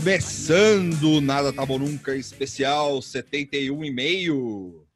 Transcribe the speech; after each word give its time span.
Começando 0.00 0.40
Nada 1.20 1.52
Tá 1.52 1.66
Bom 1.66 1.80
Nunca 1.80 2.14
especial 2.14 3.02
71 3.02 3.84
e 3.84 3.90
meio. 3.90 4.86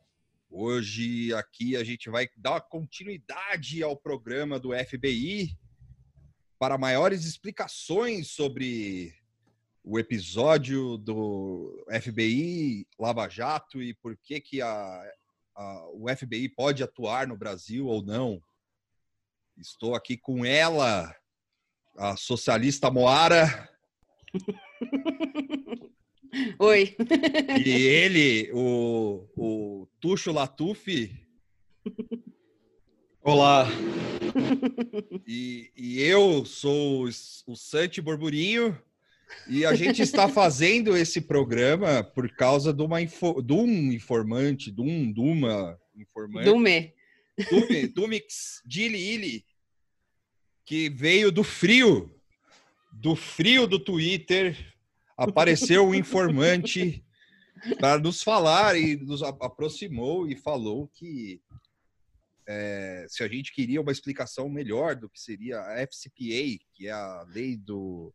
Hoje 0.48 1.34
aqui 1.34 1.74
a 1.74 1.82
gente 1.82 2.08
vai 2.08 2.28
dar 2.36 2.60
continuidade 2.60 3.82
ao 3.82 3.96
programa 3.96 4.60
do 4.60 4.70
FBI 4.72 5.58
para 6.56 6.78
maiores 6.78 7.24
explicações 7.24 8.28
sobre 8.28 9.12
o 9.82 9.98
episódio 9.98 10.96
do 10.96 11.84
FBI 12.00 12.86
Lava 12.96 13.28
Jato 13.28 13.82
e 13.82 13.92
por 13.92 14.16
que 14.16 14.40
que 14.40 14.62
a, 14.62 15.12
a, 15.56 15.88
o 15.92 16.06
FBI 16.16 16.48
pode 16.48 16.80
atuar 16.84 17.26
no 17.26 17.36
Brasil 17.36 17.88
ou 17.88 18.04
não. 18.04 18.40
Estou 19.58 19.96
aqui 19.96 20.16
com 20.16 20.44
ela, 20.44 21.12
a 21.96 22.16
socialista 22.16 22.90
Moara. 22.90 23.68
Oi. 26.58 26.96
E 27.64 27.70
ele, 27.70 28.50
o, 28.52 29.28
o 29.36 29.88
Tuxo 30.00 30.32
Latufi. 30.32 31.16
Olá. 33.22 33.68
E, 35.26 35.70
e 35.76 36.02
eu 36.02 36.44
sou 36.44 37.08
o 37.46 37.56
Santi 37.56 38.00
Borburinho. 38.00 38.76
E 39.48 39.64
a 39.64 39.74
gente 39.74 40.02
está 40.02 40.28
fazendo 40.28 40.96
esse 40.96 41.20
programa 41.20 42.02
por 42.02 42.28
causa 42.30 42.72
de, 42.72 42.82
uma 42.82 43.00
info, 43.00 43.40
de 43.40 43.52
um 43.52 43.92
informante, 43.92 44.70
de 44.70 44.80
um, 44.80 45.12
de 45.12 45.20
uma 45.20 45.78
informante. 45.96 46.46
Dume. 46.46 46.92
Dume, 47.50 47.88
Dumix 47.88 48.62
Dili 48.64 49.14
Ili, 49.14 49.44
que 50.64 50.88
veio 50.88 51.30
do 51.30 51.44
frio, 51.44 52.14
do 52.92 53.14
frio 53.14 53.66
do 53.66 53.78
Twitter, 53.78 54.74
apareceu 55.16 55.86
um 55.86 55.94
informante 55.94 57.04
para 57.78 57.98
nos 57.98 58.22
falar 58.22 58.76
e 58.76 58.96
nos 58.96 59.22
aproximou 59.22 60.28
e 60.28 60.36
falou 60.36 60.88
que 60.88 61.40
é, 62.46 63.06
se 63.08 63.22
a 63.22 63.28
gente 63.28 63.52
queria 63.52 63.80
uma 63.80 63.92
explicação 63.92 64.48
melhor 64.48 64.94
do 64.94 65.08
que 65.08 65.20
seria 65.20 65.60
a 65.60 65.78
FCPA, 65.86 66.62
que 66.72 66.86
é 66.86 66.92
a 66.92 67.24
lei 67.28 67.56
do. 67.56 68.12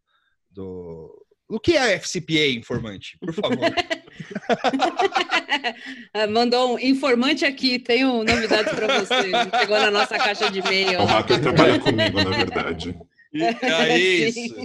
do... 0.49 1.25
O 1.47 1.59
que 1.59 1.73
é 1.73 1.79
a 1.95 1.99
FCPA, 1.99 2.47
informante? 2.47 3.17
Por 3.17 3.33
favor. 3.33 3.57
Mandou 6.29 6.75
um 6.75 6.79
informante 6.79 7.45
aqui, 7.45 7.79
tenho 7.79 8.23
novidades 8.23 8.73
para 8.73 8.99
você. 8.99 9.31
Chegou 9.59 9.79
na 9.79 9.91
nossa 9.91 10.17
caixa 10.17 10.49
de 10.49 10.59
e-mail. 10.59 11.01
O 11.01 11.05
hacker 11.05 11.41
trabalha 11.41 11.79
comigo, 11.79 12.23
na 12.23 12.37
verdade. 12.37 12.97
É 13.31 13.95
isso. 13.95 14.55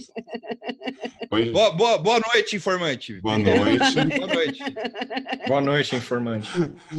Boa, 1.53 1.71
boa, 1.73 1.99
boa 1.99 2.21
noite, 2.33 2.57
informante. 2.57 3.21
Boa 3.21 3.39
noite. 3.39 3.93
boa 4.17 4.27
noite. 4.27 4.65
Boa 5.47 5.61
noite, 5.61 5.97
informante. 5.97 6.49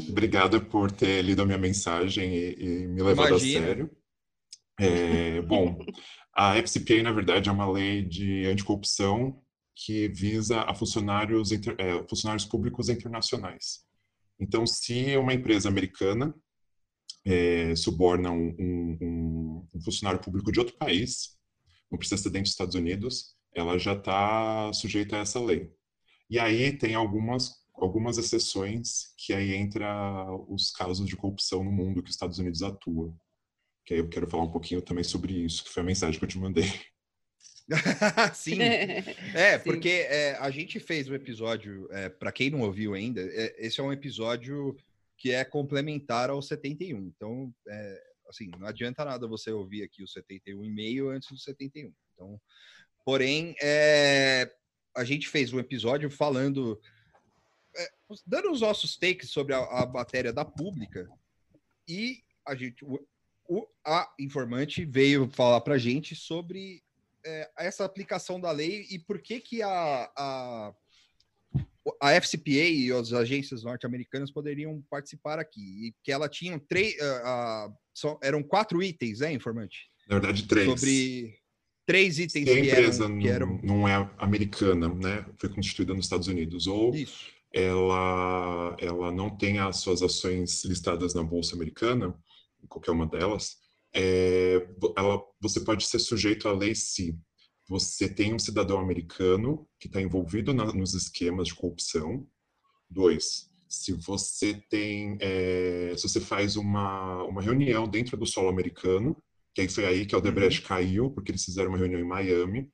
Obrigado 0.07 0.61
por 0.61 0.91
ter 0.91 1.23
lido 1.23 1.41
a 1.41 1.45
minha 1.45 1.57
mensagem 1.57 2.35
e, 2.35 2.55
e 2.59 2.87
me 2.87 3.01
levado 3.01 3.29
Imagina. 3.29 3.65
a 3.65 3.67
sério. 3.67 3.89
É, 4.79 5.41
bom, 5.41 5.83
a 6.35 6.55
FCPA, 6.57 7.01
na 7.01 7.11
verdade, 7.11 7.49
é 7.49 7.51
uma 7.51 7.71
lei 7.71 8.03
de 8.03 8.45
anticorrupção 8.45 9.41
que 9.75 10.07
visa 10.09 10.61
a 10.61 10.73
funcionários, 10.73 11.51
inter, 11.51 11.75
é, 11.79 12.07
funcionários 12.07 12.45
públicos 12.45 12.89
internacionais. 12.89 13.85
Então, 14.39 14.65
se 14.65 15.15
uma 15.17 15.33
empresa 15.33 15.69
americana 15.69 16.33
é, 17.25 17.75
suborna 17.75 18.31
um, 18.31 18.55
um, 18.59 19.67
um 19.73 19.81
funcionário 19.81 20.21
público 20.21 20.51
de 20.51 20.59
outro 20.59 20.77
país, 20.77 21.37
não 21.91 21.97
precisa 21.97 22.21
ser 22.21 22.29
dentro 22.29 22.43
dos 22.43 22.51
Estados 22.51 22.75
Unidos, 22.75 23.35
ela 23.53 23.77
já 23.77 23.93
está 23.93 24.71
sujeita 24.73 25.17
a 25.17 25.19
essa 25.19 25.39
lei. 25.39 25.71
E 26.29 26.39
aí 26.39 26.77
tem 26.77 26.95
algumas 26.95 27.65
algumas 27.77 28.17
exceções 28.17 29.13
que 29.17 29.33
aí 29.33 29.53
entra 29.53 30.25
os 30.47 30.71
casos 30.71 31.07
de 31.07 31.15
corrupção 31.15 31.63
no 31.63 31.71
mundo 31.71 32.01
que 32.01 32.09
os 32.09 32.15
Estados 32.15 32.39
Unidos 32.39 32.63
atuam. 32.63 33.15
Que 33.85 33.93
aí 33.95 33.99
eu 33.99 34.09
quero 34.09 34.29
falar 34.29 34.43
um 34.43 34.51
pouquinho 34.51 34.81
também 34.81 35.03
sobre 35.03 35.33
isso, 35.33 35.63
que 35.63 35.69
foi 35.69 35.83
a 35.83 35.85
mensagem 35.85 36.17
que 36.17 36.25
eu 36.25 36.29
te 36.29 36.39
mandei. 36.39 36.65
Sim, 38.33 38.61
é, 39.33 39.57
Sim. 39.57 39.63
porque 39.63 39.89
é, 39.89 40.35
a 40.37 40.49
gente 40.51 40.79
fez 40.79 41.09
um 41.09 41.15
episódio, 41.15 41.87
é, 41.91 42.09
para 42.09 42.31
quem 42.31 42.49
não 42.49 42.61
ouviu 42.61 42.93
ainda, 42.93 43.21
é, 43.21 43.55
esse 43.65 43.79
é 43.79 43.83
um 43.83 43.91
episódio 43.91 44.77
que 45.17 45.31
é 45.31 45.43
complementar 45.43 46.29
ao 46.29 46.41
71. 46.41 46.99
Então, 47.07 47.53
assim, 48.29 48.49
não 48.59 48.67
adianta 48.67 49.05
nada 49.05 49.27
você 49.27 49.51
ouvir 49.51 49.83
aqui 49.83 50.03
o 50.03 50.07
71,5 50.07 51.15
antes 51.15 51.29
do 51.29 51.37
71. 51.37 51.91
Então, 52.13 52.39
porém, 53.03 53.55
é, 53.61 54.51
a 54.95 55.03
gente 55.03 55.27
fez 55.29 55.53
um 55.53 55.59
episódio 55.59 56.09
falando, 56.09 56.79
dando 58.27 58.51
os 58.51 58.61
nossos 58.61 58.97
takes 58.97 59.31
sobre 59.31 59.53
a, 59.53 59.59
a 59.59 59.85
matéria 59.87 60.33
da 60.33 60.43
pública 60.43 61.07
e 61.87 62.21
a 62.45 62.55
gente, 62.55 62.83
o, 62.83 62.99
o, 63.47 63.67
a 63.85 64.13
informante 64.19 64.85
veio 64.85 65.29
falar 65.29 65.61
para 65.61 65.75
a 65.75 65.79
gente 65.79 66.15
sobre 66.15 66.83
é, 67.25 67.49
essa 67.57 67.83
aplicação 67.83 68.39
da 68.39 68.51
lei 68.51 68.85
e 68.89 68.99
por 68.99 69.21
que 69.21 69.39
que 69.39 69.61
a, 69.61 70.11
a 70.15 70.73
a 72.01 72.13
FCPA 72.13 72.49
e 72.49 72.91
as 72.91 73.13
agências 73.13 73.63
norte-americanas 73.63 74.31
poderiam 74.31 74.83
participar 74.89 75.39
aqui, 75.39 75.87
e 75.87 75.93
que 76.03 76.11
ela 76.11 76.27
tinha 76.27 76.59
três, 76.59 76.95
uh, 76.95 77.69
uh, 78.07 78.19
eram 78.23 78.41
quatro 78.41 78.81
itens, 78.81 79.19
né, 79.19 79.31
informante? 79.31 79.87
Na 80.09 80.19
verdade, 80.19 80.47
três. 80.47 80.67
Sobre 80.67 81.35
três 81.85 82.17
itens 82.17 82.49
Se 82.49 82.49
a 82.49 82.59
empresa 82.59 83.05
eram, 83.05 83.15
não, 83.15 83.27
eram... 83.27 83.59
não 83.63 83.87
é 83.87 84.09
americana, 84.17 84.89
né, 84.89 85.25
foi 85.37 85.49
constituída 85.49 85.93
nos 85.93 86.05
Estados 86.05 86.27
Unidos, 86.27 86.65
ou 86.65 86.95
Isso. 86.95 87.29
ela 87.53 88.75
ela 88.79 89.11
não 89.11 89.29
tem 89.29 89.59
as 89.59 89.77
suas 89.77 90.01
ações 90.01 90.65
listadas 90.65 91.13
na 91.13 91.23
bolsa 91.23 91.55
americana, 91.55 92.15
qualquer 92.67 92.91
uma 92.91 93.05
delas, 93.05 93.57
é, 93.95 94.67
ela, 94.97 95.21
você 95.41 95.61
pode 95.61 95.85
ser 95.85 95.99
sujeito 95.99 96.47
à 96.47 96.53
lei 96.53 96.75
se 96.75 97.17
você 97.67 98.07
tem 98.07 98.33
um 98.33 98.39
cidadão 98.39 98.79
americano 98.79 99.67
que 99.79 99.87
está 99.87 100.01
envolvido 100.01 100.53
na, 100.53 100.65
nos 100.73 100.93
esquemas 100.93 101.47
de 101.47 101.55
corrupção. 101.55 102.27
Dois, 102.89 103.49
se 103.67 103.93
você 103.93 104.61
tem, 104.69 105.17
é, 105.19 105.93
se 105.97 106.07
você 106.07 106.19
faz 106.19 106.55
uma, 106.55 107.23
uma 107.23 107.41
reunião 107.41 107.87
dentro 107.87 108.17
do 108.17 108.25
solo 108.25 108.49
americano, 108.49 109.17
que 109.53 109.61
aí 109.61 109.69
foi 109.69 109.85
aí 109.85 110.05
que 110.05 110.13
a 110.13 110.17
Odebrecht 110.17 110.61
uhum. 110.61 110.67
caiu, 110.67 111.11
porque 111.11 111.31
eles 111.31 111.45
fizeram 111.45 111.69
uma 111.69 111.77
reunião 111.77 111.99
em 111.99 112.07
Miami. 112.07 112.69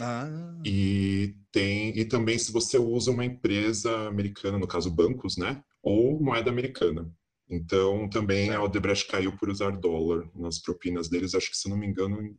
Ah. 0.00 0.60
E 0.64 1.36
tem 1.52 1.96
e 1.96 2.04
também 2.04 2.38
se 2.38 2.50
você 2.50 2.78
usa 2.78 3.10
uma 3.10 3.24
empresa 3.24 4.08
americana, 4.08 4.58
no 4.58 4.66
caso 4.66 4.90
bancos, 4.90 5.36
né, 5.36 5.62
ou 5.82 6.20
moeda 6.20 6.50
americana. 6.50 7.12
Então 7.48 8.08
também 8.08 8.50
a 8.50 8.62
Odebrecht 8.62 9.06
caiu 9.06 9.36
por 9.36 9.48
usar 9.48 9.70
dólar 9.72 10.28
nas 10.34 10.58
propinas 10.58 11.08
deles, 11.08 11.34
acho 11.34 11.50
que 11.50 11.56
se 11.56 11.68
não 11.68 11.76
me 11.76 11.86
engano 11.86 12.36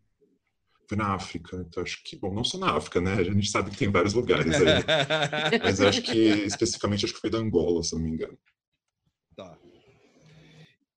foi 0.87 0.97
na 0.97 1.13
África, 1.13 1.65
então 1.67 1.83
acho 1.83 2.03
que, 2.03 2.15
bom, 2.15 2.33
não 2.33 2.43
só 2.43 2.57
na 2.57 2.75
África, 2.75 3.01
né? 3.01 3.13
A 3.13 3.23
gente 3.23 3.49
sabe 3.49 3.71
que 3.71 3.77
tem 3.77 3.91
vários 3.91 4.13
lugares 4.13 4.53
aí. 4.53 4.83
mas 5.63 5.81
acho 5.81 6.01
que, 6.01 6.15
especificamente, 6.45 7.05
acho 7.05 7.13
que 7.13 7.21
foi 7.21 7.29
da 7.29 7.39
Angola, 7.39 7.81
se 7.81 7.93
não 7.95 8.01
me 8.01 8.11
engano. 8.11 8.37
Tá. 9.35 9.57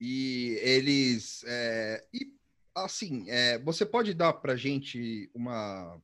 E 0.02 0.58
eles. 0.62 1.44
É, 1.46 2.04
e, 2.14 2.34
assim, 2.76 3.30
é, 3.30 3.60
você 3.60 3.86
pode 3.86 4.14
dar 4.14 4.34
para 4.34 4.56
gente 4.56 5.30
uma, 5.34 6.02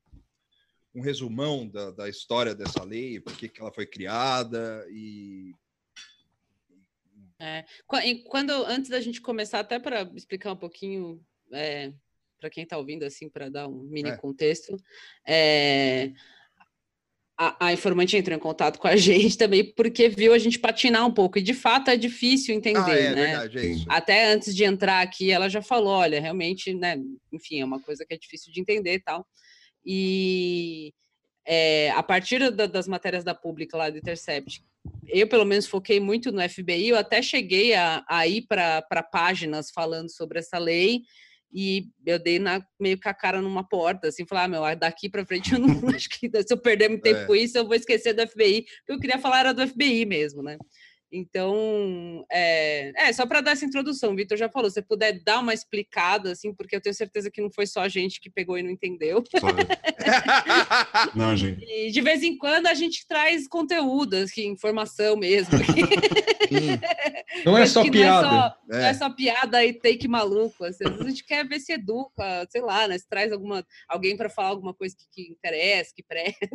um 0.94 1.02
resumão 1.02 1.68
da, 1.68 1.92
da 1.92 2.10
história 2.10 2.54
dessa 2.54 2.84
lei, 2.84 3.20
por 3.20 3.36
que, 3.36 3.50
que 3.50 3.62
ela 3.62 3.74
foi 3.74 3.86
criada 3.86 4.86
e. 4.92 5.54
É, 7.42 7.66
quando 8.28 8.52
antes 8.52 8.92
da 8.92 9.02
gente 9.02 9.20
começar, 9.20 9.60
até 9.62 9.80
para 9.80 10.04
explicar 10.14 10.54
um 10.54 10.58
pouquinho 10.58 11.20
é, 11.52 11.92
para 12.40 12.52
quem 12.52 12.64
está 12.64 12.78
ouvindo, 12.78 13.04
assim, 13.04 13.28
para 13.28 13.50
dar 13.50 13.68
um 13.68 13.82
mini 13.84 14.12
é. 14.12 14.16
contexto, 14.16 14.78
é, 15.28 16.12
a, 17.36 17.68
a, 17.68 17.74
informante 17.74 18.16
entrou 18.16 18.38
em 18.38 18.40
contato 18.40 18.78
com 18.78 18.88
a 18.88 18.96
gente 18.98 19.36
também 19.40 19.74
porque 19.74 20.08
viu 20.08 20.36
a 20.36 20.38
gente 20.38 20.60
patinar 20.60 21.04
um 21.04 21.12
pouco, 21.12 21.40
e 21.40 21.42
de 21.42 21.56
fato 21.56 21.90
é 21.90 21.98
difícil 21.98 22.54
entender, 22.54 22.92
ah, 22.92 23.00
é, 23.00 23.16
né? 23.16 23.26
Verdade, 23.26 23.58
é 23.58 23.86
Até 23.88 24.32
antes 24.32 24.56
de 24.56 24.64
entrar 24.64 25.02
aqui, 25.02 25.32
ela 25.32 25.50
já 25.50 25.64
falou, 25.64 25.94
olha, 25.94 26.22
realmente, 26.22 26.76
né, 26.76 26.96
enfim, 27.32 27.60
é 27.60 27.66
uma 27.66 27.82
coisa 27.82 28.06
que 28.06 28.14
é 28.14 28.18
difícil 28.18 28.54
de 28.54 28.62
entender 28.62 28.94
e 28.94 29.00
tal. 29.00 29.26
E 29.84 30.94
é, 31.44 31.90
a 31.92 32.04
partir 32.04 32.52
da, 32.52 32.68
das 32.68 32.88
matérias 32.88 33.24
da 33.24 33.34
pública 33.34 33.76
lá 33.76 33.90
do 33.90 33.98
Intercept, 33.98 34.64
eu 35.08 35.28
pelo 35.28 35.46
menos 35.46 35.68
foquei 35.68 36.00
muito 36.00 36.32
no 36.32 36.42
FBI, 36.48 36.90
eu 36.90 36.98
até 36.98 37.22
cheguei 37.22 37.74
a, 37.74 38.04
a 38.10 38.28
ir 38.28 38.46
para 38.48 39.04
páginas 39.12 39.70
falando 39.72 40.10
sobre 40.10 40.40
essa 40.40 40.58
lei, 40.58 41.02
e 41.54 41.90
eu 42.06 42.18
dei 42.18 42.40
na, 42.40 42.66
meio 42.80 43.00
com 43.00 43.10
a 43.10 43.14
cara 43.14 43.42
numa 43.42 43.68
porta, 43.68 44.08
assim, 44.08 44.26
falar, 44.26 44.46
ah, 44.46 44.48
meu, 44.48 44.76
daqui 44.76 45.10
para 45.10 45.26
frente 45.26 45.54
eu 45.54 45.60
não 45.60 45.68
acho 45.94 46.10
que 46.10 46.30
se 46.30 46.54
eu 46.54 46.58
perder 46.58 46.90
muito 46.90 47.02
tempo 47.02 47.20
é. 47.20 47.26
com 47.26 47.36
isso, 47.36 47.58
eu 47.58 47.66
vou 47.66 47.76
esquecer 47.76 48.14
do 48.14 48.26
FBI, 48.28 48.64
porque 48.64 48.94
eu 48.94 49.00
queria 49.00 49.20
falar 49.20 49.42
era 49.42 49.54
do 49.54 49.68
FBI 49.68 50.06
mesmo, 50.06 50.42
né? 50.42 50.58
Então, 51.12 52.26
é, 52.32 52.94
é 52.96 53.12
só 53.12 53.26
para 53.26 53.42
dar 53.42 53.52
essa 53.52 53.66
introdução, 53.66 54.16
Vitor 54.16 54.38
já 54.38 54.48
falou, 54.48 54.70
se 54.70 54.82
puder 54.82 55.22
dar 55.24 55.40
uma 55.40 55.54
explicada, 55.54 56.32
assim, 56.32 56.54
porque 56.54 56.74
eu 56.74 56.80
tenho 56.80 56.96
certeza 56.96 57.30
que 57.30 57.42
não 57.42 57.52
foi 57.52 57.68
só 57.68 57.82
a 57.82 57.90
gente 57.90 58.22
que 58.22 58.30
pegou 58.30 58.58
e 58.58 58.64
não 58.64 58.70
entendeu. 58.70 59.22
Não, 61.16 61.36
gente. 61.36 61.64
E 61.66 61.92
de 61.92 62.02
vez 62.02 62.24
em 62.24 62.38
quando 62.38 62.68
a 62.68 62.74
gente 62.74 63.06
traz 63.08 63.48
conteúdo, 63.48 64.16
assim, 64.16 64.48
informação 64.48 65.16
mesmo. 65.18 65.52
não 67.46 67.58
é 67.58 67.66
só 67.66 67.84
piada. 67.90 68.28
Não 68.28 68.36
é 68.36 68.40
só, 68.40 68.48
é. 68.48 68.80
Não 68.80 68.86
é 68.88 68.94
só 68.94 69.10
piada 69.10 69.66
e 69.66 69.74
take 69.74 70.08
maluco. 70.08 70.64
Assim, 70.64 70.84
às 70.86 70.92
vezes 70.92 71.06
a 71.06 71.10
gente 71.10 71.24
quer 71.24 71.48
ver 71.48 71.60
se 71.60 71.74
educa, 71.74 72.48
sei 72.50 72.62
lá, 72.62 72.88
né? 72.88 72.98
Se 72.98 73.08
traz 73.08 73.32
alguma, 73.32 73.66
alguém 73.88 74.16
para 74.16 74.30
falar 74.30 74.50
alguma 74.50 74.74
coisa 74.74 74.96
que, 74.96 75.06
que 75.12 75.32
interessa, 75.32 75.94
que 75.96 76.04
presta. 76.04 76.50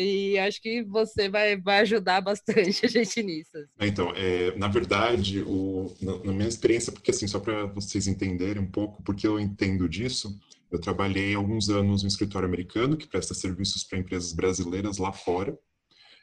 E 0.00 0.38
acho 0.38 0.60
que 0.60 0.82
você 0.82 1.28
vai, 1.28 1.56
vai 1.60 1.80
ajudar 1.80 2.20
bastante 2.20 2.84
a 2.86 2.88
gente 2.88 3.22
nisso. 3.22 3.56
Assim. 3.56 3.68
Então, 3.80 4.12
é, 4.14 4.56
na 4.56 4.68
verdade, 4.68 5.42
o, 5.42 5.94
na, 6.00 6.18
na, 6.24 6.32
minha 6.32 6.48
experiência, 6.48 6.92
porque 6.92 7.10
assim, 7.10 7.26
só 7.26 7.38
para 7.38 7.66
vocês 7.66 8.06
entenderem 8.06 8.62
um 8.62 8.70
pouco, 8.70 9.02
porque 9.02 9.26
eu 9.26 9.38
entendo 9.38 9.88
disso, 9.88 10.38
eu 10.70 10.80
trabalhei 10.80 11.34
alguns 11.34 11.68
anos 11.68 12.02
no 12.02 12.08
escritório 12.08 12.48
americano, 12.48 12.96
que 12.96 13.06
presta 13.06 13.34
serviços 13.34 13.84
para 13.84 13.98
empresas 13.98 14.32
brasileiras 14.32 14.98
lá 14.98 15.12
fora. 15.12 15.58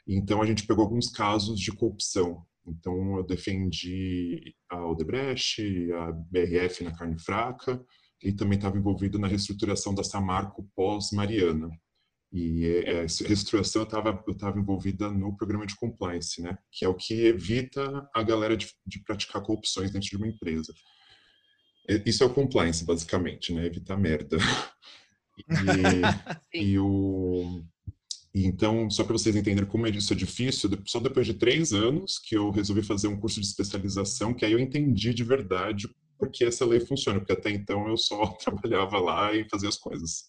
Então, 0.06 0.42
a 0.42 0.46
gente 0.46 0.66
pegou 0.66 0.84
alguns 0.84 1.10
casos 1.10 1.60
de 1.60 1.70
corrupção. 1.70 2.42
Então, 2.66 3.16
eu 3.16 3.22
defendi 3.22 4.54
a 4.68 4.86
Odebrecht, 4.86 5.62
a 5.92 6.12
BRF 6.12 6.84
na 6.84 6.96
carne 6.96 7.18
fraca, 7.18 7.82
e 8.22 8.32
também 8.32 8.56
estava 8.56 8.76
envolvido 8.76 9.18
na 9.18 9.28
reestruturação 9.28 9.94
da 9.94 10.02
Samarco 10.02 10.68
pós-Mariana. 10.74 11.70
E 12.32 12.66
é, 12.66 13.04
essa 13.04 13.26
reestruturação 13.26 13.82
eu 13.82 14.32
estava 14.32 14.58
envolvida 14.58 15.10
no 15.10 15.36
programa 15.36 15.66
de 15.66 15.76
compliance, 15.76 16.42
né? 16.42 16.56
Que 16.70 16.84
é 16.84 16.88
o 16.88 16.94
que 16.94 17.26
evita 17.26 18.08
a 18.14 18.22
galera 18.22 18.56
de, 18.56 18.68
de 18.86 19.02
praticar 19.02 19.42
corrupções 19.42 19.90
dentro 19.90 20.08
de 20.08 20.16
uma 20.16 20.28
empresa. 20.28 20.72
Isso 22.04 22.22
é 22.22 22.26
o 22.26 22.34
compliance, 22.34 22.84
basicamente, 22.84 23.52
né? 23.52 23.66
Evitar 23.66 23.96
merda. 23.96 24.36
E, 26.52 26.58
e 26.72 26.78
o 26.80 27.62
e 28.34 28.44
então, 28.44 28.90
só 28.90 29.04
para 29.04 29.14
vocês 29.14 29.34
entenderem 29.34 29.68
como 29.68 29.86
isso 29.86 30.12
é 30.12 30.16
difícil, 30.16 30.70
só 30.86 31.00
depois 31.00 31.26
de 31.26 31.34
três 31.34 31.72
anos 31.72 32.18
que 32.18 32.36
eu 32.36 32.50
resolvi 32.50 32.82
fazer 32.82 33.08
um 33.08 33.18
curso 33.18 33.40
de 33.40 33.46
especialização, 33.46 34.34
que 34.34 34.44
aí 34.44 34.52
eu 34.52 34.58
entendi 34.58 35.14
de 35.14 35.24
verdade 35.24 35.88
porque 36.18 36.44
essa 36.44 36.66
lei 36.66 36.80
funciona, 36.80 37.20
porque 37.20 37.32
até 37.32 37.50
então 37.50 37.88
eu 37.88 37.96
só 37.96 38.26
trabalhava 38.38 38.98
lá 38.98 39.34
e 39.34 39.48
fazia 39.48 39.68
as 39.68 39.78
coisas 39.78 40.24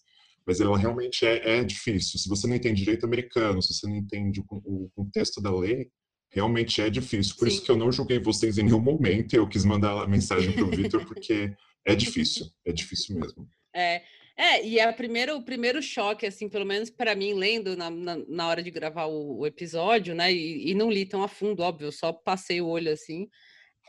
mas 0.46 0.60
ela 0.60 0.78
realmente 0.78 1.26
é, 1.26 1.58
é, 1.58 1.64
difícil. 1.64 2.18
Se 2.18 2.28
você 2.28 2.46
não 2.46 2.56
entende 2.56 2.80
direito 2.80 3.06
americano, 3.06 3.62
se 3.62 3.74
você 3.74 3.86
não 3.86 3.96
entende 3.96 4.40
o, 4.40 4.84
o 4.84 4.90
contexto 4.94 5.40
da 5.40 5.54
lei, 5.54 5.90
realmente 6.30 6.80
é 6.80 6.88
difícil. 6.88 7.36
Por 7.36 7.48
Sim. 7.48 7.54
isso 7.54 7.64
que 7.64 7.70
eu 7.70 7.76
não 7.76 7.92
julguei 7.92 8.18
vocês 8.18 8.58
em 8.58 8.64
nenhum 8.64 8.80
momento 8.80 9.32
e 9.32 9.36
eu 9.36 9.48
quis 9.48 9.64
mandar 9.64 10.02
a 10.02 10.06
mensagem 10.06 10.52
para 10.52 10.64
o 10.64 10.70
Vitor, 10.70 11.04
porque 11.06 11.54
é 11.84 11.94
difícil, 11.94 12.46
é 12.64 12.72
difícil 12.72 13.18
mesmo. 13.18 13.48
É, 13.74 14.02
é, 14.36 14.66
e 14.66 14.78
é 14.78 14.90
primeiro, 14.92 15.36
o 15.36 15.44
primeiro 15.44 15.82
choque, 15.82 16.26
assim, 16.26 16.48
pelo 16.48 16.64
menos 16.64 16.88
para 16.88 17.14
mim, 17.14 17.34
lendo 17.34 17.76
na, 17.76 17.90
na, 17.90 18.16
na, 18.16 18.48
hora 18.48 18.62
de 18.62 18.70
gravar 18.70 19.06
o, 19.06 19.40
o 19.40 19.46
episódio, 19.46 20.14
né, 20.14 20.32
e, 20.32 20.70
e, 20.70 20.74
não 20.74 20.90
li 20.90 21.04
tão 21.04 21.22
a 21.22 21.28
fundo, 21.28 21.62
óbvio, 21.62 21.92
só 21.92 22.12
passei 22.12 22.60
o 22.60 22.66
olho 22.66 22.90
assim, 22.90 23.28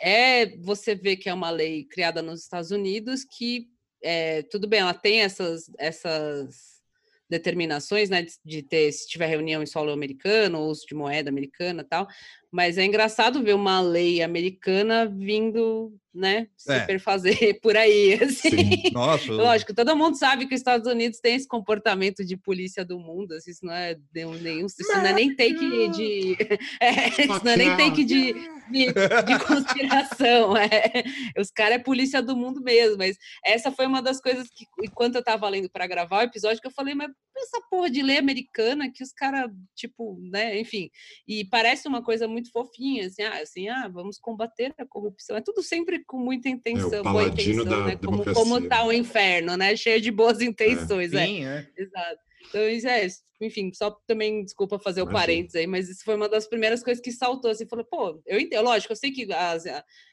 é 0.01 0.57
você 0.57 0.95
ver 0.95 1.17
que 1.17 1.29
é 1.29 1.33
uma 1.33 1.49
lei 1.49 1.85
criada 1.85 2.21
nos 2.21 2.41
Estados 2.41 2.71
Unidos 2.71 3.23
que 3.23 3.67
é, 4.03 4.41
tudo 4.43 4.67
bem, 4.67 4.79
ela 4.79 4.93
tem 4.93 5.21
essas, 5.21 5.71
essas 5.77 6.81
determinações, 7.29 8.09
né, 8.09 8.23
de, 8.23 8.33
de, 8.43 8.61
ter, 8.61 8.91
se 8.91 9.07
tiver 9.07 9.27
reunião 9.27 9.63
em 9.63 9.65
solo 9.65 9.91
americano, 9.91 10.59
uso 10.59 10.85
de 10.85 10.93
moeda 10.93 11.29
americana 11.29 11.83
tal, 11.83 12.07
mas 12.51 12.77
é 12.77 12.83
engraçado 12.83 13.41
ver 13.41 13.55
uma 13.55 13.79
lei 13.79 14.21
americana 14.21 15.05
vindo, 15.05 15.93
né, 16.13 16.47
se 16.57 16.73
é. 16.73 16.81
perfazer 16.81 17.59
por 17.63 17.77
aí, 17.77 18.19
assim. 18.21 18.49
Sim. 18.49 18.91
Nossa. 18.91 19.31
Lógico, 19.31 19.73
todo 19.73 19.95
mundo 19.95 20.17
sabe 20.17 20.45
que 20.45 20.53
os 20.53 20.59
Estados 20.59 20.85
Unidos 20.85 21.19
tem 21.19 21.35
esse 21.35 21.47
comportamento 21.47 22.25
de 22.25 22.35
polícia 22.35 22.83
do 22.83 22.99
mundo, 22.99 23.33
assim, 23.33 23.51
isso 23.51 23.65
não 23.65 23.73
é 23.73 23.95
nenhum, 24.13 24.65
isso 24.65 24.75
não 24.89 25.05
é 25.05 25.13
nem 25.13 25.33
take 25.33 25.89
de, 25.89 26.37
é, 26.81 27.07
isso 27.07 27.45
não 27.45 27.51
é 27.51 27.57
nem 27.57 27.77
take 27.77 28.03
de, 28.03 28.33
de, 28.33 28.85
de 28.87 29.39
conspiração, 29.45 30.55
é. 30.57 31.03
Os 31.37 31.49
caras 31.51 31.75
é 31.75 31.79
polícia 31.79 32.21
do 32.21 32.35
mundo 32.35 32.61
mesmo, 32.61 32.97
mas 32.97 33.17
essa 33.45 33.71
foi 33.71 33.85
uma 33.85 34.01
das 34.01 34.19
coisas 34.19 34.49
que, 34.49 34.65
enquanto 34.83 35.15
eu 35.15 35.23
tava 35.23 35.47
lendo 35.47 35.69
para 35.69 35.87
gravar 35.87 36.19
o 36.19 36.23
episódio, 36.23 36.61
que 36.61 36.67
eu 36.67 36.71
falei, 36.71 36.93
mas 36.93 37.11
essa 37.37 37.61
porra 37.69 37.89
de 37.89 38.01
lei 38.01 38.17
americana 38.17 38.91
que 38.91 39.03
os 39.03 39.11
caras, 39.11 39.49
tipo, 39.75 40.19
né, 40.21 40.59
enfim, 40.59 40.89
e 41.27 41.45
parece 41.45 41.87
uma 41.87 42.03
coisa 42.03 42.27
muito 42.27 42.40
muito 42.41 42.51
fofinha, 42.51 43.05
assim, 43.05 43.21
ah, 43.21 43.41
assim, 43.41 43.69
ah, 43.69 43.87
vamos 43.87 44.17
combater 44.17 44.73
a 44.77 44.85
corrupção. 44.85 45.37
É 45.37 45.41
tudo 45.41 45.61
sempre 45.61 46.03
com 46.03 46.17
muita 46.17 46.49
é, 46.49 46.51
intenção, 46.51 46.99
é, 46.99 47.03
boa 47.03 47.23
intenção, 47.27 47.85
né? 47.85 47.95
Como, 47.95 48.33
como 48.33 48.67
tá 48.67 48.83
o 48.83 48.91
inferno, 48.91 49.55
né? 49.55 49.75
Cheio 49.75 50.01
de 50.01 50.11
boas 50.11 50.41
é. 50.41 50.45
intenções, 50.45 51.13
é. 51.13 51.25
Sim, 51.25 51.45
é. 51.45 51.69
Exato. 51.77 52.19
Então, 52.49 52.67
isso 52.69 52.87
é, 52.87 53.07
enfim, 53.39 53.71
só 53.73 53.91
também, 54.07 54.43
desculpa 54.43 54.79
fazer 54.79 55.01
o 55.01 55.03
Imagina. 55.03 55.19
parênteses 55.19 55.55
aí, 55.55 55.67
mas 55.67 55.89
isso 55.89 56.03
foi 56.03 56.15
uma 56.15 56.27
das 56.27 56.47
primeiras 56.47 56.83
coisas 56.83 57.01
que 57.01 57.11
saltou, 57.11 57.51
assim, 57.51 57.67
falou, 57.67 57.85
pô, 57.85 58.21
eu 58.25 58.39
entendo, 58.39 58.63
lógico, 58.63 58.91
eu 58.91 58.97
sei 58.97 59.11
que 59.11 59.31
as, 59.31 59.63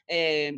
é, 0.07 0.53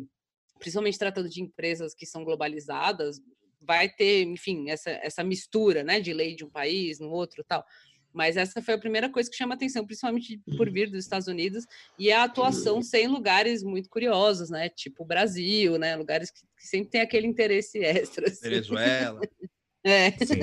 principalmente 0.58 0.98
tratando 0.98 1.28
de 1.28 1.42
empresas 1.42 1.94
que 1.94 2.06
são 2.06 2.24
globalizadas, 2.24 3.20
vai 3.60 3.88
ter, 3.88 4.24
enfim, 4.24 4.70
essa, 4.70 4.90
essa 4.90 5.24
mistura, 5.24 5.82
né, 5.82 6.00
de 6.00 6.12
lei 6.12 6.34
de 6.34 6.44
um 6.44 6.50
país 6.50 6.98
no 6.98 7.10
outro 7.10 7.44
tal, 7.46 7.64
mas 8.12 8.36
essa 8.36 8.62
foi 8.62 8.74
a 8.74 8.78
primeira 8.78 9.08
coisa 9.08 9.30
que 9.30 9.36
chama 9.36 9.54
atenção, 9.54 9.84
principalmente 9.84 10.40
por 10.56 10.70
vir 10.70 10.90
dos 10.90 11.04
Estados 11.04 11.28
Unidos, 11.28 11.64
e 11.98 12.12
a 12.12 12.24
atuação 12.24 12.82
sem 12.82 13.06
lugares 13.06 13.62
muito 13.62 13.88
curiosos, 13.88 14.50
né? 14.50 14.68
Tipo 14.68 15.04
o 15.04 15.06
Brasil, 15.06 15.78
né? 15.78 15.96
Lugares 15.96 16.30
que, 16.30 16.40
que 16.40 16.66
sempre 16.66 16.90
tem 16.90 17.00
aquele 17.00 17.26
interesse 17.26 17.78
extra. 17.78 18.28
Assim. 18.28 18.48
Venezuela. 18.48 19.20
é. 19.84 20.10
Sim. 20.12 20.40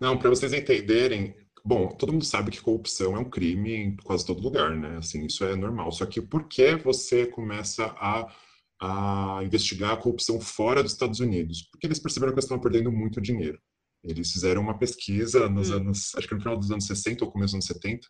Não, 0.00 0.18
para 0.18 0.30
vocês 0.30 0.52
entenderem, 0.52 1.34
bom, 1.64 1.88
todo 1.88 2.12
mundo 2.12 2.24
sabe 2.24 2.50
que 2.50 2.60
corrupção 2.60 3.16
é 3.16 3.18
um 3.18 3.30
crime 3.30 3.74
em 3.74 3.96
quase 3.96 4.26
todo 4.26 4.42
lugar, 4.42 4.76
né? 4.76 4.98
Assim, 4.98 5.24
isso 5.26 5.44
é 5.44 5.54
normal. 5.56 5.92
Só 5.92 6.06
que 6.06 6.20
por 6.20 6.48
que 6.48 6.76
você 6.76 7.26
começa 7.26 7.86
a 7.98 8.32
a 8.80 9.40
investigar 9.44 9.92
a 9.92 9.96
corrupção 9.96 10.40
fora 10.40 10.82
dos 10.82 10.92
Estados 10.92 11.20
Unidos, 11.20 11.68
porque 11.70 11.86
eles 11.86 11.98
perceberam 11.98 12.32
que 12.32 12.36
eles 12.36 12.46
estavam 12.46 12.62
perdendo 12.62 12.90
muito 12.90 13.20
dinheiro. 13.20 13.60
Eles 14.02 14.32
fizeram 14.32 14.62
uma 14.62 14.78
pesquisa 14.78 15.48
nos 15.48 15.70
hum. 15.70 15.74
anos, 15.74 16.14
acho 16.14 16.26
que 16.26 16.34
no 16.34 16.40
final 16.40 16.56
dos 16.56 16.70
anos 16.70 16.86
60 16.86 17.24
ou 17.24 17.30
começo 17.30 17.56
dos 17.56 17.66
anos 17.66 17.66
70, 17.66 18.08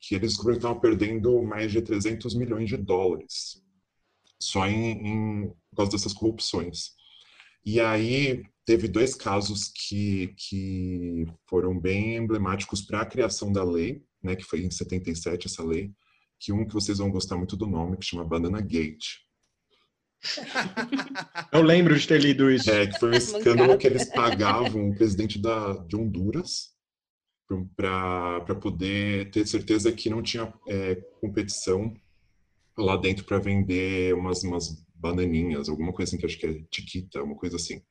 que 0.00 0.14
eles 0.14 0.32
descobriram 0.32 0.58
que 0.58 0.66
estavam 0.66 0.80
perdendo 0.80 1.42
mais 1.42 1.72
de 1.72 1.80
300 1.82 2.34
milhões 2.34 2.68
de 2.68 2.76
dólares 2.76 3.64
só 4.44 4.66
em, 4.66 4.92
em 4.92 5.48
por 5.70 5.76
causa 5.76 5.92
dessas 5.92 6.12
corrupções. 6.12 6.92
E 7.64 7.80
aí 7.80 8.44
teve 8.64 8.88
dois 8.88 9.14
casos 9.14 9.68
que, 9.68 10.34
que 10.36 11.26
foram 11.46 11.78
bem 11.78 12.16
emblemáticos 12.16 12.82
para 12.82 13.00
a 13.00 13.06
criação 13.06 13.50
da 13.50 13.64
lei, 13.64 14.04
né, 14.22 14.36
que 14.36 14.44
foi 14.44 14.60
em 14.60 14.70
77 14.70 15.46
essa 15.46 15.64
lei, 15.64 15.90
que 16.38 16.52
um 16.52 16.66
que 16.66 16.74
vocês 16.74 16.98
vão 16.98 17.10
gostar 17.10 17.36
muito 17.36 17.56
do 17.56 17.66
nome, 17.66 17.96
que 17.96 18.04
chama 18.04 18.24
Banana 18.24 18.60
Gate. 18.60 19.23
Eu 21.52 21.62
lembro 21.62 21.98
de 21.98 22.06
ter 22.06 22.20
lido 22.20 22.50
isso. 22.50 22.70
É, 22.70 22.86
que 22.86 22.98
foi 22.98 23.10
um 23.10 23.14
escândalo 23.16 23.78
que 23.78 23.86
eles 23.86 24.04
pagavam 24.10 24.90
o 24.90 24.94
presidente 24.94 25.38
da, 25.38 25.74
de 25.86 25.96
Honduras 25.96 26.74
para 27.76 28.54
poder 28.60 29.30
ter 29.30 29.46
certeza 29.46 29.92
que 29.92 30.08
não 30.08 30.22
tinha 30.22 30.52
é, 30.68 30.96
competição 31.20 31.94
lá 32.76 32.96
dentro 32.96 33.24
para 33.24 33.38
vender 33.38 34.14
umas, 34.14 34.42
umas 34.42 34.84
bananinhas, 34.94 35.68
alguma 35.68 35.92
coisa 35.92 36.10
assim, 36.10 36.18
que 36.18 36.26
acho 36.26 36.38
que 36.38 36.46
é 36.46 36.62
tiquita, 36.70 37.22
uma 37.22 37.36
coisa 37.36 37.56
assim. 37.56 37.82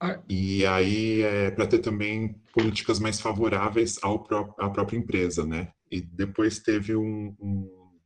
Ah. 0.00 0.20
E 0.28 0.66
aí, 0.66 1.22
é, 1.22 1.50
para 1.52 1.66
ter 1.66 1.78
também 1.78 2.34
políticas 2.52 2.98
mais 2.98 3.20
favoráveis 3.20 3.98
ao 4.02 4.22
pró 4.24 4.52
à 4.58 4.68
própria 4.68 4.98
empresa, 4.98 5.46
né? 5.46 5.72
E 5.90 6.00
depois 6.00 6.58
teve 6.58 6.96
um, 6.96 7.36
um, 7.40 7.98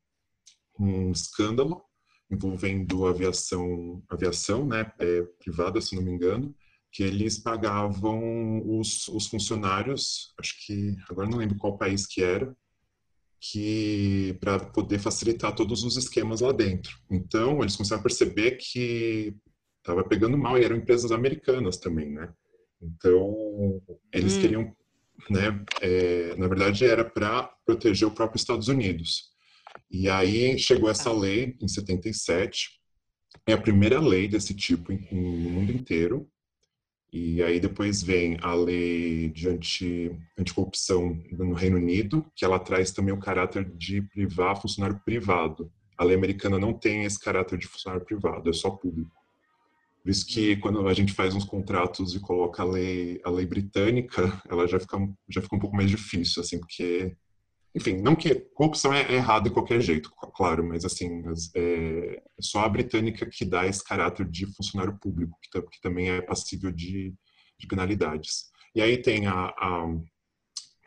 um 0.78 1.10
escândalo 1.10 1.82
envolvendo 2.30 3.06
aviação, 3.06 4.02
aviação 4.08 4.66
né, 4.66 4.90
é, 4.98 5.22
privada, 5.38 5.80
se 5.80 5.94
não 5.94 6.02
me 6.02 6.10
engano, 6.10 6.54
que 6.90 7.02
eles 7.02 7.38
pagavam 7.38 8.62
os, 8.78 9.06
os 9.08 9.26
funcionários, 9.26 10.34
acho 10.38 10.54
que 10.66 10.96
agora 11.08 11.28
não 11.28 11.38
lembro 11.38 11.58
qual 11.58 11.76
país 11.76 12.06
que 12.06 12.22
era, 12.22 12.56
que 13.38 14.36
para 14.40 14.58
poder 14.58 14.98
facilitar 14.98 15.54
todos 15.54 15.84
os 15.84 15.96
esquemas 15.96 16.40
lá 16.40 16.52
dentro. 16.52 16.98
Então 17.10 17.60
eles 17.60 17.76
começaram 17.76 18.00
a 18.00 18.02
perceber 18.02 18.52
que 18.52 19.36
estava 19.78 20.02
pegando 20.04 20.38
mal 20.38 20.58
e 20.58 20.64
eram 20.64 20.76
empresas 20.76 21.12
americanas 21.12 21.76
também, 21.76 22.10
né? 22.10 22.32
Então 22.80 23.80
eles 24.12 24.36
hum. 24.36 24.40
queriam, 24.40 24.76
né? 25.30 25.64
É, 25.80 26.34
na 26.36 26.48
verdade 26.48 26.84
era 26.84 27.04
para 27.04 27.44
proteger 27.64 28.08
o 28.08 28.14
próprio 28.14 28.38
Estados 28.38 28.68
Unidos. 28.68 29.35
E 29.90 30.08
aí 30.08 30.58
chegou 30.58 30.90
essa 30.90 31.10
tá. 31.10 31.12
lei 31.12 31.56
em 31.60 31.68
77, 31.68 32.70
é 33.46 33.52
a 33.52 33.60
primeira 33.60 34.00
lei 34.00 34.26
desse 34.28 34.54
tipo 34.54 34.92
no 34.92 35.50
mundo 35.50 35.72
inteiro. 35.72 36.28
E 37.12 37.42
aí 37.42 37.60
depois 37.60 38.02
vem 38.02 38.36
a 38.42 38.52
lei 38.52 39.28
de 39.30 39.48
anti, 39.48 40.10
anticorrupção 40.36 41.22
no 41.32 41.54
Reino 41.54 41.76
Unido, 41.76 42.26
que 42.34 42.44
ela 42.44 42.58
traz 42.58 42.90
também 42.90 43.14
o 43.14 43.20
caráter 43.20 43.64
de 43.64 44.02
privar 44.02 44.60
funcionário 44.60 45.00
privado. 45.04 45.72
A 45.96 46.04
lei 46.04 46.16
americana 46.16 46.58
não 46.58 46.74
tem 46.74 47.04
esse 47.04 47.18
caráter 47.18 47.58
de 47.58 47.66
funcionário 47.66 48.04
privado, 48.04 48.50
é 48.50 48.52
só 48.52 48.70
público. 48.70 49.16
Por 50.02 50.10
isso 50.10 50.26
que 50.26 50.52
hum. 50.52 50.60
quando 50.60 50.86
a 50.86 50.94
gente 50.94 51.12
faz 51.12 51.34
uns 51.34 51.44
contratos 51.44 52.14
e 52.14 52.20
coloca 52.20 52.62
a 52.62 52.66
lei, 52.66 53.20
a 53.24 53.30
lei 53.30 53.46
britânica, 53.46 54.40
ela 54.48 54.66
já 54.66 54.78
fica, 54.78 54.98
já 55.28 55.40
fica 55.40 55.56
um 55.56 55.60
pouco 55.60 55.76
mais 55.76 55.90
difícil, 55.90 56.42
assim, 56.42 56.58
porque 56.58 57.16
enfim, 57.76 57.98
não 57.98 58.16
que 58.16 58.34
corrupção 58.54 58.90
é, 58.94 59.02
é 59.02 59.16
errado 59.16 59.44
de 59.44 59.50
qualquer 59.50 59.82
jeito, 59.82 60.10
claro, 60.34 60.66
mas 60.66 60.82
assim, 60.86 61.22
é, 61.54 62.16
é 62.16 62.22
só 62.40 62.60
a 62.60 62.68
britânica 62.70 63.26
que 63.26 63.44
dá 63.44 63.66
esse 63.66 63.84
caráter 63.84 64.26
de 64.26 64.46
funcionário 64.46 64.98
público, 64.98 65.38
que, 65.42 65.60
que 65.60 65.80
também 65.82 66.08
é 66.08 66.22
passível 66.22 66.72
de, 66.72 67.14
de, 67.58 67.66
penalidades. 67.66 68.46
E 68.74 68.80
aí 68.80 68.96
tem 68.96 69.26
a, 69.26 69.52
a, 69.58 69.86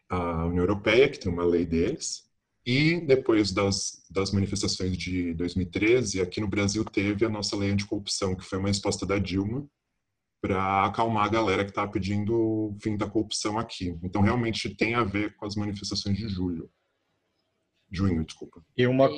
a, 0.09 0.45
União 0.47 0.63
Europeia, 0.63 1.07
que 1.07 1.19
tem 1.19 1.31
uma 1.31 1.45
lei 1.45 1.63
deles, 1.63 2.27
e 2.65 2.99
depois 3.01 3.51
das, 3.51 4.03
das 4.09 4.31
manifestações 4.31 4.97
de 4.97 5.35
2013, 5.35 6.21
aqui 6.21 6.41
no 6.41 6.47
Brasil 6.47 6.83
teve 6.83 7.23
a 7.23 7.29
nossa 7.29 7.55
lei 7.55 7.69
anticorrupção, 7.69 8.35
que 8.35 8.43
foi 8.43 8.57
uma 8.57 8.67
resposta 8.67 9.05
da 9.05 9.19
Dilma, 9.19 9.69
para 10.41 10.85
acalmar 10.85 11.25
a 11.25 11.29
galera 11.29 11.63
que 11.63 11.69
está 11.69 11.87
pedindo 11.87 12.33
o 12.35 12.77
fim 12.81 12.97
da 12.97 13.07
corrupção 13.07 13.59
aqui. 13.59 13.95
Então, 14.01 14.23
realmente 14.23 14.73
tem 14.73 14.95
a 14.95 15.03
ver 15.03 15.35
com 15.35 15.45
as 15.45 15.55
manifestações 15.55 16.17
de 16.17 16.27
julho. 16.27 16.67
Junho, 17.91 18.23
desculpa. 18.23 18.61
E 18.77 18.85
uma, 18.85 19.09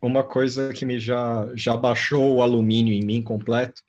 uma 0.00 0.22
coisa 0.22 0.72
que 0.72 0.84
me 0.84 0.98
já, 0.98 1.48
já 1.54 1.76
baixou 1.76 2.36
o 2.36 2.42
alumínio 2.42 2.92
em 2.92 3.04
mim 3.04 3.22
completo 3.22 3.82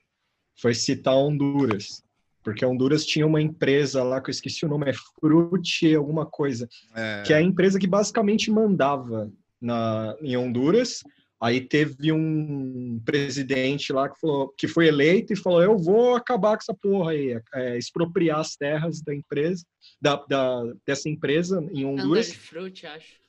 foi 0.56 0.74
citar 0.74 1.16
Honduras. 1.16 2.04
Porque 2.44 2.66
Honduras 2.66 3.06
tinha 3.06 3.26
uma 3.26 3.42
empresa 3.42 4.04
lá, 4.04 4.22
que 4.22 4.30
eu 4.30 4.34
esqueci 4.34 4.66
o 4.66 4.70
nome, 4.70 4.90
é 4.90 4.94
Frute 4.94 5.96
alguma 5.96 6.26
coisa, 6.26 6.68
é... 6.94 7.24
que 7.26 7.34
é 7.34 7.38
a 7.38 7.42
empresa 7.42 7.80
que 7.80 7.88
basicamente 7.88 8.52
mandava 8.52 9.32
na, 9.62 10.16
em 10.22 10.36
Honduras. 10.36 11.02
Aí 11.42 11.60
teve 11.60 12.12
um 12.12 13.02
presidente 13.04 13.92
lá 13.92 14.08
que, 14.08 14.18
falou, 14.20 14.54
que 14.58 14.66
foi 14.68 14.88
eleito 14.88 15.34
e 15.34 15.38
falou: 15.38 15.62
Eu 15.62 15.78
vou 15.78 16.16
acabar 16.16 16.56
com 16.56 16.64
essa 16.64 16.74
porra 16.74 17.12
aí, 17.12 17.38
é, 17.54 17.78
expropriar 17.78 18.40
as 18.40 18.56
terras 18.56 19.02
da 19.02 19.14
empresa, 19.14 19.66
da, 20.02 20.16
da, 20.26 20.64
dessa 20.86 21.10
empresa 21.10 21.62
em 21.74 21.86
Honduras. 21.86 22.32
Fruit, 22.32 22.86
acho. 22.88 23.23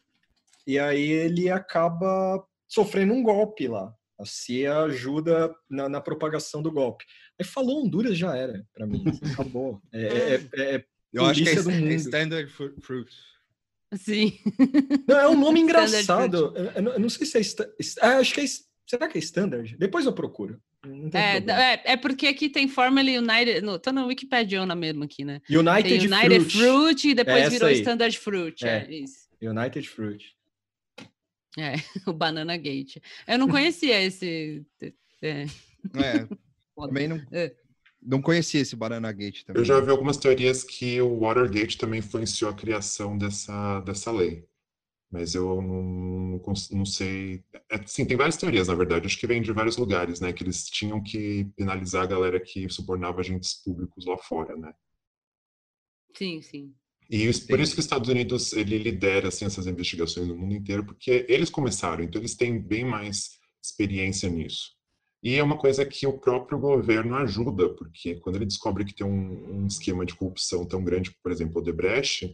E 0.67 0.79
aí 0.79 1.11
ele 1.11 1.51
acaba 1.51 2.43
sofrendo 2.69 3.13
um 3.13 3.23
golpe 3.23 3.69
lá. 3.69 3.93
A 4.19 4.25
CIA 4.25 4.79
ajuda 4.81 5.55
na, 5.69 5.89
na 5.89 6.01
propagação 6.01 6.63
do 6.63 6.71
golpe. 6.71 7.05
Aí 7.39 7.45
falou 7.45 7.85
Honduras 7.85 8.17
já 8.17 8.37
era, 8.37 8.65
para 8.73 8.87
mim. 8.87 9.05
Acabou. 9.33 9.81
É, 9.93 10.03
é, 10.03 10.35
é, 10.55 10.75
é 10.77 10.85
Eu 11.13 11.27
acho 11.27 11.43
que 11.43 11.49
é, 11.49 11.53
é 11.53 11.95
Standard 11.95 12.51
Fruit. 12.81 13.11
Sim. 13.97 14.39
Não, 15.07 15.19
é 15.19 15.29
um 15.29 15.39
nome 15.39 15.61
engraçado. 15.61 16.53
Eu, 16.57 16.85
eu, 16.85 17.01
não 17.01 17.09
sei 17.09 17.27
se 17.27 17.39
é. 17.61 17.65
Ah, 18.01 18.19
acho 18.19 18.35
que 18.35 18.41
é. 18.41 18.45
Será 18.87 19.09
que 19.09 19.19
é 19.19 19.21
Standard? 19.21 19.77
Depois 19.79 20.05
eu 20.05 20.13
procuro. 20.13 20.61
É, 21.13 21.39
é, 21.39 21.93
é, 21.93 21.97
porque 21.97 22.27
aqui 22.27 22.51
tem 22.51 22.69
Formula 22.69 23.09
United, 23.09 23.63
no, 23.63 23.79
tô 23.79 23.91
na 23.91 24.05
Wikipedia 24.05 24.65
mesmo 24.77 25.05
aqui, 25.05 25.25
né? 25.25 25.41
United, 25.49 25.89
tem 25.89 26.13
United 26.13 26.51
Fruit. 26.51 26.59
Fruit 26.59 27.09
e 27.09 27.15
depois 27.15 27.49
virou 27.49 27.69
aí. 27.69 27.77
Standard 27.77 28.19
Fruit. 28.19 28.67
É, 28.67 28.87
é, 28.87 28.95
isso. 28.95 29.29
United 29.41 29.89
Fruit. 29.89 30.37
É, 31.59 31.75
o 32.09 32.13
Banana 32.13 32.57
Gate. 32.57 32.97
Eu 33.27 33.39
não 33.39 33.49
conhecia 33.49 34.03
esse. 34.03 34.65
É, 35.23 35.43
é 35.95 36.29
também 36.77 37.09
não. 37.09 37.21
É. 37.33 37.55
Não 38.03 38.21
conhecia 38.21 38.61
esse 38.61 38.77
Banana 38.77 39.11
Gate 39.13 39.45
também. 39.45 39.61
Eu 39.61 39.65
já 39.65 39.81
vi 39.81 39.91
algumas 39.91 40.19
teorias 40.19 40.63
que 40.63 41.01
o 41.01 41.21
Watergate 41.21 41.79
também 41.79 42.01
influenciou 42.01 42.51
a 42.51 42.55
criação 42.55 43.17
dessa, 43.17 43.81
dessa 43.81 44.13
lei. 44.13 44.47
Mas 45.11 45.35
eu 45.35 45.63
não, 45.63 45.83
não, 45.83 46.43
não 46.73 46.85
sei. 46.85 47.43
É, 47.71 47.81
sim, 47.87 48.05
tem 48.05 48.17
várias 48.17 48.37
teorias, 48.37 48.69
na 48.69 48.75
verdade. 48.75 49.07
Acho 49.07 49.19
que 49.19 49.27
vem 49.27 49.41
de 49.41 49.53
vários 49.53 49.77
lugares, 49.77 50.21
né? 50.21 50.33
Que 50.33 50.43
eles 50.43 50.69
tinham 50.69 51.03
que 51.03 51.45
penalizar 51.57 52.03
a 52.03 52.07
galera 52.07 52.41
que 52.41 52.69
subornava 52.69 53.21
agentes 53.21 53.55
públicos 53.55 54.05
lá 54.05 54.19
fora, 54.19 54.57
né? 54.57 54.75
Sim, 56.17 56.43
sim. 56.43 56.75
E 57.11 57.27
isso, 57.27 57.47
por 57.47 57.61
isso 57.61 57.75
que 57.75 57.81
os 57.81 57.85
Estados 57.85 58.09
Unidos 58.09 58.53
ele 58.53 58.79
lidera 58.79 59.29
assim, 59.29 59.45
essas 59.45 59.67
investigações 59.67 60.27
no 60.27 60.37
mundo 60.37 60.55
inteiro, 60.55 60.85
porque 60.85 61.27
eles 61.29 61.51
começaram, 61.51 62.03
então 62.03 62.21
eles 62.21 62.35
têm 62.35 62.59
bem 62.59 62.85
mais 62.85 63.39
experiência 63.63 64.29
nisso. 64.29 64.73
E 65.23 65.37
é 65.37 65.43
uma 65.43 65.57
coisa 65.57 65.87
que 65.87 66.07
o 66.07 66.19
próprio 66.19 66.59
governo 66.59 67.15
ajuda, 67.17 67.71
porque 67.71 68.17
quando 68.17 68.37
ele 68.37 68.47
descobre 68.47 68.85
que 68.85 68.95
tem 68.95 69.07
um, 69.07 69.63
um 69.63 69.67
esquema 69.67 70.05
de 70.05 70.15
corrupção 70.15 70.67
tão 70.67 70.85
grande, 70.85 71.15
por 71.23 71.33
exemplo, 71.33 71.61
o 71.61 71.65
Debrecht, 71.65 72.27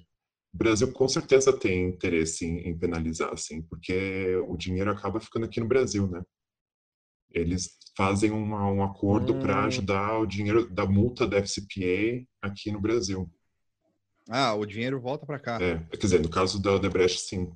o 0.52 0.56
Brasil 0.56 0.92
com 0.92 1.06
certeza 1.06 1.52
tem 1.56 1.88
interesse 1.88 2.44
em, 2.44 2.68
em 2.68 2.76
penalizar, 2.76 3.32
assim, 3.32 3.62
porque 3.62 4.34
o 4.48 4.56
dinheiro 4.56 4.90
acaba 4.90 5.20
ficando 5.20 5.46
aqui 5.46 5.60
no 5.60 5.68
Brasil, 5.68 6.08
né? 6.08 6.20
Eles 7.32 7.78
fazem 7.96 8.32
uma, 8.32 8.68
um 8.68 8.82
acordo 8.82 9.34
hum. 9.34 9.38
para 9.38 9.64
ajudar 9.66 10.18
o 10.18 10.26
dinheiro 10.26 10.68
da 10.68 10.84
multa 10.84 11.28
da 11.28 11.38
FCPA 11.38 12.26
aqui 12.42 12.72
no 12.72 12.80
Brasil. 12.80 13.30
Ah, 14.32 14.54
o 14.54 14.64
dinheiro 14.64 15.00
volta 15.00 15.26
para 15.26 15.40
cá. 15.40 15.58
É, 15.60 15.78
quer 15.90 15.96
dizer, 15.96 16.20
no 16.20 16.28
caso 16.28 16.62
da 16.62 16.74
Odebrecht, 16.74 17.20
sim. 17.20 17.52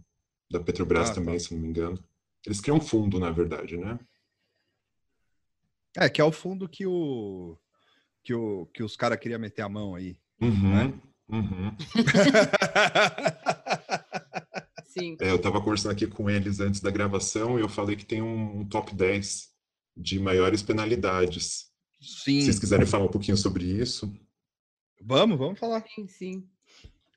Da 0.50 0.59
Petrobras 0.59 1.11
ah, 1.11 1.14
também, 1.14 1.35
tá. 1.35 1.40
se 1.40 1.54
não 1.54 1.62
me 1.62 1.69
engano. 1.69 2.02
Eles 2.45 2.61
criam 2.61 2.78
um 2.78 2.81
fundo, 2.81 3.21
na 3.21 3.31
verdade, 3.31 3.76
né? 3.76 3.97
É, 5.97 6.09
que 6.09 6.21
é 6.21 6.25
o 6.25 6.33
fundo 6.33 6.69
que 6.69 6.85
o 6.85 7.57
que, 8.25 8.35
o, 8.35 8.66
que 8.66 8.83
os 8.83 8.97
caras 8.97 9.21
queriam 9.21 9.38
meter 9.38 9.62
a 9.62 9.69
mão 9.69 9.95
aí. 9.95 10.19
Uhum, 10.40 10.75
né? 10.75 10.93
uhum. 11.28 11.76
Sim. 14.88 15.16
É, 15.21 15.31
eu 15.31 15.37
estava 15.37 15.61
conversando 15.61 15.93
aqui 15.93 16.09
com 16.09 16.28
eles 16.28 16.59
antes 16.59 16.81
da 16.81 16.90
gravação 16.90 17.57
e 17.57 17.62
eu 17.62 17.69
falei 17.69 17.95
que 17.95 18.04
tem 18.04 18.21
um, 18.21 18.61
um 18.61 18.69
top 18.69 18.93
10 18.95 19.49
de 19.97 20.19
maiores 20.19 20.62
penalidades. 20.62 21.71
Sim. 22.00 22.40
Se 22.40 22.47
vocês 22.47 22.59
quiserem 22.59 22.87
falar 22.87 23.04
um 23.04 23.11
pouquinho 23.11 23.37
sobre 23.37 23.64
isso. 23.64 24.12
Vamos, 25.00 25.38
vamos 25.38 25.59
falar. 25.59 25.85
Sim, 25.95 26.09
sim 26.09 26.49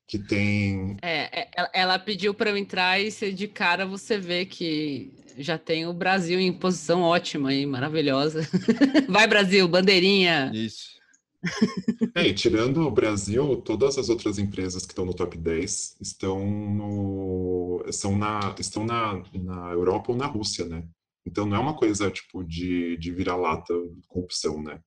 que 0.08 0.18
tem. 0.18 0.98
É, 1.02 1.42
é 1.42 1.70
ela 1.74 2.00
pediu 2.00 2.34
para 2.34 2.50
eu 2.50 2.58
entrar 2.58 3.00
e 3.00 3.12
de 3.34 3.48
cara 3.48 3.86
você 3.86 4.18
vê 4.18 4.46
que 4.46 5.12
já 5.38 5.58
tem 5.58 5.86
o 5.86 5.94
Brasil 5.94 6.40
em 6.40 6.52
posição 6.52 7.02
ótima 7.02 7.54
e 7.54 7.66
maravilhosa. 7.66 8.42
Vai, 9.08 9.28
Brasil, 9.28 9.68
bandeirinha! 9.68 10.52
Isso. 10.54 10.98
É, 12.16 12.26
e 12.26 12.34
tirando 12.34 12.82
o 12.82 12.92
Brasil, 12.92 13.58
todas 13.58 13.98
as 13.98 14.10
outras 14.10 14.40
empresas 14.40 14.86
que 14.86 14.92
estão 14.92 15.06
no 15.06 15.14
top 15.14 15.38
10 15.38 15.98
estão, 16.02 16.44
no, 16.50 17.86
são 17.92 18.18
na, 18.18 18.56
estão 18.60 18.84
na, 18.84 19.22
na 19.34 19.72
Europa 19.72 20.12
ou 20.12 20.18
na 20.18 20.26
Rússia, 20.26 20.66
né? 20.66 20.84
Então 21.26 21.46
não 21.46 21.58
é 21.58 21.60
uma 21.60 21.76
coisa 21.76 22.10
tipo 22.10 22.44
de, 22.44 22.98
de 22.98 23.12
virar-lata 23.12 23.74
corrupção, 24.08 24.64
né? 24.64 24.80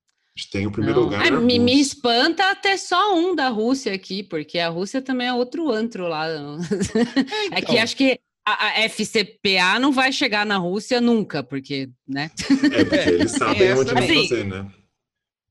Tem 0.48 0.66
o 0.66 0.70
primeiro 0.70 1.00
não. 1.00 1.04
lugar. 1.06 1.26
É, 1.26 1.30
me, 1.30 1.58
me, 1.58 1.80
espanta 1.80 2.50
até 2.50 2.76
só 2.76 3.14
um 3.16 3.34
da 3.34 3.48
Rússia 3.48 3.92
aqui, 3.92 4.22
porque 4.22 4.58
a 4.58 4.68
Rússia 4.68 5.02
também 5.02 5.26
é 5.26 5.34
outro 5.34 5.70
antro 5.70 6.06
lá. 6.06 6.28
É, 6.28 6.36
então. 7.46 7.58
é 7.58 7.62
que 7.62 7.78
acho 7.78 7.96
que 7.96 8.20
a, 8.46 8.68
a, 8.68 8.88
FCPA 8.88 9.78
não 9.80 9.92
vai 9.92 10.12
chegar 10.12 10.46
na 10.46 10.56
Rússia 10.56 11.00
nunca, 11.00 11.42
porque, 11.42 11.90
né? 12.06 12.30
É, 12.72 12.84
porque 12.84 13.08
eles 13.10 13.32
sabem 13.36 13.68
é, 13.68 13.74
onde 13.74 13.98
assim, 13.98 14.28
fazer, 14.28 14.44
né? 14.44 14.70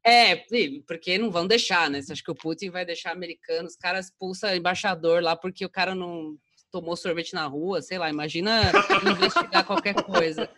É, 0.06 0.44
porque 0.88 1.18
não 1.18 1.30
vão 1.30 1.46
deixar, 1.46 1.90
né? 1.90 2.02
Você 2.02 2.14
acha 2.14 2.24
que 2.24 2.32
o 2.32 2.36
Putin 2.36 2.70
vai 2.70 2.86
deixar 2.86 3.12
americanos, 3.12 3.74
os 3.74 3.78
caras 3.78 4.06
expulsam 4.06 4.56
embaixador 4.56 5.22
lá 5.22 5.36
porque 5.36 5.66
o 5.66 5.70
cara 5.70 5.94
não 5.94 6.38
tomou 6.72 6.96
sorvete 6.96 7.34
na 7.34 7.46
rua, 7.46 7.82
sei 7.82 7.98
lá, 7.98 8.10
imagina 8.10 8.72
investigar 9.18 9.66
qualquer 9.66 9.96
coisa. 9.96 10.50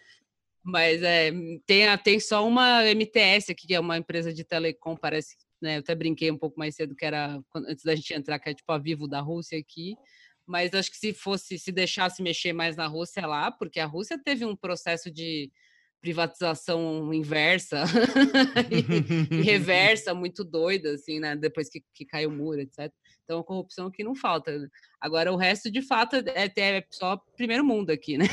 Mas 0.63 1.01
é, 1.01 1.31
tem, 1.65 1.97
tem 2.03 2.19
só 2.19 2.47
uma 2.47 2.85
MTS 2.85 3.51
aqui, 3.51 3.67
que 3.67 3.73
é 3.73 3.79
uma 3.79 3.97
empresa 3.97 4.31
de 4.31 4.43
telecom, 4.43 4.95
parece, 4.95 5.35
né? 5.61 5.77
Eu 5.77 5.79
até 5.79 5.95
brinquei 5.95 6.29
um 6.29 6.37
pouco 6.37 6.59
mais 6.59 6.75
cedo 6.75 6.95
que 6.95 7.05
era 7.05 7.39
antes 7.55 7.83
da 7.83 7.95
gente 7.95 8.13
entrar, 8.13 8.39
que 8.39 8.49
é 8.49 8.53
tipo 8.53 8.71
a 8.71 8.77
Vivo 8.77 9.07
da 9.07 9.21
Rússia 9.21 9.57
aqui. 9.57 9.95
Mas 10.45 10.73
acho 10.73 10.91
que 10.91 10.97
se 10.97 11.13
fosse, 11.13 11.57
se 11.57 11.71
deixasse 11.71 12.21
mexer 12.21 12.53
mais 12.53 12.75
na 12.75 12.87
Rússia 12.87 13.25
lá, 13.25 13.51
porque 13.51 13.79
a 13.79 13.85
Rússia 13.85 14.19
teve 14.23 14.45
um 14.45 14.55
processo 14.55 15.09
de 15.09 15.51
privatização 16.01 17.13
inversa 17.13 17.83
e, 19.31 19.35
e, 19.35 19.41
reversa 19.43 20.15
muito 20.15 20.43
doida, 20.43 20.93
assim, 20.93 21.19
né? 21.19 21.35
Depois 21.35 21.69
que, 21.69 21.83
que 21.93 22.05
caiu 22.05 22.29
o 22.29 22.33
muro, 22.33 22.59
etc. 22.59 22.91
Então, 23.31 23.39
a 23.39 23.43
corrupção 23.45 23.87
aqui 23.87 24.03
não 24.03 24.13
falta. 24.13 24.51
Agora, 24.99 25.31
o 25.31 25.37
resto, 25.37 25.71
de 25.71 25.81
fato, 25.81 26.17
é, 26.17 26.51
é 26.53 26.83
só 26.89 27.17
primeiro 27.37 27.63
mundo 27.63 27.89
aqui, 27.89 28.17
né? 28.17 28.25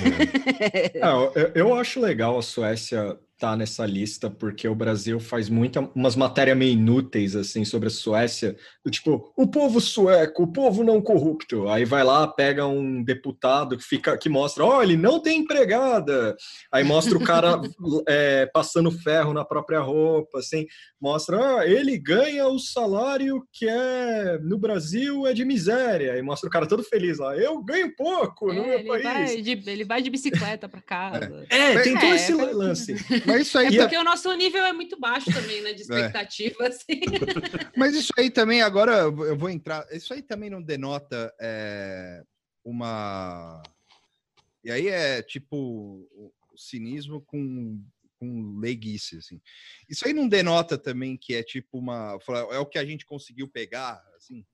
É. 0.92 0.98
eu, 1.40 1.52
eu, 1.54 1.74
acho 1.74 2.00
legal 2.00 2.36
a 2.36 2.42
Suécia 2.42 3.16
tá 3.38 3.56
nessa 3.56 3.86
lista, 3.86 4.28
porque 4.28 4.66
o 4.66 4.74
Brasil 4.74 5.20
faz 5.20 5.48
muita, 5.48 5.80
umas 5.94 6.16
matérias 6.16 6.56
meio 6.56 6.72
inúteis, 6.72 7.36
assim, 7.36 7.64
sobre 7.64 7.86
a 7.86 7.90
Suécia, 7.90 8.56
do 8.84 8.90
tipo, 8.90 9.32
o 9.36 9.46
povo 9.46 9.80
sueco, 9.80 10.42
o 10.42 10.52
povo 10.52 10.82
não 10.82 11.00
corrupto. 11.00 11.68
Aí 11.68 11.84
vai 11.84 12.02
lá, 12.02 12.26
pega 12.26 12.66
um 12.66 13.02
deputado 13.02 13.76
que 13.76 13.84
fica, 13.84 14.18
que 14.18 14.28
mostra, 14.28 14.64
ó, 14.64 14.78
oh, 14.78 14.82
ele 14.82 14.96
não 14.96 15.20
tem 15.20 15.38
empregada. 15.38 16.36
Aí 16.72 16.82
mostra 16.82 17.16
o 17.16 17.22
cara 17.22 17.60
é, 18.08 18.46
passando 18.46 18.90
ferro 18.90 19.32
na 19.32 19.44
própria 19.44 19.80
roupa, 19.80 20.40
assim, 20.40 20.66
mostra, 21.00 21.58
ah, 21.58 21.66
ele 21.66 21.96
ganha 21.96 22.48
o 22.48 22.58
salário 22.58 23.46
que 23.52 23.68
é, 23.68 24.38
no 24.42 24.58
Brasil, 24.58 25.28
é 25.28 25.32
de 25.32 25.44
miséria. 25.44 26.14
Aí 26.14 26.22
mostra 26.22 26.48
o 26.48 26.52
cara 26.52 26.66
todo 26.66 26.82
feliz 26.82 27.18
lá, 27.18 27.36
eu 27.36 27.62
ganho 27.62 27.94
pouco 27.94 28.50
é, 28.50 28.54
no 28.54 28.62
meu 28.66 28.78
ele 28.80 28.88
país. 28.88 29.04
Vai 29.04 29.42
de, 29.42 29.70
ele 29.70 29.84
vai 29.84 30.02
de 30.02 30.10
bicicleta 30.10 30.68
para 30.68 30.80
casa. 30.80 31.46
É, 31.48 31.74
é 31.74 31.82
tem 31.82 31.96
todo 31.96 32.14
esse 32.14 32.32
lance. 32.32 32.96
Mas 33.28 33.46
isso 33.46 33.58
aí 33.58 33.66
é 33.76 33.80
porque 33.80 33.96
o 33.96 34.04
nosso 34.04 34.32
nível 34.34 34.64
é 34.64 34.72
muito 34.72 34.98
baixo 34.98 35.32
também, 35.32 35.62
né? 35.62 35.72
De 35.72 35.82
é. 35.82 35.82
expectativa, 35.82 36.64
é. 36.64 36.68
assim. 36.68 37.00
Mas 37.76 37.94
isso 37.94 38.12
aí 38.18 38.30
também, 38.30 38.62
agora 38.62 38.92
eu 39.02 39.36
vou 39.36 39.50
entrar. 39.50 39.86
Isso 39.92 40.12
aí 40.12 40.22
também 40.22 40.50
não 40.50 40.62
denota 40.62 41.32
é, 41.40 42.22
uma. 42.64 43.62
E 44.64 44.70
aí 44.70 44.88
é 44.88 45.22
tipo 45.22 45.56
o 46.12 46.32
cinismo 46.56 47.20
com, 47.20 47.82
com 48.18 48.58
leiguice, 48.58 49.18
assim. 49.18 49.40
Isso 49.88 50.06
aí 50.06 50.12
não 50.12 50.28
denota 50.28 50.76
também 50.76 51.16
que 51.16 51.34
é 51.34 51.42
tipo 51.42 51.78
uma. 51.78 52.18
É 52.50 52.58
o 52.58 52.66
que 52.66 52.78
a 52.78 52.84
gente 52.84 53.06
conseguiu 53.06 53.48
pegar, 53.48 54.02
assim. 54.16 54.44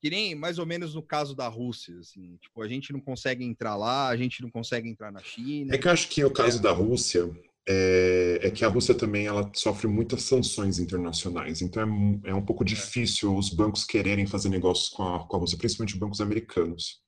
Que 0.00 0.10
nem 0.10 0.34
mais 0.34 0.58
ou 0.58 0.66
menos 0.66 0.94
no 0.94 1.02
caso 1.02 1.34
da 1.34 1.48
Rússia, 1.48 1.98
assim, 1.98 2.36
tipo, 2.36 2.62
a 2.62 2.68
gente 2.68 2.92
não 2.92 3.00
consegue 3.00 3.44
entrar 3.44 3.76
lá, 3.76 4.08
a 4.08 4.16
gente 4.16 4.42
não 4.42 4.50
consegue 4.50 4.88
entrar 4.88 5.10
na 5.10 5.20
China. 5.20 5.74
É 5.74 5.78
que 5.78 5.88
eu 5.88 5.92
acho 5.92 6.08
que 6.08 6.22
o 6.24 6.30
caso 6.30 6.58
é. 6.58 6.62
da 6.62 6.70
Rússia, 6.70 7.30
é, 7.68 8.40
é, 8.42 8.50
que 8.50 8.64
a 8.64 8.68
Rússia 8.68 8.94
também 8.94 9.26
ela 9.26 9.50
sofre 9.54 9.88
muitas 9.88 10.22
sanções 10.22 10.78
internacionais, 10.78 11.60
então 11.60 12.20
é, 12.24 12.30
é 12.30 12.34
um 12.34 12.44
pouco 12.44 12.62
é. 12.62 12.66
difícil 12.66 13.36
os 13.36 13.50
bancos 13.50 13.84
quererem 13.84 14.26
fazer 14.26 14.48
negócios 14.48 14.88
com 14.88 15.02
a, 15.02 15.26
com 15.26 15.36
a 15.36 15.40
Rússia, 15.40 15.58
principalmente 15.58 15.98
bancos 15.98 16.20
americanos, 16.20 17.00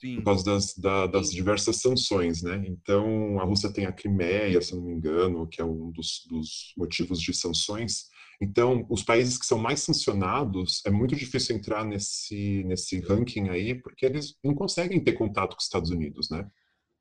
Sim. 0.00 0.16
por 0.16 0.24
causa 0.24 0.44
das, 0.44 0.74
da, 0.76 1.06
das 1.08 1.30
diversas 1.32 1.76
sanções, 1.80 2.42
né? 2.42 2.62
Então 2.66 3.40
a 3.40 3.44
Rússia 3.44 3.72
tem 3.72 3.86
a 3.86 3.92
Crimeia, 3.92 4.62
se 4.62 4.74
não 4.74 4.82
me 4.82 4.92
engano, 4.92 5.48
que 5.48 5.60
é 5.60 5.64
um 5.64 5.90
dos, 5.90 6.24
dos 6.28 6.72
motivos 6.76 7.20
de 7.20 7.34
sanções. 7.34 8.04
Então 8.40 8.86
os 8.88 9.02
países 9.02 9.36
que 9.36 9.46
são 9.46 9.58
mais 9.58 9.80
sancionados 9.80 10.80
é 10.86 10.90
muito 10.90 11.16
difícil 11.16 11.56
entrar 11.56 11.84
nesse 11.84 12.62
nesse 12.64 13.00
ranking 13.00 13.48
aí, 13.48 13.74
porque 13.74 14.06
eles 14.06 14.36
não 14.44 14.54
conseguem 14.54 15.02
ter 15.02 15.14
contato 15.14 15.52
com 15.52 15.58
os 15.58 15.64
Estados 15.64 15.90
Unidos, 15.90 16.30
né? 16.30 16.46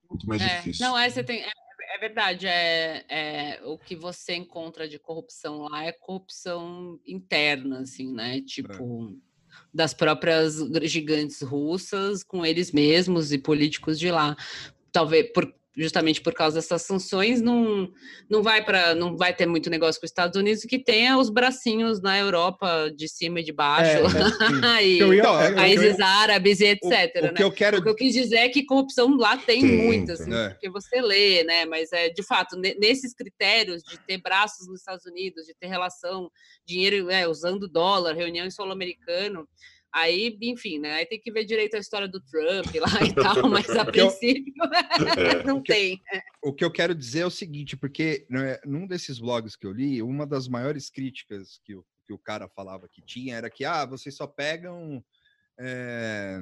Muito 0.09 0.27
mais 0.27 0.41
é, 0.41 0.57
difícil. 0.57 0.85
Não, 0.85 0.97
é, 0.97 1.09
você 1.09 1.23
tem, 1.23 1.41
é, 1.41 1.47
é 1.47 1.51
verdade. 2.07 2.47
É, 2.47 3.05
é, 3.07 3.61
o 3.63 3.77
que 3.77 3.95
você 3.95 4.35
encontra 4.35 4.87
de 4.87 4.99
corrupção 4.99 5.61
lá 5.69 5.85
é 5.85 5.91
corrupção 5.91 6.99
interna, 7.07 7.79
assim, 7.79 8.11
né? 8.11 8.37
É. 8.37 8.41
Tipo, 8.41 9.09
é. 9.09 9.55
das 9.73 9.93
próprias 9.93 10.57
gigantes 10.83 11.41
russas 11.41 12.23
com 12.23 12.45
eles 12.45 12.71
mesmos 12.71 13.31
e 13.31 13.37
políticos 13.37 13.97
de 13.97 14.11
lá. 14.11 14.35
Talvez 14.91 15.31
por, 15.31 15.53
justamente 15.75 16.21
por 16.21 16.33
causa 16.33 16.55
dessas 16.55 16.83
sanções, 16.83 17.41
não, 17.41 17.91
não 18.29 18.43
vai 18.43 18.63
para 18.63 18.93
não 18.93 19.17
vai 19.17 19.33
ter 19.33 19.45
muito 19.45 19.69
negócio 19.69 19.99
com 19.99 20.05
os 20.05 20.11
Estados 20.11 20.39
Unidos 20.39 20.63
que 20.63 20.77
tenha 20.77 21.17
os 21.17 21.29
bracinhos 21.29 22.01
na 22.01 22.17
Europa 22.17 22.91
de 22.95 23.07
cima 23.07 23.39
e 23.39 23.43
de 23.43 23.51
baixo, 23.51 23.97
é, 23.97 24.77
é, 24.79 24.85
e 24.85 24.97
ia, 24.99 25.17
então, 25.17 25.55
países 25.55 25.97
eu, 25.97 26.05
árabes 26.05 26.59
e 26.59 26.65
etc. 26.65 26.83
O, 26.83 27.19
o 27.19 27.21
né? 27.21 27.33
que 27.33 27.43
eu 27.43 27.51
quero... 27.51 27.77
o 27.79 27.83
que 27.83 27.89
eu 27.89 27.95
quis 27.95 28.13
dizer 28.13 28.37
é 28.37 28.49
que 28.49 28.65
corrupção 28.65 29.15
lá 29.17 29.35
tem, 29.35 29.61
tem 29.61 29.77
muita, 29.77 30.13
assim, 30.13 30.33
é. 30.33 30.49
porque 30.49 30.69
você 30.69 31.01
lê, 31.01 31.43
né? 31.43 31.65
Mas 31.65 31.91
é 31.91 32.09
de 32.09 32.23
fato 32.23 32.55
nesses 32.55 33.13
critérios 33.13 33.81
de 33.83 33.97
ter 33.97 34.21
braços 34.21 34.67
nos 34.67 34.79
Estados 34.79 35.05
Unidos, 35.05 35.45
de 35.45 35.55
ter 35.55 35.67
relação, 35.67 36.29
dinheiro 36.65 37.09
é, 37.09 37.27
usando 37.27 37.67
dólar, 37.67 38.15
reunião 38.15 38.45
em 38.45 38.51
solo 38.51 38.71
americano 38.71 39.47
Aí, 39.93 40.35
enfim, 40.41 40.79
né? 40.79 40.93
Aí 40.93 41.05
tem 41.05 41.19
que 41.19 41.31
ver 41.31 41.45
direito 41.45 41.75
a 41.75 41.79
história 41.79 42.07
do 42.07 42.19
Trump 42.19 42.73
lá 42.75 43.05
e 43.05 43.13
tal, 43.13 43.47
mas 43.47 43.69
a 43.69 43.85
princípio 43.85 44.53
é. 45.17 45.43
não 45.45 45.61
tem. 45.61 46.01
O 46.41 46.51
que 46.51 46.65
eu 46.65 46.71
quero 46.71 46.95
dizer 46.95 47.19
é 47.19 47.25
o 47.25 47.31
seguinte, 47.31 47.77
porque 47.77 48.25
né, 48.27 48.57
num 48.65 48.87
desses 48.87 49.19
blogs 49.19 49.55
que 49.55 49.67
eu 49.67 49.71
li, 49.71 50.01
uma 50.01 50.25
das 50.25 50.47
maiores 50.47 50.89
críticas 50.89 51.59
que 51.63 51.75
o, 51.75 51.85
que 52.07 52.13
o 52.13 52.17
cara 52.17 52.49
falava 52.49 52.89
que 52.89 53.03
tinha 53.03 53.35
era 53.35 53.51
que, 53.51 53.63
ah, 53.63 53.85
vocês 53.85 54.15
só 54.15 54.25
pegam 54.25 55.03
é, 55.59 56.41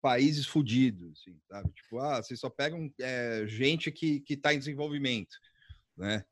países 0.00 0.46
fodidos, 0.46 1.20
assim, 1.20 1.38
sabe? 1.48 1.70
Tipo, 1.72 1.98
ah, 1.98 2.22
vocês 2.22 2.40
só 2.40 2.48
pegam 2.48 2.90
é, 2.98 3.44
gente 3.46 3.92
que, 3.92 4.20
que 4.20 4.38
tá 4.38 4.54
em 4.54 4.58
desenvolvimento, 4.58 5.36
né? 5.96 6.24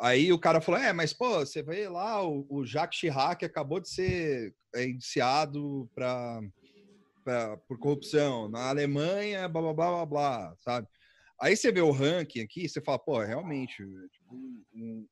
Aí 0.00 0.32
o 0.32 0.38
cara 0.38 0.60
falou: 0.60 0.80
é, 0.80 0.92
mas 0.92 1.12
pô, 1.12 1.40
você 1.40 1.62
vê 1.62 1.88
lá, 1.88 2.26
o, 2.26 2.46
o 2.48 2.64
Jacques 2.64 2.98
Chirac 2.98 3.44
acabou 3.44 3.80
de 3.80 3.88
ser 3.88 4.54
é, 4.74 4.84
indiciado 4.84 5.88
pra, 5.94 6.40
pra, 7.24 7.56
por 7.68 7.78
corrupção 7.78 8.48
na 8.48 8.68
Alemanha, 8.68 9.48
blá 9.48 9.62
blá 9.62 9.74
blá 9.74 9.90
blá 9.90 10.06
blá, 10.06 10.56
sabe? 10.58 10.88
Aí 11.40 11.56
você 11.56 11.72
vê 11.72 11.80
o 11.80 11.90
ranking 11.90 12.40
aqui, 12.40 12.68
você 12.68 12.80
fala, 12.80 13.00
pô, 13.00 13.18
realmente, 13.18 13.82
é 13.82 14.08
tipo, 14.08 14.32
um, 14.32 14.64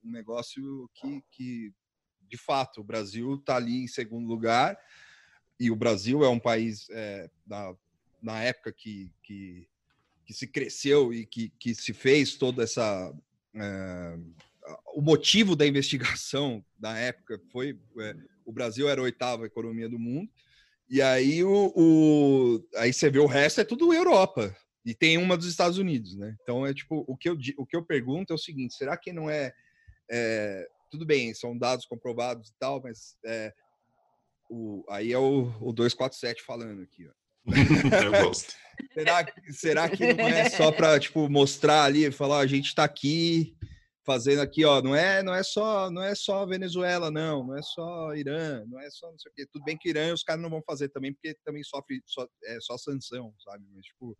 um, 0.04 0.10
negócio 0.12 0.88
que, 0.94 1.24
que, 1.28 1.72
de 2.28 2.36
fato, 2.36 2.80
o 2.80 2.84
Brasil 2.84 3.36
tá 3.38 3.56
ali 3.56 3.82
em 3.82 3.88
segundo 3.88 4.28
lugar, 4.28 4.78
e 5.58 5.72
o 5.72 5.76
Brasil 5.76 6.24
é 6.24 6.28
um 6.28 6.38
país, 6.38 6.88
é, 6.90 7.28
na, 7.44 7.74
na 8.22 8.42
época 8.44 8.72
que, 8.72 9.10
que, 9.24 9.66
que 10.24 10.32
se 10.32 10.46
cresceu 10.46 11.12
e 11.12 11.26
que, 11.26 11.48
que 11.58 11.74
se 11.74 11.92
fez 11.92 12.36
toda 12.36 12.62
essa. 12.62 13.12
É, 13.52 14.18
o 14.94 15.00
motivo 15.00 15.56
da 15.56 15.66
investigação 15.66 16.64
da 16.78 16.96
época 16.96 17.40
foi 17.52 17.78
é, 17.98 18.16
o 18.44 18.52
Brasil 18.52 18.88
era 18.88 19.00
a 19.00 19.04
oitava 19.04 19.46
economia 19.46 19.88
do 19.88 19.98
mundo 19.98 20.30
e 20.88 21.00
aí 21.00 21.44
o, 21.44 21.72
o, 21.76 22.68
aí 22.76 22.92
você 22.92 23.08
vê 23.08 23.20
o 23.20 23.26
resto 23.26 23.60
é 23.60 23.64
tudo 23.64 23.94
Europa 23.94 24.54
e 24.84 24.94
tem 24.94 25.18
uma 25.18 25.36
dos 25.36 25.46
Estados 25.46 25.78
Unidos, 25.78 26.16
né? 26.16 26.34
Então 26.42 26.66
é 26.66 26.74
tipo 26.74 27.04
o 27.06 27.16
que 27.16 27.28
eu 27.28 27.38
o 27.56 27.66
que 27.66 27.76
eu 27.76 27.84
pergunto 27.84 28.32
é 28.32 28.34
o 28.34 28.38
seguinte: 28.38 28.74
será 28.74 28.96
que 28.96 29.12
não 29.12 29.28
é, 29.28 29.52
é 30.10 30.66
tudo 30.90 31.06
bem? 31.06 31.32
São 31.34 31.56
dados 31.56 31.86
comprovados 31.86 32.48
e 32.48 32.52
tal, 32.58 32.82
mas 32.82 33.16
é, 33.24 33.52
o, 34.50 34.84
aí 34.88 35.12
é 35.12 35.18
o, 35.18 35.52
o 35.60 35.72
247 35.72 36.42
falando 36.42 36.82
aqui, 36.82 37.06
ó. 37.06 37.20
Eu 38.04 38.24
gosto. 38.24 38.52
será, 38.92 39.26
será 39.50 39.88
que 39.88 40.12
não 40.12 40.28
é 40.28 40.50
só 40.50 40.72
para 40.72 40.98
tipo 40.98 41.28
mostrar 41.28 41.84
ali, 41.84 42.10
falar 42.10 42.40
a 42.40 42.46
gente 42.46 42.66
está 42.66 42.84
aqui 42.84 43.56
fazendo 44.04 44.40
aqui, 44.40 44.64
ó, 44.64 44.80
não 44.82 44.94
é, 44.94 45.22
não 45.22 45.34
é 45.34 45.42
só, 45.42 45.90
não 45.90 46.02
é 46.02 46.14
só 46.14 46.46
Venezuela, 46.46 47.10
não, 47.10 47.46
não 47.46 47.56
é 47.56 47.62
só 47.62 48.14
Irã, 48.14 48.64
não 48.66 48.80
é 48.80 48.90
só 48.90 49.10
não 49.10 49.18
sei 49.18 49.30
o 49.30 49.34
quê. 49.34 49.46
Tudo 49.46 49.64
bem 49.64 49.76
que 49.76 49.88
Irã 49.88 50.12
os 50.12 50.22
caras 50.22 50.42
não 50.42 50.50
vão 50.50 50.62
fazer 50.62 50.88
também, 50.88 51.12
porque 51.12 51.36
também 51.44 51.62
sofre 51.62 52.02
só, 52.06 52.26
é, 52.44 52.58
só 52.60 52.76
sanção, 52.78 53.34
sabe? 53.38 53.64
Mas, 53.72 53.86
tipo, 53.86 54.16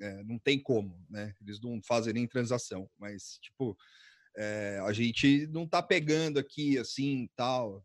é, 0.00 0.22
não 0.24 0.38
tem 0.38 0.60
como, 0.62 1.04
né? 1.08 1.34
Eles 1.40 1.60
não 1.60 1.80
fazem 1.82 2.14
nem 2.14 2.26
transação, 2.26 2.88
mas, 2.98 3.38
tipo, 3.42 3.76
é, 4.36 4.80
a 4.84 4.92
gente 4.92 5.46
não 5.48 5.66
tá 5.66 5.82
pegando 5.82 6.38
aqui, 6.38 6.78
assim, 6.78 7.28
tal, 7.36 7.84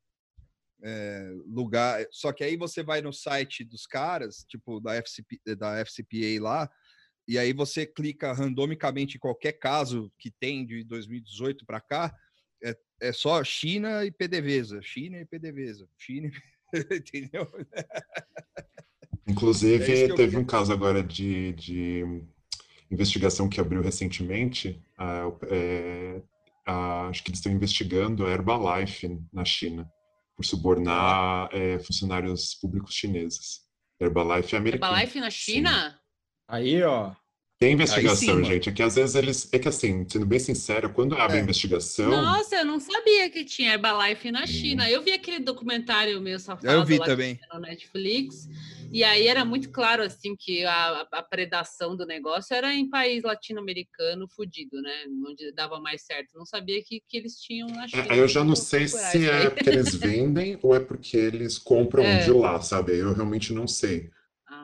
é, 0.83 1.31
lugar. 1.47 2.05
Só 2.11 2.31
que 2.31 2.43
aí 2.43 2.55
você 2.55 2.83
vai 2.83 3.01
no 3.01 3.11
site 3.11 3.63
dos 3.63 3.85
caras, 3.85 4.45
tipo, 4.47 4.79
da, 4.79 4.95
FCP, 4.95 5.39
da 5.55 5.79
FCPA 5.79 6.41
lá, 6.41 6.69
e 7.27 7.37
aí 7.37 7.53
você 7.53 7.85
clica 7.85 8.33
randomicamente 8.33 9.17
em 9.17 9.19
qualquer 9.19 9.53
caso 9.53 10.11
que 10.19 10.31
tem 10.31 10.65
de 10.65 10.83
2018 10.83 11.65
para 11.65 11.81
cá, 11.81 12.15
é, 12.63 12.77
é 13.01 13.11
só 13.13 13.43
China 13.43 14.05
e 14.05 14.11
PDVSA, 14.11 14.81
China 14.81 15.17
e 15.19 15.25
PDVSA, 15.25 15.87
China, 15.97 16.31
entendeu? 16.91 17.47
Inclusive, 19.27 20.03
é 20.03 20.13
teve 20.13 20.37
um 20.37 20.45
caso 20.45 20.71
agora 20.71 21.03
de, 21.03 21.53
de 21.53 22.03
investigação 22.91 23.49
que 23.49 23.59
abriu 23.59 23.81
recentemente, 23.81 24.81
é, 25.49 26.21
acho 27.09 27.23
que 27.23 27.29
eles 27.31 27.39
estão 27.39 27.51
investigando 27.51 28.25
a 28.25 28.31
Herbalife 28.31 29.19
na 29.33 29.43
China, 29.43 29.89
por 30.35 30.45
subornar 30.45 31.49
é, 31.53 31.79
funcionários 31.79 32.53
públicos 32.55 32.93
chineses. 32.93 33.61
Herbalife 33.99 34.53
é 34.53 34.57
americana. 34.57 34.91
Herbalife 34.91 35.19
na 35.19 35.29
China? 35.29 35.91
Sim. 35.91 36.04
Aí, 36.47 36.81
ó. 36.83 37.13
Tem 37.57 37.71
investigação, 37.71 38.37
sim, 38.37 38.43
gente. 38.43 38.67
É 38.67 38.71
que 38.71 38.83
às 38.83 38.95
vezes 38.95 39.15
eles. 39.15 39.49
É 39.53 39.57
que 39.57 39.69
assim, 39.69 40.05
sendo 40.09 40.25
bem 40.25 40.39
sincero, 40.39 40.91
quando 40.91 41.15
abre 41.15 41.37
é. 41.37 41.39
a 41.39 41.43
investigação. 41.43 42.09
Nossa, 42.09 42.57
eu 42.57 42.65
não 42.65 42.81
sabia 42.81 43.29
que 43.29 43.45
tinha 43.45 43.73
Herbalife 43.73 44.29
na 44.29 44.45
China. 44.45 44.83
Hum. 44.83 44.87
Eu 44.87 45.01
vi 45.01 45.13
aquele 45.13 45.39
documentário 45.39 46.19
meio 46.19 46.37
safado 46.37 46.67
eu 46.67 46.83
vi 46.83 46.99
também. 46.99 47.39
no 47.53 47.59
Netflix. 47.61 48.49
E 48.91 49.03
aí 49.03 49.27
era 49.27 49.43
muito 49.43 49.69
claro, 49.71 50.03
assim, 50.03 50.35
que 50.35 50.65
a, 50.65 51.07
a 51.11 51.23
predação 51.23 51.95
do 51.95 52.05
negócio 52.05 52.53
era 52.53 52.73
em 52.73 52.89
país 52.89 53.23
latino-americano 53.23 54.27
fudido, 54.27 54.81
né? 54.81 55.05
Onde 55.27 55.51
dava 55.53 55.79
mais 55.79 56.01
certo. 56.03 56.37
Não 56.37 56.45
sabia 56.45 56.83
que, 56.83 57.01
que 57.07 57.17
eles 57.17 57.39
tinham 57.39 57.67
na 57.69 57.85
é, 57.85 57.87
China. 57.87 58.07
É, 58.09 58.19
eu 58.19 58.27
já 58.27 58.43
não 58.43 58.55
sei 58.55 58.87
se 58.87 59.29
é 59.29 59.49
porque 59.49 59.69
eles 59.69 59.95
vendem 59.95 60.59
ou 60.63 60.75
é 60.75 60.79
porque 60.79 61.15
eles 61.15 61.57
compram 61.57 62.03
é. 62.03 62.23
de 62.23 62.31
lá, 62.31 62.61
sabe? 62.61 62.97
Eu 62.97 63.13
realmente 63.13 63.53
não 63.53 63.67
sei. 63.67 64.09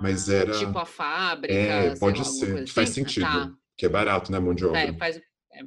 Mas 0.02 0.30
ah, 0.30 0.36
era. 0.36 0.58
Tipo 0.58 0.78
a 0.78 0.86
fábrica. 0.86 1.54
É, 1.54 1.96
pode 1.98 2.20
lá, 2.20 2.26
ser. 2.26 2.66
Que 2.66 2.72
faz 2.72 2.90
assim? 2.90 3.02
sentido. 3.02 3.26
Tá. 3.26 3.54
Que 3.78 3.86
é 3.86 3.90
barato, 3.90 4.32
né, 4.32 4.40
mão 4.40 4.54
de 4.54 4.66
obra? 4.66 4.80
É, 4.80 4.94
faz. 4.94 5.18
É, 5.18 5.64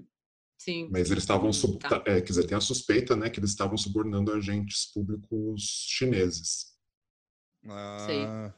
Sim. 0.56 0.88
Mas 0.90 1.10
eles 1.10 1.24
estavam, 1.24 1.52
sub... 1.52 1.78
tá. 1.78 2.02
é, 2.06 2.20
quer 2.20 2.28
dizer, 2.28 2.46
tem 2.46 2.56
a 2.56 2.60
suspeita, 2.60 3.16
né, 3.16 3.28
que 3.28 3.40
eles 3.40 3.50
estavam 3.50 3.76
subornando 3.76 4.32
agentes 4.32 4.86
públicos 4.92 5.86
chineses. 5.88 6.74
Ah, 7.68 8.06
Sim. 8.06 8.52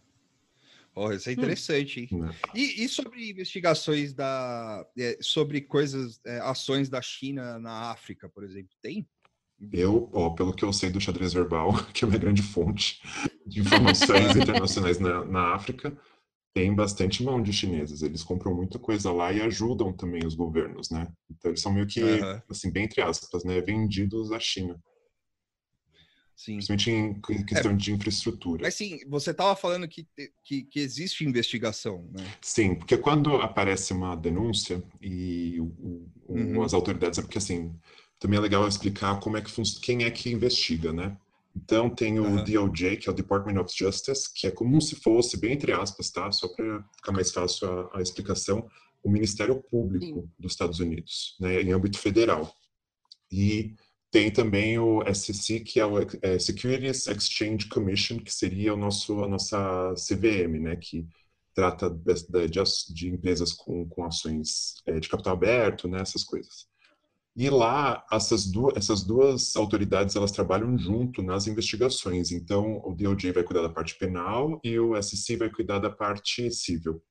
Oh, 0.94 1.12
isso 1.12 1.28
é 1.28 1.32
hum. 1.32 1.34
interessante, 1.34 2.00
hein? 2.00 2.08
Hum. 2.10 2.30
E, 2.54 2.84
e, 2.84 2.88
sobre 2.88 3.30
investigações 3.30 4.14
da. 4.14 4.86
É, 4.98 5.18
sobre 5.20 5.60
coisas, 5.60 6.18
é, 6.24 6.38
ações 6.40 6.88
da 6.88 7.02
China 7.02 7.58
na 7.58 7.90
África, 7.90 8.28
por 8.30 8.42
exemplo, 8.42 8.70
tem? 8.80 9.06
Eu, 9.72 10.10
ó, 10.12 10.30
pelo 10.30 10.52
que 10.52 10.64
eu 10.64 10.72
sei 10.72 10.90
do 10.90 11.00
xadrez 11.00 11.32
verbal, 11.32 11.72
que 11.92 12.04
é 12.04 12.08
uma 12.08 12.18
grande 12.18 12.42
fonte 12.42 13.00
de 13.46 13.60
informações 13.60 14.36
internacionais 14.36 14.98
na, 14.98 15.24
na 15.24 15.54
África, 15.54 15.96
tem 16.52 16.74
bastante 16.74 17.22
mão 17.22 17.42
de 17.42 17.52
chineses. 17.52 18.02
Eles 18.02 18.22
compram 18.22 18.54
muita 18.54 18.78
coisa 18.78 19.12
lá 19.12 19.32
e 19.32 19.40
ajudam 19.42 19.92
também 19.92 20.24
os 20.26 20.34
governos, 20.34 20.90
né? 20.90 21.06
Então 21.30 21.50
eles 21.50 21.60
são 21.60 21.72
meio 21.72 21.86
que, 21.86 22.02
uhum. 22.02 22.40
assim, 22.50 22.70
bem 22.70 22.84
entre 22.84 23.02
aspas, 23.02 23.44
né? 23.44 23.60
Vendidos 23.60 24.32
à 24.32 24.40
China. 24.40 24.78
Sim. 26.36 26.58
Principalmente 26.58 26.90
em 26.90 27.44
questão 27.46 27.72
é, 27.72 27.74
de 27.74 27.92
infraestrutura. 27.92 28.62
Mas 28.62 28.74
sim, 28.74 28.98
você 29.08 29.30
estava 29.30 29.56
falando 29.56 29.88
que, 29.88 30.06
que, 30.44 30.64
que, 30.64 30.80
existe 30.80 31.24
investigação, 31.24 32.06
né? 32.12 32.26
Sim, 32.42 32.74
porque 32.74 32.98
quando 32.98 33.36
aparece 33.36 33.94
uma 33.94 34.14
denúncia 34.14 34.82
e 35.00 35.58
o, 35.58 35.64
o, 35.64 36.10
uhum. 36.28 36.62
as 36.62 36.74
autoridades, 36.74 37.18
é 37.18 37.22
porque 37.22 37.38
assim, 37.38 37.74
também 38.18 38.38
é 38.38 38.42
legal 38.42 38.66
explicar 38.66 39.20
como 39.20 39.36
é 39.36 39.42
que 39.42 39.52
quem 39.80 40.04
é 40.04 40.10
que 40.10 40.30
investiga, 40.30 40.92
né? 40.92 41.16
Então 41.56 41.88
tem 41.88 42.20
o 42.20 42.24
uhum. 42.24 42.44
DOJ, 42.44 42.96
que 42.98 43.08
é 43.08 43.12
o 43.12 43.14
Department 43.14 43.60
of 43.60 43.72
Justice, 43.74 44.32
que 44.32 44.46
é 44.46 44.50
como 44.50 44.80
se 44.80 44.96
fosse, 44.96 45.38
bem 45.38 45.52
entre 45.52 45.72
aspas, 45.72 46.10
tá? 46.10 46.30
Só 46.30 46.48
para 46.48 46.84
ficar 46.96 47.12
mais 47.12 47.32
fácil 47.32 47.68
a, 47.68 47.98
a, 47.98 48.02
explicação, 48.02 48.68
o 49.02 49.10
Ministério 49.10 49.62
Público 49.70 50.20
Sim. 50.20 50.30
dos 50.38 50.52
Estados 50.52 50.80
Unidos, 50.80 51.36
né, 51.40 51.62
em 51.62 51.72
âmbito 51.72 51.98
federal. 51.98 52.54
E 53.32 53.74
tem 54.10 54.30
também 54.30 54.78
o 54.78 55.02
SEC, 55.14 55.60
que 55.60 55.80
é 55.80 55.86
o 55.86 55.98
é, 56.22 56.38
Securities 56.38 57.06
Exchange 57.06 57.68
Commission, 57.68 58.18
que 58.18 58.32
seria 58.32 58.74
o 58.74 58.76
nosso, 58.76 59.24
a 59.24 59.28
nossa 59.28 59.94
CVM, 59.94 60.60
né, 60.60 60.76
que 60.76 61.06
trata 61.54 61.88
de, 61.88 62.14
de, 62.48 62.94
de 62.94 63.08
empresas 63.08 63.52
com, 63.52 63.88
com 63.88 64.04
ações 64.04 64.74
é, 64.84 65.00
de 65.00 65.08
capital 65.08 65.32
aberto, 65.32 65.88
né, 65.88 66.02
essas 66.02 66.22
coisas. 66.22 66.66
E 67.36 67.50
lá, 67.50 68.02
essas 68.10 68.46
duas, 68.46 68.74
essas 68.76 69.02
duas 69.02 69.54
autoridades, 69.56 70.16
elas 70.16 70.32
trabalham 70.32 70.78
junto 70.78 71.22
nas 71.22 71.46
investigações. 71.46 72.32
Então, 72.32 72.80
o 72.82 72.94
DOJ 72.94 73.32
vai 73.32 73.42
cuidar 73.42 73.60
da 73.60 73.68
parte 73.68 73.94
penal 73.98 74.58
e 74.64 74.78
o 74.78 75.00
SEC 75.02 75.38
vai 75.38 75.50
cuidar 75.50 75.78
da 75.78 75.90
parte 75.90 76.50
civil. 76.50 77.02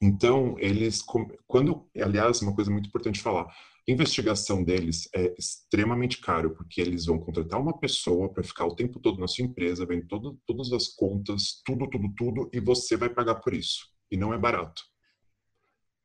Então, 0.00 0.56
eles, 0.58 1.02
quando, 1.46 1.86
aliás, 2.00 2.40
uma 2.40 2.54
coisa 2.54 2.70
muito 2.70 2.88
importante 2.88 3.20
falar, 3.20 3.44
a 3.44 3.92
investigação 3.92 4.64
deles 4.64 5.08
é 5.14 5.34
extremamente 5.38 6.18
caro, 6.18 6.54
porque 6.54 6.80
eles 6.80 7.04
vão 7.04 7.18
contratar 7.18 7.60
uma 7.60 7.78
pessoa 7.78 8.32
para 8.32 8.42
ficar 8.42 8.64
o 8.64 8.74
tempo 8.74 8.98
todo 9.00 9.20
na 9.20 9.28
sua 9.28 9.44
empresa, 9.44 9.84
vendo 9.84 10.06
todo, 10.06 10.40
todas 10.46 10.72
as 10.72 10.88
contas, 10.88 11.60
tudo, 11.64 11.88
tudo, 11.90 12.08
tudo, 12.16 12.50
e 12.52 12.58
você 12.58 12.96
vai 12.96 13.10
pagar 13.10 13.36
por 13.36 13.52
isso. 13.52 13.86
E 14.10 14.16
não 14.16 14.32
é 14.32 14.38
barato. 14.38 14.82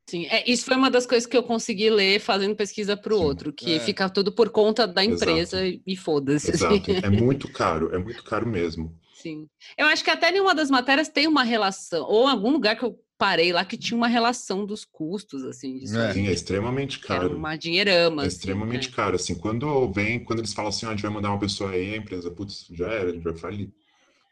Sim, 0.08 0.26
é, 0.30 0.50
isso 0.50 0.64
foi 0.64 0.74
uma 0.74 0.90
das 0.90 1.06
coisas 1.06 1.26
que 1.26 1.36
eu 1.36 1.42
consegui 1.42 1.90
ler 1.90 2.18
fazendo 2.18 2.56
pesquisa 2.56 2.96
para 2.96 3.14
o 3.14 3.20
outro, 3.20 3.52
que 3.52 3.74
é. 3.74 3.80
fica 3.80 4.08
tudo 4.08 4.32
por 4.32 4.48
conta 4.48 4.88
da 4.88 5.04
empresa 5.04 5.66
Exato. 5.66 5.82
e 5.86 5.96
foda-se. 5.96 6.50
Exato, 6.50 6.90
é 7.04 7.10
muito 7.10 7.46
caro, 7.52 7.94
é 7.94 7.98
muito 7.98 8.24
caro 8.24 8.48
mesmo. 8.48 8.98
Sim. 9.12 9.46
Eu 9.76 9.86
acho 9.86 10.02
que 10.02 10.08
até 10.08 10.32
nenhuma 10.32 10.54
das 10.54 10.70
matérias 10.70 11.10
tem 11.10 11.26
uma 11.26 11.42
relação, 11.42 12.06
ou 12.08 12.26
em 12.26 12.30
algum 12.30 12.50
lugar 12.52 12.74
que 12.78 12.86
eu 12.86 12.98
parei 13.18 13.52
lá 13.52 13.66
que 13.66 13.76
tinha 13.76 13.98
uma 13.98 14.08
relação 14.08 14.64
dos 14.64 14.82
custos, 14.82 15.44
assim. 15.44 15.76
Disso 15.76 15.98
é. 15.98 16.14
Sim, 16.14 16.26
é 16.26 16.32
extremamente 16.32 17.00
caro. 17.00 17.26
Era 17.26 17.36
uma 17.36 17.56
dinheirama. 17.56 18.22
É 18.22 18.26
assim, 18.28 18.36
extremamente 18.36 18.88
né? 18.88 18.96
caro, 18.96 19.16
assim. 19.16 19.34
Quando 19.34 19.92
vem, 19.92 20.24
quando 20.24 20.38
eles 20.38 20.54
falam 20.54 20.70
assim, 20.70 20.86
ah, 20.86 20.90
a 20.90 20.92
gente 20.92 21.02
vai 21.02 21.10
mandar 21.10 21.30
uma 21.30 21.38
pessoa 21.38 21.72
aí, 21.72 21.92
a 21.92 21.96
empresa, 21.98 22.30
putz, 22.30 22.66
já 22.70 22.86
era, 22.86 23.10
a 23.10 23.12
gente 23.12 23.24
vai 23.24 23.36
falir. 23.36 23.70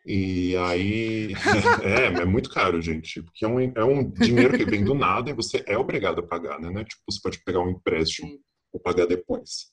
E 0.07 0.57
aí, 0.57 1.33
é, 1.83 2.23
é 2.23 2.25
muito 2.25 2.49
caro, 2.49 2.81
gente, 2.81 3.21
porque 3.23 3.45
é 3.45 3.49
um, 3.49 3.61
é 3.61 3.85
um 3.85 4.09
dinheiro 4.09 4.57
que 4.57 4.64
vem 4.64 4.85
do 4.85 4.95
nada 4.95 5.31
e 5.31 5.35
você 5.35 5.64
é 5.66 5.77
obrigado 5.77 6.21
a 6.21 6.23
pagar, 6.23 6.61
né? 6.61 6.81
É 6.81 6.85
tipo, 6.85 7.03
você 7.11 7.21
pode 7.21 7.42
pegar 7.42 7.61
um 7.61 7.71
empréstimo 7.71 8.29
Sim. 8.29 8.38
ou 8.73 8.79
pagar 8.79 9.07
depois. 9.07 9.73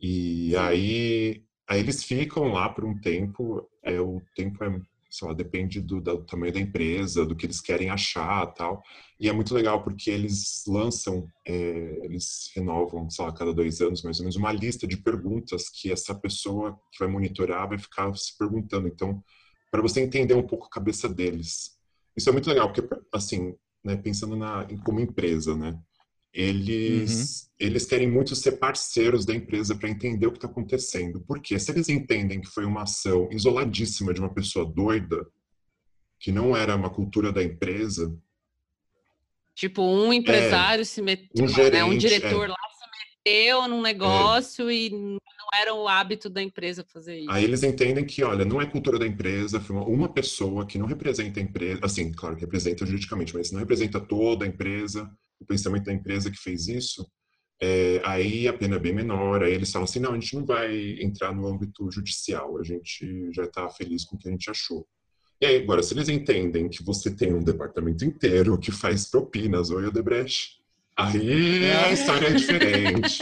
E 0.00 0.54
aí, 0.56 1.42
aí 1.68 1.80
eles 1.80 2.04
ficam 2.04 2.52
lá 2.52 2.68
por 2.68 2.84
um 2.84 2.96
tempo, 3.00 3.68
é, 3.82 4.00
o 4.00 4.22
tempo 4.36 4.62
é, 4.62 4.80
sei 5.10 5.26
lá, 5.26 5.34
depende 5.34 5.80
do, 5.80 6.00
do 6.00 6.24
tamanho 6.24 6.52
da 6.52 6.60
empresa, 6.60 7.26
do 7.26 7.34
que 7.34 7.44
eles 7.44 7.60
querem 7.60 7.90
achar 7.90 8.46
tal. 8.54 8.80
E 9.18 9.28
é 9.28 9.32
muito 9.32 9.52
legal 9.52 9.82
porque 9.82 10.10
eles 10.10 10.62
lançam, 10.66 11.26
é, 11.44 11.98
eles 12.04 12.52
renovam, 12.54 13.10
sei 13.10 13.24
lá, 13.24 13.32
cada 13.32 13.52
dois 13.52 13.80
anos 13.80 14.02
mais 14.04 14.18
ou 14.20 14.24
menos, 14.24 14.36
uma 14.36 14.52
lista 14.52 14.86
de 14.86 14.96
perguntas 14.96 15.68
que 15.68 15.90
essa 15.90 16.14
pessoa 16.14 16.78
que 16.92 17.00
vai 17.00 17.08
monitorar 17.08 17.68
vai 17.68 17.78
ficar 17.78 18.14
se 18.14 18.36
perguntando. 18.38 18.86
Então, 18.86 19.20
para 19.72 19.80
você 19.80 20.02
entender 20.02 20.34
um 20.34 20.46
pouco 20.46 20.66
a 20.66 20.70
cabeça 20.70 21.08
deles. 21.08 21.78
Isso 22.14 22.28
é 22.28 22.32
muito 22.32 22.48
legal, 22.50 22.70
porque, 22.70 22.86
assim, 23.10 23.54
né, 23.82 23.96
pensando 23.96 24.36
na, 24.36 24.68
como 24.84 25.00
empresa, 25.00 25.56
né? 25.56 25.76
Eles, 26.30 27.42
uhum. 27.42 27.48
eles 27.58 27.86
querem 27.86 28.08
muito 28.08 28.36
ser 28.36 28.52
parceiros 28.52 29.24
da 29.24 29.34
empresa 29.34 29.74
para 29.74 29.88
entender 29.88 30.26
o 30.26 30.30
que 30.30 30.36
está 30.36 30.46
acontecendo. 30.46 31.24
Porque 31.26 31.58
se 31.58 31.72
eles 31.72 31.88
entendem 31.88 32.40
que 32.42 32.48
foi 32.48 32.66
uma 32.66 32.82
ação 32.82 33.30
isoladíssima 33.32 34.12
de 34.12 34.20
uma 34.20 34.32
pessoa 34.32 34.64
doida, 34.64 35.26
que 36.20 36.30
não 36.30 36.54
era 36.54 36.76
uma 36.76 36.90
cultura 36.90 37.32
da 37.32 37.42
empresa. 37.42 38.14
Tipo, 39.54 39.82
um 39.82 40.12
empresário 40.12 40.82
é, 40.82 40.84
se 40.84 41.00
meteu, 41.00 41.44
um, 41.44 41.48
gerente, 41.48 41.72
né, 41.72 41.84
um 41.84 41.96
diretor 41.96 42.44
é, 42.44 42.48
lá 42.48 42.56
meteu 43.24 43.68
num 43.68 43.80
negócio 43.80 44.68
é, 44.68 44.74
e 44.74 45.18
era 45.54 45.74
o 45.74 45.86
hábito 45.86 46.28
da 46.28 46.42
empresa 46.42 46.84
fazer 46.84 47.20
isso. 47.20 47.30
Aí 47.30 47.44
eles 47.44 47.62
entendem 47.62 48.04
que, 48.04 48.22
olha, 48.22 48.44
não 48.44 48.60
é 48.60 48.66
cultura 48.66 48.98
da 48.98 49.06
empresa, 49.06 49.60
foi 49.60 49.76
uma, 49.76 49.84
uma 49.84 50.12
pessoa 50.12 50.66
que 50.66 50.78
não 50.78 50.86
representa 50.86 51.40
a 51.40 51.42
empresa, 51.42 51.80
assim, 51.82 52.10
claro 52.12 52.36
que 52.36 52.42
representa 52.42 52.86
juridicamente, 52.86 53.34
mas 53.34 53.52
não 53.52 53.60
representa 53.60 54.00
toda 54.00 54.44
a 54.44 54.48
empresa, 54.48 55.10
o 55.38 55.44
pensamento 55.44 55.84
da 55.84 55.92
empresa 55.92 56.30
que 56.30 56.38
fez 56.38 56.68
isso, 56.68 57.06
é, 57.60 58.00
aí 58.04 58.48
a 58.48 58.52
pena 58.52 58.76
é 58.76 58.78
bem 58.78 58.92
menor, 58.92 59.42
aí 59.42 59.52
eles 59.52 59.70
falam 59.70 59.84
assim, 59.84 60.00
não, 60.00 60.12
a 60.12 60.14
gente 60.14 60.34
não 60.34 60.44
vai 60.44 61.00
entrar 61.00 61.32
no 61.32 61.46
âmbito 61.46 61.90
judicial, 61.90 62.58
a 62.58 62.64
gente 62.64 63.30
já 63.32 63.44
está 63.44 63.68
feliz 63.68 64.04
com 64.04 64.16
o 64.16 64.18
que 64.18 64.28
a 64.28 64.32
gente 64.32 64.50
achou. 64.50 64.86
E 65.40 65.46
aí, 65.46 65.56
agora, 65.60 65.82
se 65.82 65.92
eles 65.92 66.08
entendem 66.08 66.68
que 66.68 66.84
você 66.84 67.10
tem 67.10 67.34
um 67.34 67.42
departamento 67.42 68.04
inteiro 68.04 68.58
que 68.58 68.70
faz 68.70 69.10
propinas, 69.10 69.70
oi, 69.70 69.86
Odebrecht, 69.86 70.61
Aí 70.96 71.70
a 71.70 71.92
história 71.92 72.28
é 72.28 72.32
diferente. 72.32 73.18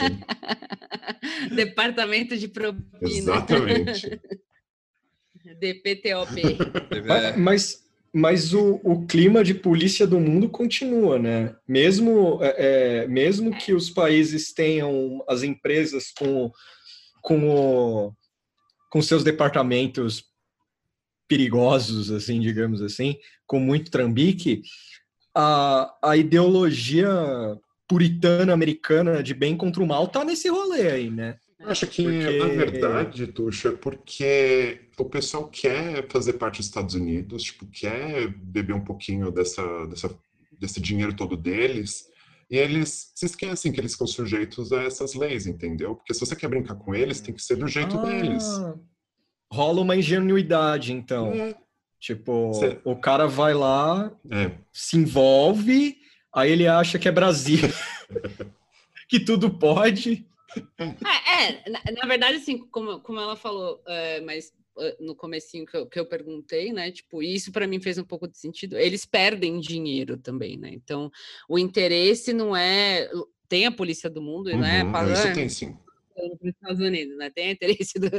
Departamento 1.55 2.37
de 2.37 2.47
propina. 2.47 2.85
Exatamente. 3.01 4.19
DPTOP. 5.59 6.41
Mas, 7.37 7.83
mas 8.13 8.53
o, 8.53 8.79
o 8.83 9.05
clima 9.05 9.43
de 9.43 9.53
polícia 9.53 10.05
do 10.05 10.19
mundo 10.19 10.49
continua, 10.49 11.17
né? 11.17 11.55
Mesmo, 11.67 12.39
é, 12.41 12.55
é, 12.57 13.07
mesmo 13.07 13.55
que 13.57 13.73
os 13.73 13.89
países 13.89 14.53
tenham 14.53 15.23
as 15.27 15.43
empresas 15.43 16.11
com, 16.11 16.51
com, 17.21 17.49
o, 17.49 18.13
com 18.91 19.01
seus 19.01 19.23
departamentos 19.23 20.25
perigosos, 21.27 22.11
assim, 22.11 22.41
digamos 22.41 22.81
assim, 22.81 23.17
com 23.47 23.57
muito 23.59 23.89
trambique, 23.89 24.61
a, 25.35 25.97
a 26.01 26.17
ideologia 26.17 27.09
puritana 27.87 28.53
americana 28.53 29.21
de 29.21 29.33
bem 29.33 29.57
contra 29.57 29.83
o 29.83 29.87
mal 29.87 30.07
tá 30.07 30.23
nesse 30.23 30.49
rolê 30.49 30.91
aí, 30.91 31.09
né? 31.09 31.37
Eu 31.59 31.69
acho 31.69 31.85
que, 31.87 32.03
porque... 32.03 32.37
na 32.37 32.47
verdade, 32.47 33.27
Tuxa, 33.27 33.69
é 33.69 33.71
porque 33.73 34.79
o 34.97 35.05
pessoal 35.05 35.47
quer 35.47 36.07
fazer 36.09 36.33
parte 36.33 36.57
dos 36.57 36.67
Estados 36.67 36.95
Unidos, 36.95 37.43
tipo, 37.43 37.65
quer 37.67 38.29
beber 38.29 38.73
um 38.73 38.83
pouquinho 38.83 39.29
dessa, 39.29 39.85
dessa, 39.85 40.17
desse 40.59 40.81
dinheiro 40.81 41.15
todo 41.15 41.37
deles, 41.37 42.07
e 42.49 42.57
eles 42.57 43.11
se 43.15 43.25
esquecem 43.25 43.71
que 43.71 43.79
eles 43.79 43.93
são 43.93 44.07
sujeitos 44.07 44.73
a 44.73 44.83
essas 44.83 45.13
leis, 45.13 45.45
entendeu? 45.45 45.95
Porque 45.95 46.13
se 46.13 46.19
você 46.19 46.35
quer 46.35 46.49
brincar 46.49 46.75
com 46.75 46.95
eles, 46.95 47.21
tem 47.21 47.33
que 47.33 47.43
ser 47.43 47.55
do 47.55 47.67
jeito 47.67 47.97
ah, 47.97 48.03
deles. 48.03 48.43
Rola 49.51 49.81
uma 49.81 49.95
ingenuidade, 49.95 50.91
então. 50.91 51.31
É. 51.31 51.55
Tipo, 52.01 52.51
Cê... 52.55 52.79
o 52.83 52.95
cara 52.95 53.27
vai 53.27 53.53
lá, 53.53 54.11
é. 54.31 54.51
se 54.73 54.97
envolve, 54.97 55.95
aí 56.33 56.51
ele 56.51 56.67
acha 56.67 56.97
que 56.97 57.07
é 57.07 57.11
Brasil, 57.11 57.59
que 59.07 59.19
tudo 59.19 59.51
pode. 59.51 60.25
É, 60.79 61.43
é 61.43 61.69
na, 61.69 61.79
na, 62.01 62.07
verdade, 62.07 62.37
assim, 62.37 62.57
como, 62.57 62.99
como 63.01 63.19
ela 63.19 63.35
falou, 63.35 63.83
é, 63.87 64.19
mas 64.21 64.51
é, 64.79 64.97
no 64.99 65.15
comecinho 65.15 65.63
que 65.63 65.77
eu, 65.77 65.85
que 65.85 65.99
eu 65.99 66.05
perguntei, 66.07 66.73
né? 66.73 66.91
Tipo, 66.91 67.21
isso 67.21 67.51
para 67.51 67.67
mim 67.67 67.79
fez 67.79 67.99
um 67.99 68.03
pouco 68.03 68.27
de 68.27 68.35
sentido. 68.35 68.79
Eles 68.79 69.05
perdem 69.05 69.59
dinheiro 69.59 70.17
também, 70.17 70.57
né? 70.57 70.71
Então, 70.73 71.11
o 71.47 71.59
interesse 71.59 72.33
não 72.33 72.55
é. 72.55 73.07
Tem 73.47 73.67
a 73.67 73.71
polícia 73.71 74.09
do 74.09 74.23
mundo, 74.23 74.49
uhum, 74.49 74.59
né? 74.59 74.81
Isso 75.13 75.33
tem 75.35 75.47
sim 75.49 75.77
para 76.13 76.25
os 76.25 76.43
Estados 76.43 76.79
Unidos, 76.79 77.17
né? 77.17 77.29
Tem 77.29 77.51
interesse 77.51 77.93
do, 77.99 78.09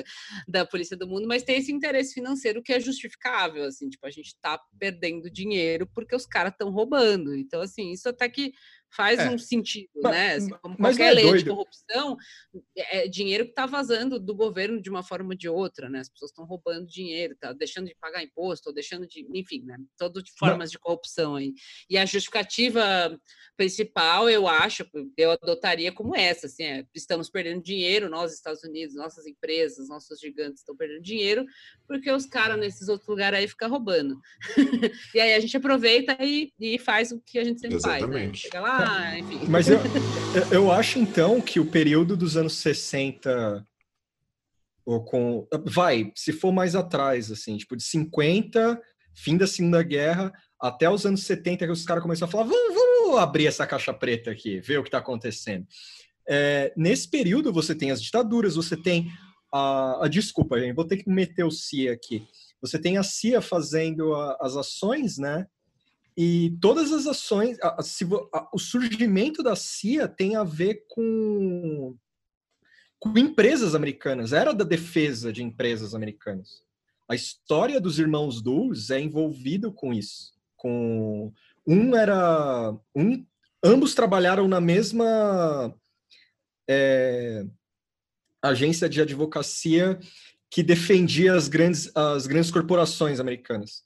da 0.48 0.66
polícia 0.66 0.96
do 0.96 1.06
mundo, 1.06 1.26
mas 1.26 1.42
tem 1.42 1.58
esse 1.58 1.72
interesse 1.72 2.14
financeiro 2.14 2.62
que 2.62 2.72
é 2.72 2.80
justificável, 2.80 3.64
assim, 3.64 3.88
tipo, 3.88 4.06
a 4.06 4.10
gente 4.10 4.28
está 4.28 4.60
perdendo 4.78 5.30
dinheiro 5.30 5.86
porque 5.94 6.14
os 6.14 6.26
caras 6.26 6.52
estão 6.52 6.70
roubando. 6.70 7.34
Então, 7.34 7.60
assim, 7.60 7.92
isso 7.92 8.08
até 8.08 8.28
que 8.28 8.52
faz 8.94 9.18
é. 9.18 9.30
um 9.30 9.38
sentido, 9.38 9.88
mas, 10.02 10.12
né? 10.12 10.34
Assim, 10.34 10.50
como 10.62 10.76
qualquer 10.76 11.12
é 11.12 11.14
lei 11.14 11.24
doido. 11.24 11.38
de 11.38 11.50
corrupção, 11.50 12.16
é, 12.76 13.04
é 13.04 13.08
dinheiro 13.08 13.44
que 13.44 13.50
está 13.50 13.66
vazando 13.66 14.20
do 14.20 14.34
governo 14.34 14.80
de 14.80 14.90
uma 14.90 15.02
forma 15.02 15.30
ou 15.30 15.34
de 15.34 15.48
outra, 15.48 15.88
né? 15.88 16.00
As 16.00 16.08
pessoas 16.08 16.30
estão 16.30 16.44
roubando 16.44 16.86
dinheiro, 16.86 17.36
tá 17.40 17.52
deixando 17.52 17.86
de 17.86 17.96
pagar 18.00 18.22
imposto, 18.22 18.68
ou 18.68 18.74
deixando 18.74 19.06
de, 19.06 19.26
enfim, 19.34 19.62
né? 19.64 19.78
Todas 19.96 20.22
formas 20.38 20.70
de 20.70 20.78
corrupção 20.78 21.36
aí. 21.36 21.52
E 21.88 21.96
a 21.96 22.04
justificativa 22.04 23.18
principal, 23.56 24.28
eu 24.28 24.46
acho, 24.46 24.86
eu 25.16 25.30
adotaria 25.30 25.92
como 25.92 26.14
essa, 26.14 26.46
assim, 26.46 26.64
é, 26.64 26.86
estamos 26.94 27.30
perdendo 27.30 27.62
dinheiro, 27.62 28.10
nós, 28.10 28.32
Estados 28.32 28.62
Unidos, 28.62 28.94
nossas 28.94 29.26
empresas, 29.26 29.88
nossos 29.88 30.20
gigantes 30.20 30.60
estão 30.60 30.76
perdendo 30.76 31.02
dinheiro, 31.02 31.46
porque 31.86 32.10
os 32.10 32.26
caras 32.26 32.58
nesses 32.58 32.88
outros 32.88 33.08
lugares 33.08 33.38
aí 33.38 33.48
ficam 33.48 33.70
roubando. 33.70 34.20
e 35.14 35.20
aí 35.20 35.34
a 35.34 35.40
gente 35.40 35.56
aproveita 35.56 36.16
e, 36.20 36.52
e 36.60 36.78
faz 36.78 37.10
o 37.10 37.20
que 37.20 37.38
a 37.38 37.44
gente 37.44 37.60
sempre 37.60 37.76
Exatamente. 37.76 38.12
faz, 38.12 38.26
né? 38.26 38.34
Chega 38.34 38.60
lá, 38.60 38.81
enfim. 39.18 39.46
Mas 39.48 39.68
eu, 39.68 39.78
eu 40.50 40.72
acho, 40.72 40.98
então, 40.98 41.40
que 41.40 41.60
o 41.60 41.66
período 41.66 42.16
dos 42.16 42.36
anos 42.36 42.54
60 42.54 43.66
ou 44.84 45.04
com 45.04 45.46
vai, 45.64 46.12
se 46.14 46.32
for 46.32 46.52
mais 46.52 46.74
atrás 46.74 47.30
assim, 47.30 47.56
tipo 47.56 47.76
de 47.76 47.84
50, 47.84 48.80
fim 49.14 49.36
da 49.36 49.46
Segunda 49.46 49.82
Guerra, 49.82 50.32
até 50.60 50.88
os 50.90 51.06
anos 51.06 51.22
70 51.24 51.66
que 51.66 51.72
os 51.72 51.84
caras 51.84 52.02
começaram 52.02 52.28
a 52.28 52.32
falar, 52.32 52.44
vamos, 52.44 52.74
vamos 52.74 53.18
abrir 53.18 53.46
essa 53.46 53.66
caixa 53.66 53.92
preta 53.92 54.30
aqui, 54.30 54.60
ver 54.60 54.78
o 54.78 54.82
que 54.82 54.88
está 54.88 54.98
acontecendo. 54.98 55.66
É, 56.28 56.72
nesse 56.76 57.08
período 57.08 57.52
você 57.52 57.74
tem 57.74 57.90
as 57.90 58.02
ditaduras, 58.02 58.56
você 58.56 58.76
tem 58.76 59.10
a, 59.52 60.04
a 60.04 60.08
desculpa, 60.08 60.58
gente, 60.58 60.74
vou 60.74 60.86
ter 60.86 60.96
que 60.98 61.10
meter 61.10 61.44
o 61.44 61.50
CIA 61.50 61.92
aqui. 61.92 62.26
Você 62.60 62.78
tem 62.78 62.96
a 62.96 63.02
CIA 63.02 63.40
fazendo 63.40 64.14
a, 64.14 64.38
as 64.40 64.56
ações, 64.56 65.18
né? 65.18 65.46
E 66.16 66.56
todas 66.60 66.92
as 66.92 67.06
ações, 67.06 67.58
a, 67.62 67.76
o 68.52 68.58
surgimento 68.58 69.42
da 69.42 69.56
CIA 69.56 70.06
tem 70.06 70.36
a 70.36 70.44
ver 70.44 70.84
com, 70.88 71.96
com 72.98 73.18
empresas 73.18 73.74
americanas, 73.74 74.32
era 74.32 74.52
da 74.52 74.64
defesa 74.64 75.32
de 75.32 75.42
empresas 75.42 75.94
americanas. 75.94 76.62
A 77.08 77.14
história 77.14 77.80
dos 77.80 77.98
irmãos 77.98 78.42
Dulles 78.42 78.90
é 78.90 79.00
envolvido 79.00 79.72
com 79.72 79.92
isso 79.92 80.32
com 80.62 81.32
um 81.66 81.96
era 81.96 82.72
um 82.94 83.26
ambos 83.64 83.94
trabalharam 83.94 84.46
na 84.46 84.60
mesma 84.60 85.74
é, 86.70 87.44
agência 88.40 88.88
de 88.88 89.00
advocacia 89.02 89.98
que 90.48 90.62
defendia 90.62 91.34
as 91.34 91.48
grandes 91.48 91.90
as 91.96 92.28
grandes 92.28 92.52
corporações 92.52 93.18
americanas. 93.18 93.82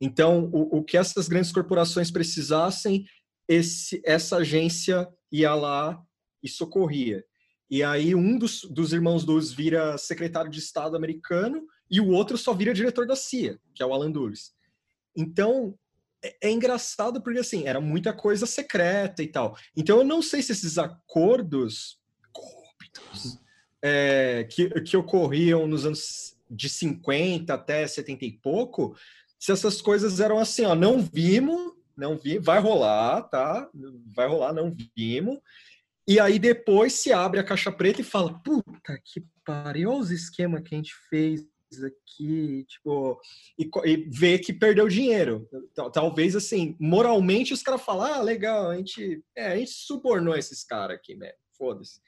Então, 0.00 0.50
o, 0.52 0.78
o 0.78 0.84
que 0.84 0.96
essas 0.96 1.28
grandes 1.28 1.52
corporações 1.52 2.10
precisassem, 2.10 3.06
esse, 3.48 4.00
essa 4.04 4.38
agência 4.38 5.08
ia 5.32 5.54
lá 5.54 6.02
e 6.42 6.48
socorria. 6.48 7.24
E 7.68 7.82
aí 7.82 8.14
um 8.14 8.38
dos, 8.38 8.62
dos 8.62 8.92
irmãos 8.92 9.24
Dulles 9.24 9.52
vira 9.52 9.98
secretário 9.98 10.50
de 10.50 10.58
Estado 10.58 10.96
americano 10.96 11.66
e 11.90 12.00
o 12.00 12.10
outro 12.10 12.38
só 12.38 12.52
vira 12.52 12.74
diretor 12.74 13.06
da 13.06 13.16
CIA, 13.16 13.58
que 13.74 13.82
é 13.82 13.86
o 13.86 13.92
Alan 13.92 14.10
Dulles. 14.10 14.52
Então, 15.16 15.76
é, 16.22 16.36
é, 16.48 16.50
engraçado 16.50 17.22
porque 17.22 17.40
assim 17.40 17.66
era 17.66 17.80
muita 17.80 18.12
coisa 18.12 18.46
secreta 18.46 19.22
e 19.22 19.28
tal. 19.28 19.56
Então 19.76 19.98
eu 19.98 20.04
não 20.04 20.22
sei 20.22 20.42
se 20.42 20.52
esses 20.52 20.78
acordos 20.78 21.98
corruptos 22.32 23.38
é, 23.82 24.44
que, 24.50 24.68
que 24.82 24.96
ocorriam 24.96 25.66
nos 25.66 25.84
anos 25.84 26.36
de 26.50 26.68
50 26.68 27.52
até 27.52 27.86
70 27.86 28.24
e 28.24 28.32
pouco, 28.32 28.96
se 29.38 29.52
essas 29.52 29.80
coisas 29.80 30.20
eram 30.20 30.38
assim, 30.38 30.64
ó, 30.64 30.74
não 30.74 31.00
vimos, 31.00 31.72
não 31.96 32.16
vi, 32.16 32.38
vai 32.38 32.58
rolar, 32.58 33.22
tá? 33.22 33.68
Vai 34.14 34.26
rolar, 34.26 34.52
não 34.52 34.74
vimos. 34.96 35.38
E 36.08 36.20
aí 36.20 36.38
depois 36.38 36.92
se 36.92 37.12
abre 37.12 37.40
a 37.40 37.44
caixa 37.44 37.72
preta 37.72 38.00
e 38.00 38.04
fala, 38.04 38.38
puta 38.42 39.00
que 39.04 39.24
pariu, 39.44 39.92
os 39.92 40.10
esquemas 40.10 40.62
que 40.62 40.74
a 40.74 40.78
gente 40.78 40.94
fez 41.10 41.44
aqui, 41.84 42.64
tipo, 42.68 43.20
e, 43.58 43.68
e 43.84 43.96
ver 44.08 44.38
que 44.38 44.52
perdeu 44.52 44.88
dinheiro. 44.88 45.48
Talvez 45.92 46.36
assim, 46.36 46.76
moralmente 46.78 47.52
os 47.52 47.62
caras 47.62 47.82
falam, 47.82 48.14
ah, 48.14 48.22
legal, 48.22 48.70
a 48.70 48.76
gente, 48.76 49.22
é, 49.34 49.46
a 49.48 49.56
gente 49.56 49.72
subornou 49.72 50.36
esses 50.36 50.62
caras 50.64 50.96
aqui, 50.96 51.16
né? 51.16 51.32
Foda-se. 51.58 52.00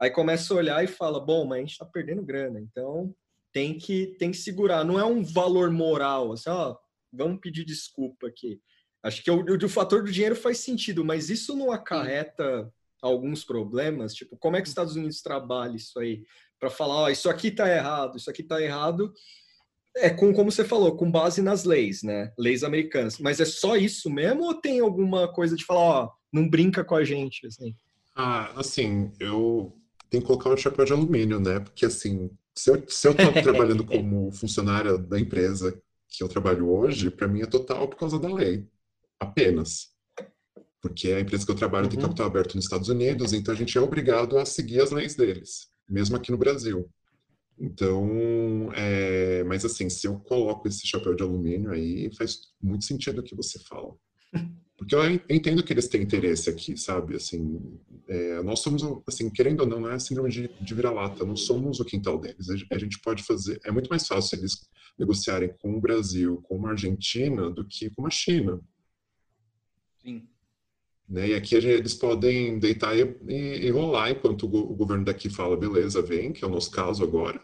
Aí 0.00 0.10
começa 0.10 0.54
a 0.54 0.56
olhar 0.56 0.84
e 0.84 0.86
fala, 0.86 1.20
bom, 1.20 1.44
mas 1.44 1.58
a 1.58 1.60
gente 1.60 1.78
tá 1.78 1.84
perdendo 1.84 2.22
grana, 2.22 2.60
então 2.60 3.14
tem 3.52 3.78
que 3.78 4.16
tem 4.18 4.30
que 4.30 4.36
segurar. 4.36 4.84
Não 4.84 4.98
é 4.98 5.04
um 5.04 5.22
valor 5.22 5.70
moral, 5.70 6.32
assim, 6.32 6.50
ó, 6.50 6.76
vamos 7.12 7.40
pedir 7.40 7.64
desculpa 7.64 8.26
aqui. 8.26 8.60
Acho 9.02 9.22
que 9.22 9.30
o, 9.30 9.40
o, 9.40 9.64
o 9.64 9.68
fator 9.68 10.02
do 10.02 10.12
dinheiro 10.12 10.36
faz 10.36 10.58
sentido, 10.58 11.04
mas 11.04 11.30
isso 11.30 11.56
não 11.56 11.72
acarreta 11.72 12.70
alguns 13.00 13.44
problemas? 13.44 14.14
Tipo, 14.14 14.36
como 14.36 14.56
é 14.56 14.60
que 14.60 14.64
os 14.64 14.70
Estados 14.70 14.94
Unidos 14.94 15.22
trabalha 15.22 15.76
isso 15.76 15.98
aí? 15.98 16.22
para 16.60 16.68
falar, 16.68 16.94
ó, 16.94 17.08
isso 17.08 17.30
aqui 17.30 17.48
está 17.48 17.68
errado, 17.68 18.18
isso 18.18 18.28
aqui 18.28 18.42
está 18.42 18.60
errado, 18.60 19.12
é 19.96 20.10
com 20.10 20.32
como 20.32 20.52
você 20.52 20.62
falou, 20.62 20.94
com 20.94 21.10
base 21.10 21.40
nas 21.40 21.64
leis, 21.64 22.02
né? 22.02 22.32
Leis 22.38 22.62
americanas. 22.62 23.18
Mas 23.18 23.40
é 23.40 23.44
só 23.44 23.76
isso 23.76 24.10
mesmo 24.10 24.44
ou 24.44 24.54
tem 24.54 24.78
alguma 24.78 25.32
coisa 25.32 25.56
de 25.56 25.64
falar, 25.64 25.80
ó, 25.80 26.10
não 26.30 26.48
brinca 26.48 26.84
com 26.84 26.94
a 26.94 27.02
gente, 27.02 27.46
assim? 27.46 27.74
Ah, 28.14 28.52
assim, 28.56 29.10
eu 29.18 29.74
tenho 30.10 30.22
que 30.22 30.26
colocar 30.26 30.50
o 30.50 30.56
chapéu 30.56 30.84
de 30.84 30.92
alumínio, 30.92 31.40
né? 31.40 31.58
Porque 31.58 31.86
assim, 31.86 32.30
se 32.54 32.70
eu, 32.70 33.14
tô 33.14 33.32
trabalhando 33.42 33.84
como 33.84 34.30
funcionária 34.32 34.98
da 34.98 35.18
empresa 35.18 35.80
que 36.08 36.22
eu 36.22 36.28
trabalho 36.28 36.68
hoje, 36.68 37.10
para 37.10 37.28
mim 37.28 37.42
é 37.42 37.46
total 37.46 37.88
por 37.88 37.96
causa 37.96 38.18
da 38.18 38.32
lei. 38.32 38.66
Apenas. 39.18 39.90
Porque 40.80 41.08
a 41.08 41.20
empresa 41.20 41.44
que 41.44 41.52
eu 41.52 41.56
trabalho 41.56 41.84
uhum. 41.84 41.90
tem 41.90 42.00
capital 42.00 42.26
aberto 42.26 42.54
nos 42.54 42.64
Estados 42.64 42.88
Unidos, 42.88 43.32
então 43.32 43.54
a 43.54 43.56
gente 43.56 43.76
é 43.76 43.80
obrigado 43.80 44.38
a 44.38 44.44
seguir 44.44 44.80
as 44.80 44.90
leis 44.90 45.14
deles 45.14 45.70
mesmo 45.90 46.16
aqui 46.16 46.30
no 46.30 46.38
Brasil. 46.38 46.88
Então, 47.58 48.72
é, 48.74 49.44
mas 49.44 49.64
assim, 49.64 49.90
se 49.90 50.06
eu 50.06 50.18
coloco 50.20 50.66
esse 50.66 50.86
chapéu 50.86 51.14
de 51.14 51.22
alumínio 51.22 51.72
aí, 51.72 52.10
faz 52.16 52.38
muito 52.62 52.84
sentido 52.84 53.20
o 53.20 53.22
que 53.22 53.34
você 53.34 53.58
fala. 53.58 53.94
Porque 54.80 54.94
eu 54.94 55.04
entendo 55.28 55.62
que 55.62 55.74
eles 55.74 55.88
têm 55.88 56.00
interesse 56.00 56.48
aqui, 56.48 56.74
sabe? 56.74 57.14
Assim, 57.14 57.60
é, 58.08 58.42
nós 58.42 58.60
somos, 58.60 58.82
assim, 59.06 59.28
querendo 59.28 59.60
ou 59.60 59.66
não, 59.66 59.78
não 59.78 59.90
é 59.90 59.98
síndrome 59.98 60.30
de, 60.30 60.48
de 60.48 60.74
vira-lata, 60.74 61.22
não 61.22 61.36
somos 61.36 61.80
o 61.80 61.84
quintal 61.84 62.18
deles. 62.18 62.48
A 62.48 62.78
gente 62.78 62.98
pode 63.00 63.22
fazer, 63.22 63.60
é 63.62 63.70
muito 63.70 63.90
mais 63.90 64.06
fácil 64.06 64.38
eles 64.38 64.66
negociarem 64.98 65.52
com 65.60 65.76
o 65.76 65.80
Brasil, 65.82 66.40
com 66.44 66.66
a 66.66 66.70
Argentina, 66.70 67.50
do 67.50 67.62
que 67.62 67.90
com 67.90 68.06
a 68.06 68.10
China. 68.10 68.58
Sim. 70.02 70.26
Né? 71.06 71.28
E 71.28 71.34
aqui 71.34 71.56
eles 71.56 71.92
podem 71.92 72.58
deitar 72.58 72.96
e, 72.96 73.02
e, 73.28 73.66
e 73.66 73.70
rolar 73.70 74.10
enquanto 74.12 74.44
o, 74.44 74.72
o, 74.72 74.74
governo 74.74 75.04
daqui 75.04 75.28
fala, 75.28 75.58
beleza, 75.58 76.00
vem, 76.00 76.32
que 76.32 76.42
é 76.42 76.48
o 76.48 76.50
nosso 76.50 76.70
caso 76.70 77.04
agora, 77.04 77.38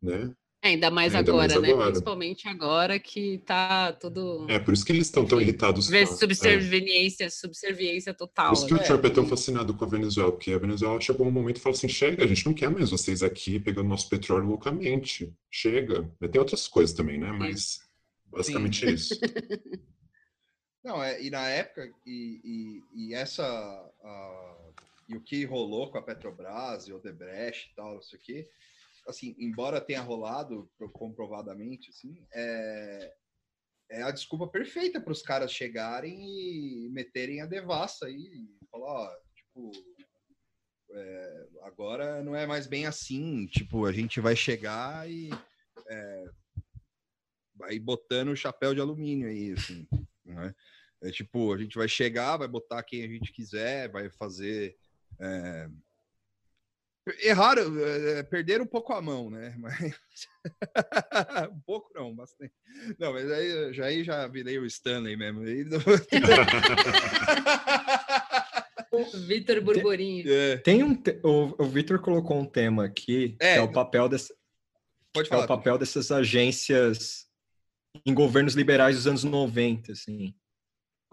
né? 0.00 0.32
É, 0.64 0.68
ainda 0.68 0.90
mais 0.90 1.14
ainda 1.14 1.30
agora, 1.30 1.46
mais 1.46 1.60
né? 1.60 1.72
Agora. 1.72 1.90
Principalmente 1.90 2.48
agora 2.48 2.98
que 2.98 3.36
tá 3.44 3.92
tudo... 3.92 4.46
É, 4.48 4.58
por 4.58 4.72
isso 4.72 4.82
que 4.82 4.92
eles 4.92 5.08
estão 5.08 5.26
tão 5.26 5.38
irritados. 5.38 5.90
Com... 5.90 6.06
Subserviência, 6.06 7.24
é. 7.26 7.28
subserviência 7.28 8.14
total. 8.14 8.48
Por 8.48 8.54
isso 8.54 8.66
que 8.66 8.72
né? 8.72 8.80
o 8.80 8.82
Trump 8.82 9.04
é 9.04 9.10
tão 9.10 9.26
fascinado 9.26 9.74
com 9.74 9.84
a 9.84 9.88
Venezuela, 9.88 10.32
porque 10.32 10.52
a 10.52 10.58
Venezuela 10.58 10.98
chegou 11.02 11.26
um 11.26 11.30
momento 11.30 11.58
e 11.58 11.60
falou 11.60 11.76
assim, 11.76 11.86
chega, 11.86 12.24
a 12.24 12.26
gente 12.26 12.46
não 12.46 12.54
quer 12.54 12.70
mais 12.70 12.90
vocês 12.90 13.22
aqui 13.22 13.60
pegando 13.60 13.90
nosso 13.90 14.08
petróleo 14.08 14.46
loucamente, 14.46 15.30
chega. 15.50 16.10
Tem 16.32 16.40
outras 16.40 16.66
coisas 16.66 16.96
também, 16.96 17.18
né? 17.18 17.30
Mas 17.30 17.82
basicamente 18.24 18.80
Sim. 18.80 18.86
é 18.86 18.90
isso. 18.90 19.20
Não, 20.82 21.02
é, 21.02 21.22
e 21.22 21.30
na 21.30 21.48
época, 21.48 21.90
e, 22.06 22.82
e, 22.94 23.08
e 23.08 23.14
essa. 23.14 23.90
Uh, 24.02 24.74
e 25.08 25.16
o 25.16 25.20
que 25.20 25.44
rolou 25.44 25.90
com 25.90 25.96
a 25.96 26.02
Petrobras 26.02 26.86
e 26.86 26.92
o 26.92 26.96
Odebrecht 26.96 27.70
e 27.70 27.74
tal, 27.74 27.98
isso 27.98 28.14
aqui, 28.14 28.46
assim, 29.06 29.34
embora 29.38 29.80
tenha 29.80 30.00
rolado 30.00 30.70
comprovadamente, 30.92 31.90
assim, 31.90 32.24
é, 32.32 33.14
é 33.90 34.02
a 34.02 34.10
desculpa 34.10 34.48
perfeita 34.48 35.00
para 35.00 35.12
os 35.12 35.22
caras 35.22 35.52
chegarem 35.52 36.24
e 36.24 36.88
meterem 36.90 37.40
a 37.40 37.46
devassa 37.46 38.06
aí 38.06 38.14
e 38.14 38.66
falar, 38.70 38.92
ó, 38.92 39.16
tipo, 39.34 39.72
é, 40.90 41.46
agora 41.62 42.22
não 42.22 42.34
é 42.34 42.46
mais 42.46 42.66
bem 42.66 42.86
assim, 42.86 43.46
tipo, 43.46 43.84
a 43.86 43.92
gente 43.92 44.20
vai 44.20 44.34
chegar 44.34 45.10
e 45.10 45.30
é, 45.88 46.24
vai 47.54 47.78
botando 47.78 48.28
o 48.28 48.36
chapéu 48.36 48.74
de 48.74 48.80
alumínio 48.80 49.28
aí, 49.28 49.52
assim, 49.52 49.86
né? 50.24 50.54
É 51.04 51.10
tipo, 51.10 51.52
a 51.52 51.58
gente 51.58 51.76
vai 51.76 51.86
chegar, 51.86 52.38
vai 52.38 52.48
botar 52.48 52.82
quem 52.82 53.04
a 53.04 53.08
gente 53.08 53.30
quiser, 53.30 53.90
vai 53.90 54.08
fazer. 54.08 54.74
É... 55.20 55.68
Erraram, 57.22 57.78
é, 57.80 58.22
perderam 58.22 58.64
um 58.64 58.68
pouco 58.68 58.92
a 58.92 59.02
mão, 59.02 59.30
né? 59.30 59.54
Mas... 59.60 59.94
um 61.52 61.60
pouco 61.66 61.92
não, 61.94 62.14
bastante. 62.14 62.52
Não, 62.98 63.12
mas 63.12 63.30
aí 63.30 63.72
já, 63.72 63.84
aí 63.86 64.04
já 64.04 64.26
virei 64.26 64.58
o 64.58 64.66
Stanley 64.66 65.16
mesmo. 65.16 65.40
Vitor 69.26 69.60
Burburinho. 69.62 70.30
É. 70.30 70.56
Tem 70.58 70.82
um 70.82 70.94
te... 70.94 71.18
O, 71.22 71.54
o 71.62 71.64
Vitor 71.66 71.98
colocou 72.00 72.38
um 72.38 72.44
tema 72.44 72.84
aqui, 72.84 73.36
é, 73.40 73.54
que 73.54 73.58
é 73.58 73.62
o 73.62 73.72
papel 73.72 74.08
desse... 74.08 74.34
Pode 75.12 75.28
falar, 75.28 75.42
é 75.42 75.44
o 75.44 75.48
papel 75.48 75.78
dessas 75.78 76.12
agências 76.12 77.26
em 78.04 78.12
governos 78.12 78.54
liberais 78.54 78.96
dos 78.96 79.06
anos 79.06 79.24
90, 79.24 79.92
assim 79.92 80.34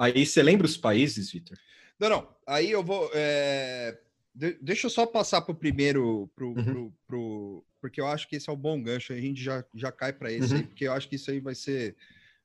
Aí 0.02 0.26
você 0.26 0.42
lembra 0.42 0.66
os 0.66 0.76
países, 0.76 1.32
Vitor? 1.32 1.56
Não, 2.00 2.10
não. 2.10 2.28
Aí 2.48 2.72
eu 2.72 2.84
vou. 2.84 3.12
É... 3.14 3.96
De 4.34 4.58
deixa 4.62 4.88
eu 4.88 4.90
só 4.90 5.06
passar 5.06 5.42
para 5.42 5.52
o 5.52 5.58
primeiro, 5.58 6.30
pro, 6.36 6.50
uhum. 6.50 6.64
pro, 6.64 6.94
pro, 7.08 7.66
porque 7.82 8.00
eu 8.00 8.08
acho 8.08 8.28
que 8.28 8.36
esse 8.36 8.50
é 8.50 8.54
um 8.54 8.58
bom 8.58 8.82
gancho. 8.82 9.14
A 9.14 9.20
gente 9.20 9.42
já, 9.42 9.64
já 9.76 9.92
cai 9.92 10.14
para 10.14 10.32
esse, 10.32 10.54
uhum. 10.54 10.64
porque 10.64 10.88
eu 10.88 10.94
acho 10.94 11.10
que 11.10 11.16
isso 11.16 11.32
aí 11.32 11.40
vai 11.40 11.56
ser. 11.56 11.96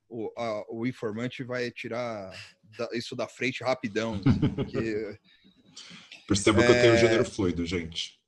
O, 0.08 0.32
a, 0.36 0.64
o 0.68 0.86
informante 0.86 1.42
vai 1.42 1.70
tirar 1.70 2.30
da, 2.76 2.88
isso 2.92 3.14
da 3.16 3.28
frente 3.28 3.62
rapidão. 3.64 4.20
Assim, 4.24 4.48
porque... 4.54 5.18
Perceba 6.26 6.64
que 6.64 6.72
é... 6.72 6.76
eu 6.76 6.82
tenho 6.82 6.96
gênero 6.98 7.24
fluido, 7.24 7.64
gente. 7.64 8.18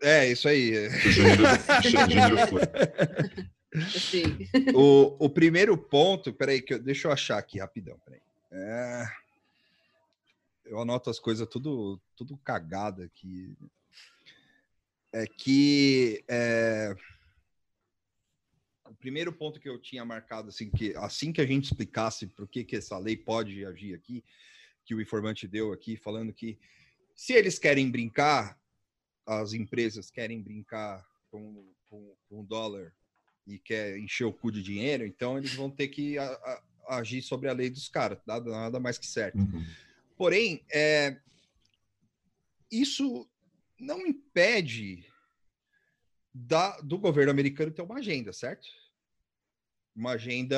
É, 0.00 0.30
isso 0.30 0.48
aí. 0.48 0.88
Gênero, 1.10 1.42
gênero 1.82 2.36
fluido. 2.46 2.68
O, 4.74 5.26
o 5.26 5.28
primeiro 5.28 5.76
ponto, 5.76 6.32
peraí, 6.32 6.62
que 6.62 6.74
eu, 6.74 6.78
deixa 6.78 7.08
eu 7.08 7.12
achar 7.12 7.38
aqui 7.38 7.58
rapidão. 7.58 7.98
Peraí. 8.04 8.20
É, 8.52 9.04
eu 10.68 10.80
anoto 10.80 11.10
as 11.10 11.18
coisas 11.18 11.46
tudo, 11.48 12.00
tudo 12.14 12.36
cagada 12.38 13.04
aqui. 13.04 13.56
É 15.12 15.26
que 15.26 16.22
é, 16.28 16.94
o 18.88 18.94
primeiro 18.94 19.32
ponto 19.32 19.58
que 19.58 19.68
eu 19.68 19.78
tinha 19.78 20.04
marcado 20.04 20.48
assim 20.48 20.70
que 20.70 20.94
assim 20.96 21.32
que 21.32 21.40
a 21.40 21.46
gente 21.46 21.64
explicasse 21.64 22.26
por 22.26 22.46
que, 22.46 22.62
que 22.64 22.76
essa 22.76 22.98
lei 22.98 23.16
pode 23.16 23.64
agir 23.64 23.94
aqui, 23.94 24.22
que 24.84 24.94
o 24.94 25.00
informante 25.00 25.48
deu 25.48 25.72
aqui, 25.72 25.96
falando 25.96 26.32
que 26.32 26.58
se 27.14 27.32
eles 27.32 27.58
querem 27.58 27.90
brincar, 27.90 28.58
as 29.26 29.52
empresas 29.52 30.10
querem 30.10 30.40
brincar 30.40 31.06
com, 31.30 31.66
com, 31.88 32.14
com 32.28 32.44
dólar 32.44 32.94
e 33.46 33.58
quer 33.58 33.98
encher 33.98 34.24
o 34.24 34.32
cu 34.32 34.52
de 34.52 34.62
dinheiro, 34.62 35.06
então 35.06 35.38
eles 35.38 35.54
vão 35.54 35.70
ter 35.70 35.88
que 35.88 36.18
a, 36.18 36.24
a, 36.24 36.98
agir 36.98 37.22
sobre 37.22 37.48
a 37.48 37.52
lei 37.52 37.70
dos 37.70 37.88
caras, 37.88 38.18
nada, 38.26 38.50
nada 38.50 38.78
mais 38.78 38.98
que 38.98 39.06
certo. 39.06 39.38
Uhum. 39.38 39.64
Porém, 40.18 40.64
é, 40.72 41.16
isso 42.70 43.30
não 43.78 44.04
impede 44.04 45.06
da, 46.34 46.80
do 46.80 46.98
governo 46.98 47.30
americano 47.30 47.70
ter 47.70 47.82
uma 47.82 47.98
agenda, 47.98 48.32
certo? 48.32 48.66
Uma 49.94 50.12
agenda, 50.12 50.56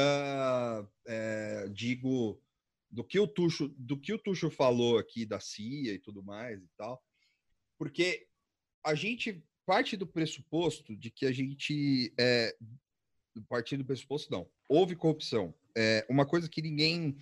é, 1.07 1.69
digo, 1.69 2.43
do 2.91 3.05
que 3.05 3.21
o 3.21 3.29
Tuxo, 3.29 3.69
do 3.77 4.01
que 4.01 4.15
o 4.15 4.19
Tuxo 4.19 4.51
falou 4.51 4.99
aqui 4.99 5.27
da 5.27 5.39
CIA 5.39 5.93
e 5.93 5.99
tudo 5.99 6.23
mais 6.23 6.63
e 6.63 6.69
tal, 6.79 7.03
porque 7.79 8.27
a 8.83 8.95
gente 8.95 9.45
parte 9.67 9.95
do 9.95 10.07
pressuposto 10.07 10.97
de 10.97 11.11
que 11.11 11.27
a 11.27 11.33
gente 11.33 12.13
é, 12.19 12.57
partir 13.49 13.77
do 13.77 13.85
pressuposto 13.85 14.31
não 14.33 14.51
houve 14.69 14.97
corrupção 14.97 15.55
é 15.77 16.05
uma 16.09 16.27
coisa 16.27 16.49
que 16.49 16.61
ninguém 16.61 17.17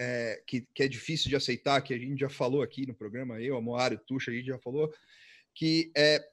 é, 0.00 0.42
que, 0.46 0.66
que, 0.74 0.82
é 0.82 0.88
difícil 0.88 1.28
de 1.28 1.36
aceitar 1.36 1.80
que 1.82 1.92
a 1.92 1.98
gente 1.98 2.18
já 2.18 2.28
falou 2.28 2.62
aqui 2.62 2.86
no 2.86 2.94
programa 2.94 3.40
eu 3.40 3.56
a 3.56 3.60
Moara 3.60 3.98
Tuxa 3.98 4.30
a 4.30 4.34
gente 4.34 4.46
já 4.46 4.58
falou 4.58 4.92
que 5.54 5.92
é 5.96 6.24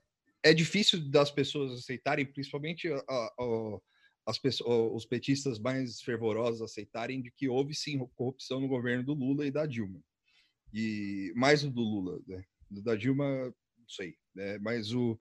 é 0.44 0.54
difícil 0.54 1.10
das 1.10 1.30
pessoas 1.30 1.74
aceitarem 1.74 2.26
principalmente 2.26 2.88
a, 2.88 3.00
a, 3.10 3.80
as 4.28 4.38
pessoas, 4.38 4.92
os 4.94 5.06
petistas 5.06 5.60
mais 5.60 6.02
fervorosos 6.02 6.62
aceitarem 6.62 7.22
de 7.22 7.32
que 7.32 7.50
houve 7.50 7.74
sim 7.76 7.98
corrupção 8.16 8.62
no 8.62 8.68
governo 8.68 9.04
do 9.04 9.14
Lula 9.14 9.46
e 9.46 9.52
da 9.52 9.66
Dilma 9.66 10.00
e 10.74 11.34
mais 11.36 11.64
o 11.64 11.70
do 11.70 11.82
Lula 11.82 12.22
né? 12.28 12.44
da 12.70 12.96
Dilma 12.96 13.46
não 13.46 13.90
sei 13.90 14.16
né? 14.34 14.58
mas 14.60 14.94
o 14.94 15.20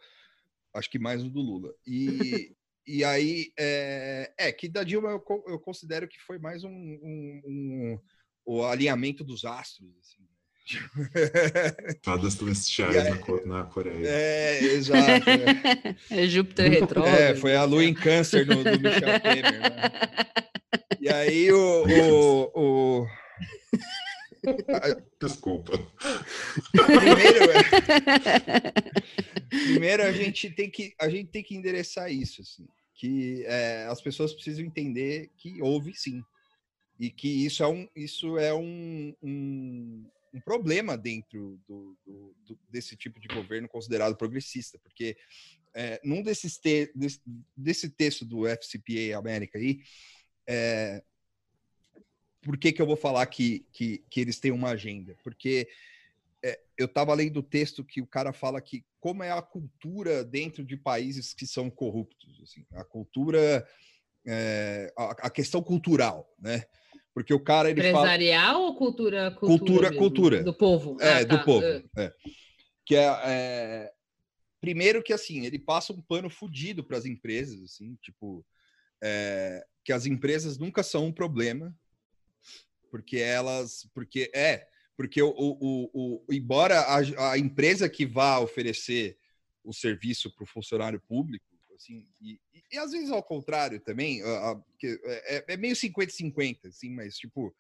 acho 0.77 0.91
que 0.91 0.99
mais 0.99 1.25
o 1.25 1.31
do 1.31 1.41
Lula. 1.41 1.75
E, 1.87 2.55
e 2.87 3.05
aí, 3.05 3.53
é, 3.59 4.33
é, 4.39 4.53
que 4.53 4.69
da 4.69 4.85
Dilma 4.85 5.11
eu, 5.11 5.45
eu 5.49 5.59
considero 5.59 6.07
que 6.07 6.21
foi 6.21 6.39
mais 6.39 6.65
um, 6.65 6.71
um, 6.71 7.43
um 7.45 8.01
o 8.47 8.65
alinhamento 8.65 9.25
dos 9.25 9.45
astros. 9.45 9.91
Assim. 10.01 10.25
Fadas 12.03 12.35
celestiais 12.35 12.97
aí, 12.97 13.11
na, 13.45 13.59
na, 13.59 13.65
Coreia. 13.65 14.07
É, 14.07 14.63
exato. 14.63 15.29
É, 15.29 15.97
é 16.23 16.27
Júpiter 16.27 16.71
retrógrado. 16.81 17.15
É, 17.15 17.35
foi 17.35 17.57
a 17.57 17.65
lua 17.65 17.85
em 17.85 17.93
câncer 17.93 18.47
do, 18.47 18.63
do 18.63 18.81
Michel 18.81 19.21
Temer. 19.21 19.61
Né? 19.61 19.71
E 21.01 21.09
aí 21.09 21.53
o, 21.53 21.85
o, 21.85 23.03
o 23.03 23.07
Desculpa. 25.21 25.73
Primeiro, 26.73 27.47
primeiro 29.49 30.03
a 30.05 30.13
gente 30.13 30.51
tem 30.51 30.71
que 30.71 30.95
a 31.01 31.09
gente 31.09 31.31
tem 31.31 31.43
que 31.43 31.57
endereçar 31.57 32.13
isso, 32.13 32.43
assim, 32.43 32.65
que 32.95 33.45
é, 33.47 33.87
as 33.91 34.01
pessoas 34.01 34.33
precisam 34.33 34.65
entender 34.65 35.33
que 35.37 35.61
houve 35.61 35.95
sim 35.95 36.23
e 36.99 37.11
que 37.11 37.29
isso 37.29 37.63
é 37.63 37.69
um 37.69 37.89
isso 37.95 38.39
é 38.39 38.55
um, 38.55 39.15
um, 39.23 40.11
um 40.35 40.41
problema 40.41 40.97
dentro 40.97 41.61
do, 41.67 41.97
do, 42.05 42.37
do, 42.47 42.59
desse 42.69 42.97
tipo 42.97 43.21
de 43.21 43.29
governo 43.29 43.69
considerado 43.69 44.17
progressista, 44.17 44.79
porque 44.79 45.17
é, 45.75 46.01
num 46.03 46.23
desses 46.23 46.59
te, 46.59 46.91
desse, 46.95 47.21
desse 47.57 47.91
texto 47.91 48.25
do 48.25 48.47
FCPA 48.47 49.19
América 49.19 49.59
aí 49.59 49.81
é, 50.47 51.03
por 52.47 52.57
que, 52.57 52.73
que 52.73 52.81
eu 52.81 52.87
vou 52.87 52.97
falar 52.97 53.27
que, 53.27 53.67
que, 53.73 54.05
que 54.09 54.21
eles 54.21 54.39
têm 54.39 54.53
uma 54.53 54.71
agenda? 54.71 55.17
Porque 55.25 55.69
é, 56.45 56.61
eu 56.79 56.87
estava 56.87 57.13
lendo 57.13 57.39
o 57.39 57.43
texto 57.43 57.85
que 57.85 58.01
o 58.01 58.07
cara 58.07 58.33
fala 58.33 58.61
que 58.61 58.85
como 59.01 59.25
é 59.25 59.33
a 59.33 59.43
cultura 59.43 60.25
dentro 60.25 60.65
de 60.65 60.77
países 60.77 61.35
que 61.35 61.45
são 61.45 61.69
corruptos, 61.69 62.41
assim, 62.43 62.65
a 62.73 62.85
cultura, 62.85 63.67
é, 64.25 64.93
a, 64.97 65.27
a, 65.27 65.31
questão 65.31 65.61
cultural, 65.61 66.33
né? 66.39 66.65
Porque 67.17 67.33
o 67.33 67.41
cara 67.41 67.71
ele 67.71 67.81
empresarial 67.81 68.53
fala... 68.53 68.59
ou 68.59 68.77
cultura 68.77 69.31
cultura 69.31 69.89
cultura, 69.89 69.97
cultura. 69.97 70.43
do 70.43 70.53
povo 70.53 70.97
é 71.01 71.21
ah, 71.23 71.27
tá. 71.27 71.37
do 71.37 71.45
povo 71.45 71.67
uh. 71.67 71.91
é. 71.97 72.13
que 72.85 72.95
é, 72.95 73.07
é, 73.25 73.93
primeiro 74.61 75.03
que 75.03 75.15
assim 75.15 75.47
ele 75.47 75.59
passa 75.59 75.95
um 75.95 76.03
pano 76.03 76.29
fodido 76.29 76.85
para 76.85 76.99
as 76.99 77.07
empresas 77.07 77.63
assim 77.63 77.97
tipo 78.03 78.45
é, 79.03 79.65
que 79.83 79.95
as 79.95 80.05
empresas 80.05 80.59
nunca 80.59 80.83
são 80.83 81.07
um 81.07 81.13
problema 81.13 81.75
porque 82.91 83.19
elas, 83.19 83.89
porque 83.93 84.31
é, 84.35 84.67
porque 84.97 85.21
o, 85.21 85.31
o, 85.37 85.91
o, 85.93 86.33
embora 86.33 86.81
a, 86.81 87.33
a 87.33 87.39
empresa 87.39 87.89
que 87.89 88.07
vá 88.07 88.39
oferecer 88.39 89.19
o 89.63 89.73
serviço 89.73 90.35
para 90.35 90.45
o 90.45 90.47
funcionário 90.47 91.01
público, 91.01 91.45
assim, 91.77 92.07
e, 92.21 92.41
e, 92.53 92.63
e, 92.73 92.79
às 92.79 92.91
vezes 92.91 93.11
ao 93.11 93.23
contrário 93.23 93.81
também, 93.81 94.23
a, 94.23 94.53
a, 94.53 94.63
é, 94.83 95.45
é, 95.49 95.57
meio 95.57 95.75
50-50, 95.75 96.67
assim, 96.67 96.91
mas 96.91 97.17
tipo, 97.17 97.55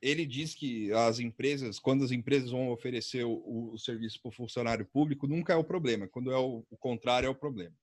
ele 0.00 0.26
diz 0.26 0.54
que 0.54 0.92
as 0.92 1.18
empresas, 1.18 1.78
quando 1.78 2.04
as 2.04 2.10
empresas 2.10 2.50
vão 2.50 2.70
oferecer 2.70 3.24
o, 3.24 3.72
o 3.72 3.78
serviço 3.78 4.20
para 4.20 4.28
o 4.28 4.32
funcionário 4.32 4.86
público, 4.86 5.26
nunca 5.26 5.54
é 5.54 5.56
o 5.56 5.64
problema, 5.64 6.06
quando 6.06 6.30
é 6.30 6.36
o, 6.36 6.64
o 6.70 6.76
contrário 6.76 7.26
é 7.26 7.30
o 7.30 7.34
problema. 7.34 7.74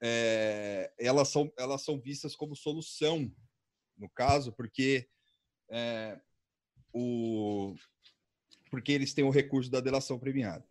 É, 0.00 0.92
elas, 0.98 1.28
são, 1.28 1.52
elas 1.58 1.82
são 1.82 2.00
vistas 2.00 2.34
como 2.34 2.56
solução, 2.56 3.30
no 3.98 4.08
caso, 4.08 4.52
porque 4.52 5.08
é, 5.68 6.18
o, 6.92 7.74
porque 8.70 8.92
eles 8.92 9.12
têm 9.12 9.24
o 9.24 9.30
recurso 9.30 9.70
da 9.70 9.80
delação 9.80 10.18
premiada. 10.18 10.64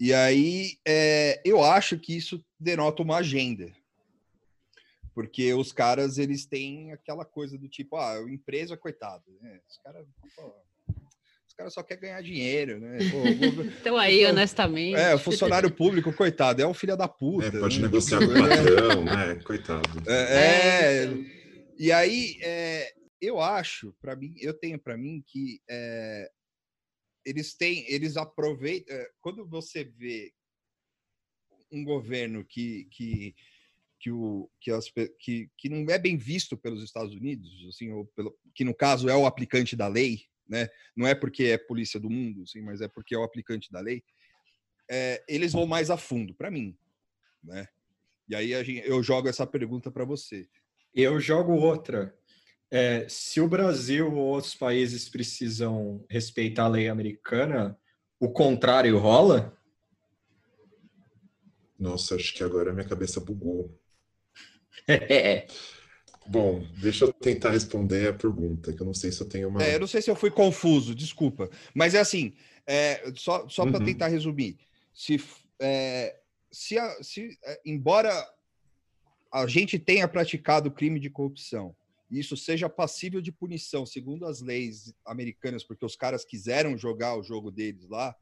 E 0.00 0.14
aí 0.14 0.78
é, 0.86 1.40
eu 1.44 1.62
acho 1.62 1.98
que 1.98 2.16
isso 2.16 2.44
denota 2.58 3.02
uma 3.02 3.18
agenda. 3.18 3.72
Porque 5.14 5.52
os 5.52 5.72
caras 5.72 6.18
eles 6.18 6.46
têm 6.46 6.92
aquela 6.92 7.24
coisa 7.24 7.58
do 7.58 7.68
tipo, 7.68 7.96
ah, 7.96 8.18
a 8.18 8.22
empresa, 8.30 8.76
coitado, 8.76 9.24
né? 9.40 9.60
Os 9.68 9.78
caras 9.78 10.06
os 11.46 11.54
caras 11.54 11.74
só 11.74 11.82
querem 11.82 12.02
ganhar 12.02 12.22
dinheiro, 12.22 12.78
né? 12.78 12.98
Pô, 13.10 13.24
então 13.80 13.96
aí, 13.96 14.24
honestamente. 14.24 14.96
É, 14.96 15.14
o 15.14 15.18
funcionário 15.18 15.70
público, 15.70 16.12
coitado, 16.12 16.62
é 16.62 16.66
um 16.66 16.74
filho 16.74 16.96
da 16.96 17.08
puta. 17.08 17.48
É, 17.48 17.50
pode 17.50 17.80
né? 17.80 17.86
negociar 17.86 18.18
com 18.20 18.26
o 18.26 18.28
patrão, 18.48 19.04
né? 19.04 19.34
Coitado. 19.42 20.02
É, 20.06 20.14
é, 20.14 21.04
é 21.04 21.38
e 21.76 21.90
aí, 21.90 22.38
é, 22.42 22.92
eu 23.20 23.40
acho, 23.40 23.92
para 24.00 24.14
mim, 24.14 24.34
eu 24.38 24.54
tenho 24.54 24.78
para 24.78 24.96
mim 24.96 25.22
que 25.26 25.60
é, 25.68 26.30
eles 27.24 27.54
têm, 27.54 27.84
eles 27.88 28.16
aproveitam. 28.16 28.94
É, 28.96 29.10
quando 29.20 29.46
você 29.46 29.84
vê 29.84 30.32
um 31.70 31.84
governo 31.84 32.44
que, 32.44 32.86
que, 32.90 33.34
que, 34.00 34.10
o, 34.10 34.50
que, 34.60 34.70
as, 34.70 34.90
que, 35.18 35.50
que 35.56 35.68
não 35.68 35.92
é 35.92 35.98
bem 35.98 36.16
visto 36.16 36.56
pelos 36.56 36.82
Estados 36.82 37.14
Unidos, 37.14 37.50
assim, 37.68 37.90
ou 37.90 38.06
pelo, 38.06 38.36
que 38.54 38.64
no 38.64 38.74
caso 38.74 39.08
é 39.08 39.16
o 39.16 39.26
aplicante 39.26 39.76
da 39.76 39.88
lei, 39.88 40.22
né? 40.48 40.68
não 40.96 41.06
é 41.06 41.14
porque 41.14 41.44
é 41.44 41.58
polícia 41.58 42.00
do 42.00 42.10
mundo, 42.10 42.42
assim, 42.42 42.60
mas 42.62 42.80
é 42.80 42.88
porque 42.88 43.14
é 43.14 43.18
o 43.18 43.22
aplicante 43.22 43.70
da 43.70 43.80
lei, 43.80 44.02
é, 44.90 45.22
eles 45.28 45.52
vão 45.52 45.66
mais 45.66 45.90
a 45.90 45.96
fundo, 45.96 46.34
para 46.34 46.50
mim. 46.50 46.76
Né? 47.42 47.68
E 48.28 48.34
aí 48.34 48.64
gente, 48.64 48.86
eu 48.86 49.02
jogo 49.02 49.28
essa 49.28 49.46
pergunta 49.46 49.90
para 49.90 50.04
você. 50.04 50.48
Eu 50.94 51.20
jogo 51.20 51.52
outra. 51.52 52.14
É, 52.70 53.06
se 53.08 53.40
o 53.40 53.48
Brasil 53.48 54.12
ou 54.12 54.26
outros 54.26 54.54
países 54.54 55.08
precisam 55.08 56.04
respeitar 56.10 56.64
a 56.64 56.68
lei 56.68 56.88
americana, 56.88 57.78
o 58.20 58.30
contrário 58.30 58.98
rola? 58.98 59.57
Nossa, 61.78 62.16
acho 62.16 62.34
que 62.34 62.42
agora 62.42 62.72
minha 62.72 62.88
cabeça 62.88 63.20
bugou. 63.20 63.78
É. 64.88 65.46
Bom, 66.26 66.62
deixa 66.80 67.04
eu 67.04 67.12
tentar 67.12 67.50
responder 67.50 68.08
a 68.08 68.12
pergunta, 68.12 68.72
que 68.72 68.80
eu 68.80 68.86
não 68.86 68.94
sei 68.94 69.10
se 69.10 69.20
eu 69.20 69.28
tenho 69.28 69.48
uma. 69.48 69.62
É, 69.62 69.74
eu 69.74 69.80
não 69.80 69.86
sei 69.86 70.00
se 70.00 70.10
eu 70.10 70.16
fui 70.16 70.30
confuso, 70.30 70.94
desculpa. 70.94 71.50
Mas 71.74 71.94
é 71.94 72.00
assim, 72.00 72.34
é, 72.66 73.12
só, 73.16 73.48
só 73.48 73.66
para 73.66 73.80
uhum. 73.80 73.84
tentar 73.84 74.08
resumir. 74.08 74.58
Se, 74.94 75.22
é, 75.58 76.18
se, 76.50 76.78
a, 76.78 77.02
se 77.02 77.38
é, 77.42 77.60
embora 77.64 78.12
a 79.32 79.46
gente 79.46 79.78
tenha 79.78 80.06
praticado 80.06 80.70
crime 80.70 81.00
de 81.00 81.08
corrupção, 81.08 81.74
isso 82.10 82.36
seja 82.36 82.68
passível 82.68 83.20
de 83.20 83.32
punição, 83.32 83.84
segundo 83.84 84.26
as 84.26 84.40
leis 84.40 84.92
americanas, 85.06 85.64
porque 85.64 85.84
os 85.84 85.96
caras 85.96 86.24
quiseram 86.24 86.76
jogar 86.76 87.16
o 87.16 87.22
jogo 87.22 87.50
deles 87.50 87.86
lá, 87.88 88.14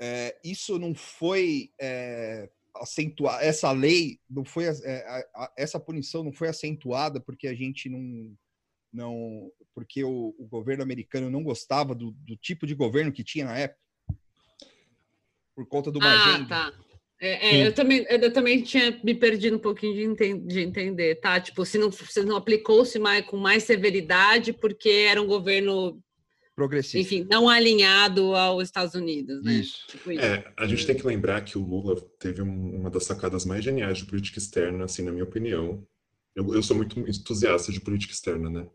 é, 0.00 0.38
isso 0.42 0.78
não 0.78 0.94
foi 0.94 1.70
é, 1.80 2.48
acentuar 2.76 3.42
essa 3.42 3.70
lei 3.70 4.18
não 4.28 4.44
foi 4.44 4.64
é, 4.66 5.26
essa 5.56 5.78
punição 5.78 6.24
não 6.24 6.32
foi 6.32 6.48
acentuada 6.48 7.20
porque 7.20 7.46
a 7.46 7.54
gente 7.54 7.88
não 7.88 8.34
não 8.92 9.52
porque 9.74 10.02
o, 10.02 10.34
o 10.38 10.46
governo 10.46 10.82
americano 10.82 11.30
não 11.30 11.44
gostava 11.44 11.94
do, 11.94 12.12
do, 12.12 12.36
tipo 12.36 12.66
de 12.66 12.74
governo 12.74 13.12
que 13.12 13.22
tinha 13.22 13.44
na 13.44 13.56
época 13.56 13.80
por 15.54 15.66
conta 15.66 15.92
do 15.92 16.00
ah, 16.02 16.32
agenda. 16.32 16.48
tá. 16.48 16.72
É, 17.20 17.50
é, 17.50 17.66
eu, 17.66 17.74
também, 17.74 18.06
eu 18.08 18.32
também 18.32 18.62
tinha 18.62 18.98
me 19.04 19.14
perdido 19.14 19.56
um 19.56 19.60
pouquinho 19.60 19.94
de, 19.94 20.04
enten 20.04 20.46
de 20.46 20.60
entender, 20.60 21.16
tá? 21.16 21.38
Tipo, 21.38 21.66
se 21.66 21.76
não, 21.76 21.92
se 21.92 22.24
não 22.24 22.34
aplicou-se 22.34 22.98
mais, 22.98 23.26
com 23.26 23.36
mais 23.36 23.64
severidade 23.64 24.54
porque 24.54 24.88
era 24.88 25.20
um 25.20 25.26
governo 25.26 26.02
progressista. 26.60 26.98
Enfim, 26.98 27.26
não 27.30 27.48
alinhado 27.48 28.34
aos 28.34 28.64
Estados 28.64 28.94
Unidos, 28.94 29.42
né? 29.42 29.54
Isso. 29.54 29.86
Tipo 29.88 30.12
isso. 30.12 30.20
É, 30.20 30.52
a 30.56 30.66
gente 30.66 30.86
tem 30.86 30.94
que 30.94 31.06
lembrar 31.06 31.40
que 31.42 31.56
o 31.56 31.64
Lula 31.64 31.98
teve 32.18 32.42
um, 32.42 32.76
uma 32.76 32.90
das 32.90 33.04
sacadas 33.04 33.46
mais 33.46 33.64
geniais 33.64 33.98
de 33.98 34.04
política 34.04 34.38
externa, 34.38 34.84
assim, 34.84 35.02
na 35.02 35.10
minha 35.10 35.24
opinião. 35.24 35.86
Eu, 36.36 36.54
eu 36.54 36.62
sou 36.62 36.76
muito 36.76 37.00
entusiasta 37.00 37.72
de 37.72 37.80
política 37.80 38.12
externa, 38.12 38.50
né? 38.50 38.68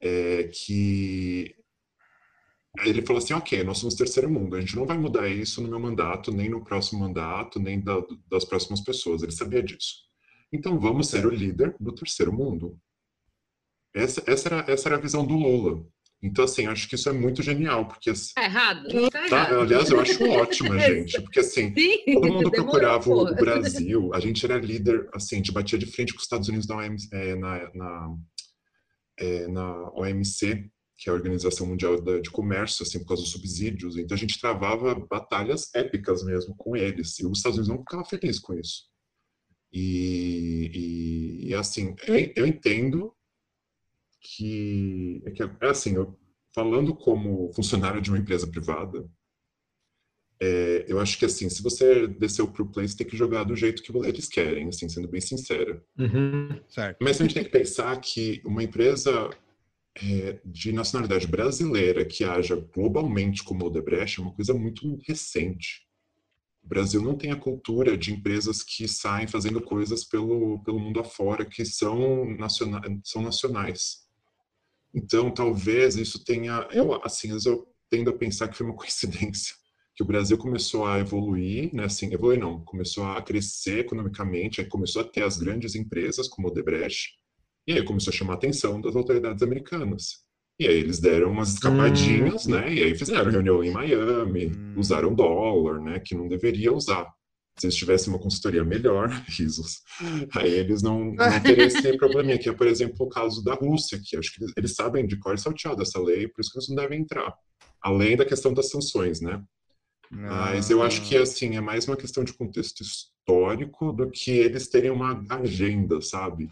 É 0.00 0.44
que 0.44 1.56
ele 2.84 3.02
falou 3.02 3.22
assim, 3.22 3.34
ok, 3.34 3.62
nós 3.64 3.78
somos 3.78 3.94
terceiro 3.94 4.28
mundo, 4.28 4.56
a 4.56 4.60
gente 4.60 4.74
não 4.74 4.84
vai 4.84 4.98
mudar 4.98 5.28
isso 5.28 5.62
no 5.62 5.68
meu 5.68 5.78
mandato, 5.78 6.32
nem 6.32 6.48
no 6.48 6.64
próximo 6.64 7.00
mandato, 7.00 7.60
nem 7.60 7.80
da, 7.80 7.94
das 8.28 8.44
próximas 8.44 8.80
pessoas. 8.80 9.22
Ele 9.22 9.32
sabia 9.32 9.62
disso. 9.62 10.04
Então 10.52 10.78
vamos 10.78 11.08
ser 11.08 11.26
o 11.26 11.30
líder 11.30 11.74
do 11.80 11.92
terceiro 11.92 12.32
mundo. 12.32 12.78
Essa, 13.92 14.22
essa, 14.26 14.48
era, 14.48 14.72
essa 14.72 14.88
era 14.88 14.96
a 14.96 15.00
visão 15.00 15.26
do 15.26 15.34
Lula. 15.34 15.84
Então, 16.24 16.46
assim, 16.46 16.66
acho 16.66 16.88
que 16.88 16.94
isso 16.94 17.10
é 17.10 17.12
muito 17.12 17.42
genial, 17.42 17.86
porque... 17.86 18.08
Assim, 18.08 18.32
tá 18.34 18.44
errado, 18.44 18.88
tá, 19.10 19.10
tá 19.10 19.26
errado. 19.26 19.60
Aliás, 19.60 19.90
eu 19.90 20.00
acho 20.00 20.24
ótima, 20.24 20.78
gente, 20.80 21.20
porque, 21.20 21.40
assim, 21.40 21.74
Sim, 21.74 21.98
todo 22.14 22.32
mundo 22.32 22.50
procurava 22.50 23.10
o, 23.10 23.28
o 23.28 23.34
Brasil, 23.34 24.10
a 24.14 24.20
gente 24.20 24.42
era 24.42 24.56
líder, 24.56 25.06
assim, 25.12 25.36
a 25.36 25.38
gente 25.38 25.52
batia 25.52 25.78
de 25.78 25.84
frente 25.84 26.14
com 26.14 26.16
os 26.16 26.24
Estados 26.24 26.48
Unidos 26.48 26.66
na, 26.66 26.76
OMC, 26.76 27.08
é, 27.12 27.36
na, 27.36 27.70
na, 27.74 28.16
é, 29.18 29.48
na 29.48 29.90
OMC, 29.90 30.66
que 30.96 31.10
é 31.10 31.12
a 31.12 31.14
Organização 31.14 31.66
Mundial 31.66 32.00
de 32.00 32.30
Comércio, 32.30 32.84
assim, 32.84 33.00
por 33.00 33.08
causa 33.08 33.22
dos 33.22 33.32
subsídios. 33.32 33.98
Então, 33.98 34.14
a 34.14 34.18
gente 34.18 34.40
travava 34.40 34.94
batalhas 34.94 35.68
épicas 35.74 36.24
mesmo 36.24 36.56
com 36.56 36.74
eles, 36.74 37.18
e 37.18 37.26
os 37.26 37.36
Estados 37.36 37.58
Unidos 37.58 37.68
não 37.68 37.84
ficavam 37.84 38.06
felizes 38.06 38.40
com 38.40 38.54
isso. 38.54 38.84
E, 39.70 40.70
e, 40.72 41.48
e 41.48 41.54
assim, 41.54 41.94
eu, 42.06 42.32
eu 42.34 42.46
entendo 42.46 43.14
que 44.24 45.22
é, 45.26 45.30
que, 45.30 45.42
é 45.42 45.48
assim, 45.62 45.94
eu, 45.94 46.18
falando 46.54 46.94
como 46.94 47.52
funcionário 47.52 48.00
de 48.00 48.10
uma 48.10 48.18
empresa 48.18 48.46
privada, 48.46 49.06
é, 50.40 50.84
eu 50.88 50.98
acho 50.98 51.18
que 51.18 51.24
assim, 51.24 51.48
se 51.48 51.62
você 51.62 52.06
desceu 52.06 52.48
para 52.48 52.62
o 52.62 52.68
play, 52.68 52.88
você 52.88 52.96
tem 52.96 53.06
que 53.06 53.16
jogar 53.16 53.44
do 53.44 53.54
jeito 53.54 53.82
que 53.82 53.96
eles 53.96 54.28
querem, 54.28 54.68
assim, 54.68 54.88
sendo 54.88 55.08
bem 55.08 55.20
sincero. 55.20 55.82
Uhum, 55.98 56.60
Mas 57.00 57.20
a 57.20 57.24
gente 57.24 57.34
tem 57.34 57.44
que 57.44 57.50
pensar 57.50 57.98
que 58.00 58.40
uma 58.44 58.62
empresa 58.62 59.30
é, 59.96 60.40
de 60.44 60.72
nacionalidade 60.72 61.26
brasileira 61.26 62.04
que 62.04 62.24
haja 62.24 62.56
globalmente 62.74 63.44
como 63.44 63.64
Odebrecht 63.64 64.18
é 64.18 64.22
uma 64.22 64.34
coisa 64.34 64.52
muito 64.52 64.98
recente. 65.06 65.84
O 66.64 66.68
Brasil 66.68 67.00
não 67.02 67.16
tem 67.16 67.30
a 67.30 67.36
cultura 67.36 67.96
de 67.96 68.12
empresas 68.12 68.62
que 68.62 68.88
saem 68.88 69.26
fazendo 69.26 69.60
coisas 69.60 70.02
pelo, 70.02 70.62
pelo 70.64 70.80
mundo 70.80 70.98
afora 70.98 71.44
que 71.44 71.64
são, 71.64 72.24
naciona 72.36 72.80
são 73.04 73.22
nacionais. 73.22 74.04
Então, 74.94 75.30
talvez 75.30 75.96
isso 75.96 76.22
tenha, 76.24 76.68
eu 76.70 76.94
assim, 77.02 77.36
eu 77.44 77.66
tendo 77.90 78.10
a 78.10 78.16
pensar 78.16 78.48
que 78.48 78.56
foi 78.56 78.66
uma 78.66 78.76
coincidência 78.76 79.54
que 79.94 80.02
o 80.02 80.06
Brasil 80.06 80.36
começou 80.36 80.86
a 80.86 80.98
evoluir, 80.98 81.72
né, 81.72 81.84
assim, 81.84 82.12
evoluir 82.12 82.38
não, 82.38 82.64
começou 82.64 83.04
a 83.04 83.22
crescer 83.22 83.80
economicamente, 83.80 84.60
aí 84.60 84.66
começou 84.66 85.02
a 85.02 85.04
ter 85.04 85.22
as 85.22 85.36
grandes 85.36 85.76
empresas 85.76 86.26
como 86.26 86.48
o 86.48 86.50
Odebrecht, 86.50 87.12
e 87.66 87.74
aí 87.74 87.84
começou 87.84 88.10
a 88.10 88.14
chamar 88.14 88.34
a 88.34 88.36
atenção 88.36 88.80
das 88.80 88.96
autoridades 88.96 89.42
americanas. 89.42 90.24
E 90.58 90.66
aí 90.66 90.78
eles 90.78 90.98
deram 90.98 91.30
umas 91.30 91.54
escapadinhas, 91.54 92.46
hum. 92.46 92.50
né, 92.50 92.74
e 92.74 92.82
aí 92.82 92.98
fizeram 92.98 93.30
reunião 93.30 93.62
em 93.62 93.70
Miami, 93.70 94.46
hum. 94.46 94.74
usaram 94.76 95.14
dólar, 95.14 95.80
né, 95.80 96.00
que 96.00 96.14
não 96.14 96.28
deveria 96.28 96.72
usar 96.72 97.06
se 97.56 97.66
eles 97.66 97.76
tivessem 97.76 98.12
uma 98.12 98.18
consultoria 98.18 98.64
melhor, 98.64 99.08
risos, 99.28 99.82
aí 100.34 100.52
eles 100.52 100.82
não, 100.82 101.14
não 101.14 101.16
teriam 101.42 101.66
esse 101.66 101.96
probleminha, 101.96 102.38
que 102.38 102.48
é, 102.48 102.52
por 102.52 102.66
exemplo, 102.66 102.96
o 103.00 103.08
caso 103.08 103.42
da 103.42 103.54
Rússia, 103.54 104.00
que 104.02 104.16
acho 104.16 104.32
que 104.34 104.42
eles, 104.42 104.52
eles 104.56 104.74
sabem 104.74 105.06
de 105.06 105.18
cor 105.18 105.38
salteado 105.38 105.82
essa 105.82 106.00
lei, 106.00 106.28
por 106.28 106.40
isso 106.40 106.50
que 106.50 106.58
eles 106.58 106.68
não 106.68 106.76
devem 106.76 107.00
entrar. 107.00 107.34
Além 107.80 108.16
da 108.16 108.24
questão 108.24 108.52
das 108.52 108.70
sanções, 108.70 109.20
né? 109.20 109.42
Mas 110.10 110.70
eu 110.70 110.82
acho 110.82 111.02
que, 111.02 111.16
assim, 111.16 111.56
é 111.56 111.60
mais 111.60 111.88
uma 111.88 111.96
questão 111.96 112.22
de 112.22 112.32
contexto 112.32 112.82
histórico 112.82 113.92
do 113.92 114.10
que 114.10 114.30
eles 114.30 114.68
terem 114.68 114.90
uma 114.90 115.24
agenda, 115.28 116.00
sabe? 116.00 116.50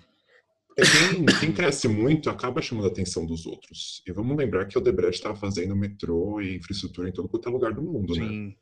Quem, 0.75 1.27
quem, 1.41 1.53
cresce 1.53 1.87
muito 1.87 2.31
acaba 2.31 2.63
chamando 2.63 2.87
a 2.87 2.89
atenção 2.89 3.27
dos 3.27 3.47
outros. 3.47 4.03
E 4.07 4.13
vamos 4.13 4.37
lembrar 4.37 4.67
que 4.67 4.77
o 4.77 4.81
Debrecht 4.81 5.17
estava 5.17 5.37
fazendo 5.37 5.77
metrô 5.77 6.41
e 6.41 6.57
infraestrutura 6.57 7.09
em 7.09 7.13
todo 7.13 7.29
quanto 7.29 7.49
é 7.49 7.53
lugar 7.53 7.73
do 7.73 7.83
mundo, 7.83 8.15
né? 8.15 8.27
Sim. 8.27 8.47
né? 8.49 8.55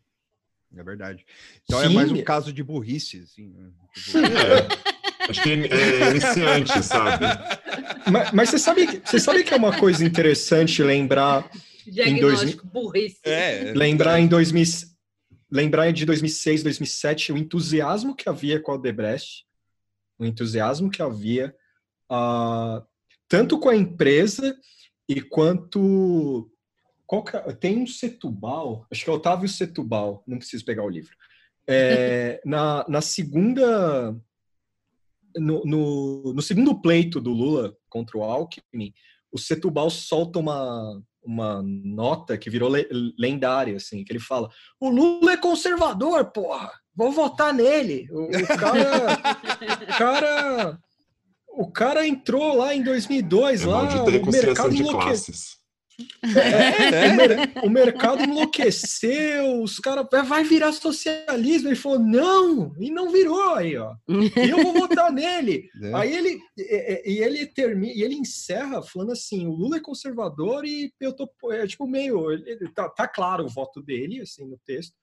É 0.76 0.82
verdade. 0.82 1.24
Então 1.64 1.80
Sim. 1.80 1.86
é 1.86 1.88
mais 1.88 2.12
um 2.12 2.22
caso 2.22 2.52
de 2.52 2.62
burrice, 2.62 3.20
assim. 3.20 3.48
Né? 3.48 3.70
Tipo, 3.94 4.18
é. 4.18 5.00
Acho 5.28 5.42
que 5.42 5.50
é 5.50 6.10
iniciante, 6.10 6.82
sabe? 6.82 7.24
Mas, 8.10 8.32
mas, 8.32 8.48
você 8.48 8.58
sabe, 8.58 9.02
você 9.04 9.20
sabe 9.20 9.44
que 9.44 9.52
é 9.52 9.56
uma 9.56 9.76
coisa 9.78 10.04
interessante 10.04 10.82
lembrar 10.82 11.50
em 11.86 12.20
dois, 12.20 12.54
burrice. 12.54 13.18
É, 13.24 13.72
lembrar 13.76 14.18
é. 14.18 14.22
em 14.22 14.26
2000, 14.26 14.64
lembrar 15.50 15.92
de 15.92 16.04
2006, 16.06 16.62
2007 16.62 17.32
o 17.32 17.38
entusiasmo 17.38 18.14
que 18.14 18.28
havia 18.28 18.60
com 18.60 18.72
a 18.72 18.74
Odebrecht, 18.76 19.44
o 20.18 20.24
entusiasmo 20.24 20.90
que 20.90 21.02
havia 21.02 21.54
uh, 22.10 22.84
tanto 23.28 23.58
com 23.58 23.68
a 23.68 23.76
empresa 23.76 24.56
e 25.08 25.20
quanto 25.20 26.49
que, 27.10 27.36
é? 27.36 27.40
tem 27.52 27.76
um 27.78 27.86
Setubal, 27.86 28.86
acho 28.88 29.04
que 29.04 29.10
é 29.10 29.12
Otávio 29.12 29.48
Setubal, 29.48 30.22
não 30.24 30.38
preciso 30.38 30.64
pegar 30.64 30.84
o 30.84 30.88
livro. 30.88 31.10
É, 31.66 32.40
na, 32.46 32.84
na 32.88 33.00
segunda. 33.00 34.16
No, 35.36 35.64
no, 35.64 36.34
no, 36.34 36.42
segundo 36.42 36.80
pleito 36.80 37.20
do 37.20 37.30
Lula 37.30 37.76
contra 37.88 38.18
o 38.18 38.22
Alckmin, 38.24 38.92
o 39.30 39.38
Setubal 39.38 39.88
solta 39.88 40.40
uma, 40.40 41.00
uma 41.22 41.62
nota 41.62 42.36
que 42.36 42.50
virou 42.50 42.68
le, 42.68 42.88
lendária, 43.16 43.76
assim, 43.76 44.04
que 44.04 44.12
ele 44.12 44.20
fala: 44.20 44.48
o 44.80 44.88
Lula 44.88 45.32
é 45.32 45.36
conservador, 45.36 46.30
porra! 46.32 46.70
Vou 46.94 47.10
votar 47.10 47.52
nele. 47.52 48.06
O, 48.10 48.24
o 48.24 48.46
cara. 48.46 49.18
o 49.82 49.98
cara. 49.98 50.78
O 51.52 51.70
cara 51.70 52.06
entrou 52.06 52.56
lá 52.56 52.72
em 52.74 52.82
2002, 52.82 53.62
é 53.62 53.66
lá, 53.66 53.82
o 53.82 54.30
mercado 54.30 54.72
enlouqueceu. 54.72 55.59
É, 56.22 57.06
é. 57.06 57.12
O, 57.12 57.16
mer 57.16 57.52
o, 57.64 57.70
mercado 57.70 58.22
enlouqueceu, 58.22 59.62
os 59.62 59.78
caras 59.78 60.06
vai 60.26 60.44
virar 60.44 60.72
socialismo. 60.72 61.68
Ele 61.68 61.76
falou, 61.76 61.98
não, 61.98 62.74
e 62.78 62.90
não 62.90 63.10
virou 63.10 63.54
aí, 63.54 63.76
ó. 63.76 63.94
E 64.08 64.50
eu 64.50 64.62
vou 64.62 64.72
votar 64.72 65.10
nele. 65.12 65.68
É. 65.82 65.94
Aí 65.94 66.14
ele 66.14 66.40
e, 66.56 67.02
e, 67.14 67.18
ele 67.18 67.46
termina 67.46 67.92
e 67.92 68.02
ele 68.02 68.14
encerra 68.14 68.82
falando 68.82 69.12
assim: 69.12 69.46
o 69.46 69.52
Lula 69.52 69.76
é 69.76 69.80
conservador 69.80 70.64
e 70.64 70.92
eu 71.00 71.12
tô 71.12 71.28
é, 71.50 71.66
tipo 71.66 71.86
meio. 71.86 72.30
Ele, 72.30 72.70
tá, 72.72 72.88
tá 72.88 73.08
claro 73.08 73.44
o 73.44 73.48
voto 73.48 73.82
dele, 73.82 74.20
assim, 74.20 74.46
no 74.46 74.58
texto. 74.64 74.94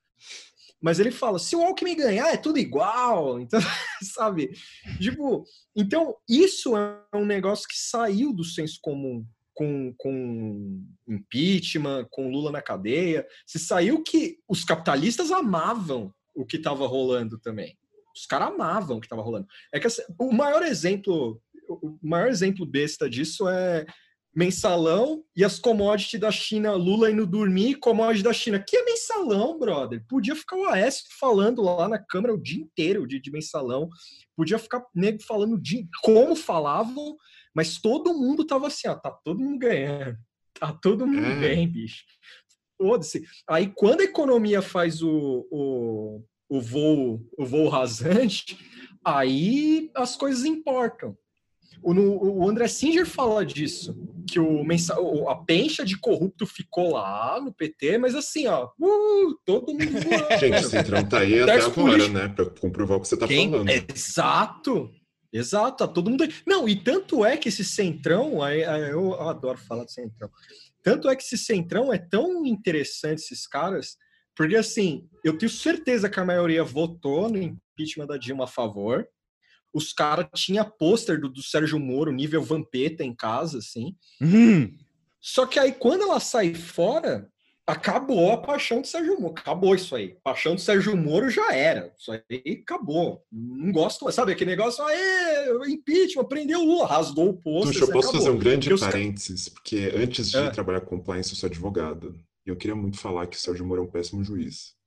Mas 0.82 1.00
ele 1.00 1.12
fala: 1.12 1.39
se 1.39 1.56
o 1.56 1.62
Alckmin 1.62 1.95
ganhar, 1.95 2.30
é 2.30 2.38
tudo 2.38 2.58
igual. 2.58 3.39
Então, 3.48 3.60
sabe? 4.02 4.52
Tipo, 5.00 5.43
então, 5.76 6.16
isso 6.28 6.76
é 6.78 7.02
um 7.14 7.26
negócio 7.26 7.68
que 7.68 7.78
saiu 7.78 8.34
do 8.34 8.43
senso 8.43 8.80
comum 8.82 9.26
com, 9.58 9.91
com 9.97 10.86
impeachment, 11.08 12.05
com 12.12 12.30
Lula 12.30 12.51
na 12.51 12.62
cadeia, 12.62 13.26
se 13.43 13.58
saiu 13.58 14.03
que 14.03 14.38
os 14.47 14.64
capitalistas 14.64 15.32
amavam 15.32 16.14
o 16.36 16.45
que 16.45 16.58
estava 16.58 16.86
rolando 16.86 17.39
também. 17.39 17.76
Os 18.16 18.28
caras 18.28 18.49
amavam 18.49 18.97
o 18.97 18.99
que 18.99 19.08
estava 19.08 19.24
rolando. 19.24 19.47
É 19.74 19.80
que 19.80 19.88
assim, 19.88 20.03
o 20.20 20.32
maior 20.32 20.62
exemplo, 20.62 21.41
o 21.68 21.97
maior 22.03 22.30
exemplo 22.30 22.68
besta 22.68 23.10
disso 23.10 23.49
é 23.49 23.84
mensalão 24.36 25.24
e 25.36 25.43
as 25.43 25.58
commodities 25.58 26.20
da 26.20 26.30
China, 26.30 26.74
Lula 26.74 27.10
indo 27.10 27.26
dormir, 27.26 27.80
commodities 27.80 28.22
da 28.22 28.34
China. 28.34 28.64
Que 28.64 28.78
é 28.78 28.86
mensalão, 28.86 29.58
brother? 29.58 30.05
Podia 30.08 30.36
ficar 30.36 30.55
o 30.55 30.66
Aécio 30.66 31.03
falando 31.20 31.64
lá 31.64 31.89
na 31.89 31.97
Câmara 31.97 32.36
o 32.36 32.41
dia 32.41 32.62
inteiro 32.62 33.08
de, 33.08 33.20
de 33.20 33.32
mensalão, 33.32 33.89
podia 34.36 34.60
ficar 34.60 34.86
nego 34.93 35.24
falando 35.24 35.60
de 35.60 35.89
como 36.03 36.36
falavam, 36.36 37.18
Mas 37.58 37.80
todo 37.80 38.14
mundo 38.14 38.45
tava 38.45 38.68
assim, 38.68 38.88
ó, 38.88 38.93
tá 38.93 39.10
todo 39.10 39.39
mundo 39.39 39.58
ganhando. 39.58 40.16
Tá 40.60 40.72
todo 40.72 41.08
mundo 41.08 41.26
é. 41.26 41.39
bem, 41.39 41.68
bicho. 41.68 42.03
Foda-se. 42.80 43.24
Aí 43.49 43.74
quando 43.76 44.01
a 44.01 44.03
economia 44.03 44.62
faz 44.62 45.01
o, 45.01 45.47
o, 45.49 46.24
o 46.47 46.62
voo 46.62 47.28
o 47.36 47.43
voo 47.43 47.68
rasante, 47.68 48.60
aí 49.03 49.89
as 49.95 50.16
coisas 50.16 50.45
importam. 50.45 51.18
O, 51.82 51.93
o 51.93 52.47
André 52.47 52.68
Singer 52.68 53.08
fala 53.08 53.43
disso, 53.43 53.97
que 54.30 54.39
o 54.39 54.64
mensa, 54.64 54.95
a 55.28 55.36
pencha 55.36 55.84
de 55.84 55.97
corrupto 55.97 56.45
ficou 56.45 56.91
lá 56.91 57.41
no 57.41 57.51
PT, 57.51 57.97
mas 57.97 58.14
assim, 58.14 58.45
ó, 58.45 58.70
uh, 58.80 59.36
todo 59.43 59.74
mundo. 59.74 59.84
Gente, 60.39 60.64
o 60.64 60.70
Centrão 60.70 61.03
tá 61.03 61.20
aí 61.20 61.41
até 61.41 61.60
agora, 61.60 62.08
né? 62.08 62.28
Pra 62.28 62.45
comprovar 62.45 62.99
o 62.99 63.01
que 63.01 63.08
você 63.08 63.18
tá 63.18 63.28
Quem? 63.28 63.49
falando. 63.49 63.70
Exato! 63.70 64.91
Exato, 65.32 65.78
tá 65.78 65.88
todo 65.88 66.09
mundo. 66.09 66.28
Não, 66.45 66.67
e 66.67 66.75
tanto 66.75 67.25
é 67.25 67.38
que 67.38 67.49
esse 67.49 67.63
centrão, 67.63 68.39
eu 68.47 69.13
adoro 69.21 69.57
falar 69.57 69.84
do 69.84 69.91
centrão. 69.91 70.30
Tanto 70.82 71.09
é 71.09 71.15
que 71.15 71.23
esse 71.23 71.38
centrão 71.38 71.93
é 71.93 71.97
tão 71.97 72.45
interessante, 72.45 73.19
esses 73.19 73.45
caras, 73.45 73.97
porque 74.36 74.55
assim, 74.55 75.09
eu 75.23 75.38
tenho 75.38 75.49
certeza 75.49 76.09
que 76.09 76.19
a 76.19 76.25
maioria 76.25 76.63
votou 76.63 77.30
no 77.30 77.38
impeachment 77.38 78.07
da 78.07 78.17
Dilma 78.17 78.45
a 78.45 78.47
favor, 78.47 79.07
os 79.73 79.91
caras 79.91 80.28
tinham 80.36 80.63
pôster 80.80 81.19
do, 81.19 81.28
do, 81.28 81.43
Sérgio 81.43 81.80
Moro, 81.80 82.11
nível 82.11 82.41
Vampeta 82.41 83.03
em 83.03 83.13
casa, 83.13 83.57
assim. 83.57 83.95
Uhum. 84.21 84.75
Só 85.19 85.45
que 85.45 85.59
aí, 85.59 85.73
quando 85.73 86.03
ela 86.03 86.19
sai 86.19 86.53
fora, 86.53 87.30
acabou 87.68 88.32
a 88.32 88.38
paixão 88.38 88.80
do 88.80 88.88
Sérgio 88.88 89.20
Moro. 89.20 89.36
Acabou 89.38 89.76
isso 89.76 89.93
aí. 89.93 90.15
Paixão 90.24 90.55
do 90.55 90.61
Sérgio 90.61 90.95
Moro 90.95 91.30
já 91.30 91.53
era. 91.53 91.93
Isso 91.99 92.11
aí 92.11 92.61
acabou. 92.63 93.26
Não 93.30 93.74
gosto, 93.74 94.09
sabe 94.09 94.32
aquele 94.32 94.51
negócio, 94.51 94.84
aê, 94.86 95.49
impeachment, 95.68 96.24
prendeu 96.24 96.61
o 96.61 96.65
Lula, 96.65 96.88
rasgou 96.88 97.30
o 97.30 97.34
pôster. 97.34 97.74
Tuxo, 97.74 97.84
eu 97.84 97.91
posso 97.91 98.09
acabou. 98.09 98.26
fazer 98.26 98.36
um 98.36 98.39
grande 98.39 98.80
parênteses, 98.80 99.49
porque 99.49 99.91
antes 99.93 100.32
de 100.32 100.38
é. 100.38 100.49
trabalhar 100.49 100.80
com 100.82 100.97
compliance, 100.97 101.32
eu 101.32 101.36
sou 101.36 101.47
advogado. 101.47 102.15
E 102.45 102.49
eu 102.49 102.55
queria 102.55 102.76
muito 102.76 102.97
falar 102.97 103.28
que 103.28 103.36
o 103.36 103.39
Sérgio 103.39 103.65
Moro 103.65 103.82
é 103.82 103.84
um 103.84 103.91
péssimo 103.91 104.24
juiz. 104.24 104.78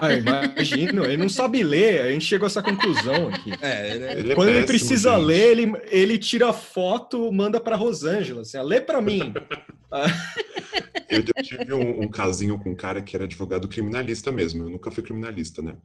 Ah, 0.00 0.14
imagino, 0.14 1.04
ele 1.04 1.16
não 1.16 1.28
sabe 1.28 1.64
ler, 1.64 2.02
a 2.02 2.12
gente 2.12 2.24
chegou 2.24 2.46
a 2.46 2.48
essa 2.48 2.62
conclusão 2.62 3.30
aqui. 3.30 3.52
É... 3.60 3.90
Ele 3.94 4.32
é 4.32 4.34
Quando 4.36 4.46
péssimo, 4.46 4.50
ele 4.50 4.66
precisa 4.66 5.10
gente. 5.16 5.24
ler, 5.24 5.58
ele, 5.58 5.72
ele 5.90 6.18
tira 6.18 6.52
foto, 6.52 7.32
manda 7.32 7.58
para 7.58 7.74
Rosângela, 7.74 8.42
assim, 8.42 8.62
lê 8.62 8.80
para 8.80 9.00
mim. 9.00 9.34
eu, 11.08 11.20
eu, 11.20 11.42
tive 11.42 11.72
um, 11.72 12.02
um, 12.02 12.08
casinho 12.08 12.58
com 12.58 12.70
um 12.70 12.76
cara 12.76 13.02
que 13.02 13.16
era 13.16 13.24
advogado 13.24 13.68
criminalista 13.68 14.30
mesmo, 14.30 14.64
eu 14.64 14.70
nunca 14.70 14.90
fui 14.90 15.02
criminalista, 15.02 15.62
né? 15.62 15.76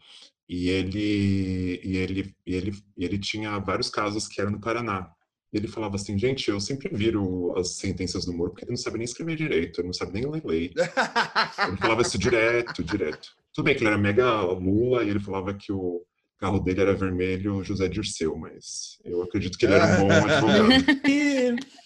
E 0.47 0.69
ele, 0.69 1.81
e 1.83 1.97
ele, 1.97 2.35
e 2.45 2.55
ele, 2.55 2.71
e 2.97 3.05
ele 3.05 3.17
tinha 3.17 3.57
vários 3.59 3.89
casos 3.89 4.27
que 4.27 4.41
eram 4.41 4.51
no 4.51 4.59
Paraná. 4.59 5.09
Ele 5.53 5.67
falava 5.67 5.95
assim, 5.95 6.17
gente, 6.17 6.49
eu 6.49 6.59
sempre 6.59 6.89
viro 6.91 7.53
as 7.57 7.77
sentenças 7.77 8.25
do 8.25 8.33
Moro, 8.33 8.49
porque 8.51 8.65
ele 8.65 8.71
não 8.71 8.77
sabe 8.77 8.97
nem 8.97 9.05
escrever 9.05 9.35
direito, 9.35 9.79
ele 9.79 9.87
não 9.87 9.93
sabe 9.93 10.13
nem 10.13 10.29
ler 10.29 10.43
lei. 10.43 10.73
ele 11.67 11.77
falava 11.77 12.01
isso 12.01 12.17
direto, 12.17 12.83
direto. 12.83 13.29
Tudo 13.53 13.65
bem 13.65 13.75
que 13.75 13.81
ele 13.81 13.89
era 13.89 13.97
mega 13.97 14.41
Lula 14.41 15.03
e 15.03 15.09
ele 15.09 15.19
falava 15.19 15.53
que 15.53 15.71
o 15.71 16.03
carro 16.39 16.59
dele 16.59 16.81
era 16.81 16.93
vermelho 16.93 17.63
José 17.63 17.87
Dirceu, 17.87 18.35
mas 18.35 18.99
eu 19.05 19.21
acredito 19.21 19.57
que 19.57 19.65
ele 19.65 19.75
era 19.75 19.95
um 19.95 20.07
bom 20.07 20.11
advogado. 20.11 21.82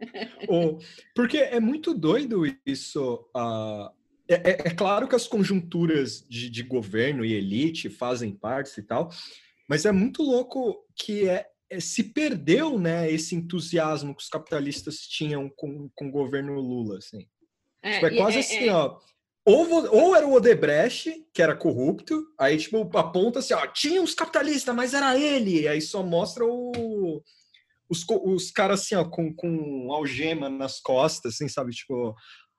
oh, 0.48 0.78
porque 1.14 1.38
é 1.38 1.60
muito 1.60 1.94
doido 1.94 2.42
isso. 2.64 3.28
Uh, 3.36 3.90
é, 4.28 4.34
é, 4.34 4.50
é, 4.50 4.74
claro 4.74 5.08
que 5.08 5.16
as 5.16 5.26
conjunturas 5.26 6.24
de, 6.28 6.50
de, 6.50 6.62
governo 6.62 7.24
e 7.24 7.32
elite 7.32 7.88
fazem 7.88 8.32
parte 8.32 8.78
e 8.78 8.82
tal, 8.82 9.10
mas 9.68 9.86
é 9.86 9.92
muito 9.92 10.22
louco 10.22 10.84
que 10.94 11.28
é, 11.28 11.46
é, 11.70 11.80
se 11.80 12.04
perdeu 12.04 12.78
né, 12.78 13.10
esse 13.10 13.34
entusiasmo 13.34 14.14
que 14.14 14.22
os 14.22 14.28
capitalistas 14.28 14.98
tinham 14.98 15.50
com, 15.56 15.88
com 15.94 16.08
o 16.08 16.12
governo 16.12 16.60
Lula. 16.60 16.98
Assim. 16.98 17.26
É, 17.82 17.94
tipo, 17.94 18.06
é 18.06 18.16
quase 18.16 18.36
é, 18.36 18.40
assim, 18.40 18.68
ó 18.68 18.98
ou, 19.48 19.66
ou 19.94 20.14
era 20.14 20.26
o 20.26 20.34
Odebrecht, 20.34 21.26
que 21.32 21.40
era 21.40 21.56
corrupto, 21.56 22.26
aí, 22.38 22.58
tipo, 22.58 22.86
aponta 22.98 23.38
assim, 23.38 23.54
ó, 23.54 23.66
tinha 23.66 24.02
uns 24.02 24.14
capitalistas, 24.14 24.74
mas 24.74 24.92
era 24.92 25.18
ele. 25.18 25.66
Aí 25.66 25.80
só 25.80 26.02
mostra 26.02 26.44
o, 26.44 27.22
os, 27.88 28.04
os 28.08 28.50
caras 28.50 28.80
assim, 28.80 28.94
ó, 28.94 29.04
com, 29.04 29.32
com 29.34 29.92
algema 29.92 30.48
nas 30.48 30.80
costas, 30.80 31.34
assim, 31.34 31.48
sabe? 31.48 31.72
Tipo, 31.72 32.14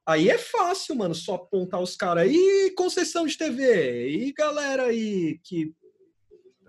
aí 0.07 0.29
é 0.29 0.37
fácil, 0.37 0.95
mano, 0.95 1.13
só 1.13 1.35
apontar 1.35 1.81
os 1.81 1.95
caras. 1.95 2.31
E 2.31 2.71
concessão 2.71 3.25
de 3.25 3.37
TV? 3.37 4.09
E 4.09 4.33
galera 4.33 4.83
aí 4.83 5.39
que 5.43 5.73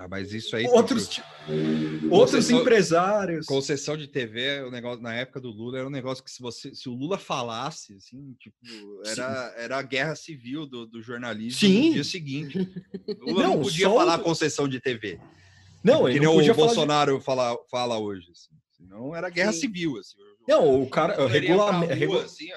ah, 0.01 0.09
mas 0.09 0.33
isso 0.33 0.57
aí. 0.57 0.65
Outros, 0.65 1.09
tipo, 1.09 1.29
outros 2.11 2.31
concessão, 2.31 2.61
empresários. 2.63 3.45
Concessão 3.45 3.97
de 3.99 4.09
TV, 4.09 4.63
o 4.63 4.71
negócio 4.71 5.03
na 5.03 5.13
época 5.13 5.39
do 5.43 5.51
Lula 5.51 5.77
era 5.77 5.87
um 5.87 5.91
negócio 5.91 6.25
que 6.25 6.31
se 6.31 6.41
você, 6.41 6.75
se 6.75 6.89
o 6.89 6.95
Lula 6.95 7.19
falasse, 7.19 7.95
assim, 7.97 8.35
tipo, 8.39 8.57
era, 9.05 9.55
era 9.59 9.77
a 9.77 9.83
guerra 9.83 10.17
civil 10.17 10.65
do, 10.65 10.87
do 10.87 11.03
jornalismo 11.03 11.61
Sim. 11.61 11.89
no 11.89 11.95
dia 11.97 12.05
seguinte. 12.05 12.59
O 13.21 13.29
Lula 13.31 13.43
não, 13.43 13.57
não 13.57 13.63
podia 13.63 13.91
falar 13.91 14.19
concessão 14.21 14.67
de 14.67 14.81
TV. 14.81 15.21
Não, 15.83 16.09
ele 16.09 16.21
não 16.21 16.35
podia 16.35 16.53
o 16.53 16.57
Bolsonaro 16.57 17.19
de... 17.19 17.25
fala, 17.25 17.59
fala 17.71 17.99
hoje. 17.99 18.29
Assim. 18.31 18.55
Senão 18.77 19.15
era 19.15 19.31
guerra 19.31 19.53
Sim. 19.53 19.61
civil. 19.61 19.99
Assim. 19.99 20.17
Não, 20.47 20.83
o 20.83 20.89
cara. 20.89 21.27
Regulamento. 21.27 21.95
Regula... 21.95 22.25
Assim, 22.25 22.51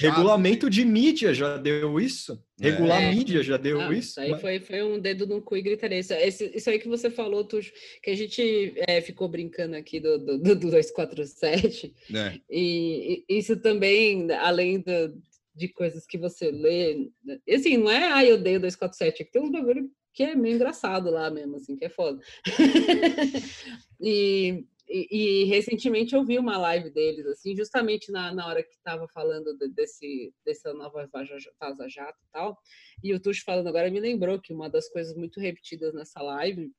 Regulamento 0.00 0.68
de 0.68 0.84
mídia 0.84 1.32
já 1.32 1.56
deu 1.56 2.00
isso. 2.00 2.42
Regular 2.58 3.00
é. 3.00 3.14
mídia 3.14 3.44
já 3.44 3.56
deu 3.56 3.78
Não, 3.78 3.92
isso. 3.92 4.10
Isso 4.10 4.20
aí 4.20 4.30
mas... 4.32 4.40
foi, 4.40 4.58
foi 4.58 4.82
um 4.82 4.98
dedo 4.98 5.24
no 5.24 5.40
cu 5.40 5.56
e 5.56 5.62
gritaria. 5.62 6.00
Isso, 6.00 6.12
esse, 6.14 6.50
isso 6.52 6.68
aí 6.68 6.80
que 6.80 6.88
você 6.88 7.08
falou, 7.08 7.44
Tuxo, 7.44 7.72
que 8.02 8.10
a 8.10 8.16
gente 8.16 8.74
é, 8.88 9.00
ficou 9.00 9.28
brincando 9.28 9.76
aqui 9.76 10.00
do, 10.00 10.18
do, 10.18 10.38
do 10.38 10.56
247. 10.56 11.94
É. 12.12 12.40
E, 12.50 13.24
e, 13.28 13.38
isso 13.38 13.56
também, 13.56 14.32
além 14.32 14.80
do, 14.80 15.16
de 15.54 15.68
coisas 15.68 16.04
que 16.04 16.18
você 16.18 16.50
lê. 16.50 17.08
Assim, 17.48 17.76
não 17.76 17.90
é, 17.90 18.12
ah, 18.12 18.24
eu 18.24 18.34
odeio 18.34 18.58
247, 18.58 19.22
é 19.22 19.24
que 19.24 19.30
tem 19.30 19.42
uns 19.42 19.52
bagulho 19.52 19.88
que 20.16 20.22
é 20.22 20.34
meio 20.34 20.54
engraçado 20.54 21.10
lá 21.10 21.30
mesmo, 21.30 21.56
assim, 21.56 21.76
que 21.76 21.84
é 21.84 21.90
foda. 21.90 22.20
e 24.00 24.64
e, 24.88 25.08
e, 25.10 25.44
recentemente 25.46 26.14
eu 26.14 26.24
vi 26.24 26.38
uma 26.38 26.56
live 26.56 26.90
deles, 26.90 27.26
assim, 27.26 27.56
justamente 27.56 28.12
na, 28.12 28.32
na 28.32 28.46
hora 28.46 28.62
que 28.62 28.70
estava 28.70 29.08
falando 29.08 29.52
de, 29.58 29.68
desse, 29.70 30.32
dessa 30.44 30.72
nova 30.72 31.08
Vaza 31.12 31.88
Jato 31.88 32.18
e 32.22 32.32
tal, 32.32 32.56
e 33.02 33.12
o 33.12 33.18
Tuxo 33.18 33.42
falando 33.44 33.66
agora 33.66 33.90
me 33.90 33.98
lembrou 33.98 34.40
que 34.40 34.52
uma 34.52 34.70
das 34.70 34.88
coisas 34.88 35.16
muito 35.16 35.40
repetidas 35.40 35.92
nessa 35.92 36.22
live 36.22 36.70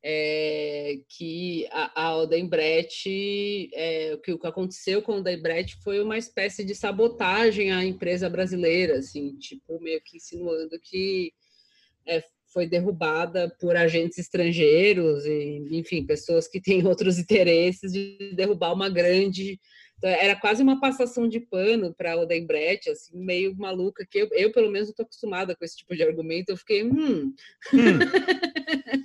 é 0.00 1.00
que 1.08 1.66
a, 1.72 2.04
a 2.04 2.16
Odebrecht, 2.18 3.68
é, 3.74 4.16
que 4.18 4.32
o 4.32 4.38
que 4.38 4.46
aconteceu 4.46 5.02
com 5.02 5.14
a 5.14 5.16
Odebrecht 5.16 5.82
foi 5.82 6.00
uma 6.00 6.16
espécie 6.16 6.64
de 6.64 6.76
sabotagem 6.76 7.72
à 7.72 7.84
empresa 7.84 8.30
brasileira, 8.30 8.98
assim, 8.98 9.36
tipo, 9.38 9.80
meio 9.80 10.00
que 10.04 10.18
insinuando 10.18 10.78
que 10.78 11.32
é, 12.06 12.22
foi 12.52 12.66
derrubada 12.66 13.54
por 13.60 13.76
agentes 13.76 14.18
estrangeiros 14.18 15.26
e, 15.26 15.68
enfim, 15.72 16.06
pessoas 16.06 16.48
que 16.48 16.60
têm 16.60 16.86
outros 16.86 17.18
interesses 17.18 17.92
de 17.92 18.32
derrubar 18.34 18.72
uma 18.72 18.88
grande. 18.88 19.60
Então, 19.98 20.10
era 20.10 20.34
quase 20.34 20.62
uma 20.62 20.80
passação 20.80 21.28
de 21.28 21.40
pano 21.40 21.94
para 21.94 22.12
a 22.12 22.16
Odebrecht, 22.16 22.90
assim, 22.90 23.18
meio 23.18 23.54
maluca, 23.56 24.06
que 24.10 24.18
eu, 24.18 24.28
eu 24.32 24.52
pelo 24.52 24.70
menos, 24.70 24.88
estou 24.88 25.04
acostumada 25.04 25.54
com 25.54 25.64
esse 25.64 25.76
tipo 25.76 25.94
de 25.94 26.02
argumento. 26.02 26.50
Eu 26.50 26.56
fiquei, 26.56 26.82
hum. 26.82 27.32
hum. 27.32 27.34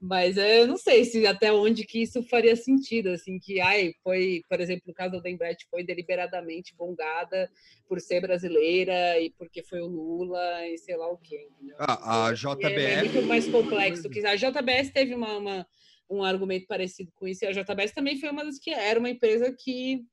Mas 0.00 0.36
eu 0.36 0.66
não 0.68 0.76
sei 0.76 1.04
se 1.04 1.26
até 1.26 1.52
onde 1.52 1.84
que 1.84 2.00
isso 2.02 2.22
faria 2.22 2.54
sentido, 2.54 3.08
assim, 3.08 3.36
que 3.38 3.60
ai, 3.60 3.94
foi, 4.02 4.44
por 4.48 4.60
exemplo, 4.60 4.84
o 4.86 4.94
caso 4.94 5.10
da 5.10 5.18
Odebrecht 5.18 5.66
foi 5.68 5.82
deliberadamente 5.82 6.74
bongada 6.76 7.50
por 7.88 8.00
ser 8.00 8.20
brasileira 8.20 9.18
e 9.20 9.30
porque 9.30 9.60
foi 9.60 9.80
o 9.80 9.88
Lula 9.88 10.66
e 10.68 10.78
sei 10.78 10.96
lá 10.96 11.10
o 11.10 11.18
quê. 11.18 11.48
Ah, 11.78 12.28
a 12.28 12.32
JBS 12.32 12.62
é, 12.62 12.92
é 12.92 13.04
muito 13.04 13.22
mais 13.26 13.48
complexo 13.48 14.08
que 14.08 14.24
a 14.24 14.36
JBS 14.36 14.92
teve 14.92 15.16
uma, 15.16 15.36
uma, 15.36 15.66
um 16.08 16.22
argumento 16.22 16.68
parecido 16.68 17.10
com 17.16 17.26
isso 17.26 17.44
e 17.44 17.48
a 17.48 17.52
JBS 17.52 17.90
também 17.90 18.20
foi 18.20 18.30
uma 18.30 18.44
das 18.44 18.58
que 18.58 18.70
era 18.70 19.00
uma 19.00 19.10
empresa 19.10 19.52
que 19.52 20.04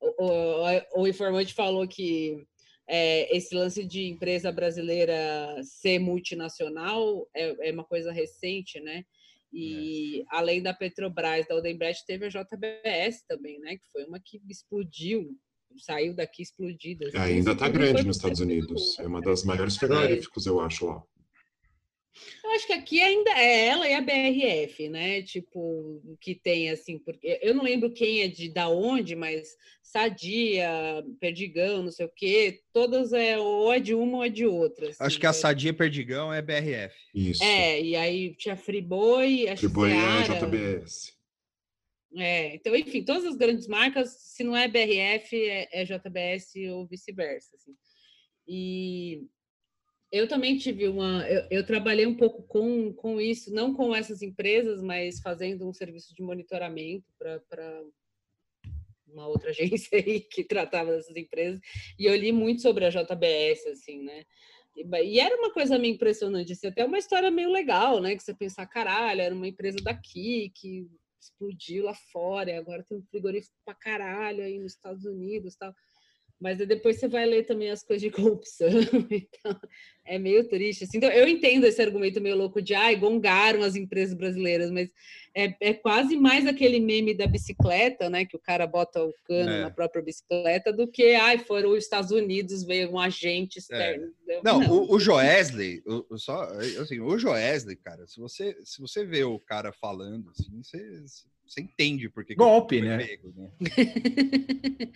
o, 0.00 0.24
o, 0.24 1.02
o 1.02 1.08
informante 1.08 1.54
falou 1.54 1.88
que 1.88 2.46
é, 2.88 3.36
esse 3.36 3.54
lance 3.54 3.84
de 3.84 4.06
empresa 4.06 4.52
brasileira 4.52 5.60
ser 5.62 5.98
multinacional 5.98 7.28
é, 7.34 7.68
é 7.68 7.72
uma 7.72 7.84
coisa 7.84 8.12
recente, 8.12 8.80
né? 8.80 9.04
E 9.52 10.20
é. 10.20 10.24
além 10.28 10.62
da 10.62 10.74
Petrobras, 10.74 11.46
da 11.48 11.56
Odebrecht, 11.56 12.04
teve 12.06 12.26
a 12.26 12.28
JBS 12.28 13.24
também, 13.26 13.58
né? 13.60 13.76
Que 13.76 13.86
foi 13.90 14.04
uma 14.04 14.20
que 14.20 14.40
explodiu, 14.48 15.36
saiu 15.78 16.14
daqui 16.14 16.42
explodida. 16.42 17.08
Assim, 17.08 17.16
Ainda 17.16 17.52
está 17.52 17.68
grande 17.68 18.04
nos 18.04 18.16
Estados 18.16 18.40
Unidos. 18.40 18.98
É 18.98 19.06
uma 19.06 19.20
das 19.20 19.44
maiores 19.44 19.76
frigoríficos, 19.76 20.46
eu 20.46 20.60
acho, 20.60 20.86
lá. 20.86 21.02
Eu 22.42 22.50
acho 22.52 22.66
que 22.66 22.72
aqui 22.72 23.00
ainda 23.02 23.30
é 23.30 23.66
ela 23.66 23.88
e 23.88 23.94
a 23.94 24.00
BRF, 24.00 24.88
né? 24.88 25.22
Tipo, 25.22 26.00
que 26.20 26.34
tem 26.34 26.70
assim, 26.70 26.98
porque 26.98 27.38
eu 27.42 27.54
não 27.54 27.64
lembro 27.64 27.92
quem 27.92 28.22
é 28.22 28.28
de 28.28 28.48
da 28.48 28.68
onde, 28.68 29.14
mas 29.14 29.56
Sadia, 29.82 30.68
Perdigão, 31.20 31.82
não 31.82 31.90
sei 31.90 32.06
o 32.06 32.12
quê, 32.14 32.62
todas 32.72 33.12
é 33.12 33.38
ou 33.38 33.72
é 33.72 33.80
de 33.80 33.94
uma 33.94 34.18
ou 34.18 34.24
é 34.24 34.28
de 34.28 34.46
outra. 34.46 34.88
Assim, 34.88 35.04
acho 35.04 35.20
que 35.20 35.26
a 35.26 35.30
né? 35.30 35.34
Sadia 35.34 35.72
Perdigão 35.72 36.32
é 36.32 36.42
BRF. 36.42 36.94
Isso. 37.14 37.42
É, 37.42 37.80
e 37.80 37.96
aí 37.96 38.34
tinha 38.34 38.56
Friboi, 38.56 39.48
a 39.48 39.56
Friboi 39.56 39.92
é 39.92 40.22
JBS. 40.22 41.16
É, 42.16 42.54
então, 42.54 42.74
enfim, 42.74 43.04
todas 43.04 43.24
as 43.26 43.36
grandes 43.36 43.66
marcas, 43.66 44.16
se 44.18 44.42
não 44.42 44.56
é 44.56 44.66
BRF, 44.66 45.36
é, 45.36 45.68
é 45.72 45.84
JBS 45.84 46.54
ou 46.72 46.86
vice-versa. 46.86 47.56
Assim. 47.56 47.74
E 48.48 49.26
eu 50.16 50.28
também 50.28 50.56
tive 50.56 50.88
uma. 50.88 51.26
Eu, 51.28 51.46
eu, 51.50 51.66
trabalhei 51.66 52.06
um 52.06 52.16
pouco 52.16 52.42
com, 52.42 52.92
com 52.92 53.20
isso, 53.20 53.52
não 53.52 53.74
com 53.74 53.94
essas 53.94 54.22
empresas, 54.22 54.82
mas 54.82 55.20
fazendo 55.20 55.68
um 55.68 55.72
serviço 55.72 56.14
de 56.14 56.22
monitoramento 56.22 57.04
para 57.18 57.82
uma 59.06 59.26
outra 59.28 59.50
agência 59.50 59.98
aí 59.98 60.20
que 60.20 60.44
tratava 60.44 60.92
dessas 60.92 61.16
empresas, 61.16 61.60
e 61.98 62.06
eu 62.06 62.14
li 62.14 62.32
muito 62.32 62.62
sobre 62.62 62.84
a 62.84 62.90
JBS, 62.90 63.66
assim, 63.68 64.02
né? 64.02 64.24
E, 64.76 64.84
e 65.04 65.20
era 65.20 65.34
uma 65.36 65.52
coisa 65.52 65.78
meio 65.78 65.94
impressionante, 65.94 66.52
assim, 66.52 66.66
até 66.66 66.84
uma 66.84 66.98
história 66.98 67.30
meio 67.30 67.50
legal, 67.50 68.00
né? 68.00 68.14
Que 68.14 68.22
você 68.22 68.34
pensar, 68.34 68.66
caralho, 68.66 69.20
era 69.20 69.34
uma 69.34 69.48
empresa 69.48 69.78
daqui 69.82 70.52
que 70.54 70.86
explodiu 71.20 71.84
lá 71.84 71.94
fora, 72.12 72.58
agora 72.58 72.84
tem 72.84 72.98
um 72.98 73.02
frigorífico 73.02 73.56
pra 73.64 73.74
caralho 73.74 74.42
aí 74.42 74.58
nos 74.58 74.74
Estados 74.74 75.04
Unidos 75.04 75.56
tal. 75.56 75.74
Mas 76.38 76.58
depois 76.58 76.98
você 76.98 77.08
vai 77.08 77.24
ler 77.24 77.44
também 77.44 77.70
as 77.70 77.82
coisas 77.82 78.02
de 78.02 78.10
corrupção, 78.14 78.68
então 79.10 79.60
é 80.04 80.18
meio 80.18 80.46
triste. 80.48 80.84
Assim. 80.84 80.98
Então, 80.98 81.10
eu 81.10 81.26
entendo 81.26 81.64
esse 81.64 81.80
argumento 81.80 82.20
meio 82.20 82.36
louco 82.36 82.60
de 82.60 82.74
ai, 82.74 82.94
gongaram 82.94 83.62
as 83.62 83.74
empresas 83.74 84.14
brasileiras, 84.14 84.70
mas 84.70 84.90
é, 85.34 85.54
é 85.60 85.74
quase 85.74 86.16
mais 86.16 86.46
aquele 86.46 86.78
meme 86.78 87.14
da 87.14 87.26
bicicleta, 87.26 88.10
né? 88.10 88.24
Que 88.24 88.36
o 88.36 88.40
cara 88.40 88.66
bota 88.66 89.02
o 89.02 89.14
cano 89.24 89.50
é. 89.50 89.60
na 89.62 89.70
própria 89.70 90.02
bicicleta, 90.02 90.72
do 90.72 90.86
que 90.86 91.14
ai, 91.14 91.38
foram 91.38 91.70
os 91.70 91.84
Estados 91.84 92.10
Unidos, 92.10 92.64
veio 92.64 92.92
um 92.92 92.98
agente 92.98 93.58
externo. 93.58 94.12
É. 94.28 94.40
Não, 94.42 94.60
Não, 94.60 94.72
O, 94.72 94.94
o 94.94 95.00
Joesley, 95.00 95.82
o, 95.86 96.18
só, 96.18 96.42
assim, 96.80 97.00
o 97.00 97.18
Joesley, 97.18 97.76
cara, 97.76 98.06
se 98.06 98.20
você, 98.20 98.56
se 98.62 98.80
você 98.80 99.04
vê 99.04 99.24
o 99.24 99.38
cara 99.38 99.72
falando, 99.72 100.30
assim, 100.30 100.62
você 100.62 101.02
você 101.46 101.60
entende 101.60 102.08
porque 102.08 102.34
golpe, 102.34 102.80
né? 102.80 102.98
Pego, 102.98 103.32
né? 103.36 103.50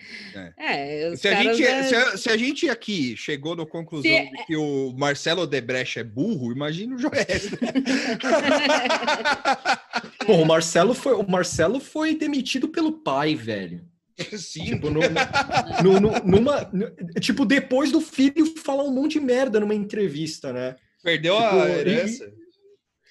é. 0.59 1.13
é 1.13 1.17
se, 1.17 1.29
a 1.29 1.43
gente, 1.43 1.65
é... 1.65 1.83
se, 1.85 1.95
a, 1.95 2.17
se, 2.17 2.29
a, 2.29 2.37
gente 2.37 2.69
aqui 2.69 3.17
chegou 3.17 3.55
na 3.55 3.65
conclusão 3.65 4.11
se... 4.11 4.31
de 4.31 4.47
que 4.47 4.57
o 4.57 4.93
Marcelo 4.97 5.43
Odebrecht 5.43 5.99
é 5.99 6.05
burro, 6.05 6.53
imagina 6.53 6.97
o 6.97 6.99
Joés. 6.99 7.51
Pô, 10.27 10.35
o 10.35 10.47
Marcelo 10.47 10.95
foi 10.95 11.15
o 11.15 11.29
Marcelo 11.29 11.81
foi 11.81 12.15
demitido 12.15 12.69
pelo 12.69 12.93
pai, 12.93 13.35
velho. 13.35 13.85
Sim. 14.37 14.65
Tipo, 14.65 14.91
no, 14.91 15.01
no, 15.83 16.01
no, 16.01 16.11
numa, 16.25 16.71
tipo, 17.21 17.47
depois 17.47 17.91
do 17.91 18.01
filho 18.01 18.47
falar 18.59 18.85
um 18.85 18.93
monte 18.93 19.19
de 19.19 19.21
merda 19.21 19.61
numa 19.61 19.75
entrevista, 19.75 20.53
né? 20.53 20.77
Perdeu 21.03 21.37
tipo, 21.37 21.47
a 21.47 21.71
herança. 21.71 22.33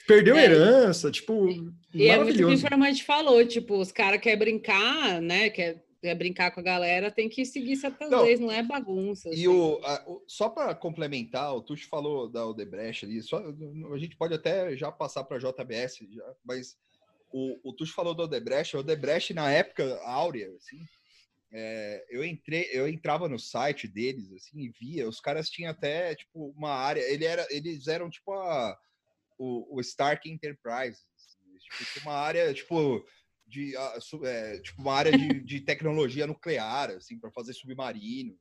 Perdeu 0.10 0.36
é. 0.36 0.46
herança, 0.46 1.12
tipo. 1.12 1.48
E 1.94 2.08
é 2.08 2.18
muito 2.18 2.34
o 2.34 2.38
que 2.38 2.44
o 2.44 2.52
Informante 2.52 3.04
falou, 3.04 3.46
tipo, 3.46 3.78
os 3.78 3.92
caras 3.92 4.20
querem 4.20 4.40
brincar, 4.40 5.22
né? 5.22 5.52
Quer, 5.52 5.86
quer 6.02 6.16
brincar 6.16 6.50
com 6.50 6.62
a 6.62 6.64
galera, 6.64 7.12
tem 7.12 7.30
que 7.30 7.46
seguir 7.46 7.76
certas 7.76 8.10
não, 8.10 8.24
leis, 8.24 8.40
não 8.40 8.52
é 8.52 8.64
bagunça. 8.64 9.30
E 9.30 9.34
assim. 9.34 9.48
o, 9.48 9.80
a, 9.84 10.04
o, 10.08 10.24
só 10.28 10.50
para 10.50 10.74
complementar, 10.74 11.56
o 11.56 11.62
Tuxo 11.62 11.88
falou 11.88 12.28
da 12.28 12.44
Odebrecht 12.44 13.06
ali, 13.06 13.22
só, 13.22 13.38
a 13.38 13.98
gente 14.00 14.18
pode 14.18 14.34
até 14.34 14.76
já 14.76 14.92
passar 14.92 15.24
para 15.26 15.38
a 15.38 15.40
JBS, 15.40 16.00
já, 16.12 16.36
mas 16.44 16.76
o, 17.32 17.70
o 17.70 17.72
Tuxo 17.72 17.94
falou 17.94 18.16
da 18.16 18.24
Odebrecht, 18.24 18.76
a 18.76 18.80
Odebrecht 18.80 19.32
na 19.36 19.52
época 19.52 20.00
áurea, 20.06 20.50
assim, 20.56 20.80
é, 21.54 22.04
eu 22.10 22.26
entrei, 22.26 22.68
eu 22.72 22.88
entrava 22.88 23.30
no 23.30 23.38
site 23.38 23.88
deles 23.88 24.32
assim 24.32 24.62
e 24.62 24.70
via, 24.70 25.08
os 25.08 25.20
caras 25.20 25.50
tinham 25.50 25.70
até 25.70 26.16
tipo 26.16 26.52
uma 26.58 26.72
área, 26.72 27.02
ele 27.02 27.26
era, 27.26 27.46
eles 27.52 27.88
eram 27.88 28.10
tipo 28.10 28.34
a 28.34 28.76
o, 29.40 29.78
o 29.78 29.82
Stark 29.82 30.30
Enterprise. 30.30 31.00
Assim, 31.16 31.58
tipo, 31.58 32.02
uma 32.02 32.14
área, 32.14 32.54
tipo, 32.54 33.04
de, 33.48 33.74
é, 34.26 34.60
tipo 34.60 34.82
uma 34.82 34.94
área 34.94 35.18
de, 35.18 35.42
de 35.42 35.62
tecnologia 35.62 36.28
nuclear, 36.28 36.92
assim, 36.92 37.18
para 37.18 37.32
fazer 37.32 37.54
submarino. 37.54 38.38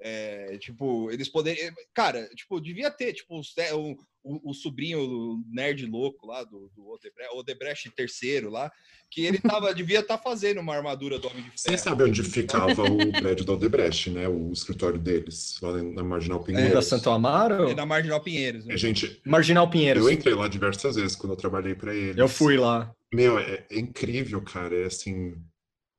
É, 0.00 0.58
tipo, 0.58 1.10
eles 1.10 1.28
poderiam. 1.28 1.72
Cara, 1.94 2.28
tipo, 2.34 2.60
devia 2.60 2.90
ter, 2.90 3.12
tipo, 3.12 3.40
o, 3.40 3.96
o, 4.24 4.50
o 4.50 4.54
sobrinho 4.54 5.42
nerd 5.48 5.86
louco 5.86 6.26
lá 6.26 6.42
do, 6.44 6.70
do 6.74 6.88
Odebrecht, 6.88 7.34
Odebrecht 7.34 7.90
terceiro 7.90 8.50
lá, 8.50 8.70
que 9.10 9.24
ele 9.24 9.38
tava, 9.40 9.74
devia 9.74 10.00
estar 10.00 10.16
tá 10.16 10.22
fazendo 10.22 10.60
uma 10.60 10.74
armadura 10.74 11.18
do 11.18 11.28
Homem 11.28 11.42
de 11.42 11.50
Ferro. 11.50 11.56
Você 11.56 11.78
sabe 11.78 12.04
onde 12.04 12.22
ficava 12.22 12.82
o 12.82 13.12
prédio 13.12 13.44
do 13.44 13.52
Odebrecht, 13.54 14.10
né? 14.10 14.28
O 14.28 14.52
escritório 14.52 14.98
deles, 14.98 15.58
lá 15.62 15.82
na 15.82 16.02
Marginal 16.02 16.40
é, 16.40 16.44
Pinheiros. 16.44 16.70
É 16.70 16.74
da 16.74 16.82
Santo 16.82 17.10
Amaro? 17.10 17.68
É 17.68 17.74
da 17.74 17.86
Marginal 17.86 18.20
Pinheiros. 18.20 18.64
Né? 18.64 18.74
É, 18.74 18.76
gente, 18.76 19.20
Marginal 19.24 19.68
Pinheiros. 19.70 20.04
Eu 20.04 20.10
entrei 20.10 20.34
lá 20.34 20.48
diversas 20.48 20.96
vezes 20.96 21.14
quando 21.14 21.32
eu 21.32 21.36
trabalhei 21.36 21.74
para 21.74 21.94
eles. 21.94 22.16
Eu 22.16 22.28
fui 22.28 22.56
lá. 22.56 22.92
Meu, 23.12 23.38
é, 23.38 23.64
é 23.70 23.78
incrível, 23.78 24.40
cara. 24.40 24.74
É 24.74 24.86
assim, 24.86 25.34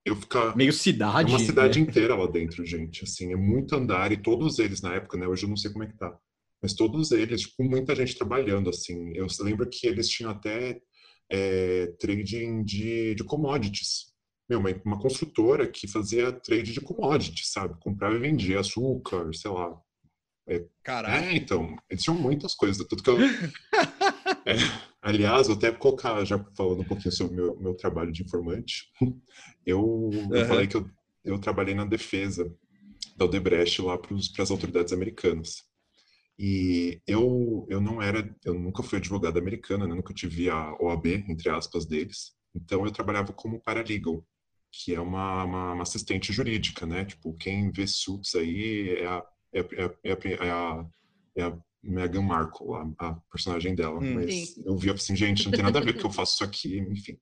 eu 0.06 0.16
ficar 0.16 0.56
meio 0.56 0.74
cidade 0.74 1.32
é 1.32 1.36
uma 1.36 1.40
cidade 1.40 1.80
né? 1.80 1.88
inteira 1.88 2.16
lá 2.16 2.28
dentro 2.28 2.66
gente. 2.66 3.04
Assim 3.04 3.32
é 3.32 3.36
muito 3.36 3.76
andar 3.76 4.12
e 4.12 4.18
todos 4.18 4.60
eles 4.60 4.82
na 4.82 4.96
época 4.96 5.18
né 5.18 5.28
hoje 5.28 5.44
eu 5.44 5.50
não 5.50 5.58
sei 5.58 5.72
como 5.72 5.84
é 5.84 5.88
que 5.88 5.98
tá 5.98 6.18
mas 6.64 6.74
todos 6.74 7.12
eles 7.12 7.46
com 7.46 7.64
tipo, 7.64 7.70
muita 7.70 7.94
gente 7.94 8.18
trabalhando 8.18 8.70
assim. 8.70 9.12
Eu 9.14 9.28
lembro 9.42 9.70
que 9.70 9.86
eles 9.86 10.08
tinham 10.08 10.32
até 10.32 10.80
é, 11.30 11.88
trading 12.00 12.64
de, 12.64 13.16
de 13.16 13.24
commodities. 13.26 14.14
Meu 14.50 14.60
uma, 14.60 14.70
uma 14.86 15.00
construtora 15.00 15.68
que 15.68 15.90
fazia 15.90 16.32
trade 16.32 16.72
de 16.72 16.80
commodities 16.80 17.52
sabe? 17.52 17.78
Comprava 17.82 18.16
e 18.16 18.20
vendia 18.20 18.62
açúcar 18.62 19.30
sei 19.34 19.52
lá. 19.52 19.78
É, 20.48 20.66
Caralho. 20.82 21.26
É, 21.26 21.36
então 21.36 21.76
eles 21.90 22.02
tinham 22.02 22.18
muitas 22.18 22.56
coisas 22.56 22.86
tudo 22.88 23.04
que 23.04 23.10
eu 23.10 23.18
é, 24.48 24.56
aliás, 25.04 25.48
vou 25.48 25.56
até 25.56 25.72
colocar, 25.72 26.24
já 26.26 26.44
falando 26.56 26.82
um 26.82 26.86
pouquinho 26.86 27.12
sobre 27.12 27.34
o 27.34 27.36
meu, 27.36 27.60
meu 27.60 27.76
trabalho 27.76 28.12
de 28.12 28.24
informante, 28.24 28.86
eu, 29.66 29.84
uhum. 29.84 30.36
eu 30.36 30.46
falei 30.46 30.68
que 30.68 30.78
eu, 30.78 30.90
eu 31.24 31.38
trabalhei 31.40 31.76
na 31.76 31.86
defesa 31.86 32.52
da 33.18 33.26
Odebrecht 33.26 33.82
lá 33.82 33.98
para 33.98 34.16
as 34.44 34.52
autoridades 34.52 34.94
americanas. 34.94 35.64
E 36.40 37.00
eu, 37.06 37.68
eu 37.70 37.80
não 37.80 38.02
era, 38.02 38.36
eu 38.44 38.56
nunca 38.56 38.82
fui 38.82 38.98
advogado 38.98 39.38
americano, 39.38 39.88
né? 39.88 39.94
nunca 39.94 40.14
tive 40.14 40.50
a 40.50 40.74
OAB, 40.80 41.06
entre 41.30 41.50
aspas, 41.50 41.86
deles. 41.86 42.32
Então 42.56 42.86
eu 42.86 42.92
trabalhava 42.92 43.32
como 43.34 43.62
paralegal, 43.62 44.26
que 44.72 44.96
é 44.96 45.00
uma, 45.00 45.44
uma, 45.44 45.74
uma 45.74 45.84
assistente 45.84 46.34
jurídica, 46.34 46.86
né? 46.86 47.06
Tipo, 47.06 47.36
quem 47.36 47.72
vê 47.72 47.86
suits 47.86 48.34
aí 48.34 48.96
é 48.98 49.06
a, 49.06 49.24
é, 49.54 49.60
é, 49.60 49.98
é, 50.04 50.34
é 50.46 50.52
a, 50.52 50.86
é 51.36 51.44
a 51.44 51.58
Meghan 51.84 52.22
Markle, 52.22 52.68
a, 52.74 53.08
a 53.10 53.14
personagem 53.32 53.76
dela. 53.76 54.00
Hum, 54.00 54.16
mas 54.16 54.54
sim. 54.54 54.64
eu 54.66 54.78
vi 54.78 54.90
assim, 54.90 55.16
gente, 55.16 55.46
não 55.46 55.52
tem 55.52 55.64
nada 55.64 55.80
a 55.80 55.82
ver 55.82 55.98
que 55.98 56.06
eu 56.06 56.12
faço 56.12 56.36
isso 56.36 56.44
aqui, 56.44 56.80
enfim. 56.80 57.18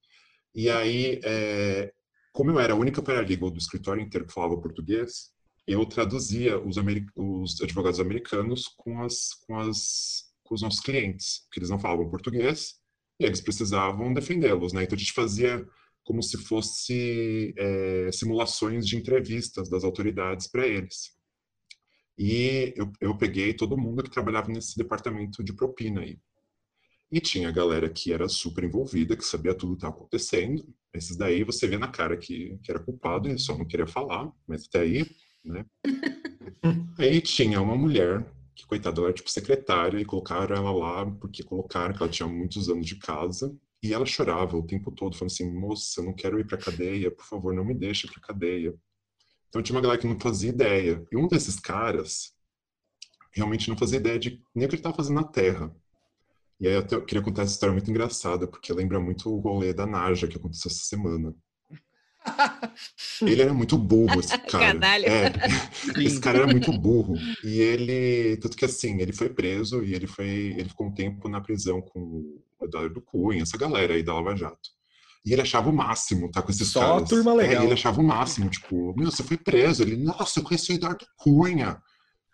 E 0.53 0.69
aí, 0.69 1.19
é, 1.23 1.91
como 2.31 2.51
eu 2.51 2.59
era 2.59 2.73
a 2.73 2.77
única 2.77 3.01
paralegal 3.01 3.49
do 3.49 3.57
escritório 3.57 4.01
inteiro 4.01 4.27
que 4.27 4.33
falava 4.33 4.59
português, 4.61 5.31
eu 5.67 5.85
traduzia 5.85 6.59
os, 6.59 6.75
os 7.15 7.61
advogados 7.61 7.99
americanos 7.99 8.67
com, 8.77 9.01
as, 9.01 9.33
com, 9.45 9.59
as, 9.59 10.25
com 10.43 10.55
os 10.55 10.61
nossos 10.61 10.79
clientes, 10.79 11.47
que 11.51 11.59
eles 11.59 11.69
não 11.69 11.79
falavam 11.79 12.09
português, 12.09 12.75
e 13.19 13.25
eles 13.25 13.41
precisavam 13.41 14.13
defendê-los, 14.13 14.73
né? 14.73 14.83
Então 14.83 14.95
a 14.95 14.99
gente 14.99 15.13
fazia 15.13 15.65
como 16.03 16.21
se 16.21 16.37
fosse 16.37 17.53
é, 17.57 18.11
simulações 18.11 18.87
de 18.87 18.97
entrevistas 18.97 19.69
das 19.69 19.83
autoridades 19.83 20.47
para 20.47 20.67
eles. 20.67 21.11
E 22.23 22.71
eu, 22.77 22.93
eu 23.01 23.17
peguei 23.17 23.51
todo 23.51 23.75
mundo 23.75 24.03
que 24.03 24.11
trabalhava 24.11 24.51
nesse 24.51 24.77
departamento 24.77 25.43
de 25.43 25.53
propina 25.53 26.01
aí. 26.01 26.19
E 27.11 27.19
tinha 27.19 27.49
a 27.49 27.51
galera 27.51 27.89
que 27.89 28.13
era 28.13 28.29
super 28.29 28.63
envolvida, 28.63 29.17
que 29.17 29.25
sabia 29.25 29.55
tudo 29.55 29.71
que 29.71 29.77
estava 29.77 29.95
acontecendo. 29.95 30.63
Esses 30.93 31.17
daí 31.17 31.43
você 31.43 31.67
vê 31.67 31.79
na 31.79 31.87
cara 31.87 32.15
que, 32.15 32.59
que 32.61 32.69
era 32.69 32.79
culpado 32.79 33.27
e 33.27 33.39
só 33.39 33.57
não 33.57 33.65
queria 33.65 33.87
falar, 33.87 34.31
mas 34.47 34.67
até 34.67 34.81
aí, 34.81 35.03
né? 35.43 35.65
aí 36.99 37.19
tinha 37.21 37.59
uma 37.59 37.75
mulher 37.75 38.23
que, 38.53 38.67
coitada, 38.67 38.99
ela 38.99 39.07
era 39.07 39.15
tipo 39.15 39.31
secretária 39.31 39.99
e 39.99 40.05
colocaram 40.05 40.55
ela 40.55 40.71
lá 40.71 41.11
porque 41.19 41.41
colocaram 41.41 41.95
que 41.95 42.03
ela 42.03 42.11
tinha 42.11 42.29
muitos 42.29 42.69
anos 42.69 42.85
de 42.85 42.97
casa. 42.97 43.51
E 43.81 43.95
ela 43.95 44.05
chorava 44.05 44.55
o 44.55 44.67
tempo 44.67 44.91
todo, 44.91 45.17
falando 45.17 45.31
assim: 45.31 45.51
moça, 45.51 46.01
eu 46.01 46.05
não 46.05 46.13
quero 46.13 46.39
ir 46.39 46.45
para 46.45 46.59
cadeia, 46.59 47.09
por 47.09 47.25
favor, 47.25 47.51
não 47.51 47.65
me 47.65 47.73
deixe 47.73 48.07
para 48.07 48.21
cadeia. 48.21 48.75
Então 49.51 49.61
tinha 49.61 49.75
uma 49.75 49.81
galera 49.81 49.99
que 49.99 50.07
não 50.07 50.17
fazia 50.17 50.49
ideia. 50.49 51.05
E 51.11 51.17
um 51.17 51.27
desses 51.27 51.59
caras 51.59 52.33
realmente 53.33 53.69
não 53.69 53.77
fazia 53.77 53.99
ideia 53.99 54.17
de 54.17 54.41
nem 54.55 54.65
o 54.65 54.69
que 54.69 54.75
ele 54.75 54.79
estava 54.79 54.95
fazendo 54.95 55.15
na 55.15 55.25
Terra. 55.25 55.75
E 56.57 56.67
aí 56.67 56.73
eu 56.73 57.05
queria 57.05 57.21
contar 57.21 57.41
essa 57.41 57.51
história 57.51 57.73
muito 57.73 57.89
engraçada, 57.89 58.47
porque 58.47 58.71
lembra 58.71 58.97
muito 58.97 59.29
o 59.29 59.39
rolê 59.39 59.73
da 59.73 59.85
Naja 59.85 60.25
que 60.25 60.37
aconteceu 60.37 60.69
essa 60.71 60.85
semana. 60.85 61.35
Ele 63.21 63.41
era 63.41 63.53
muito 63.53 63.77
burro, 63.77 64.21
esse 64.21 64.37
cara. 64.47 64.79
É, 65.03 65.31
esse 66.01 66.21
cara 66.21 66.39
era 66.39 66.47
muito 66.47 66.71
burro. 66.71 67.15
E 67.43 67.59
ele, 67.59 68.37
tanto 68.37 68.55
que 68.55 68.63
assim, 68.63 69.01
ele 69.01 69.11
foi 69.11 69.27
preso 69.27 69.83
e 69.83 69.93
ele 69.93 70.07
foi, 70.07 70.29
ele 70.57 70.69
ficou 70.69 70.87
um 70.87 70.93
tempo 70.93 71.27
na 71.27 71.41
prisão 71.41 71.81
com 71.81 71.99
o 71.99 72.43
Eduardo 72.61 73.01
Cunha, 73.01 73.41
essa 73.41 73.57
galera 73.57 73.95
aí 73.95 74.03
da 74.03 74.13
Lava 74.13 74.33
Jato. 74.33 74.69
E 75.23 75.33
ele 75.33 75.41
achava 75.41 75.69
o 75.69 75.73
máximo, 75.73 76.31
tá 76.31 76.41
com 76.41 76.51
esses 76.51 76.67
Só 76.69 76.79
caras. 76.79 77.09
Turma 77.09 77.33
legal. 77.33 77.61
É, 77.61 77.65
ele 77.65 77.73
achava 77.73 78.01
o 78.01 78.03
máximo, 78.03 78.49
tipo, 78.49 78.93
meu, 78.97 79.11
você 79.11 79.23
foi 79.23 79.37
preso. 79.37 79.83
Ele, 79.83 79.95
nossa, 79.95 80.39
eu 80.39 80.43
conheci 80.43 80.71
o 80.71 80.75
Eduardo 80.75 81.05
Cunha. 81.15 81.81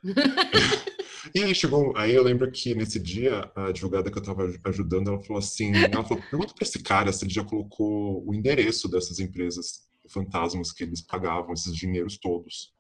e 1.35 1.43
aí 1.43 1.53
chegou, 1.53 1.95
aí 1.97 2.13
eu 2.13 2.23
lembro 2.23 2.49
que 2.51 2.73
nesse 2.73 2.99
dia, 2.99 3.51
a 3.55 3.67
advogada 3.67 4.09
que 4.09 4.17
eu 4.17 4.23
tava 4.23 4.49
ajudando, 4.65 5.09
ela 5.09 5.21
falou 5.21 5.39
assim, 5.39 5.75
ela 5.75 6.03
falou, 6.03 6.23
pergunta 6.29 6.53
pra 6.53 6.65
esse 6.65 6.79
cara 6.79 7.11
se 7.11 7.25
ele 7.25 7.33
já 7.33 7.43
colocou 7.43 8.25
o 8.25 8.33
endereço 8.33 8.87
dessas 8.87 9.19
empresas 9.19 9.87
fantasmas 10.09 10.71
que 10.71 10.83
eles 10.83 11.01
pagavam, 11.01 11.53
esses 11.53 11.75
dinheiros 11.75 12.17
todos. 12.17 12.73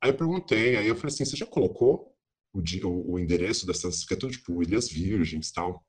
Aí 0.00 0.10
eu 0.10 0.16
perguntei, 0.16 0.76
aí 0.76 0.86
eu 0.86 0.94
falei 0.94 1.12
assim, 1.12 1.24
você 1.24 1.36
já 1.36 1.46
colocou 1.46 2.14
o, 2.52 2.60
o, 2.60 3.12
o 3.14 3.18
endereço 3.18 3.66
dessas, 3.66 4.04
que 4.04 4.14
é 4.14 4.16
tudo 4.16 4.32
tipo 4.32 4.62
Ilhas 4.62 4.88
Virgens 4.88 5.48
e 5.48 5.52
tal? 5.52 5.84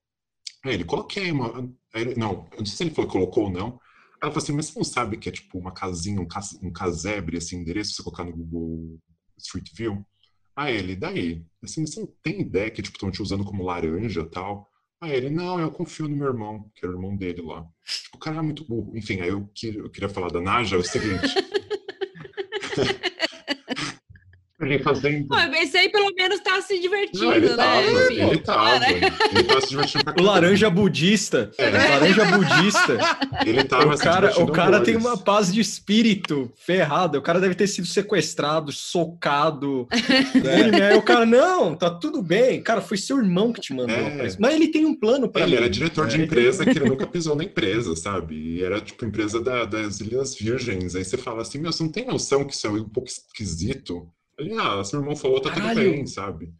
Aí 0.65 0.74
ele, 0.74 0.84
coloquei 0.84 1.32
uma... 1.32 1.72
Não, 2.17 2.47
eu 2.51 2.59
não 2.59 2.65
sei 2.65 2.77
se 2.77 2.83
ele 2.83 2.91
falou 2.91 3.07
que 3.07 3.17
colocou 3.17 3.45
ou 3.45 3.51
não. 3.51 3.79
Ela 4.21 4.31
falou 4.31 4.37
assim, 4.37 4.53
mas 4.53 4.67
você 4.67 4.79
não 4.79 4.83
sabe 4.83 5.17
que 5.17 5.29
é 5.29 5.31
tipo 5.31 5.57
uma 5.57 5.71
casinha, 5.71 6.19
um, 6.19 6.27
cas, 6.27 6.57
um 6.61 6.71
casebre, 6.71 7.37
esse 7.37 7.55
endereço, 7.55 7.93
você 7.93 8.03
colocar 8.03 8.25
no 8.25 8.35
Google 8.35 8.99
Street 9.37 9.69
View? 9.73 10.05
Aí 10.55 10.75
ele, 10.75 10.95
daí? 10.95 11.45
Assim, 11.63 11.85
você 11.85 12.01
não 12.01 12.13
tem 12.21 12.41
ideia 12.41 12.69
que 12.69 12.81
tipo 12.81 12.97
estão 12.97 13.09
te 13.09 13.21
usando 13.21 13.45
como 13.45 13.63
laranja 13.63 14.25
tal? 14.25 14.69
Aí 15.01 15.13
ele, 15.13 15.29
não, 15.29 15.59
eu 15.59 15.71
confio 15.71 16.09
no 16.09 16.17
meu 16.17 16.27
irmão, 16.27 16.69
que 16.75 16.85
era 16.85 16.93
o 16.93 16.97
irmão 16.97 17.15
dele 17.15 17.41
lá. 17.41 17.65
Tipo, 17.85 18.17
o 18.17 18.19
cara 18.19 18.37
é 18.37 18.41
muito 18.41 18.65
burro. 18.65 18.91
Enfim, 18.97 19.21
aí 19.21 19.29
eu, 19.29 19.49
eu 19.63 19.89
queria 19.89 20.09
falar 20.09 20.29
da 20.29 20.41
Naja, 20.41 20.75
é 20.75 20.79
o 20.79 20.83
seguinte. 20.83 21.25
Ele 24.62 24.80
fazendo. 24.80 25.28
Pô, 25.28 25.36
esse 25.55 25.78
aí 25.78 25.89
pelo 25.89 26.14
menos 26.14 26.39
tá 26.41 26.62
se 26.62 26.80
divertindo, 26.80 27.26
Não, 27.26 27.34
ele 27.34 27.49
né? 27.49 27.55
Tava, 27.55 27.82
ele 28.12 28.38
tava. 28.39 28.86
Ele 28.86 29.43
tava 29.43 29.62
se 29.62 29.70
divertindo 29.70 30.03
O 30.20 30.22
laranja 30.24 30.70
budista. 30.70 31.51
É. 31.57 31.70
Laranja 31.70 32.26
budista. 32.26 32.97
Ele 33.45 33.64
tava 33.64 33.95
o 33.95 33.97
cara, 33.97 34.39
o 34.43 34.51
cara 34.51 34.82
tem 34.82 34.97
uma 34.97 35.18
paz 35.18 35.53
de 35.53 35.62
espírito 35.62 36.51
ferrada. 36.57 37.18
O 37.18 37.22
cara 37.22 37.39
deve 37.39 37.55
ter 37.55 37.68
sido 37.68 37.88
sequestrado, 37.88 38.72
socado. 38.72 39.88
É. 40.80 40.95
o 40.95 41.01
cara, 41.01 41.26
não, 41.26 41.76
tá 41.76 41.89
tudo 41.89 42.22
bem. 42.22 42.62
Cara, 42.62 42.82
foi 42.82 42.97
seu 42.97 43.18
irmão 43.18 43.53
que 43.53 43.62
te 43.62 43.74
mandou. 43.74 43.95
É. 43.95 44.28
Mas 44.39 44.53
ele 44.55 44.68
tem 44.68 44.86
um 44.86 44.93
plano 44.97 45.30
para 45.30 45.43
Ele 45.43 45.51
mim. 45.51 45.57
era 45.57 45.70
diretor 45.70 46.07
de 46.07 46.20
é. 46.20 46.24
empresa 46.24 46.64
que 46.66 46.72
ele 46.72 46.86
nunca 46.89 47.07
pisou 47.07 47.36
na 47.36 47.43
empresa, 47.43 47.95
sabe? 47.95 48.36
E 48.36 48.64
era 48.64 48.80
tipo 48.82 49.05
empresa 49.05 49.41
da, 49.41 49.66
das 49.66 49.99
Ilhas 49.99 50.36
Virgens. 50.36 50.95
Aí 50.95 51.03
você 51.05 51.18
fala 51.18 51.41
assim, 51.41 51.60
meu, 51.60 51.72
você 51.72 51.84
não 51.84 51.91
tem 51.91 52.05
noção 52.05 52.43
que 52.45 52.53
isso 52.53 52.68
é 52.68 52.70
um 52.70 52.89
pouco 52.89 53.10
esquisito? 53.10 54.07
Ele, 54.39 54.53
ah, 54.57 54.83
seu 54.83 54.99
irmão 54.99 55.15
falou, 55.15 55.41
tá 55.41 55.51
Caralho. 55.51 55.81
tudo 55.81 55.91
bem, 55.91 56.07
sabe? 56.07 56.53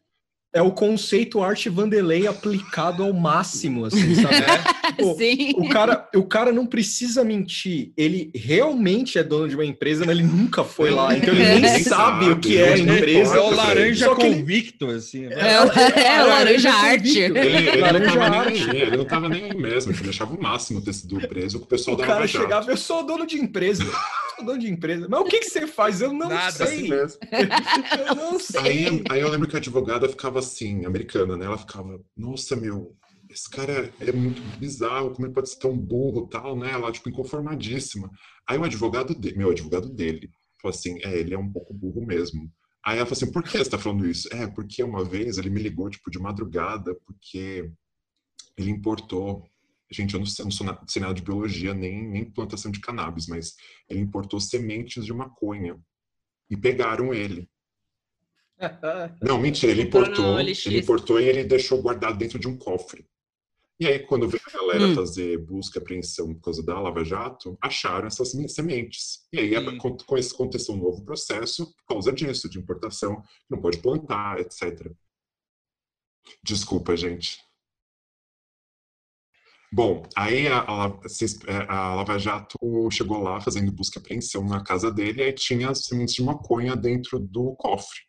É 0.52 0.64
o 0.64 0.72
conceito 0.72 1.44
arte 1.44 1.70
Vanderlei 1.70 2.26
aplicado 2.26 3.04
ao 3.04 3.14
máximo, 3.14 3.86
assim, 3.86 4.16
sabe? 4.16 4.36
É. 4.36 4.80
Tipo, 4.90 5.16
Sim. 5.16 5.54
O 5.56 5.70
cara, 5.70 6.10
o 6.16 6.24
cara 6.24 6.52
não 6.52 6.66
precisa 6.66 7.24
mentir. 7.24 7.94
Ele 7.96 8.32
realmente 8.36 9.18
é 9.20 9.24
dono 9.24 9.48
de 9.48 9.56
uma 9.56 9.64
empresa, 9.64 10.04
mas 10.04 10.18
ele 10.18 10.28
nunca 10.28 10.64
foi 10.64 10.90
lá. 10.90 11.16
Então 11.16 11.34
ele 11.34 11.44
nem 11.44 11.64
é. 11.64 11.80
sabe, 11.80 11.86
sabe, 12.26 12.32
o 12.32 12.40
que 12.40 12.58
é 12.58 12.74
a 12.74 12.78
empresa. 12.78 13.38
É 13.38 13.40
o 13.40 13.50
laranja 13.52 14.16
convicto, 14.16 14.86
ele... 14.86 14.98
assim. 14.98 15.26
É, 15.28 15.40
é, 15.40 16.16
é, 16.16 16.24
o 16.24 16.28
laranja 16.28 16.72
arte. 16.72 17.20
Ele, 17.20 17.40
ele, 17.40 17.78
laranja 17.78 18.16
não 18.16 18.24
arte. 18.24 18.68
Nem, 18.68 18.82
ele 18.82 18.98
não 18.98 19.06
tava 19.06 19.30
nem 19.30 19.44
aí 19.46 19.56
mesmo. 19.56 19.94
Ele 19.94 20.10
achava 20.10 20.36
o 20.36 20.42
máximo 20.42 20.82
ter 20.82 20.94
sido 20.94 21.20
preso 21.28 21.60
o 21.60 21.66
pessoal 21.66 21.96
o 21.96 22.02
O 22.02 22.06
cara 22.06 22.28
chegava, 22.28 22.70
eu 22.70 22.78
sou 22.78 23.06
dono 23.06 23.26
de 23.26 23.38
empresa 23.38 23.86
dono 24.44 24.60
de 24.60 24.72
empresa. 24.72 25.08
Mas 25.10 25.20
o 25.20 25.26
que, 25.26 25.40
que 25.40 25.50
você 25.50 25.68
faz? 25.68 26.02
Eu 26.02 26.14
não 26.14 26.30
Nada, 26.30 26.52
sei. 26.52 26.92
Assim 26.94 27.20
eu 28.08 28.16
não 28.16 28.40
sei. 28.40 28.60
Aí, 28.62 29.04
aí 29.10 29.22
eu 29.22 29.30
lembro 29.30 29.48
que 29.48 29.56
a 29.56 29.60
advogada 29.60 30.10
ficava 30.10 30.40
assim, 30.40 30.86
americana, 30.86 31.38
né? 31.38 31.46
Ela 31.46 31.58
ficava, 31.58 32.00
nossa, 32.16 32.56
meu, 32.56 32.96
esse 33.30 33.50
cara 33.50 33.94
é 34.00 34.12
muito 34.12 34.42
bizarro, 34.58 35.12
como 35.12 35.28
ele 35.28 35.34
pode 35.34 35.50
ser 35.50 35.60
tão 35.60 35.78
burro 35.78 36.28
tal, 36.28 36.58
né? 36.58 36.72
Ela, 36.72 36.92
tipo, 36.92 37.10
inconformadíssima. 37.10 38.10
Aí 38.48 38.58
o 38.58 38.64
advogado 38.64 39.14
dele, 39.14 39.38
meu 39.38 39.52
advogado 39.52 39.90
dele, 39.90 40.30
falou 40.62 40.76
assim, 40.76 40.98
é, 41.04 41.18
ele 41.18 41.34
é 41.34 41.38
um 41.38 41.52
pouco 41.52 41.74
burro 41.74 42.06
mesmo. 42.06 42.52
Aí 42.84 42.98
ela 42.98 43.06
falou 43.06 43.18
assim, 43.22 43.32
por 43.32 43.44
que 43.44 43.58
você 43.58 43.70
tá 43.70 43.78
falando 43.78 44.08
isso? 44.08 44.28
É, 44.34 44.48
porque 44.48 44.84
uma 44.84 45.04
vez 45.04 45.38
ele 45.38 45.50
me 45.50 45.62
ligou, 45.62 45.90
tipo, 45.90 46.10
de 46.10 46.18
madrugada, 46.18 46.96
porque 47.06 47.72
ele 48.58 48.72
importou 48.72 49.44
Gente, 49.92 50.14
eu 50.14 50.20
não, 50.20 50.28
eu 50.38 50.46
não 50.46 50.52
sou 50.52 50.66
nada 50.66 51.14
de 51.14 51.22
biologia, 51.24 51.74
nem, 51.74 52.08
nem 52.08 52.30
plantação 52.30 52.72
de 52.72 52.80
cannabis, 52.80 53.28
mas 53.28 53.56
ele 53.90 54.00
importou 54.00 54.40
sementes 54.40 55.04
de 55.04 55.14
maconha 55.14 55.80
e 56.50 56.56
pegaram 56.56 57.14
ele. 57.14 57.50
Não, 59.24 59.40
mentira, 59.40 59.72
ele 59.72 59.84
importou, 59.84 60.38
ele 60.38 60.80
importou 60.80 61.20
e 61.20 61.24
ele 61.24 61.46
deixou 61.46 61.82
guardado 61.82 62.18
dentro 62.18 62.38
de 62.38 62.46
um 62.46 62.58
cofre. 62.58 63.06
E 63.80 63.88
aí, 63.88 64.00
quando 64.00 64.28
veio 64.28 64.44
a 64.46 64.52
galera 64.52 64.88
hum. 64.88 64.96
fazer 64.96 65.38
busca 65.38 65.80
e 65.80 65.82
apreensão 65.82 66.34
por 66.34 66.42
causa 66.42 66.62
da 66.62 66.78
Lava 66.78 67.02
Jato, 67.06 67.58
acharam 67.62 68.08
essas 68.08 68.32
sementes. 68.50 69.26
E 69.32 69.40
aí 69.40 69.58
hum. 69.58 69.78
aconteceu 69.78 70.76
um 70.76 70.80
novo 70.80 71.06
processo 71.06 71.74
por 71.74 71.86
causa 71.88 72.12
disso, 72.12 72.50
de 72.50 72.60
importação, 72.60 73.24
não 73.50 73.62
pode 73.62 73.78
plantar, 73.78 74.40
etc. 74.40 74.92
Desculpa, 76.44 76.98
gente. 76.98 77.40
Bom, 79.72 80.04
aí 80.16 80.48
a, 80.48 80.62
a, 80.62 80.88
é, 81.48 81.66
a, 81.68 81.96
Lava 81.96 82.18
Jato 82.18 82.58
chegou 82.92 83.22
lá 83.22 83.40
fazendo 83.40 83.72
busca 83.72 84.00
e 84.00 84.02
apreensão 84.02 84.44
na 84.44 84.64
casa 84.64 84.92
dele 84.92 85.22
e 85.22 85.26
aí 85.26 85.34
tinha 85.34 85.74
sementes 85.76 86.16
de 86.16 86.24
maconha 86.24 86.76
dentro 86.76 87.20
do 87.20 87.56
cofre. 87.56 88.00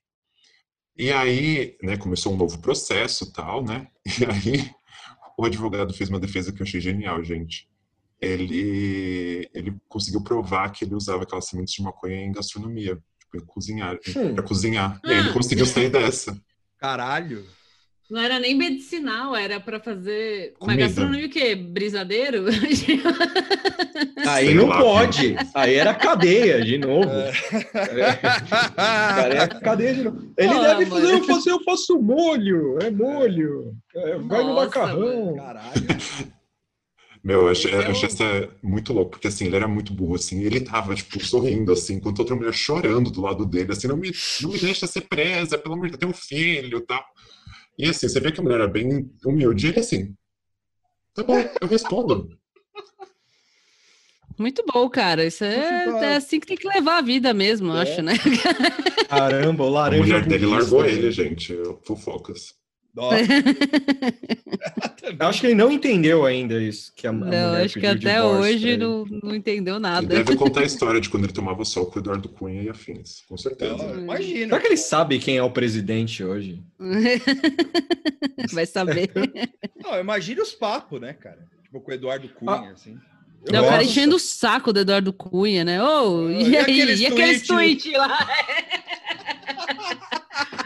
E 0.97 1.13
aí, 1.13 1.77
né, 1.83 1.97
começou 1.97 2.33
um 2.33 2.37
novo 2.37 2.59
processo 2.61 3.33
tal, 3.33 3.65
né? 3.65 3.87
E 4.21 4.25
aí 4.25 4.71
o 5.39 5.45
advogado 5.45 5.95
fez 5.95 6.09
uma 6.09 6.21
defesa 6.21 6.53
que 6.53 6.61
eu 6.61 6.67
achei 6.67 6.81
genial, 6.81 7.23
gente. 7.23 7.69
Ele, 8.21 9.49
ele 9.55 9.79
conseguiu 9.89 10.23
provar 10.23 10.71
que 10.71 10.85
ele 10.85 10.95
usava 10.95 11.23
aquelas 11.23 11.47
sementes 11.47 11.75
de 11.75 11.83
maconha 11.83 12.17
em 12.17 12.33
gastronomia, 12.33 12.97
tipo, 13.19 13.37
em 13.37 13.47
cozinhar, 13.47 13.99
hum. 14.15 14.35
para 14.35 14.43
cozinhar. 14.43 15.01
E 15.05 15.11
aí 15.11 15.19
ele 15.19 15.33
conseguiu 15.33 15.65
sair 15.65 15.89
dessa. 15.89 16.39
Caralho! 16.79 17.47
Não 18.11 18.21
era 18.21 18.41
nem 18.41 18.57
medicinal, 18.57 19.37
era 19.37 19.61
para 19.61 19.79
fazer. 19.79 20.55
Uma 20.61 20.75
gastronomia 20.75 21.27
o 21.27 21.31
quê? 21.31 21.55
Brisadeiro? 21.55 22.47
Aí 24.27 24.53
não 24.53 24.69
pode. 24.69 25.37
Aí 25.55 25.75
era 25.75 25.95
cadeia 25.95 26.61
de 26.65 26.77
novo. 26.77 27.09
É. 27.09 27.33
Cara, 28.75 29.35
é 29.35 29.47
cadeia 29.47 29.95
de 29.95 30.03
novo. 30.03 30.33
Ele 30.37 30.55
oh, 30.55 30.61
deve 30.61 30.87
fazer, 30.87 31.13
eu 31.13 31.25
faço, 31.25 31.51
eu 31.51 31.63
faço 31.63 32.03
molho. 32.03 32.79
É 32.83 32.91
molho. 32.91 33.77
É, 33.95 34.19
vai 34.19 34.43
Nossa, 34.43 34.43
no 34.43 34.55
macarrão. 34.55 35.37
Caralho. 35.37 35.73
Meu, 37.23 37.43
eu 37.43 37.49
achei, 37.51 37.73
eu 37.73 37.91
achei 37.91 38.09
essa 38.09 38.49
muito 38.63 38.93
louco, 38.95 39.11
porque 39.13 39.29
assim, 39.29 39.45
ele 39.45 39.57
era 39.57 39.69
muito 39.69 39.93
burro, 39.93 40.15
assim, 40.15 40.43
ele 40.43 40.59
tava, 40.61 40.95
tipo, 40.95 41.23
sorrindo, 41.23 41.71
assim, 41.71 41.97
enquanto 41.97 42.21
outra 42.21 42.35
mulher 42.35 42.55
chorando 42.55 43.11
do 43.11 43.21
lado 43.21 43.45
dele, 43.45 43.73
assim, 43.73 43.87
não 43.87 43.97
me, 43.97 44.11
não 44.41 44.51
me 44.51 44.59
deixa 44.59 44.87
ser 44.87 45.03
presa, 45.03 45.59
pelo 45.59 45.75
amor 45.75 45.91
de 45.91 45.99
Deus, 45.99 46.01
tem 46.01 46.09
um 46.09 46.15
filho 46.15 46.79
e 46.79 46.87
tal. 46.87 47.05
E 47.81 47.89
assim, 47.89 48.09
você 48.09 48.21
vê 48.21 48.31
que 48.31 48.41
a 48.41 48.43
mulher 48.43 48.57
era 48.57 48.69
bem 48.69 49.11
humilde, 49.25 49.67
e 49.67 49.71
ele 49.71 49.81
assim, 49.81 50.15
tá 51.15 51.23
bom, 51.23 51.39
eu 51.61 51.69
respondo. 51.69 52.29
Muito 54.39 54.65
bom, 54.73 54.89
cara. 54.89 55.25
Isso 55.27 55.45
é, 55.45 55.85
é, 56.03 56.17
assim 56.17 56.41
que 56.41 56.47
tem 56.47 56.57
que 56.57 56.67
levar 56.67 56.99
a 56.99 57.03
vida 57.03 57.35
mesmo, 57.35 57.75
é. 57.75 57.83
acho, 57.83 58.01
né? 58.01 58.15
Caramba, 59.09 59.65
o 59.65 59.69
laranja. 59.69 60.03
A 60.03 60.07
mulher 60.07 60.27
dele 60.27 60.47
largou 60.47 60.85
ele, 60.85 61.11
gente. 61.11 61.55
Fofocas. 61.85 62.55
Nossa. 62.95 63.17
acho 65.21 65.41
que 65.41 65.47
ele 65.47 65.55
não 65.55 65.71
entendeu 65.71 66.27
ainda 66.27 66.61
isso. 66.61 66.93
Que 66.95 67.07
a, 67.07 67.13
não, 67.13 67.55
acho 67.55 67.79
que 67.79 67.87
até 67.87 68.23
hoje 68.23 68.77
não, 68.77 69.05
não 69.23 69.35
entendeu 69.35 69.79
nada. 69.79 70.13
Ele 70.13 70.25
deve 70.25 70.37
contar 70.37 70.61
a 70.61 70.65
história 70.65 71.01
de 71.01 71.09
quando 71.09 71.25
ele 71.25 71.33
tomava 71.33 71.65
sol 71.65 71.87
com 71.87 71.99
o 71.99 72.03
Eduardo 72.03 72.29
Cunha 72.29 72.63
e 72.63 72.69
afins, 72.69 73.23
com 73.29 73.37
certeza. 73.37 73.77
Não, 73.77 73.99
imagina. 73.99 74.47
Será 74.47 74.61
que 74.61 74.67
ele 74.67 74.77
sabe 74.77 75.19
quem 75.19 75.37
é 75.37 75.43
o 75.43 75.51
presidente 75.51 76.25
hoje? 76.25 76.63
Vai 78.53 78.67
saber. 78.67 79.11
não, 79.83 79.99
imagina 79.99 80.43
os 80.43 80.53
papos, 80.53 81.01
né, 81.01 81.13
cara? 81.13 81.39
Tipo, 81.63 81.81
com 81.81 81.91
o 81.91 81.95
Eduardo 81.95 82.29
Cunha, 82.29 82.53
ah. 82.53 82.73
assim. 82.73 82.99
Eu 83.47 83.55
não, 83.55 83.65
o 83.65 83.69
cara 83.69 83.83
enchendo 83.83 84.17
o 84.17 84.19
saco 84.19 84.71
do 84.71 84.81
Eduardo 84.81 85.15
Cunha, 85.15 85.65
né? 85.65 85.83
Oh, 85.83 86.29
e, 86.29 86.51
e 86.51 86.57
aí? 86.59 86.95
E 86.97 87.07
aqueles 87.07 87.47
tweets 87.47 87.91
lá? 87.93 88.19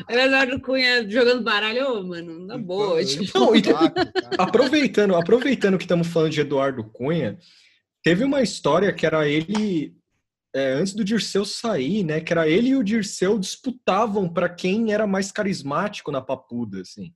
Eduardo 0.09 0.61
Cunha 0.61 1.09
jogando 1.09 1.43
baralho, 1.43 1.87
oh, 1.89 2.03
mano, 2.03 2.47
na 2.47 2.59
boa. 2.59 3.05
Tipo... 3.05 3.39
Não, 3.39 3.55
então, 3.55 3.77
aproveitando, 4.39 5.15
aproveitando 5.15 5.79
que 5.79 5.85
estamos 5.85 6.09
falando 6.09 6.33
de 6.33 6.41
Eduardo 6.41 6.85
Cunha, 6.85 7.39
teve 8.03 8.25
uma 8.25 8.43
história 8.43 8.93
que 8.93 9.07
era 9.07 9.27
ele, 9.29 9.95
é, 10.55 10.73
antes 10.73 10.95
do 10.95 11.05
Dirceu 11.05 11.45
sair, 11.45 12.05
né? 12.05 12.21
Que 12.21 12.33
era 12.33 12.49
ele 12.49 12.71
e 12.71 12.77
o 12.77 12.85
Dirceu 12.85 13.39
disputavam 13.39 14.29
para 14.29 14.49
quem 14.49 14.93
era 14.93 15.07
mais 15.07 15.33
carismático 15.33 16.11
na 16.11 16.21
papuda, 16.21 16.81
assim. 16.81 17.13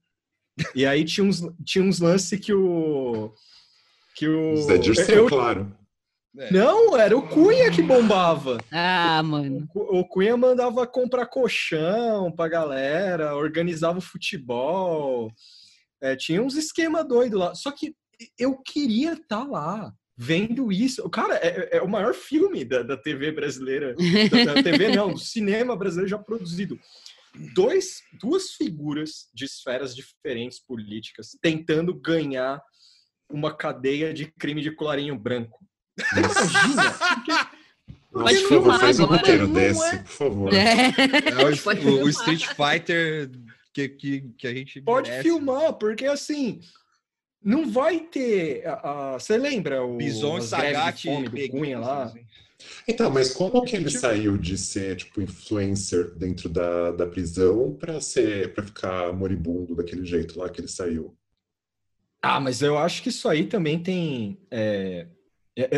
E 0.75 0.85
aí 0.85 1.05
tinha 1.05 1.25
uns, 1.25 1.41
tinha 1.63 1.83
uns 1.83 1.99
lances 1.99 2.39
que 2.39 2.53
o. 2.53 3.33
Que 4.15 4.27
o. 4.27 4.57
Zé 4.57 4.77
Dirceu, 4.77 5.15
eu, 5.15 5.27
claro. 5.27 5.75
É. 6.37 6.53
Não, 6.53 6.95
era 6.95 7.17
o 7.17 7.27
Cunha 7.27 7.71
que 7.71 7.81
bombava. 7.81 8.57
Ah, 8.71 9.21
mano. 9.23 9.67
O, 9.73 9.99
o 9.99 10.07
Cunha 10.07 10.37
mandava 10.37 10.85
comprar 10.85 11.25
colchão 11.25 12.31
pra 12.31 12.47
galera, 12.47 13.35
organizava 13.35 13.97
o 13.97 14.01
futebol. 14.01 15.31
É, 16.01 16.15
tinha 16.15 16.41
uns 16.41 16.55
esquema 16.55 17.03
doido 17.03 17.37
lá. 17.37 17.55
Só 17.55 17.71
que 17.71 17.95
eu 18.37 18.57
queria 18.57 19.13
estar 19.13 19.43
tá 19.43 19.43
lá 19.43 19.93
vendo 20.15 20.71
isso. 20.71 21.09
Cara, 21.09 21.35
é, 21.35 21.77
é, 21.77 21.81
o 21.81 21.87
maior 21.87 22.13
filme 22.13 22.63
da, 22.65 22.83
da 22.83 22.97
TV 22.97 23.31
brasileira. 23.31 23.95
Da, 24.29 24.53
da 24.53 24.63
TV, 24.63 24.89
não, 24.89 25.13
do 25.13 25.19
cinema 25.19 25.75
brasileiro 25.75 26.09
já 26.09 26.17
produzido. 26.17 26.79
Dois, 27.55 28.01
duas 28.21 28.51
figuras 28.51 29.29
de 29.33 29.45
esferas 29.45 29.95
diferentes 29.95 30.59
políticas 30.59 31.37
tentando 31.41 31.93
ganhar 31.93 32.61
uma 33.31 33.55
cadeia 33.55 34.13
de 34.13 34.25
crime 34.25 34.61
de 34.61 34.71
colarinho 34.71 35.17
branco. 35.17 35.59
Imagina! 36.15 37.49
Pode 38.11 38.47
filmar 38.47 38.79
faz 38.79 38.99
um 38.99 39.05
roteiro 39.05 39.47
desse, 39.47 39.85
é... 39.85 39.97
por 39.97 40.07
favor. 40.07 40.53
É. 40.53 40.87
É 41.29 41.45
o, 41.45 42.03
o, 42.05 42.09
Street 42.09 42.45
Fighter 42.47 43.29
que, 43.71 43.89
que, 43.89 44.21
que 44.37 44.47
a 44.47 44.53
gente 44.53 44.81
Pode 44.81 45.09
merece. 45.09 45.29
filmar, 45.29 45.73
porque 45.73 46.05
assim, 46.05 46.59
não 47.43 47.69
vai 47.69 47.99
ter. 47.99 48.63
Você 49.13 49.37
lembra 49.37 49.83
o 49.83 49.95
Bison 49.95 50.41
Sagat 50.41 51.03
do 51.05 51.49
Cunha 51.49 51.79
lá? 51.79 52.03
Assim. 52.03 52.25
Então, 52.87 53.09
mas 53.09 53.33
como 53.33 53.63
que 53.63 53.75
ele 53.75 53.89
saiu 53.89 54.37
de 54.37 54.57
ser 54.57 54.97
tipo 54.97 55.21
influencer 55.21 56.11
dentro 56.15 56.49
da, 56.49 56.91
da 56.91 57.07
prisão 57.07 57.73
para 57.79 58.01
ser 58.01 58.53
para 58.53 58.63
ficar 58.65 59.13
moribundo 59.13 59.75
daquele 59.75 60.05
jeito 60.05 60.37
lá 60.37 60.49
que 60.49 60.59
ele 60.59 60.67
saiu? 60.67 61.15
Ah, 62.21 62.39
mas 62.39 62.61
eu 62.61 62.77
acho 62.77 63.01
que 63.01 63.09
isso 63.09 63.29
aí 63.29 63.45
também 63.45 63.81
tem. 63.81 64.37
É... 64.51 65.07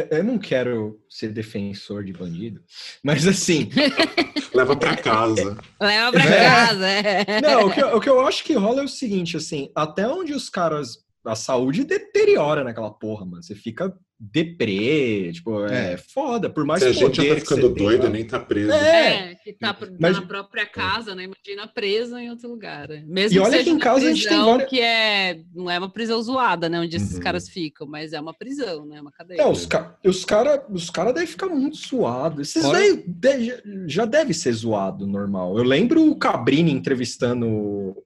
Eu 0.10 0.24
não 0.24 0.38
quero 0.38 1.00
ser 1.10 1.30
defensor 1.30 2.04
de 2.04 2.14
bandido, 2.14 2.62
mas 3.04 3.26
assim. 3.26 3.70
Leva 4.54 4.76
para 4.76 4.98
casa. 4.98 5.58
Leva 5.80 6.12
para 6.12 6.24
é. 6.24 6.46
casa, 6.46 6.88
é. 6.88 7.42
Não, 7.42 7.68
o 7.68 7.74
que, 7.74 7.84
o 7.84 8.00
que 8.02 8.10
eu 8.10 8.20
acho 8.28 8.44
que 8.44 8.54
rola 8.54 8.82
é 8.82 8.84
o 8.84 8.88
seguinte, 8.88 9.38
assim, 9.38 9.72
até 9.74 10.08
onde 10.08 10.34
os 10.34 10.50
caras 10.50 11.00
a 11.26 11.36
saúde 11.36 11.84
deteriora 11.84 12.64
naquela 12.64 12.92
porra, 12.92 13.26
mano. 13.26 13.44
Você 13.44 13.56
fica 13.56 13.94
deprê, 14.24 15.32
tipo, 15.34 15.66
é, 15.66 15.94
é 15.94 15.98
foda, 15.98 16.48
por 16.48 16.64
mais 16.64 16.84
que 16.84 16.90
a 16.90 16.94
gente 16.94 17.16
já 17.16 17.34
tá 17.34 17.40
ficando 17.42 17.70
doido, 17.70 18.08
nem 18.08 18.24
tá 18.24 18.40
preso. 18.40 18.72
É, 18.72 19.32
é 19.32 19.36
que 19.36 19.54
tá, 19.54 19.74
tá 19.74 19.88
Mas, 20.00 20.16
na 20.16 20.22
própria 20.22 20.64
casa, 20.64 21.16
né? 21.16 21.24
Imagina 21.24 21.68
preso 21.68 22.16
em 22.18 22.30
outro 22.30 22.48
lugar. 22.48 22.88
Né? 22.88 23.04
Mesmo 23.08 23.38
e 23.38 23.40
olha 23.40 23.64
que, 23.64 23.70
em 23.72 23.80
casa 23.80 24.06
a 24.06 24.14
gente 24.14 24.28
tem 24.28 24.38
várias... 24.38 24.70
que 24.70 24.80
é, 24.80 25.42
não 25.56 25.72
é 25.72 25.80
uma 25.80 25.90
prisão 25.90 26.22
zoada, 26.22 26.70
né? 26.70 26.80
Onde 26.80 26.98
esses 26.98 27.16
uhum. 27.16 27.20
caras 27.20 27.50
ficam, 27.50 27.88
mas 27.88 28.14
é 28.14 28.22
uma 28.22 28.34
prisão, 28.34 28.86
né? 28.86 29.02
Uma 29.02 29.12
cadeia. 29.12 29.42
É, 29.42 29.48
os, 29.48 29.66
ca... 29.66 29.98
os 30.06 30.24
caras 30.24 30.62
os 30.70 30.92
cara 30.92 31.12
devem 31.12 31.28
ficar 31.28 31.48
muito 31.48 31.78
suados. 31.78 32.50
Esses 32.50 32.62
Fora... 32.62 32.80
de... 32.80 33.88
já 33.88 34.06
deve 34.06 34.36
ser 34.36 34.54
zoado, 34.54 35.08
normal. 35.08 35.58
Eu 35.58 35.64
lembro 35.64 36.08
o 36.08 36.16
Cabrini 36.16 36.72
entrevistando 36.72 37.48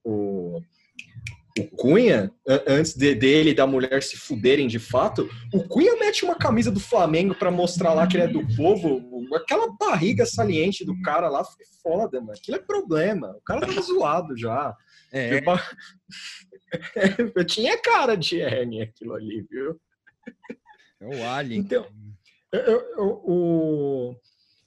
o 0.02 0.62
o 1.58 1.68
Cunha, 1.68 2.32
antes 2.68 2.94
de, 2.94 3.16
dele 3.16 3.52
e 3.52 3.54
da 3.54 3.66
mulher 3.66 4.04
se 4.04 4.18
fuderem 4.18 4.68
de 4.68 4.78
fato, 4.78 5.30
o 5.54 5.64
Cunha 5.64 5.96
mete 5.96 6.26
uma 6.26 6.36
camisa 6.36 6.70
do 6.70 6.82
Flamengo 6.82 7.34
para 7.34 7.50
mostrar 7.50 7.94
lá 7.94 8.06
que 8.06 8.18
ele 8.18 8.24
é 8.24 8.28
do 8.28 8.46
povo. 8.56 9.02
Aquela 9.34 9.72
barriga 9.80 10.26
saliente 10.26 10.84
do 10.84 11.02
cara 11.02 11.30
lá 11.30 11.46
foi 11.46 11.66
foda, 11.82 12.20
mano. 12.20 12.34
Aquilo 12.34 12.58
é 12.58 12.62
problema. 12.62 13.32
O 13.38 13.42
cara 13.42 13.62
tava 13.62 13.82
zoado 13.82 14.38
já. 14.38 14.76
É. 15.14 15.42
Eu 17.34 17.46
tinha 17.46 17.78
cara 17.78 18.16
de 18.16 18.40
hernia 18.40 18.84
aquilo 18.84 19.14
ali, 19.14 19.46
viu? 19.50 19.80
É 21.00 21.08
o 21.08 21.30
Alien. 21.30 21.62
Então, 21.62 21.86
eu, 22.52 22.62
eu, 22.62 23.22
o... 23.24 24.16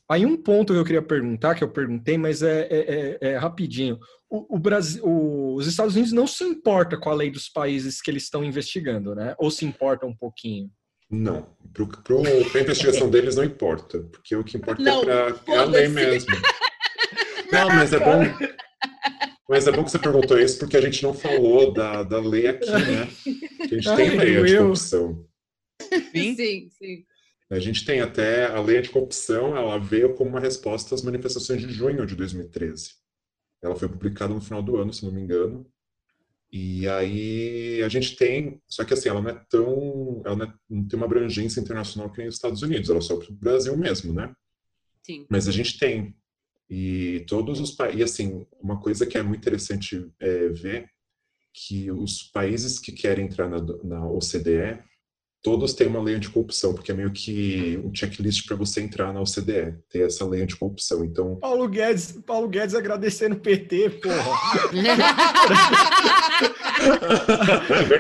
Aí 0.09 0.25
um 0.25 0.37
ponto 0.37 0.73
que 0.73 0.79
eu 0.79 0.85
queria 0.85 1.03
perguntar, 1.03 1.55
que 1.55 1.63
eu 1.63 1.69
perguntei, 1.69 2.17
mas 2.17 2.43
é, 2.43 2.63
é, 2.63 2.79
é, 3.21 3.33
é 3.33 3.37
rapidinho 3.37 3.99
o, 4.31 4.57
o 4.57 4.59
Brasil, 4.59 5.05
o, 5.05 5.55
os 5.55 5.67
Estados 5.67 5.95
Unidos 5.95 6.13
não 6.13 6.27
se 6.27 6.45
importa 6.45 6.97
com 6.99 7.11
a 7.11 7.15
lei 7.15 7.31
dos 7.31 7.49
países 7.49 8.01
que 8.01 8.11
eles 8.11 8.25
estão 8.25 8.45
investigando, 8.45 9.15
né? 9.15 9.35
Ou 9.39 9.51
se 9.51 9.65
importa 9.65 10.07
um 10.07 10.15
pouquinho? 10.15 10.71
Não, 11.11 11.49
para 11.73 12.59
a 12.59 12.63
investigação 12.63 13.09
deles 13.09 13.37
não 13.37 13.45
importa, 13.45 14.01
porque 14.13 14.37
o 14.37 14.45
que 14.45 14.59
importa 14.59 14.83
é 14.83 14.85
não, 14.85 15.03
é 15.03 15.33
para 15.33 15.61
a 15.63 15.65
lei 15.65 15.89
mesmo. 15.89 16.31
Não, 17.51 17.67
mas 17.69 17.95
é 17.95 17.99
bom. 17.99 18.21
Mas 19.49 19.67
é 19.67 19.73
bom 19.73 19.83
que 19.83 19.91
você 19.91 19.99
perguntou 19.99 20.39
isso, 20.39 20.59
porque 20.59 20.77
a 20.77 20.81
gente 20.83 21.03
não 21.03 21.15
falou 21.15 21.73
da, 21.73 22.03
da 22.03 22.21
lei 22.21 22.47
aqui, 22.47 22.71
né? 22.71 23.09
A 23.59 23.67
gente 23.67 23.97
tem 23.97 24.19
lei 24.19 24.37
anticorrupção. 24.37 25.27
Sim, 26.13 26.37
sim, 26.37 26.69
sim. 26.71 27.05
A 27.51 27.59
gente 27.59 27.87
tem 27.87 28.03
até 28.03 28.45
a 28.45 28.61
lei 28.61 28.77
anticorrupção, 28.77 29.57
ela 29.57 29.79
veio 29.79 30.15
como 30.15 30.29
uma 30.29 30.41
resposta 30.41 30.95
às 30.95 31.01
manifestações 31.01 31.63
de 31.63 31.73
junho 31.73 32.05
de 32.05 32.15
2013. 32.15 32.98
Ela 33.63 33.77
foi 33.77 33.89
publicada 33.89 34.33
no 34.33 34.41
final 34.41 34.63
do 34.63 34.77
ano, 34.77 34.93
se 34.93 35.05
não 35.05 35.13
me 35.13 35.21
engano. 35.21 35.67
E 36.51 36.89
aí 36.89 37.83
a 37.83 37.89
gente 37.89 38.17
tem, 38.17 38.61
só 38.67 38.83
que 38.85 38.95
assim, 38.95 39.09
ela 39.09 39.21
não 39.21 39.31
é 39.31 39.45
tão, 39.51 40.23
ela 40.25 40.37
não, 40.37 40.47
é, 40.47 40.55
não 40.71 40.89
tem 40.89 40.97
uma 40.97 41.05
abrangência 41.05 41.61
internacional 41.61 42.11
que 42.11 42.19
nem 42.19 42.29
os 42.29 42.37
Estados 42.37 42.63
Unidos, 42.63 42.89
ela 42.89 43.01
é 43.01 43.03
só 43.03 43.17
para 43.17 43.31
o 43.31 43.35
Brasil 43.35 43.77
mesmo, 43.77 44.15
né? 44.15 44.33
Sim. 45.03 45.27
Mas 45.29 45.47
a 45.47 45.53
gente 45.53 45.79
tem. 45.79 46.17
E 46.71 47.25
todos 47.27 47.61
os 47.61 47.73
países, 47.73 48.01
e 48.01 48.03
assim, 48.03 48.47
uma 48.61 48.81
coisa 48.81 49.07
que 49.07 49.19
é 49.19 49.23
muito 49.23 49.41
interessante 49.41 50.11
é, 50.21 50.49
ver 50.49 50.89
que 51.53 51.91
os 51.91 52.23
países 52.23 52.79
que 52.79 52.93
querem 52.93 53.27
entrar 53.27 53.49
na, 53.49 53.59
na 53.83 54.09
OCDE, 54.09 54.83
todos 55.43 55.73
têm 55.73 55.87
uma 55.87 56.03
lei 56.03 56.15
anticorrupção, 56.17 56.75
porque 56.75 56.91
é 56.91 56.95
meio 56.95 57.13
que 57.13 57.81
um 57.85 57.95
checklist 57.95 58.47
para 58.47 58.57
você 58.57 58.81
entrar 58.81 59.13
na 59.13 59.21
OCDE, 59.21 59.77
ter 59.89 60.07
essa 60.07 60.27
lei 60.27 60.43
anticorrupção. 60.43 61.05
Então, 61.05 61.37
Paulo 61.37 61.69
Guedes, 61.69 62.19
Paulo 62.27 62.49
Guedes 62.49 62.75
agradecendo 62.75 63.37
o 63.37 63.41
PT, 63.41 63.91
porra. 63.91 64.39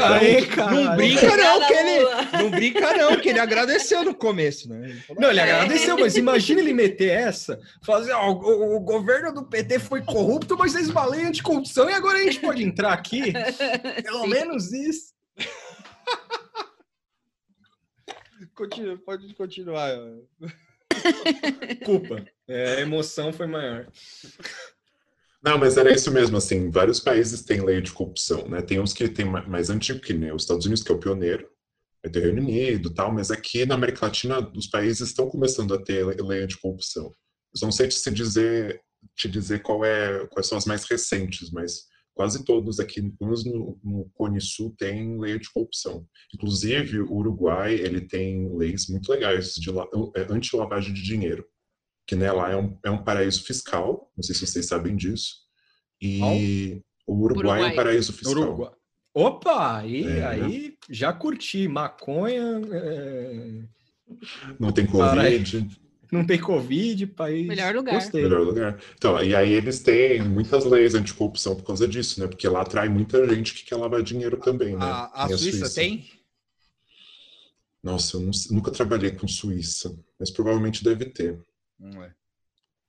é 0.00 0.04
Aí, 0.04 0.46
cara. 0.46 0.70
Não 0.70 0.96
brinca 0.96 1.36
não 1.36 1.66
que 1.66 1.72
ele 1.72 2.04
não 2.32 2.50
brinca 2.50 2.96
não 2.96 3.20
que 3.20 3.28
ele 3.28 3.40
agradeceu 3.40 4.04
no 4.04 4.14
começo, 4.14 4.68
né? 4.68 4.90
Ele 4.90 5.00
falou, 5.00 5.22
não, 5.22 5.30
ele 5.30 5.40
agradeceu, 5.40 5.98
mas 5.98 6.16
imagina 6.16 6.60
ele 6.60 6.72
meter 6.72 7.10
essa, 7.10 7.58
fazer, 7.84 8.12
ó, 8.12 8.32
o, 8.32 8.76
o, 8.76 8.80
governo 8.80 9.32
do 9.32 9.44
PT 9.44 9.78
foi 9.78 10.02
corrupto, 10.02 10.56
mas 10.56 10.74
eles 10.74 10.88
uma 10.88 11.06
lei 11.06 11.24
anticorrupção 11.24 11.88
e 11.88 11.92
agora 11.92 12.18
a 12.18 12.22
gente 12.22 12.40
pode 12.40 12.62
entrar 12.62 12.92
aqui. 12.92 13.32
Pelo 14.02 14.22
Sim. 14.22 14.28
menos 14.28 14.72
isso. 14.72 15.18
Continua, 18.54 18.96
pode 18.98 19.34
continuar. 19.34 19.90
Culpa. 21.84 22.26
É, 22.46 22.76
a 22.76 22.80
emoção 22.80 23.32
foi 23.32 23.46
maior. 23.46 23.90
Não, 25.42 25.56
mas 25.56 25.76
era 25.76 25.92
isso 25.92 26.10
mesmo, 26.10 26.36
assim, 26.36 26.70
vários 26.70 26.98
países 26.98 27.42
têm 27.42 27.64
lei 27.64 27.80
de 27.80 27.92
corrupção, 27.92 28.48
né? 28.48 28.60
Tem 28.60 28.80
uns 28.80 28.92
que 28.92 29.08
tem 29.08 29.24
mais 29.24 29.70
antigo 29.70 30.00
que 30.00 30.12
nem 30.12 30.32
os 30.32 30.42
Estados 30.42 30.66
Unidos, 30.66 30.82
que 30.82 30.90
é 30.90 30.94
o 30.94 30.98
pioneiro, 30.98 31.48
vai 32.02 32.10
ter 32.10 32.20
Reino 32.20 32.42
Unido 32.42 32.92
tal, 32.92 33.12
mas 33.12 33.30
aqui 33.30 33.64
na 33.64 33.74
América 33.74 34.06
Latina 34.06 34.40
os 34.54 34.66
países 34.66 35.08
estão 35.08 35.28
começando 35.28 35.74
a 35.74 35.82
ter 35.82 36.04
lei 36.04 36.42
anticorrupção. 36.42 37.04
Eu 37.04 37.66
não 37.66 37.72
sei 37.72 37.88
te 37.88 38.10
dizer, 38.10 38.80
te 39.16 39.28
dizer 39.28 39.62
qual 39.62 39.84
é, 39.84 40.26
quais 40.28 40.46
são 40.46 40.58
as 40.58 40.64
mais 40.64 40.84
recentes, 40.84 41.50
mas 41.50 41.86
quase 42.18 42.44
todos 42.44 42.80
aqui, 42.80 43.00
pelo 43.00 43.30
menos 43.30 43.44
no, 43.44 43.78
no 43.84 44.10
Cone 44.14 44.40
Sul, 44.40 44.74
tem 44.76 45.20
lei 45.20 45.38
de 45.38 45.48
corrupção. 45.52 46.04
Inclusive, 46.34 46.98
o 47.02 47.12
Uruguai, 47.12 47.74
ele 47.74 48.00
tem 48.00 48.52
leis 48.56 48.88
muito 48.88 49.08
legais 49.12 49.54
de 49.54 49.70
é, 49.70 50.26
anti-lavagem 50.28 50.92
de 50.92 51.00
dinheiro, 51.00 51.46
que 52.08 52.16
né, 52.16 52.32
lá 52.32 52.50
é 52.50 52.56
um, 52.56 52.76
é 52.84 52.90
um 52.90 53.04
paraíso 53.04 53.44
fiscal, 53.44 54.10
não 54.16 54.24
sei 54.24 54.34
se 54.34 54.44
vocês 54.44 54.66
sabem 54.66 54.96
disso, 54.96 55.32
e 56.02 56.82
oh. 57.06 57.12
o 57.12 57.22
Uruguai, 57.22 57.60
Uruguai, 57.60 57.62
é 57.62 57.72
um 57.72 57.76
paraíso 57.76 58.12
fiscal. 58.12 58.42
Uruguai. 58.42 58.72
Opa, 59.14 59.78
aí, 59.78 60.04
é, 60.04 60.26
aí 60.26 60.76
já 60.90 61.12
curti, 61.12 61.68
maconha... 61.68 62.60
É... 62.72 63.62
Não 64.58 64.72
tem 64.72 64.86
Covid 64.86 65.68
não 66.10 66.24
tem 66.24 66.38
Covid, 66.38 67.06
país. 67.08 67.46
Melhor 67.46 67.74
lugar. 67.74 67.94
Gostei. 67.94 68.22
Melhor 68.22 68.40
lugar. 68.40 68.78
Então, 68.96 69.22
e 69.22 69.34
aí 69.34 69.52
eles 69.52 69.80
têm 69.80 70.22
muitas 70.22 70.64
leis 70.64 70.94
anticorrupção 70.94 71.54
por 71.54 71.64
causa 71.64 71.86
disso, 71.86 72.20
né? 72.20 72.26
Porque 72.26 72.48
lá 72.48 72.62
atrai 72.62 72.88
muita 72.88 73.26
gente 73.28 73.54
que 73.54 73.64
quer 73.64 73.76
lavar 73.76 74.02
dinheiro 74.02 74.36
também, 74.38 74.76
né? 74.76 74.84
A, 74.84 75.24
a, 75.24 75.28
Suíça, 75.28 75.66
Suíça, 75.66 75.74
tem? 75.74 76.06
Nossa, 77.82 78.16
eu 78.16 78.20
não, 78.20 78.30
nunca 78.50 78.70
trabalhei 78.70 79.10
com 79.10 79.28
Suíça, 79.28 79.96
mas 80.18 80.30
provavelmente 80.30 80.82
deve 80.82 81.06
ter. 81.06 81.38
Não 81.78 82.02
é. 82.02 82.12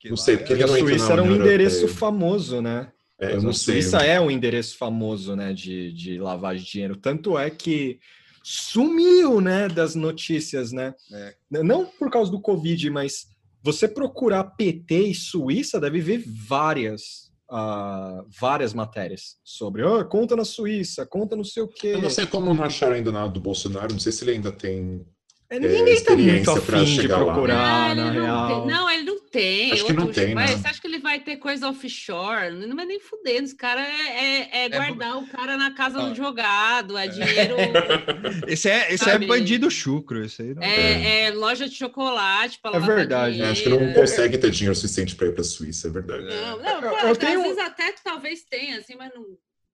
não 0.06 0.18
sei, 0.18 0.38
porque 0.38 0.54
é... 0.54 0.64
a 0.64 0.68
Suíça 0.68 1.14
era 1.14 1.24
um 1.24 1.36
endereço 1.36 1.88
famoso, 1.88 2.62
né? 2.62 2.92
É, 3.20 3.34
eu 3.34 3.42
não 3.42 3.50
a 3.50 3.54
Suíça 3.54 3.98
é 3.98 4.20
um 4.20 4.32
endereço 4.32 4.78
famoso, 4.78 5.36
né, 5.36 5.52
de, 5.54 5.92
de 5.92 6.18
lavagem 6.18 6.64
de 6.64 6.72
dinheiro. 6.72 6.96
Tanto 6.96 7.38
é 7.38 7.50
que 7.50 8.00
sumiu, 8.44 9.42
né, 9.42 9.68
das 9.68 9.96
notícias, 9.96 10.72
né? 10.72 10.94
É. 11.12 11.36
Não 11.64 11.86
por 11.86 12.10
causa 12.10 12.32
do 12.32 12.42
Covid, 12.42 12.90
mas 12.90 13.28
você 13.62 13.88
procurar 13.88 14.44
PT 14.44 15.08
e 15.08 15.16
Suíça 15.16 15.80
deve 15.80 16.00
ver 16.00 16.24
várias, 16.26 17.32
uh, 17.52 18.26
várias 18.40 18.74
matérias 18.74 19.38
sobre, 19.44 19.84
oh, 19.84 20.04
conta 20.06 20.36
na 20.36 20.46
Suíça, 20.46 21.06
conta 21.06 21.36
não 21.36 21.44
sei 21.44 21.64
o 21.64 21.68
quê. 21.68 21.88
Eu 21.88 22.02
não 22.02 22.10
sei 22.10 22.26
como 22.26 22.54
não 22.54 22.64
acharam 22.64 22.96
ainda 22.96 23.12
nada 23.12 23.30
do 23.30 23.40
Bolsonaro, 23.40 23.92
não 23.92 24.00
sei 24.00 24.12
se 24.12 24.24
ele 24.24 24.32
ainda 24.32 24.52
tem 24.52 25.06
ninguém 25.58 26.04
tá 26.04 26.16
muito 26.16 26.52
afim 26.52 26.84
de 26.86 27.08
procurar, 27.08 27.96
não, 27.96 28.06
na 28.06 28.12
real. 28.12 28.68
Não, 28.68 28.90
ele 28.90 29.04
não 29.04 29.20
tem. 29.20 29.72
Acho 29.72 29.86
que 29.86 29.94
não 29.94 30.12
tem, 30.12 30.36
mas 30.36 30.52
né? 30.52 30.58
Você 30.58 30.68
acha 30.68 30.82
que 30.82 30.86
ele 30.86 31.00
vai 31.00 31.20
ter 31.20 31.38
coisa 31.38 31.68
offshore? 31.68 32.52
Não 32.52 32.80
é 32.80 32.86
nem 32.86 33.00
fudendo. 33.00 33.46
Esse 33.46 33.56
cara 33.56 33.82
é, 33.82 34.50
é, 34.52 34.66
é 34.66 34.70
guardar 34.70 35.18
o 35.18 35.28
cara 35.28 35.58
na 35.58 35.74
casa 35.74 36.00
do 36.00 36.06
advogado, 36.08 36.96
é 36.96 37.08
dinheiro. 37.08 37.56
esse 38.48 38.70
é, 38.70 38.94
esse 38.94 39.10
é 39.10 39.18
bandido 39.18 39.72
chucro. 39.72 40.24
Esse 40.24 40.44
aí 40.44 40.54
não 40.54 40.62
é, 40.62 41.26
é 41.26 41.32
loja 41.32 41.68
de 41.68 41.76
chocolate 41.76 42.60
para 42.62 42.78
É 42.78 42.80
verdade. 42.80 43.42
Acho 43.42 43.64
que 43.64 43.70
não 43.70 43.94
consegue 43.94 44.38
ter 44.38 44.52
dinheiro 44.52 44.76
suficiente 44.76 45.16
para 45.16 45.28
ir 45.28 45.32
para 45.32 45.42
a 45.42 45.46
Suíça, 45.46 45.88
é 45.88 45.92
verdade. 45.92 46.26
Não, 46.26 46.60
não, 46.60 46.82
eu, 46.84 47.08
eu 47.08 47.16
tenho... 47.16 47.40
às 47.40 47.44
vezes 47.48 47.58
até 47.58 47.92
talvez 48.04 48.44
tenha, 48.44 48.78
assim, 48.78 48.96
mas 48.96 49.12
não. 49.16 49.26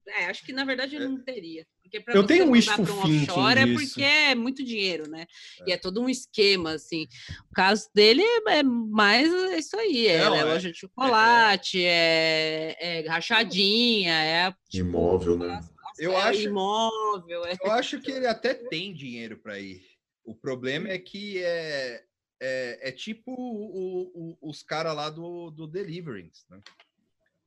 É, 0.07 0.27
acho 0.27 0.45
que 0.45 0.53
na 0.53 0.63
verdade 0.63 0.95
ele 0.95 1.07
não 1.07 1.21
teria. 1.21 1.65
Porque 1.89 2.17
eu 2.17 2.25
tenho 2.25 2.45
um 2.45 2.51
wishful 2.51 2.83
um 2.83 2.99
offshore 2.99 3.59
é 3.59 3.73
porque 3.73 4.03
é 4.03 4.35
muito 4.35 4.63
dinheiro, 4.63 5.09
né? 5.09 5.25
É. 5.61 5.69
E 5.69 5.71
é 5.71 5.77
todo 5.77 6.01
um 6.01 6.09
esquema, 6.09 6.71
assim. 6.73 7.07
O 7.49 7.53
caso 7.53 7.89
dele 7.93 8.21
é, 8.23 8.57
é 8.59 8.63
mais 8.63 9.31
isso 9.57 9.77
aí, 9.77 10.07
é, 10.07 10.25
Não, 10.25 10.35
é 10.35 10.43
loja 10.43 10.71
de 10.71 10.77
chocolate, 10.77 11.83
é, 11.83 12.75
é, 12.79 13.07
rachadinha, 13.07 14.13
é 14.13 14.51
tipo, 14.69 14.89
imóvel, 14.89 15.37
né? 15.37 15.59
Eu 15.97 16.17
acho 16.17 16.41
imóvel. 16.41 17.43
Eu 17.63 17.71
acho 17.71 17.99
que 18.01 18.11
ele 18.11 18.27
até 18.27 18.53
tem 18.53 18.93
dinheiro 18.93 19.37
para 19.37 19.59
ir. 19.59 19.81
O 20.23 20.35
problema 20.35 20.89
é 20.89 20.97
que 20.97 21.41
é, 21.43 22.03
é, 22.41 22.89
é 22.89 22.91
tipo 22.91 23.31
o, 23.31 24.33
o, 24.41 24.49
os 24.49 24.63
caras 24.63 24.95
lá 24.95 25.09
do, 25.09 25.51
do 25.51 25.67
Deliverance, 25.67 26.43
né? 26.49 26.59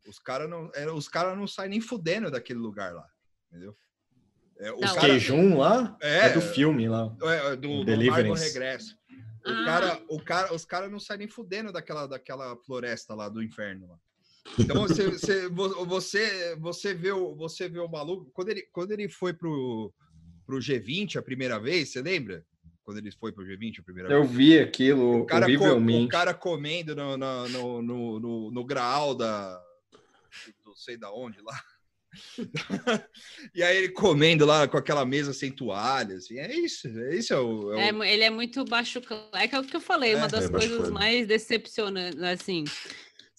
Os 0.06 0.18
caras 0.18 0.48
não, 0.48 0.70
os 0.94 1.06
cara 1.06 1.36
não 1.36 1.46
saem 1.46 1.70
nem 1.70 1.80
fudendo 1.80 2.30
daquele 2.30 2.58
lugar 2.58 2.94
lá, 2.94 3.06
entendeu? 3.48 3.76
É, 4.58 4.72
o 4.72 4.80
cara... 4.80 5.00
Queijum 5.00 5.56
lá 5.56 5.96
é, 6.00 6.26
é, 6.26 6.32
do 6.32 6.40
filme 6.40 6.88
lá. 6.88 7.14
É, 7.22 7.56
do, 7.56 7.84
do 7.84 8.34
Regresso. 8.34 8.96
O 9.46 9.50
ah. 9.50 9.64
cara, 9.64 10.02
o 10.08 10.20
cara, 10.20 10.54
os 10.54 10.64
caras 10.64 10.90
não 10.90 10.98
saem 10.98 11.20
nem 11.20 11.28
fudendo 11.28 11.72
daquela, 11.72 12.06
daquela 12.06 12.56
floresta 12.56 13.14
lá 13.14 13.28
do 13.28 13.42
inferno. 13.42 13.86
Lá. 13.86 13.98
Então 14.58 14.82
você, 14.82 15.08
você, 15.48 15.48
você, 15.48 16.56
você, 16.56 16.94
vê 16.94 17.12
o, 17.12 17.34
você 17.34 17.68
vê 17.68 17.78
o 17.78 17.88
maluco. 17.88 18.30
Quando 18.32 18.48
ele, 18.50 18.62
quando 18.72 18.92
ele 18.92 19.08
foi 19.08 19.32
pro, 19.32 19.92
pro 20.44 20.58
G20 20.58 21.16
a 21.16 21.22
primeira 21.22 21.58
vez, 21.58 21.90
você 21.90 22.02
lembra? 22.02 22.44
Quando 22.82 22.98
ele 22.98 23.12
foi 23.12 23.32
pro 23.32 23.44
G20 23.44 23.80
a 23.80 23.82
primeira 23.82 24.10
Eu 24.10 24.22
vez? 24.22 24.30
Eu 24.30 24.36
vi 24.36 24.58
aquilo 24.58 25.20
o 25.20 25.26
cara, 25.26 25.46
horrivelmente. 25.46 26.06
o 26.06 26.08
cara 26.08 26.34
comendo 26.34 26.96
no, 26.96 27.16
no, 27.16 27.48
no, 27.48 27.82
no, 27.82 28.20
no, 28.20 28.50
no 28.50 28.64
graal 28.64 29.14
da. 29.14 29.62
Não 30.64 30.74
sei 30.74 30.96
da 30.96 31.12
onde 31.12 31.40
lá. 31.42 31.58
e 33.54 33.62
aí 33.62 33.76
ele 33.76 33.88
comendo 33.90 34.46
lá 34.46 34.66
com 34.66 34.76
aquela 34.76 35.04
mesa 35.04 35.32
sem 35.32 35.50
toalha, 35.50 36.16
assim, 36.16 36.38
é 36.38 36.54
isso, 36.54 36.88
é 36.88 37.16
isso. 37.16 37.34
É 37.34 37.38
o, 37.38 37.72
é 37.72 37.92
o... 37.92 38.02
É, 38.02 38.12
ele 38.12 38.24
é 38.24 38.30
muito 38.30 38.64
baixo, 38.64 39.00
é 39.34 39.46
que 39.48 39.54
é 39.54 39.60
o 39.60 39.64
que 39.64 39.76
eu 39.76 39.80
falei, 39.80 40.14
uma 40.14 40.26
é, 40.26 40.28
das 40.28 40.44
é 40.46 40.48
coisas 40.48 40.90
mais 40.90 41.26
decepcionantes, 41.26 42.22
assim, 42.22 42.64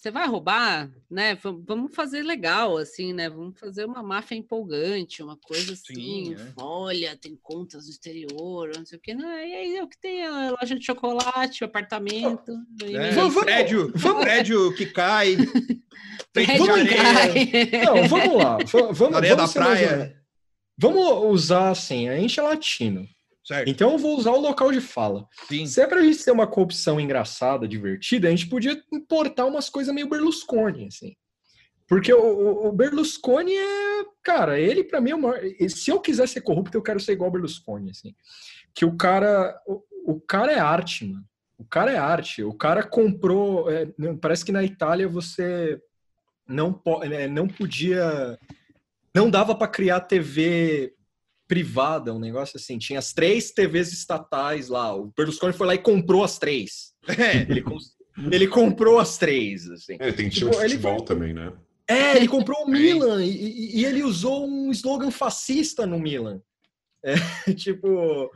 você 0.00 0.10
vai 0.10 0.26
roubar, 0.26 0.90
né? 1.10 1.36
Vamos 1.66 1.94
fazer 1.94 2.22
legal, 2.22 2.78
assim, 2.78 3.12
né? 3.12 3.28
Vamos 3.28 3.60
fazer 3.60 3.84
uma 3.84 4.02
máfia 4.02 4.34
empolgante, 4.34 5.22
uma 5.22 5.36
coisa 5.36 5.74
assim. 5.74 5.94
Sim, 5.94 6.34
é. 6.34 6.52
Olha, 6.56 7.14
tem 7.18 7.38
contas 7.42 7.84
no 7.84 7.90
exterior, 7.90 8.70
não 8.74 8.86
sei 8.86 8.96
o 8.96 9.00
que. 9.00 9.12
Não, 9.12 9.28
e 9.28 9.54
aí 9.54 9.76
é 9.76 9.82
o 9.82 9.88
que 9.88 10.00
tem 10.00 10.24
a 10.24 10.52
loja 10.52 10.74
de 10.74 10.86
chocolate, 10.86 11.62
o 11.62 11.66
apartamento. 11.66 12.50
É, 12.82 13.10
vamos, 13.10 13.44
prédio, 13.44 13.92
vamos. 13.94 14.22
prédio 14.22 14.74
que 14.74 14.86
cai. 14.86 15.36
prédio 16.32 16.64
vamos, 16.64 16.88
cai. 16.88 17.84
Não, 17.84 18.08
vamos 18.08 18.42
lá. 18.42 18.58
Vamos, 18.64 19.16
areia 19.16 19.36
vamos 19.36 19.54
da 19.54 19.60
praia. 19.60 20.16
Vamos 20.78 21.24
usar 21.30 21.68
assim, 21.68 22.08
a 22.08 22.16
gente 22.16 22.40
é 22.40 22.42
latino. 22.42 23.06
Certo. 23.50 23.68
Então 23.68 23.90
eu 23.90 23.98
vou 23.98 24.16
usar 24.16 24.30
o 24.30 24.40
local 24.40 24.70
de 24.70 24.80
fala. 24.80 25.26
Sim. 25.48 25.66
Se 25.66 25.80
é 25.80 25.86
pra 25.86 26.04
gente 26.04 26.24
ter 26.24 26.30
uma 26.30 26.46
corrupção 26.46 27.00
engraçada, 27.00 27.66
divertida, 27.66 28.28
a 28.28 28.30
gente 28.30 28.48
podia 28.48 28.80
importar 28.92 29.44
umas 29.44 29.68
coisas 29.68 29.92
meio 29.92 30.08
Berlusconi, 30.08 30.86
assim. 30.86 31.16
Porque 31.88 32.14
o, 32.14 32.68
o 32.68 32.72
Berlusconi 32.72 33.56
é. 33.56 34.04
Cara, 34.22 34.56
ele 34.56 34.84
para 34.84 35.00
mim 35.00 35.10
é 35.10 35.14
o 35.16 35.20
maior. 35.20 35.40
Se 35.68 35.90
eu 35.90 35.98
quiser 35.98 36.28
ser 36.28 36.42
corrupto, 36.42 36.78
eu 36.78 36.82
quero 36.82 37.00
ser 37.00 37.14
igual 37.14 37.26
ao 37.26 37.32
Berlusconi, 37.32 37.90
assim. 37.90 38.14
Que 38.72 38.84
o 38.84 38.96
cara. 38.96 39.60
O, 39.66 39.82
o 40.06 40.20
cara 40.20 40.52
é 40.52 40.60
arte, 40.60 41.06
mano. 41.06 41.24
O 41.58 41.64
cara 41.64 41.90
é 41.90 41.98
arte. 41.98 42.44
O 42.44 42.54
cara 42.54 42.84
comprou. 42.84 43.68
É, 43.68 43.88
parece 44.20 44.44
que 44.44 44.52
na 44.52 44.62
Itália 44.62 45.08
você 45.08 45.82
não, 46.46 46.80
é, 47.02 47.26
não 47.26 47.48
podia. 47.48 48.38
Não 49.12 49.28
dava 49.28 49.56
para 49.56 49.66
criar 49.66 50.02
TV 50.02 50.94
privada, 51.50 52.14
um 52.14 52.20
negócio 52.20 52.56
assim. 52.56 52.78
Tinha 52.78 53.00
as 53.00 53.12
três 53.12 53.50
TVs 53.50 53.92
estatais 53.92 54.68
lá. 54.68 54.94
O 54.94 55.12
Berlusconi 55.16 55.52
foi 55.52 55.66
lá 55.66 55.74
e 55.74 55.78
comprou 55.78 56.22
as 56.22 56.38
três. 56.38 56.92
É. 57.08 57.42
Ele, 57.50 57.64
ele 58.30 58.48
comprou 58.48 58.98
as 58.98 59.16
três, 59.16 59.68
assim. 59.70 59.96
É, 59.98 60.12
tem 60.12 60.28
time 60.28 60.50
tipo, 60.50 60.50
de 60.50 60.70
futebol 60.70 60.98
foi... 60.98 61.06
também, 61.06 61.32
né? 61.32 61.52
É, 61.88 62.16
ele 62.16 62.28
comprou 62.28 62.64
o 62.64 62.68
Milan 62.70 63.24
e, 63.24 63.78
e, 63.78 63.84
ele 63.84 64.02
usou 64.02 64.46
um 64.46 64.70
slogan 64.70 65.10
fascista 65.10 65.86
no 65.86 65.98
Milan. 65.98 66.42
É, 67.02 67.14
tipo. 67.54 68.30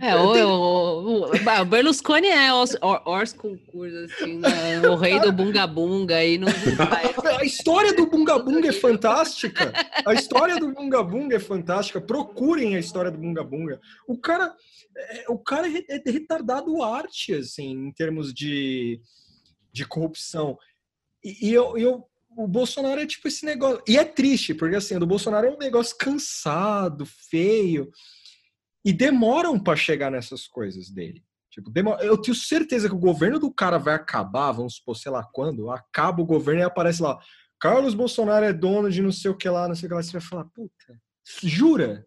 É, 0.00 0.14
o, 0.14 0.32
tem... 0.32 0.44
o, 0.44 1.30
o, 1.30 1.64
Berlusconi 1.64 2.28
é 2.28 2.52
os, 2.52 2.76
os 2.82 3.32
concursos, 3.32 4.12
assim, 4.12 4.38
né? 4.38 4.86
o 4.88 4.94
rei 4.94 5.18
do 5.20 5.32
Bunga 5.32 5.66
Bunga 5.66 6.16
aí 6.16 6.36
não. 6.36 6.48
A 7.38 7.44
história 7.44 7.94
do 7.94 8.06
Bunga 8.06 8.38
Bunga 8.38 8.68
é 8.68 8.72
fantástica. 8.72 9.72
A 10.04 10.12
história 10.12 10.58
do 10.58 10.72
Bunga 10.72 11.02
Bunga 11.02 11.36
é 11.36 11.40
fantástica. 11.40 12.00
Procurem 12.00 12.76
a 12.76 12.78
história 12.78 13.10
do 13.10 13.16
Bunga 13.16 13.42
Bunga. 13.42 13.80
O 14.06 14.18
cara, 14.18 14.54
é, 14.94 15.24
o 15.28 15.38
cara 15.38 15.66
é, 15.66 15.84
é 15.88 16.10
retardado 16.10 16.82
arte, 16.82 17.32
assim, 17.32 17.70
em 17.70 17.92
termos 17.92 18.34
de, 18.34 19.00
de 19.72 19.86
corrupção. 19.86 20.58
E, 21.24 21.48
e 21.48 21.54
eu, 21.54 21.78
eu 21.78 22.09
o 22.36 22.46
Bolsonaro 22.46 23.00
é 23.00 23.06
tipo 23.06 23.28
esse 23.28 23.44
negócio. 23.44 23.82
E 23.86 23.98
é 23.98 24.04
triste, 24.04 24.54
porque 24.54 24.76
assim, 24.76 24.96
o 24.96 25.00
do 25.00 25.06
Bolsonaro 25.06 25.46
é 25.46 25.50
um 25.50 25.58
negócio 25.58 25.96
cansado, 25.96 27.04
feio. 27.06 27.90
E 28.84 28.92
demoram 28.92 29.58
para 29.58 29.76
chegar 29.76 30.10
nessas 30.10 30.46
coisas 30.46 30.90
dele. 30.90 31.22
Tipo, 31.50 31.70
demora... 31.70 32.02
eu 32.04 32.16
tenho 32.16 32.34
certeza 32.34 32.88
que 32.88 32.94
o 32.94 32.98
governo 32.98 33.38
do 33.38 33.52
cara 33.52 33.76
vai 33.78 33.94
acabar, 33.94 34.52
vamos 34.52 34.76
supor, 34.76 34.96
sei 34.96 35.10
lá 35.10 35.24
quando, 35.32 35.70
acaba 35.70 36.22
o 36.22 36.26
governo 36.26 36.60
e 36.60 36.64
aparece 36.64 37.02
lá. 37.02 37.18
Carlos 37.60 37.92
Bolsonaro 37.92 38.46
é 38.46 38.52
dono 38.52 38.90
de 38.90 39.02
não 39.02 39.12
sei 39.12 39.30
o 39.30 39.36
que 39.36 39.48
lá, 39.48 39.68
não 39.68 39.74
sei 39.74 39.86
o 39.86 39.88
que 39.88 39.94
lá. 39.94 40.02
Você 40.02 40.12
vai 40.12 40.20
falar, 40.20 40.44
puta, 40.44 41.00
jura? 41.42 42.06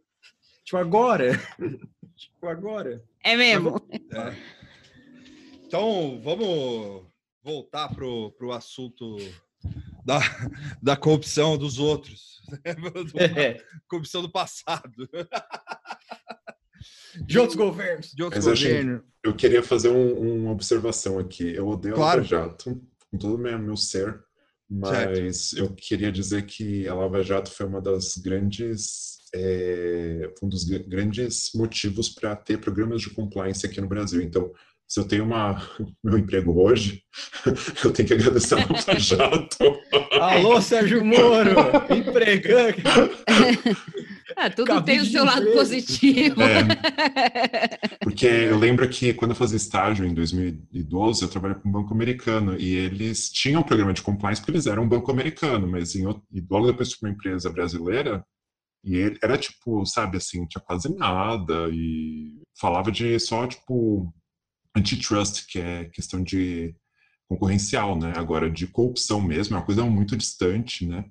Tipo, 0.64 0.78
agora? 0.78 1.32
tipo, 2.16 2.48
agora? 2.48 3.04
É 3.24 3.36
mesmo. 3.36 3.76
É. 3.92 4.36
Então, 5.66 6.20
vamos 6.24 7.06
voltar 7.44 7.94
pro, 7.94 8.32
pro 8.32 8.54
assunto 8.54 9.18
da, 10.06 10.20
da 10.82 10.96
corrupção 10.96 11.58
dos 11.58 11.80
outros. 11.80 12.34
É. 13.36 13.58
Corrupção 13.88 14.22
do 14.22 14.30
passado. 14.30 15.10
De 17.26 17.40
outros 17.40 17.56
governos. 17.56 18.12
De 18.12 18.22
outros 18.22 18.46
Mas, 18.46 18.60
governos. 18.60 18.96
Assim, 18.96 19.06
eu 19.24 19.34
queria 19.34 19.64
fazer 19.64 19.90
um, 19.90 20.42
uma 20.42 20.52
observação 20.52 21.18
aqui. 21.18 21.56
Eu 21.56 21.68
odeio 21.68 21.96
claro. 21.96 22.20
a 22.20 22.24
Lava 22.24 22.28
Jato, 22.28 22.82
com 23.10 23.18
todo 23.18 23.36
o 23.36 23.38
meu, 23.38 23.58
meu 23.58 23.78
ser, 23.78 24.22
mas 24.70 25.50
certo. 25.50 25.64
eu 25.64 25.74
queria 25.74 26.12
dizer 26.12 26.46
que 26.46 26.88
a 26.88 26.94
Lava 26.94 27.24
Jato 27.24 27.50
foi 27.50 27.66
uma 27.66 27.82
das 27.82 28.18
grandes 28.18 29.14
é, 29.36 30.32
um 30.42 30.48
dos 30.48 30.64
grandes 30.64 31.52
motivos 31.56 32.10
para 32.10 32.36
ter 32.36 32.60
programas 32.60 33.02
de 33.02 33.10
compliance 33.10 33.66
aqui 33.66 33.82
no 33.82 33.88
Brasil. 33.88 34.22
Então, 34.22 34.54
se 34.94 35.00
eu 35.00 35.08
tenho 35.08 35.24
uma, 35.24 35.60
meu 36.06 36.20
emprego 36.20 36.62
hoje, 36.62 37.02
eu 37.84 37.92
tenho 37.92 38.08
que 38.08 38.14
agradecer 38.14 38.54
ao 38.54 38.60
Lava 38.60 39.00
Jato. 39.00 39.58
Alô, 40.22 40.62
Sérgio 40.62 41.04
Moro! 41.04 41.56
Empregando. 41.90 42.78
Ah, 44.38 44.52
tudo 44.52 44.84
tem 44.84 45.00
o 45.00 45.06
seu 45.06 45.26
lado 45.26 45.52
positivo. 45.52 46.40
É, 46.44 47.78
porque 48.04 48.28
eu 48.28 48.60
lembro 48.60 48.88
que 48.88 49.16
quando 49.16 49.32
eu 49.32 49.36
fazia 49.36 49.58
estágio 49.58 50.06
em 50.06 50.14
2012, 50.14 51.24
eu 51.24 51.28
trabalhei 51.28 51.58
com 51.58 51.70
um 51.70 51.72
banco 51.72 51.92
americano 51.92 52.56
e 52.56 52.76
eles 52.76 53.32
tinham 53.32 53.62
um 53.62 53.66
programa 53.66 53.94
de 53.94 54.04
compliance 54.04 54.42
porque 54.42 54.52
eles 54.52 54.68
eram 54.68 54.84
um 54.84 54.88
banco 54.88 55.12
americano, 55.12 55.68
mas 55.68 55.96
em, 55.96 56.08
e 56.32 56.46
logo 56.48 56.68
depois 56.68 56.90
de 56.90 56.98
uma 57.02 57.10
empresa 57.10 57.50
brasileira 57.50 58.24
e 58.86 58.96
ele 58.96 59.18
era 59.24 59.40
tipo, 59.40 59.84
sabe 59.88 60.18
assim, 60.18 60.46
tinha 60.46 60.64
quase 60.64 60.94
nada 60.96 61.68
e 61.72 62.44
falava 62.60 62.92
de 62.92 63.20
só 63.20 63.48
tipo 63.48 64.14
antitrust, 64.76 65.46
que 65.48 65.60
é 65.60 65.86
questão 65.86 66.24
de 66.24 66.76
concorrencial, 67.28 67.98
né? 67.98 68.14
Agora, 68.16 68.50
de 68.50 68.68
corrupção 68.68 69.22
mesmo, 69.22 69.56
é 69.56 69.60
uma 69.60 69.66
coisa 69.66 69.84
muito 69.86 70.16
distante, 70.18 70.86
né? 70.86 71.06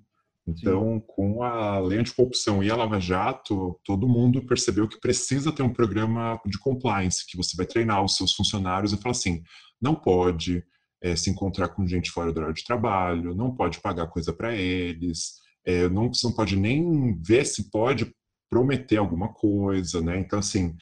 Então, 0.46 0.94
Sim. 0.94 1.04
com 1.06 1.42
a 1.42 1.78
lei 1.78 2.00
anticorrupção 2.00 2.62
e 2.62 2.70
a 2.70 2.74
Lava 2.74 2.98
Jato, 2.98 3.78
todo 3.84 4.08
mundo 4.08 4.44
percebeu 4.44 4.88
que 4.88 4.98
precisa 4.98 5.52
ter 5.52 5.62
um 5.62 5.72
programa 5.72 6.40
de 6.46 6.58
compliance, 6.58 7.24
que 7.26 7.36
você 7.36 7.56
vai 7.56 7.64
treinar 7.64 8.04
os 8.04 8.16
seus 8.16 8.34
funcionários 8.34 8.92
e 8.92 8.96
falar 8.96 9.12
assim, 9.12 9.42
não 9.80 9.94
pode 9.94 10.64
é, 11.00 11.14
se 11.14 11.30
encontrar 11.30 11.68
com 11.68 11.86
gente 11.86 12.10
fora 12.10 12.32
do 12.32 12.38
horário 12.38 12.54
de 12.54 12.64
trabalho, 12.64 13.34
não 13.34 13.54
pode 13.54 13.80
pagar 13.80 14.08
coisa 14.08 14.32
para 14.32 14.54
eles, 14.54 15.34
é, 15.64 15.88
não, 15.88 16.10
não 16.24 16.32
pode 16.32 16.56
nem 16.56 17.16
ver 17.20 17.46
se 17.46 17.70
pode 17.70 18.12
prometer 18.50 18.96
alguma 18.96 19.32
coisa, 19.32 20.00
né? 20.00 20.18
Então, 20.18 20.40
assim, 20.40 20.74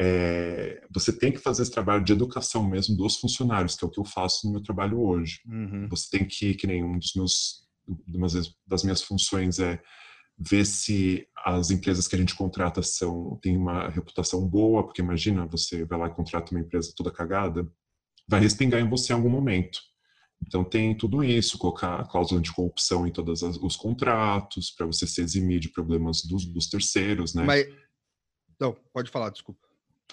é, 0.00 0.86
você 0.90 1.12
tem 1.12 1.32
que 1.32 1.38
fazer 1.38 1.62
esse 1.62 1.72
trabalho 1.72 2.04
de 2.04 2.12
educação 2.12 2.68
mesmo 2.68 2.96
dos 2.96 3.16
funcionários, 3.16 3.74
que 3.74 3.84
é 3.84 3.88
o 3.88 3.90
que 3.90 3.98
eu 3.98 4.04
faço 4.04 4.46
no 4.46 4.52
meu 4.52 4.62
trabalho 4.62 5.00
hoje. 5.00 5.40
Uhum. 5.46 5.88
Você 5.88 6.18
tem 6.18 6.26
que, 6.26 6.54
que 6.54 6.66
nem 6.68 6.84
um 6.84 6.98
dos 6.98 7.14
meus, 7.16 7.66
uma 8.06 8.28
das 8.66 8.84
minhas 8.84 9.02
funções 9.02 9.58
é 9.58 9.82
ver 10.38 10.64
se 10.64 11.26
as 11.44 11.72
empresas 11.72 12.06
que 12.06 12.14
a 12.14 12.18
gente 12.18 12.36
contrata 12.36 12.80
são 12.80 13.36
têm 13.42 13.56
uma 13.56 13.88
reputação 13.88 14.46
boa, 14.46 14.84
porque 14.84 15.02
imagina, 15.02 15.46
você 15.46 15.84
vai 15.84 15.98
lá 15.98 16.06
e 16.06 16.14
contrata 16.14 16.52
uma 16.52 16.60
empresa 16.60 16.92
toda 16.96 17.10
cagada, 17.10 17.68
vai 18.28 18.38
respingar 18.38 18.80
em 18.80 18.88
você 18.88 19.12
em 19.12 19.16
algum 19.16 19.30
momento. 19.30 19.80
Então 20.46 20.62
tem 20.62 20.96
tudo 20.96 21.24
isso, 21.24 21.58
colocar 21.58 21.96
a 21.96 22.04
cláusula 22.04 22.40
de 22.40 22.52
corrupção 22.52 23.04
em 23.04 23.10
todos 23.10 23.42
os 23.42 23.74
contratos, 23.74 24.70
para 24.70 24.86
você 24.86 25.08
se 25.08 25.20
eximir 25.20 25.58
de 25.58 25.70
problemas 25.70 26.22
dos, 26.22 26.44
dos 26.44 26.68
terceiros, 26.68 27.34
né? 27.34 27.42
Mas... 27.42 27.66
Não, 28.60 28.76
pode 28.92 29.10
falar, 29.10 29.30
desculpa. 29.30 29.67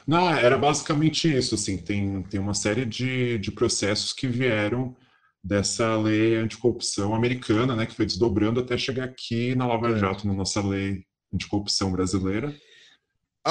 Não, 0.08 0.30
era 0.30 0.58
basicamente 0.58 1.34
isso, 1.34 1.56
assim, 1.56 1.78
tem, 1.78 2.22
tem 2.24 2.40
uma 2.40 2.54
série 2.54 2.86
de, 2.86 3.40
de 3.40 3.52
processos 3.52 4.14
que 4.14 4.28
vieram 4.28 4.96
dessa 5.44 5.96
lei 5.98 6.36
anticorrupção 6.36 7.14
americana, 7.14 7.76
né, 7.76 7.86
que 7.86 7.96
foi 7.96 8.06
desdobrando 8.06 8.60
até 8.60 8.78
chegar 8.78 9.06
aqui 9.06 9.56
na 9.56 9.68
Lava 9.68 9.90
é. 9.90 10.00
Jato, 10.00 10.28
na 10.28 10.34
nossa 10.34 10.62
lei 10.62 11.04
anticorrupção 11.34 11.92
brasileira, 11.92 12.54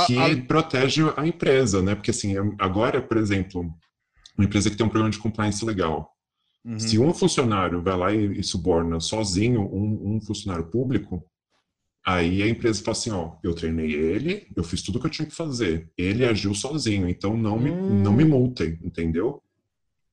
que 0.06 0.18
a, 0.18 0.26
a... 0.26 0.42
protege 0.42 1.02
a 1.16 1.26
empresa, 1.26 1.82
né, 1.82 1.94
porque 1.94 2.10
assim, 2.10 2.34
agora, 2.58 3.00
por 3.00 3.16
exemplo, 3.16 3.62
uma 4.36 4.44
empresa 4.44 4.70
que 4.70 4.76
tem 4.76 4.84
um 4.84 4.88
programa 4.88 5.10
de 5.10 5.18
compliance 5.18 5.64
legal, 5.64 6.12
uhum. 6.64 6.78
se 6.78 6.98
um 6.98 7.14
funcionário 7.14 7.80
vai 7.82 7.96
lá 7.96 8.12
e, 8.12 8.40
e 8.40 8.42
suborna 8.42 8.98
sozinho 8.98 9.62
um, 9.62 10.16
um 10.16 10.20
funcionário 10.20 10.66
público, 10.66 11.24
Aí 12.06 12.42
a 12.42 12.48
empresa 12.48 12.82
fala 12.82 12.96
assim, 12.96 13.10
ó, 13.10 13.32
eu 13.42 13.54
treinei 13.54 13.92
ele, 13.92 14.46
eu 14.54 14.62
fiz 14.62 14.82
tudo 14.82 14.96
o 14.96 15.00
que 15.00 15.06
eu 15.06 15.10
tinha 15.10 15.26
que 15.26 15.34
fazer. 15.34 15.88
Ele 15.96 16.24
agiu 16.24 16.54
sozinho, 16.54 17.08
então 17.08 17.36
não 17.36 17.58
me, 17.58 17.70
hum. 17.70 18.02
não 18.02 18.12
me 18.12 18.24
multem, 18.24 18.78
entendeu? 18.82 19.42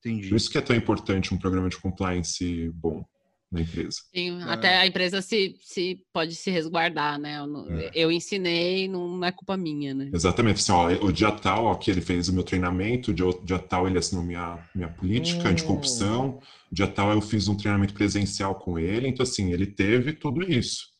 Entendi. 0.00 0.28
Por 0.30 0.36
isso 0.36 0.50
que 0.50 0.56
é 0.56 0.62
tão 0.62 0.74
importante 0.74 1.34
um 1.34 1.38
programa 1.38 1.68
de 1.68 1.76
compliance 1.76 2.70
bom 2.74 3.04
na 3.52 3.60
empresa. 3.60 4.00
Sim, 4.12 4.40
é. 4.40 4.44
até 4.44 4.78
a 4.78 4.86
empresa 4.86 5.20
se, 5.20 5.54
se 5.60 6.00
pode 6.12 6.34
se 6.34 6.50
resguardar, 6.50 7.20
né? 7.20 7.38
Eu, 7.38 7.78
é. 7.78 7.90
eu, 7.94 8.10
ensinei, 8.10 8.88
não 8.88 9.22
é 9.22 9.30
culpa 9.30 9.58
minha, 9.58 9.92
né? 9.92 10.10
Exatamente, 10.14 10.60
assim, 10.62 10.72
ó, 10.72 10.88
o 11.04 11.12
dia 11.12 11.30
tal, 11.30 11.66
ó, 11.66 11.74
que 11.74 11.90
ele 11.90 12.00
fez 12.00 12.30
o 12.30 12.32
meu 12.32 12.42
treinamento, 12.42 13.10
o 13.10 13.14
dia, 13.14 13.26
dia 13.44 13.58
tal 13.58 13.86
ele 13.86 13.98
assinou 13.98 14.24
minha, 14.24 14.58
minha 14.74 14.88
política 14.88 15.46
hum. 15.46 15.52
anticorrupção, 15.52 16.40
o 16.70 16.74
dia 16.74 16.86
tal 16.86 17.12
eu 17.12 17.20
fiz 17.20 17.46
um 17.48 17.56
treinamento 17.56 17.92
presencial 17.92 18.54
com 18.54 18.78
ele, 18.78 19.06
então 19.06 19.22
assim, 19.22 19.52
ele 19.52 19.66
teve 19.66 20.14
tudo 20.14 20.42
isso. 20.42 20.91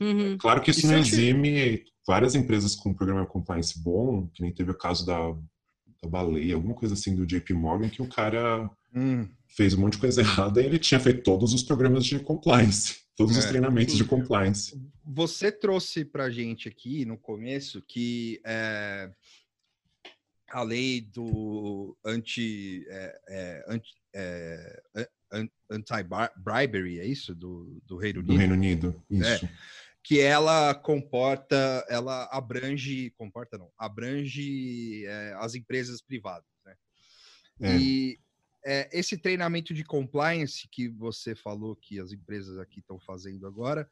Uhum. 0.00 0.38
Claro 0.38 0.60
que 0.60 0.70
isso, 0.70 0.80
isso 0.80 0.88
não 0.88 0.98
exime 0.98 1.84
várias 2.06 2.34
empresas 2.34 2.74
com 2.74 2.90
um 2.90 2.94
programa 2.94 3.22
de 3.22 3.28
compliance 3.28 3.78
bom, 3.78 4.26
que 4.28 4.42
nem 4.42 4.52
teve 4.52 4.70
o 4.70 4.78
caso 4.78 5.04
da, 5.04 5.32
da 6.02 6.08
baleia, 6.08 6.54
alguma 6.54 6.74
coisa 6.74 6.94
assim 6.94 7.14
do 7.14 7.26
JP 7.26 7.52
Morgan, 7.54 7.88
que 7.88 8.00
o 8.00 8.08
cara 8.08 8.70
hum. 8.94 9.28
fez 9.48 9.74
um 9.74 9.80
monte 9.80 9.94
de 9.94 9.98
coisa 9.98 10.20
errada 10.22 10.62
e 10.62 10.64
ele 10.64 10.78
tinha 10.78 11.00
feito 11.00 11.22
todos 11.22 11.52
os 11.52 11.62
programas 11.62 12.04
de 12.04 12.18
compliance, 12.20 13.00
todos 13.16 13.36
é, 13.36 13.40
os 13.40 13.44
treinamentos 13.44 13.96
de 13.96 14.04
compliance. 14.04 14.80
Você 15.04 15.50
trouxe 15.50 16.04
pra 16.04 16.30
gente 16.30 16.68
aqui 16.68 17.04
no 17.04 17.18
começo 17.18 17.82
que 17.82 18.40
é, 18.46 19.10
a 20.50 20.62
lei 20.62 21.00
do 21.00 21.96
anti, 22.04 22.86
é, 22.88 23.20
é 23.28 23.64
anti 23.68 23.98
é, 24.14 24.82
anti-bribery, 25.70 27.00
é 27.00 27.06
isso? 27.06 27.34
Do, 27.34 27.80
do 27.86 27.96
Reino 27.96 28.20
Unido? 28.20 28.32
Do 28.32 28.38
Reino 28.38 28.54
Unido, 28.54 29.04
isso. 29.10 29.48
Que 30.08 30.20
ela 30.20 30.74
comporta, 30.74 31.84
ela 31.86 32.24
abrange, 32.32 33.10
comporta 33.10 33.58
não, 33.58 33.70
abrange 33.76 35.04
é, 35.04 35.34
as 35.38 35.54
empresas 35.54 36.00
privadas, 36.00 36.48
né? 36.64 36.74
É. 37.60 37.76
E 37.76 38.18
é, 38.64 38.88
esse 38.90 39.18
treinamento 39.18 39.74
de 39.74 39.84
compliance 39.84 40.66
que 40.72 40.88
você 40.88 41.34
falou 41.34 41.76
que 41.76 42.00
as 42.00 42.10
empresas 42.10 42.58
aqui 42.58 42.80
estão 42.80 42.98
fazendo 42.98 43.46
agora, 43.46 43.86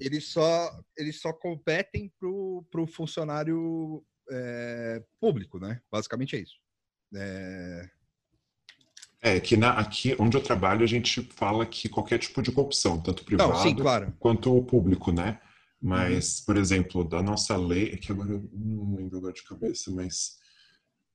eles 0.00 0.26
só, 0.26 0.76
eles 0.96 1.20
só 1.20 1.32
competem 1.32 2.12
para 2.18 2.28
o 2.28 2.86
funcionário 2.88 4.04
é, 4.28 5.02
público, 5.20 5.60
né? 5.60 5.80
Basicamente 5.90 6.34
é 6.34 6.40
isso. 6.40 6.56
É... 7.14 7.90
Que 9.44 9.56
na, 9.56 9.78
aqui 9.78 10.16
onde 10.18 10.36
eu 10.36 10.42
trabalho 10.42 10.82
a 10.82 10.86
gente 10.86 11.22
fala 11.22 11.66
que 11.66 11.90
qualquer 11.90 12.18
tipo 12.18 12.40
de 12.40 12.50
corrupção, 12.50 13.00
tanto 13.00 13.22
privado 13.22 13.52
não, 13.52 13.62
sim, 13.62 13.76
claro. 13.76 14.12
quanto 14.18 14.62
público, 14.64 15.12
né? 15.12 15.38
Mas, 15.80 16.38
uhum. 16.38 16.44
por 16.46 16.56
exemplo, 16.56 17.04
da 17.04 17.22
nossa 17.22 17.56
lei, 17.56 17.92
é 17.92 17.96
que 17.96 18.12
agora 18.12 18.32
eu 18.32 18.50
não 18.52 18.96
lembro 18.96 19.18
agora 19.18 19.32
de 19.32 19.42
cabeça, 19.42 19.90
mas 19.90 20.38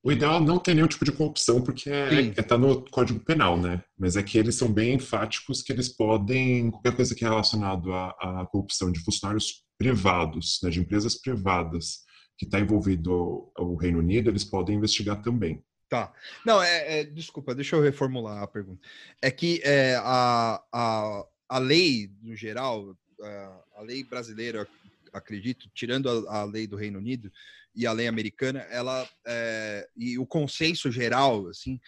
o 0.02 0.12
ideal 0.12 0.36
é 0.36 0.40
não 0.40 0.58
ter 0.58 0.74
nenhum 0.74 0.86
tipo 0.86 1.04
de 1.04 1.12
corrupção, 1.12 1.60
porque 1.62 1.90
é, 1.90 2.28
é, 2.28 2.42
tá 2.42 2.56
no 2.56 2.84
Código 2.90 3.18
Penal, 3.18 3.60
né? 3.60 3.82
Mas 3.98 4.16
é 4.16 4.22
que 4.22 4.38
eles 4.38 4.54
são 4.54 4.72
bem 4.72 4.94
enfáticos 4.94 5.62
que 5.62 5.72
eles 5.72 5.88
podem, 5.88 6.70
qualquer 6.70 6.94
coisa 6.94 7.14
que 7.14 7.24
é 7.24 7.28
relacionado 7.28 7.92
à, 7.92 8.10
à 8.20 8.46
corrupção 8.46 8.92
de 8.92 9.00
funcionários 9.00 9.64
privados, 9.76 10.60
né, 10.62 10.70
de 10.70 10.80
empresas 10.80 11.20
privadas, 11.20 12.04
que 12.38 12.44
está 12.44 12.60
envolvido 12.60 13.50
o 13.58 13.76
Reino 13.76 13.98
Unido, 13.98 14.30
eles 14.30 14.44
podem 14.44 14.76
investigar 14.76 15.22
também. 15.22 15.62
Tá. 15.88 16.12
Não, 16.44 16.62
é, 16.62 17.00
é, 17.00 17.04
desculpa, 17.04 17.54
deixa 17.54 17.76
eu 17.76 17.82
reformular 17.82 18.42
a 18.42 18.46
pergunta. 18.46 18.80
É 19.22 19.30
que 19.30 19.60
é, 19.64 19.96
a, 19.96 20.62
a, 20.72 21.26
a 21.48 21.58
lei, 21.58 22.12
no 22.22 22.36
geral, 22.36 22.96
a 23.22 23.62
lei 23.82 24.04
brasileira, 24.04 24.66
acredito, 25.12 25.68
tirando 25.74 26.08
a, 26.08 26.40
a, 26.40 26.44
lei 26.44 26.66
do 26.66 26.76
Reino 26.76 26.98
Unido 26.98 27.30
e 27.74 27.86
a 27.86 27.92
lei 27.92 28.06
americana, 28.06 28.60
ela 28.70 29.08
é, 29.26 29.88
e 29.96 30.18
o 30.18 30.26
consenso 30.26 30.90
geral, 30.90 31.48
assim, 31.48 31.78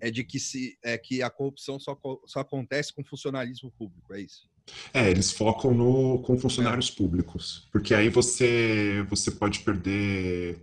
é 0.00 0.10
de 0.10 0.24
que 0.24 0.38
se 0.38 0.78
é 0.82 0.98
que 0.98 1.22
a 1.22 1.30
corrupção 1.30 1.78
só, 1.78 1.98
só 2.26 2.40
acontece 2.40 2.92
com 2.92 3.04
funcionalismo 3.04 3.72
público, 3.72 4.12
é 4.14 4.20
isso? 4.20 4.48
É, 4.92 5.10
eles 5.10 5.30
focam 5.30 5.74
no 5.74 6.20
com 6.20 6.38
funcionários 6.38 6.90
públicos, 6.90 7.68
porque 7.70 7.94
aí 7.94 8.08
você 8.08 9.04
você 9.10 9.30
pode 9.30 9.60
perder, 9.60 10.62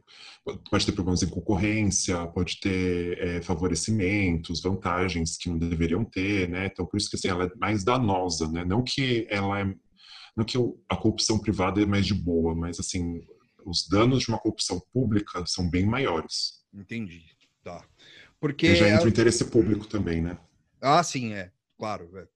pode 0.70 0.86
ter 0.86 0.92
problemas 0.92 1.22
em 1.22 1.30
concorrência, 1.30 2.26
pode 2.28 2.60
ter 2.60 3.20
é, 3.20 3.42
favorecimentos, 3.42 4.62
vantagens 4.62 5.38
que 5.38 5.50
não 5.50 5.58
deveriam 5.58 6.04
ter, 6.04 6.50
né? 6.50 6.66
Então 6.66 6.86
por 6.86 6.98
isso 6.98 7.10
que 7.10 7.16
assim, 7.16 7.28
ela 7.28 7.46
é 7.46 7.52
mais 7.60 7.84
danosa, 7.84 8.48
né? 8.48 8.66
Não 8.66 8.84
que 8.84 9.28
ela 9.30 9.60
é 9.60 9.76
não 10.36 10.46
que 10.46 10.58
a 10.90 10.96
corrupção 10.96 11.40
privada 11.40 11.82
é 11.82 11.86
mais 11.86 12.06
de 12.06 12.14
boa, 12.14 12.56
mas 12.56 12.80
assim, 12.80 13.26
os 13.66 13.88
danos 13.88 14.24
de 14.24 14.30
uma 14.30 14.40
corrupção 14.40 14.80
pública 14.94 15.46
são 15.46 15.70
bem 15.70 15.86
maiores. 15.86 16.64
Entendi. 16.74 17.26
Tá. 17.64 17.86
Porque 18.40 18.76
já 18.76 18.90
entra 18.90 19.06
o 19.06 19.10
interesse 19.10 19.46
público 19.46 19.86
também, 19.86 20.22
né? 20.22 20.38
Ah, 20.82 21.04
sim, 21.04 21.34
é. 21.34 21.52
Claro. 21.78 22.10
É. 22.18 22.28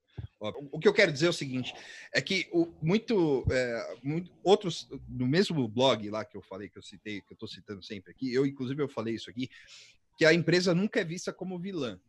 O 0.71 0.79
que 0.79 0.87
eu 0.87 0.93
quero 0.93 1.11
dizer 1.11 1.25
é 1.25 1.29
o 1.29 1.33
seguinte: 1.33 1.73
é 2.13 2.21
que 2.21 2.47
o, 2.51 2.67
muito, 2.81 3.45
é, 3.49 3.97
muito, 4.03 4.31
outros 4.43 4.87
no 5.07 5.25
mesmo 5.25 5.67
blog 5.67 6.09
lá 6.09 6.23
que 6.23 6.37
eu 6.37 6.41
falei 6.41 6.69
que 6.69 6.77
eu 6.77 6.83
citei, 6.83 7.21
que 7.21 7.31
eu 7.31 7.35
estou 7.35 7.47
citando 7.47 7.83
sempre 7.83 8.11
aqui, 8.11 8.31
eu 8.31 8.45
inclusive 8.45 8.81
eu 8.81 8.87
falei 8.87 9.15
isso 9.15 9.29
aqui, 9.29 9.49
que 10.17 10.25
a 10.25 10.33
empresa 10.33 10.75
nunca 10.75 10.99
é 10.99 11.03
vista 11.03 11.33
como 11.33 11.59
vilã. 11.59 11.99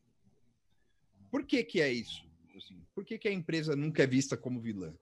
Por 1.30 1.44
que 1.44 1.64
que 1.64 1.80
é 1.80 1.90
isso? 1.92 2.26
Assim, 2.56 2.82
por 2.94 3.04
que, 3.04 3.18
que 3.18 3.28
a 3.28 3.32
empresa 3.32 3.76
nunca 3.76 4.02
é 4.02 4.06
vista 4.06 4.36
como 4.36 4.60
vilã? 4.60 4.94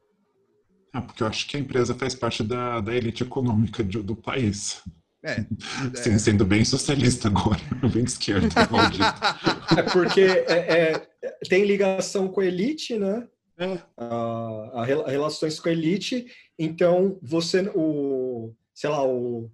Ah, 0.95 1.03
porque 1.03 1.25
eu 1.25 1.27
acho 1.27 1.49
que 1.49 1.57
a 1.57 1.61
empresa 1.61 1.93
faz 1.93 2.15
parte 2.15 2.45
da, 2.45 2.81
da 2.81 2.95
elite 2.95 3.25
econômica 3.25 3.83
de, 3.83 4.01
do 4.01 4.15
país. 4.15 4.81
É, 5.25 5.45
Sim, 5.97 6.13
é. 6.13 6.19
sendo 6.19 6.47
bem 6.47 6.65
socialista 6.65 7.27
agora, 7.27 7.61
bem 7.93 8.05
de 8.05 8.11
esquerda, 8.11 8.47
É 9.77 9.83
porque 9.83 10.21
é, 10.21 10.93
é, 10.93 11.09
tem 11.49 11.65
ligação 11.65 12.29
com 12.29 12.41
a 12.41 12.47
elite, 12.47 12.97
né? 12.97 13.27
É. 13.59 13.79
A, 13.97 14.83
a, 14.83 14.85
relações 14.85 15.59
com 15.59 15.69
a 15.69 15.73
elite, 15.73 16.27
então 16.57 17.19
você, 17.21 17.63
o, 17.75 18.55
sei 18.73 18.89
lá, 18.89 19.05
o, 19.05 19.51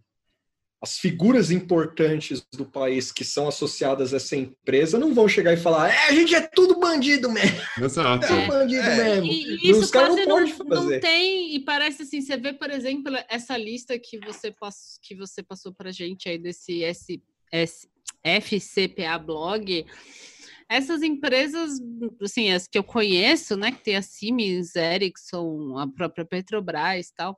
as 0.82 0.98
figuras 0.98 1.50
importantes 1.50 2.42
do 2.54 2.64
país 2.64 3.12
que 3.12 3.22
são 3.22 3.46
associadas 3.46 4.14
a 4.14 4.16
essa 4.16 4.34
empresa 4.34 4.98
não 4.98 5.12
vão 5.12 5.28
chegar 5.28 5.52
e 5.52 5.56
falar, 5.58 5.90
é, 5.90 6.08
a 6.08 6.12
gente 6.12 6.34
é 6.34 6.40
tudo 6.40 6.80
bandido 6.80 7.30
mesmo. 7.30 7.60
Exato. 7.80 8.26
É, 8.30 8.46
bandido 8.46 8.82
é. 8.82 8.96
mesmo. 8.96 9.26
E, 9.26 9.56
e 9.56 9.70
isso 9.70 9.90
quase 9.92 10.24
não, 10.24 10.40
não, 10.40 10.84
não, 10.84 11.00
tem, 11.00 11.54
e 11.54 11.60
parece 11.60 12.02
assim, 12.02 12.20
você 12.22 12.36
vê, 12.36 12.52
por 12.52 12.70
exemplo, 12.70 13.12
essa 13.28 13.56
lista 13.56 13.98
que 13.98 14.18
você, 14.20 14.50
pass, 14.50 14.98
que 15.02 15.14
você 15.14 15.42
passou 15.42 15.74
pra 15.74 15.92
gente 15.92 16.28
aí 16.28 16.38
desse 16.38 16.82
S, 16.82 17.20
S, 17.52 17.88
FCPA 18.24 19.18
blog, 19.18 19.84
essas 20.70 21.02
empresas, 21.02 21.80
assim, 22.22 22.52
as 22.52 22.68
que 22.68 22.78
eu 22.78 22.84
conheço, 22.84 23.56
né, 23.56 23.72
que 23.72 23.82
tem 23.82 23.96
a 23.96 24.02
Siemens, 24.02 24.76
Ericsson, 24.76 25.76
a 25.76 25.88
própria 25.88 26.24
Petrobras 26.24 27.08
e 27.08 27.14
tal, 27.14 27.36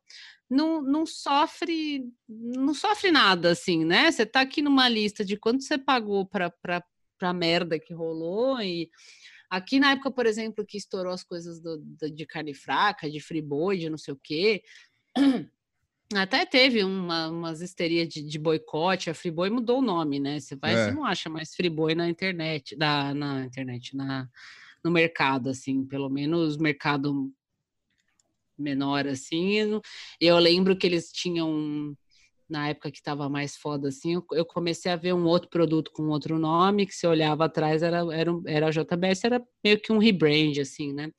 não, 0.53 0.83
não 0.83 1.07
sofre 1.07 2.05
não 2.29 2.75
sofre 2.75 3.11
nada, 3.11 3.51
assim, 3.51 3.85
né? 3.85 4.11
Você 4.11 4.27
tá 4.27 4.43
aqui 4.43 4.61
numa 4.61 4.89
lista 4.89 5.25
de 5.25 5.37
quanto 5.37 5.63
você 5.63 5.79
pagou 5.79 6.27
para 6.27 6.53
a 7.23 7.33
merda 7.33 7.79
que 7.79 7.95
rolou 7.95 8.61
e 8.61 8.91
aqui 9.49 9.81
na 9.81 9.93
época, 9.93 10.11
por 10.11 10.27
exemplo, 10.27 10.65
que 10.67 10.77
estourou 10.77 11.13
as 11.13 11.25
coisas 11.25 11.61
do, 11.61 11.79
do 11.79 12.11
de 12.11 12.27
carne 12.27 12.55
fraca, 12.55 13.11
de 13.11 13.21
friboi, 13.21 13.79
de 13.79 13.89
não 13.89 13.99
sei 13.99 14.13
o 14.13 14.21
quê, 14.23 14.63
Até 16.15 16.45
teve 16.45 16.85
uma, 16.85 17.29
umas 17.29 17.63
histerias 17.63 18.07
de, 18.07 18.23
de, 18.23 18.39
boicote, 18.39 19.09
a 19.09 19.15
Friboi 19.15 19.49
mudou 19.49 19.79
o 19.79 19.83
nome, 19.83 20.21
né? 20.21 20.39
Você 20.39 20.55
vai, 20.55 20.75
é. 20.75 20.85
você 20.85 20.91
não 20.91 21.07
acha 21.07 21.31
mais 21.31 21.55
Friboi 21.55 21.95
na 21.95 22.07
internet, 22.07 22.77
da, 22.77 23.15
na 23.15 23.47
internet, 23.47 23.97
na, 23.97 24.29
no 24.85 24.91
mercado, 24.91 25.49
assim, 25.49 25.87
pelo 25.87 26.11
menos 26.11 26.59
mercado 26.59 27.33
menor, 28.63 29.07
assim. 29.07 29.81
Eu 30.21 30.39
lembro 30.39 30.77
que 30.77 30.87
eles 30.87 31.11
tinham, 31.13 31.95
na 32.49 32.69
época 32.69 32.91
que 32.91 32.99
estava 32.99 33.29
mais 33.29 33.57
foda, 33.57 33.89
assim, 33.89 34.21
eu, 34.33 34.45
comecei 34.45 34.93
a 34.93 34.97
ver 34.97 35.13
um 35.15 35.25
outro 35.25 35.51
produto 35.51 35.91
com 35.93 36.09
outro 36.09 36.39
nome, 36.39 36.87
que 36.87 36.95
se 36.95 37.07
olhava 37.07 37.45
atrás 37.47 37.83
era, 37.83 37.99
era, 38.15 38.33
era 38.47 38.67
a 38.69 38.71
JBS, 38.71 39.25
era 39.25 39.43
meio 39.65 39.81
que 39.81 39.93
um 39.93 39.99
rebrand, 39.99 40.59
assim, 40.61 40.93
né? 40.93 41.11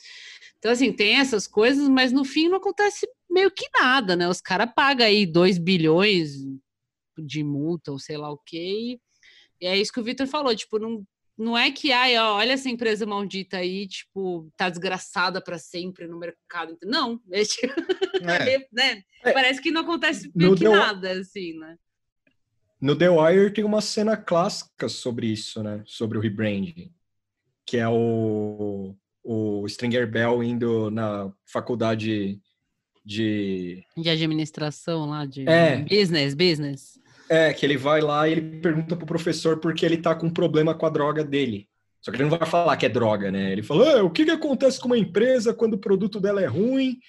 Então, 0.58 0.72
assim, 0.72 0.94
tem 0.94 1.18
essas 1.18 1.48
coisas, 1.48 1.90
mas 1.90 2.12
no 2.12 2.24
fim 2.24 2.48
não 2.48 2.58
acontece 2.58 3.08
meio 3.30 3.52
que 3.52 3.68
nada, 3.74 4.16
né? 4.16 4.30
Os 4.30 4.40
caras 4.40 4.72
pagam 4.76 5.06
aí 5.06 5.26
2 5.26 5.58
bilhões 5.58 6.38
de 7.18 7.44
multa 7.44 7.92
ou 7.92 8.00
sei 8.00 8.18
lá 8.18 8.32
o 8.32 8.38
quê. 8.38 8.98
E 9.60 9.66
é 9.66 9.78
isso 9.78 9.92
que 9.92 10.00
o 10.00 10.04
Vitor 10.04 10.28
falou, 10.28 10.56
tipo, 10.56 10.80
não, 10.80 11.06
não 11.38 11.58
é 11.58 11.72
que, 11.72 11.92
ai, 11.92 12.18
ó, 12.18 12.36
olha 12.36 12.54
essa 12.54 12.70
empresa 12.70 13.06
maldita 13.06 13.58
aí, 13.58 13.88
tipo, 13.88 14.52
tá 14.56 14.70
desgraçada 14.70 15.42
para 15.42 15.58
sempre 15.58 16.08
no 16.08 16.20
mercado. 16.20 16.78
Não, 16.84 17.20
é, 17.32 17.44
tipo, 17.44 17.74
é. 18.24 18.68
né? 18.72 19.04
É. 19.24 19.32
Parece 19.32 19.62
que 19.62 19.72
não 19.72 19.82
acontece 19.82 20.32
meio 20.36 20.56
que 20.56 20.68
nada, 20.68 21.12
assim, 21.12 21.58
né? 21.58 21.78
No 22.80 22.96
The 22.96 23.10
Wire 23.10 23.54
tem 23.54 23.64
uma 23.64 23.82
cena 23.82 24.18
clássica 24.18 24.90
sobre 24.90 25.28
isso, 25.28 25.64
né? 25.64 25.82
Sobre 25.86 26.18
o 26.18 26.22
rebranding, 26.22 26.94
que 27.66 27.78
é 27.78 27.88
o 27.88 28.96
o 29.24 29.66
Stringer 29.68 30.10
Bell 30.10 30.44
indo 30.44 30.92
na 30.92 31.32
faculdade 31.46 32.40
de... 33.06 33.84
De 33.98 34.10
administração 34.10 35.06
lá, 35.06 35.26
de 35.26 35.48
é. 35.48 35.78
business, 35.84 36.34
business. 36.34 37.00
É, 37.34 37.52
que 37.52 37.66
ele 37.66 37.78
vai 37.78 38.00
lá 38.00 38.28
e 38.28 38.34
ele 38.34 38.60
pergunta 38.60 38.96
pro 38.96 39.08
professor 39.08 39.58
porque 39.58 39.84
ele 39.84 39.98
tá 39.98 40.14
com 40.14 40.28
um 40.28 40.34
problema 40.34 40.76
com 40.76 40.86
a 40.86 40.90
droga 40.90 41.24
dele. 41.24 41.68
Só 42.00 42.12
que 42.12 42.18
ele 42.18 42.30
não 42.30 42.38
vai 42.38 42.48
falar 42.48 42.78
que 42.78 42.86
é 42.86 42.90
droga, 42.90 43.32
né? 43.32 43.52
Ele 43.52 43.64
fala, 43.64 44.02
ah, 44.02 44.04
o 44.04 44.12
que, 44.12 44.24
que 44.24 44.30
acontece 44.30 44.80
com 44.80 44.86
uma 44.86 44.98
empresa 44.98 45.52
quando 45.52 45.74
o 45.74 45.80
produto 45.80 46.20
dela 46.20 46.44
é 46.44 46.46
ruim 46.46 47.00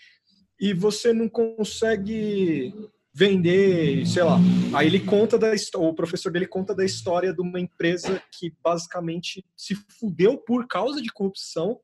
e 0.59 0.73
você 0.73 1.13
não 1.13 1.29
consegue 1.29 2.73
vender, 3.13 4.07
sei 4.07 4.23
lá. 4.23 4.39
Aí 4.73 4.87
ele 4.87 5.01
conta 5.01 5.39
da 5.39 5.53
o 5.77 5.93
professor 5.93 6.33
dele 6.33 6.47
conta 6.47 6.75
da 6.75 6.87
história 6.87 7.35
de 7.35 7.43
uma 7.43 7.61
empresa 7.61 8.23
que 8.33 8.51
basicamente 8.63 9.45
se 9.55 9.75
fudeu 10.01 10.39
por 10.39 10.67
causa 10.67 11.03
de 11.03 11.13
corrupção 11.13 11.79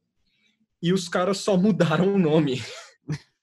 e 0.82 0.94
os 0.94 1.10
caras 1.10 1.36
só 1.38 1.58
mudaram 1.58 2.14
o 2.14 2.18
nome. 2.18 2.62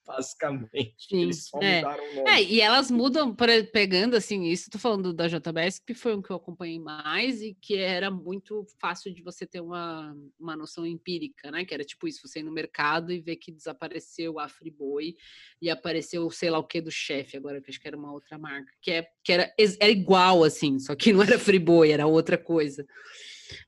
Basicamente. 0.08 0.94
Sim, 1.06 1.22
eles 1.24 1.48
só 1.48 1.60
é. 1.60 1.76
mudaram 1.76 2.02
o 2.02 2.14
nome. 2.14 2.30
É, 2.30 2.42
e 2.42 2.62
elas 2.62 2.90
mudam, 2.90 3.36
pegando 3.70 4.16
assim, 4.16 4.44
isso, 4.44 4.70
tô 4.70 4.78
falando 4.78 5.12
da 5.12 5.28
JBS, 5.28 5.80
que 5.80 5.92
foi 5.92 6.14
o 6.14 6.22
que 6.22 6.30
eu 6.30 6.36
acompanhei 6.36 6.78
mais 6.78 7.42
e 7.42 7.54
que 7.60 7.76
era 7.76 8.10
muito 8.10 8.64
fácil 8.80 9.14
de 9.14 9.22
você 9.22 9.46
ter 9.46 9.60
uma, 9.60 10.16
uma 10.40 10.56
noção 10.56 10.86
empírica, 10.86 11.50
né? 11.50 11.62
Que 11.66 11.74
era 11.74 11.84
tipo 11.84 12.08
isso, 12.08 12.26
você 12.26 12.40
ir 12.40 12.42
no 12.42 12.50
mercado 12.50 13.12
e 13.12 13.20
ver 13.20 13.36
que 13.36 13.52
desapareceu 13.52 14.38
a 14.38 14.48
Friboi 14.48 15.14
e 15.60 15.68
apareceu, 15.68 16.30
sei 16.30 16.48
lá 16.48 16.58
o 16.58 16.64
que, 16.64 16.80
do 16.80 16.90
chefe, 16.90 17.36
agora 17.36 17.60
que 17.60 17.70
acho 17.70 17.78
que 17.78 17.86
era 17.86 17.96
uma 17.96 18.10
outra 18.10 18.38
marca, 18.38 18.72
que, 18.80 18.90
é, 18.90 19.06
que 19.22 19.30
era, 19.30 19.52
era 19.58 19.92
igual, 19.92 20.42
assim, 20.42 20.78
só 20.78 20.94
que 20.94 21.12
não 21.12 21.22
era 21.22 21.38
Friboi, 21.38 21.90
era 21.90 22.06
outra 22.06 22.38
coisa. 22.38 22.86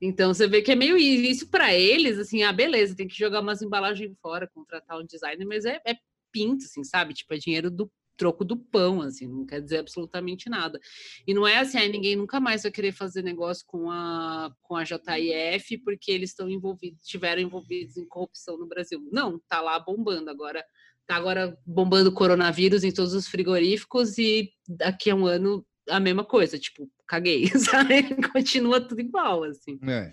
Então 0.00 0.32
você 0.32 0.46
vê 0.46 0.62
que 0.62 0.72
é 0.72 0.74
meio 0.74 0.96
isso 0.96 1.50
para 1.50 1.74
eles, 1.74 2.18
assim, 2.18 2.42
ah, 2.42 2.52
beleza, 2.52 2.96
tem 2.96 3.08
que 3.08 3.18
jogar 3.18 3.40
umas 3.40 3.60
embalagens 3.60 4.16
fora, 4.22 4.48
contratar 4.48 4.98
um 4.98 5.04
designer, 5.04 5.46
mas 5.46 5.64
é, 5.64 5.80
é 5.86 5.94
pinto, 6.32 6.64
assim, 6.64 6.84
sabe? 6.84 7.14
Tipo, 7.14 7.34
é 7.34 7.38
dinheiro 7.38 7.70
do 7.70 7.90
troco 8.20 8.44
do 8.44 8.54
pão, 8.54 9.00
assim, 9.00 9.26
não 9.26 9.46
quer 9.46 9.62
dizer 9.62 9.78
absolutamente 9.78 10.50
nada. 10.50 10.78
E 11.26 11.32
não 11.32 11.48
é 11.48 11.56
assim, 11.56 11.78
aí 11.78 11.90
ninguém 11.90 12.16
nunca 12.16 12.38
mais 12.38 12.62
vai 12.62 12.70
querer 12.70 12.92
fazer 12.92 13.22
negócio 13.22 13.64
com 13.66 13.90
a, 13.90 14.54
com 14.60 14.76
a 14.76 14.84
JIF 14.84 15.78
porque 15.82 16.12
eles 16.12 16.28
estão 16.28 16.46
envolvidos, 16.50 17.00
estiveram 17.02 17.40
envolvidos 17.40 17.96
em 17.96 18.06
corrupção 18.06 18.58
no 18.58 18.66
Brasil. 18.66 19.00
Não, 19.10 19.40
tá 19.48 19.62
lá 19.62 19.78
bombando 19.80 20.28
agora. 20.28 20.62
Tá 21.06 21.16
agora 21.16 21.58
bombando 21.66 22.12
coronavírus 22.12 22.84
em 22.84 22.92
todos 22.92 23.14
os 23.14 23.26
frigoríficos 23.26 24.18
e 24.18 24.52
daqui 24.68 25.10
a 25.10 25.14
um 25.14 25.26
ano 25.26 25.66
a 25.88 25.98
mesma 25.98 26.24
coisa, 26.24 26.58
tipo, 26.58 26.88
caguei, 27.06 27.46
sabe? 27.58 28.02
Continua 28.32 28.80
tudo 28.80 29.00
igual, 29.00 29.44
assim. 29.44 29.78
É. 29.82 30.12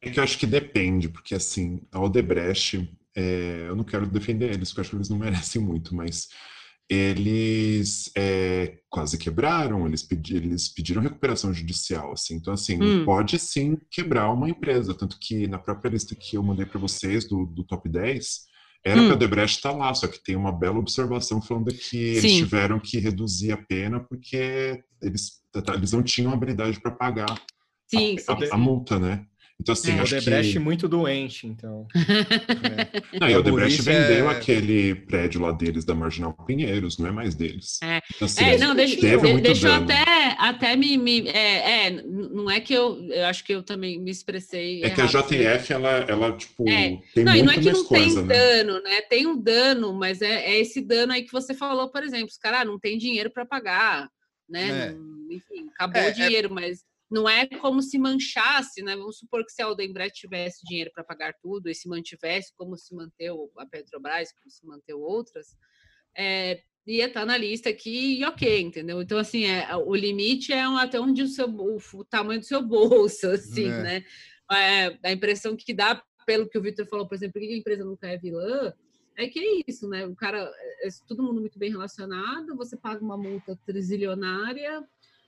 é 0.00 0.10
que 0.10 0.18
eu 0.18 0.24
acho 0.24 0.38
que 0.38 0.46
depende, 0.46 1.08
porque 1.08 1.34
assim, 1.34 1.82
a 1.90 2.00
Odebrecht, 2.00 2.88
é, 3.16 3.66
eu 3.68 3.76
não 3.76 3.84
quero 3.84 4.06
defender 4.06 4.52
eles, 4.52 4.68
porque 4.68 4.80
eu 4.80 4.82
acho 4.82 4.90
que 4.90 4.96
eles 4.96 5.08
não 5.08 5.18
merecem 5.18 5.60
muito, 5.60 5.94
mas 5.94 6.28
eles 6.88 8.10
é, 8.14 8.78
quase 8.90 9.16
quebraram, 9.16 9.86
eles, 9.86 10.02
pedi, 10.02 10.36
eles 10.36 10.68
pediram 10.68 11.00
recuperação 11.02 11.52
judicial, 11.52 12.12
assim, 12.12 12.34
então 12.34 12.52
assim, 12.52 12.82
hum. 12.82 13.04
pode 13.04 13.38
sim 13.38 13.78
quebrar 13.90 14.30
uma 14.30 14.50
empresa, 14.50 14.94
tanto 14.94 15.18
que 15.18 15.46
na 15.46 15.58
própria 15.58 15.90
lista 15.90 16.14
que 16.14 16.36
eu 16.36 16.42
mandei 16.42 16.66
para 16.66 16.78
vocês 16.78 17.26
do, 17.26 17.46
do 17.46 17.64
top 17.64 17.88
10, 17.88 18.44
era 18.84 19.00
hum. 19.00 19.06
para 19.06 19.14
a 19.14 19.18
Debrecht 19.18 19.56
estar 19.56 19.72
tá 19.72 19.76
lá, 19.76 19.94
só 19.94 20.06
que 20.06 20.22
tem 20.22 20.36
uma 20.36 20.52
bela 20.52 20.78
observação 20.78 21.40
falando 21.40 21.72
que 21.72 21.96
eles 21.96 22.32
Sim. 22.32 22.38
tiveram 22.38 22.78
que 22.78 22.98
reduzir 22.98 23.50
a 23.52 23.56
pena 23.56 23.98
porque 23.98 24.84
eles, 25.00 25.40
eles 25.74 25.92
não 25.92 26.02
tinham 26.02 26.32
habilidade 26.32 26.78
para 26.78 26.90
pagar 26.90 27.42
sim, 27.86 28.16
a, 28.28 28.36
sim, 28.36 28.48
a, 28.50 28.54
a, 28.54 28.58
multa, 28.58 28.98
né? 28.98 29.24
Então, 29.60 29.72
assim, 29.72 29.92
é. 29.92 30.00
acho 30.00 30.16
o 30.16 30.18
Debrecht 30.18 30.52
que... 30.52 30.58
muito 30.58 30.88
doente, 30.88 31.46
então. 31.46 31.86
é. 31.94 33.18
Não, 33.18 33.30
e 33.30 33.36
o 33.36 33.42
Debrecht 33.42 33.80
vendeu 33.82 34.28
é... 34.28 34.32
aquele 34.32 34.94
prédio 34.94 35.40
lá 35.40 35.52
deles, 35.52 35.84
da 35.84 35.94
Marginal 35.94 36.32
Pinheiros, 36.44 36.98
não 36.98 37.06
é 37.06 37.12
mais 37.12 37.34
deles. 37.34 37.78
É, 37.82 38.00
então, 38.14 38.26
assim, 38.26 38.44
é 38.44 38.58
não, 38.58 38.74
deixa, 38.74 38.96
de, 38.96 39.40
deixa 39.40 39.68
eu 39.68 39.74
até, 39.74 40.36
até 40.38 40.76
me... 40.76 40.98
me 40.98 41.28
é, 41.28 41.86
é, 41.86 41.90
não 41.90 42.50
é 42.50 42.60
que 42.60 42.74
eu... 42.74 43.02
Eu 43.08 43.26
acho 43.26 43.44
que 43.44 43.54
eu 43.54 43.62
também 43.62 43.98
me 44.00 44.10
expressei 44.10 44.82
É 44.82 44.86
errado, 44.86 45.28
que 45.28 45.36
a 45.40 45.54
JF, 45.56 45.72
ela, 45.72 45.90
ela, 46.08 46.32
tipo, 46.36 46.68
é. 46.68 46.98
tem 47.14 47.24
não, 47.24 47.32
muito 47.32 47.44
não 47.46 47.52
é 47.52 47.58
que 47.58 47.72
não 47.72 47.84
coisa, 47.84 48.16
tem 48.16 48.26
né? 48.26 48.34
dano, 48.34 48.82
né? 48.82 49.00
Tem 49.02 49.26
um 49.26 49.40
dano, 49.40 49.92
mas 49.94 50.20
é, 50.20 50.46
é 50.46 50.60
esse 50.60 50.80
dano 50.80 51.12
aí 51.12 51.22
que 51.22 51.32
você 51.32 51.54
falou, 51.54 51.88
por 51.90 52.02
exemplo, 52.02 52.26
os 52.26 52.36
caras 52.36 52.62
ah, 52.62 52.64
não 52.64 52.78
tem 52.78 52.98
dinheiro 52.98 53.30
para 53.30 53.46
pagar, 53.46 54.10
né? 54.48 54.90
Não, 54.90 55.32
enfim, 55.32 55.68
acabou 55.74 56.02
o 56.02 56.12
dinheiro, 56.12 56.52
mas 56.52 56.84
não 57.14 57.28
é 57.28 57.46
como 57.46 57.80
se 57.80 57.96
manchasse, 57.96 58.82
né? 58.82 58.96
Vamos 58.96 59.18
supor 59.18 59.44
que 59.46 59.52
se 59.52 59.62
a 59.62 59.68
Odebrecht 59.68 60.20
tivesse 60.20 60.64
dinheiro 60.66 60.90
para 60.92 61.04
pagar 61.04 61.32
tudo 61.40 61.70
e 61.70 61.74
se 61.74 61.88
mantivesse 61.88 62.52
como 62.56 62.76
se 62.76 62.92
manteve 62.92 63.38
a 63.56 63.64
Petrobras, 63.64 64.32
como 64.32 64.50
se 64.50 64.66
manteve 64.66 64.98
outras, 64.98 65.56
é, 66.18 66.60
ia 66.84 67.06
estar 67.06 67.20
tá 67.20 67.26
na 67.26 67.36
lista 67.36 67.70
aqui 67.70 68.18
e 68.18 68.24
ok, 68.24 68.60
entendeu? 68.60 69.00
Então, 69.00 69.16
assim, 69.16 69.44
é, 69.44 69.76
o 69.76 69.94
limite 69.94 70.52
é 70.52 70.64
até 70.64 70.98
onde 70.98 71.22
o, 71.22 71.28
seu, 71.28 71.46
o, 71.48 71.78
o 71.94 72.04
tamanho 72.04 72.40
do 72.40 72.46
seu 72.46 72.60
bolso, 72.60 73.28
assim, 73.30 73.70
é. 73.70 73.82
né? 73.82 74.04
É, 74.50 74.98
a 75.04 75.12
impressão 75.12 75.56
que 75.56 75.72
dá, 75.72 76.02
pelo 76.26 76.48
que 76.48 76.58
o 76.58 76.62
Victor 76.62 76.84
falou, 76.88 77.06
por 77.06 77.14
exemplo, 77.14 77.40
que 77.40 77.46
a 77.46 77.56
empresa 77.56 77.84
nunca 77.84 78.08
é 78.08 78.18
vilã, 78.18 78.74
é 79.16 79.28
que 79.28 79.38
é 79.38 79.62
isso, 79.68 79.88
né? 79.88 80.04
O 80.04 80.16
cara, 80.16 80.52
é, 80.82 80.88
é 80.88 80.90
todo 81.06 81.22
mundo 81.22 81.40
muito 81.40 81.60
bem 81.60 81.70
relacionado, 81.70 82.56
você 82.56 82.76
paga 82.76 83.04
uma 83.04 83.16
multa 83.16 83.56
trilionária, 83.64 84.82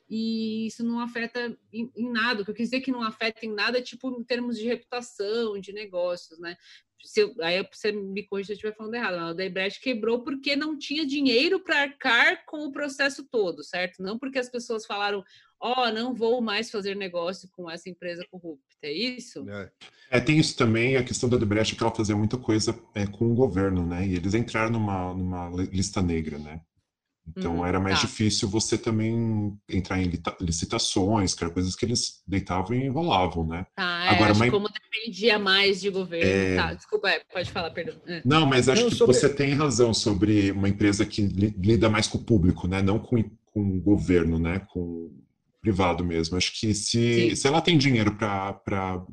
e 0.09 0.67
isso 0.67 0.85
não 0.85 1.01
afeta 1.01 1.57
em, 1.73 1.91
em, 1.97 2.11
nada. 2.11 2.43
O 2.43 2.45
que 2.45 2.51
eu 2.51 2.55
quis 2.55 2.71
dizer 2.71 2.81
que 2.81 2.93
não 2.93 3.03
afeta 3.03 3.45
em 3.45 3.53
nada 3.53 3.79
é 3.79 3.83
tipo 3.83 4.09
em 4.09 4.25
termos 4.25 4.57
de 4.57 4.65
reputação, 4.65 5.59
de 5.59 5.73
negócios, 5.73 6.39
né? 6.39 6.57
Se 7.05 7.21
eu, 7.21 7.35
aí 7.41 7.65
você 7.73 7.93
me 7.93 8.25
corrija 8.27 8.47
se 8.47 8.53
eu 8.53 8.55
estiver 8.55 8.77
falando 8.77 8.95
errado. 8.95 9.15
A 9.15 9.31
Odebrecht 9.31 9.81
quebrou 9.81 10.23
porque 10.23 10.57
não 10.57 10.79
tinha 10.79 11.07
dinheiro 11.07 11.61
para 11.61 11.83
arcar 11.83 12.45
com 12.47 12.67
o 12.67 12.73
processo 12.73 13.25
todo, 13.25 13.63
certo? 13.63 14.03
Não 14.03 14.19
porque 14.19 14.39
as 14.39 14.49
pessoas 14.49 14.87
falaram, 14.87 15.23
ó, 15.61 15.87
oh, 15.89 15.93
não 15.93 16.15
vou 16.15 16.41
mais 16.41 16.71
fazer 16.71 16.97
negócio 16.97 17.49
com 17.53 17.71
essa 17.71 17.89
empresa 17.89 18.27
corrupta, 18.31 18.65
é 18.83 18.93
isso? 18.93 19.49
É. 19.49 19.71
é, 20.11 20.21
tem 20.21 20.39
isso 20.39 20.57
também, 20.57 20.97
a 20.97 21.05
questão 21.05 21.29
da 21.29 21.37
Odebrecht 21.37 21.75
é 21.75 21.77
que 21.77 21.83
ela 21.83 21.95
fazia 21.95 22.17
muita 22.17 22.39
coisa 22.39 22.79
é, 22.95 23.07
com 23.07 23.31
o 23.31 23.35
governo, 23.35 23.87
né? 23.87 24.07
E 24.07 24.15
eles 24.15 24.35
entraram 24.35 24.73
numa, 24.73 25.15
numa 25.15 25.51
lista 25.71 26.01
negra, 26.03 26.39
né? 26.39 26.61
Então 27.29 27.61
hum, 27.61 27.67
era 27.67 27.81
mais 27.81 28.01
tá. 28.01 28.07
difícil 28.07 28.49
você 28.49 28.79
também 28.79 29.57
entrar 29.69 30.01
em 30.01 30.11
licitações, 30.41 31.35
que 31.35 31.43
eram 31.43 31.53
coisas 31.53 31.75
que 31.75 31.85
eles 31.85 32.23
deitavam 32.27 32.77
e 32.77 32.87
enrolavam, 32.87 33.47
né? 33.47 33.67
Ah, 33.77 34.07
é, 34.07 34.09
Agora, 34.11 34.35
mas... 34.35 34.51
como 34.51 34.69
dependia 34.69 35.39
mais 35.39 35.81
de 35.81 35.91
governo. 35.91 36.31
É... 36.31 36.57
Tá, 36.57 36.75
desculpa, 36.75 37.09
é, 37.09 37.23
pode 37.33 37.51
falar, 37.51 37.71
perdão. 37.71 37.97
É. 38.07 38.23
Não, 38.25 38.47
mas 38.47 38.69
acho 38.69 38.83
Não, 38.83 38.91
que 38.91 38.97
sobre... 38.97 39.15
você 39.15 39.29
tem 39.29 39.55
razão 39.55 39.93
sobre 39.93 40.53
uma 40.53 40.69
empresa 40.69 41.05
que 41.05 41.23
lida 41.23 41.89
mais 41.89 42.07
com 42.07 42.19
o 42.19 42.25
público, 42.25 42.69
né? 42.69 42.81
Não 42.81 42.99
com, 42.99 43.23
com 43.47 43.61
o 43.61 43.81
governo, 43.81 44.39
né? 44.39 44.61
Com 44.69 44.81
o 44.81 45.25
privado 45.61 46.05
mesmo. 46.05 46.37
Acho 46.37 46.59
que 46.59 46.75
se, 46.75 47.35
se 47.35 47.47
ela 47.47 47.61
tem 47.61 47.77
dinheiro 47.77 48.15
para 48.17 49.05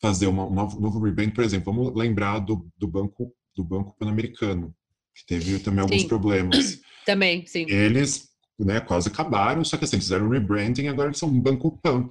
fazer 0.00 0.28
uma, 0.28 0.46
um 0.46 0.54
novo 0.54 1.00
rebrand, 1.00 1.30
por 1.30 1.42
exemplo, 1.42 1.72
vamos 1.72 1.94
lembrar 1.94 2.38
do, 2.38 2.68
do 2.76 2.86
banco 2.86 3.32
do 3.58 3.64
Banco 3.64 3.96
Pan-Americano, 3.98 4.72
que 5.12 5.26
teve 5.26 5.58
também 5.58 5.80
alguns 5.80 6.02
Sim. 6.02 6.08
problemas. 6.08 6.80
Também, 7.08 7.46
sim. 7.46 7.64
Eles 7.70 8.28
né, 8.58 8.80
quase 8.80 9.08
acabaram, 9.08 9.64
só 9.64 9.78
que 9.78 9.84
assim, 9.84 9.98
fizeram 9.98 10.26
um 10.26 10.28
rebranding 10.28 10.82
e 10.82 10.88
agora 10.88 11.08
eles 11.08 11.18
são 11.18 11.30
um 11.30 11.40
banco 11.40 11.78
PAN. 11.82 12.10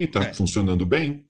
E 0.00 0.06
tá 0.06 0.22
é. 0.22 0.32
funcionando 0.32 0.86
bem. 0.86 1.26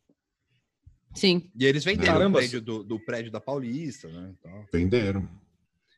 Sim. 1.12 1.50
E 1.58 1.66
eles 1.66 1.84
venderam 1.84 2.12
Caramba. 2.12 2.38
o 2.38 2.40
prédio 2.40 2.60
do, 2.60 2.84
do, 2.84 3.00
prédio 3.00 3.32
da 3.32 3.40
Paulista, 3.40 4.06
né? 4.06 4.32
Então... 4.38 4.64
Venderam. 4.72 5.28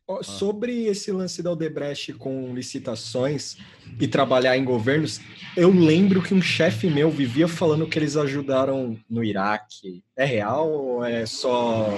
Ah. 0.08 0.22
Sobre 0.22 0.86
esse 0.86 1.12
lance 1.12 1.42
da 1.42 1.52
Odebrecht 1.52 2.14
com 2.14 2.54
licitações 2.54 3.58
e 4.00 4.08
trabalhar 4.08 4.56
em 4.56 4.64
governos, 4.64 5.20
eu 5.54 5.70
lembro 5.70 6.22
que 6.22 6.32
um 6.32 6.40
chefe 6.40 6.88
meu 6.88 7.10
vivia 7.10 7.46
falando 7.46 7.86
que 7.86 7.98
eles 7.98 8.16
ajudaram 8.16 8.98
no 9.10 9.22
Iraque. 9.22 10.02
É 10.16 10.24
real 10.24 10.72
ou 10.72 11.04
é 11.04 11.26
só 11.26 11.90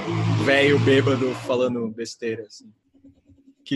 velho 0.45 0.81
bêbado 0.81 1.33
falando 1.47 1.89
besteira? 1.91 2.43
Assim? 2.43 2.73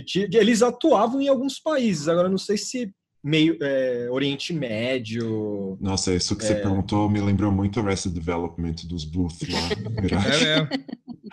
Que 0.02 0.28
eles 0.32 0.62
atuavam 0.62 1.20
em 1.20 1.28
alguns 1.28 1.58
países, 1.58 2.08
agora 2.08 2.28
não 2.28 2.38
sei 2.38 2.56
se 2.56 2.92
meio 3.24 3.56
é, 3.62 4.08
Oriente 4.10 4.52
Médio. 4.52 5.78
Nossa, 5.80 6.14
isso 6.14 6.36
que 6.36 6.44
é... 6.44 6.48
você 6.48 6.54
perguntou 6.56 7.08
me 7.08 7.20
lembrou 7.20 7.50
muito 7.50 7.80
o 7.80 7.82
Arrested 7.82 8.12
Development 8.12 8.74
dos 8.84 9.04
Bluth 9.04 9.38
lá. 9.48 9.60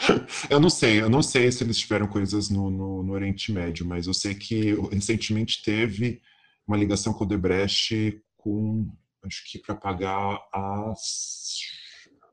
É 0.02 0.08
mesmo. 0.08 0.32
eu 0.50 0.60
não 0.60 0.70
sei, 0.70 1.02
eu 1.02 1.10
não 1.10 1.22
sei 1.22 1.52
se 1.52 1.64
eles 1.64 1.78
tiveram 1.78 2.08
coisas 2.08 2.50
no, 2.50 2.72
no, 2.72 3.04
no, 3.04 3.14
Oriente 3.14 3.52
Médio, 3.52 3.86
mas 3.86 4.08
eu 4.08 4.14
sei 4.14 4.34
que 4.34 4.74
recentemente 4.90 5.62
teve 5.62 6.22
uma 6.66 6.78
ligação 6.78 7.14
com 7.14 7.24
o 7.24 7.28
Debrecht 7.28 8.20
com, 8.38 8.90
acho 9.24 9.44
que 9.52 9.60
para 9.60 9.76
pagar 9.76 10.40
as, 10.52 11.60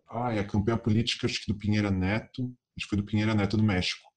ah, 0.08 0.30
a 0.30 0.44
campanha 0.44 0.78
política, 0.78 1.26
acho 1.26 1.44
que 1.44 1.52
do 1.52 1.58
Pinheira 1.58 1.90
Neto, 1.90 2.44
acho 2.76 2.86
que 2.86 2.88
foi 2.88 2.98
do 2.98 3.04
Pinheira 3.04 3.34
Neto 3.34 3.56
do 3.56 3.62
México. 3.62 4.07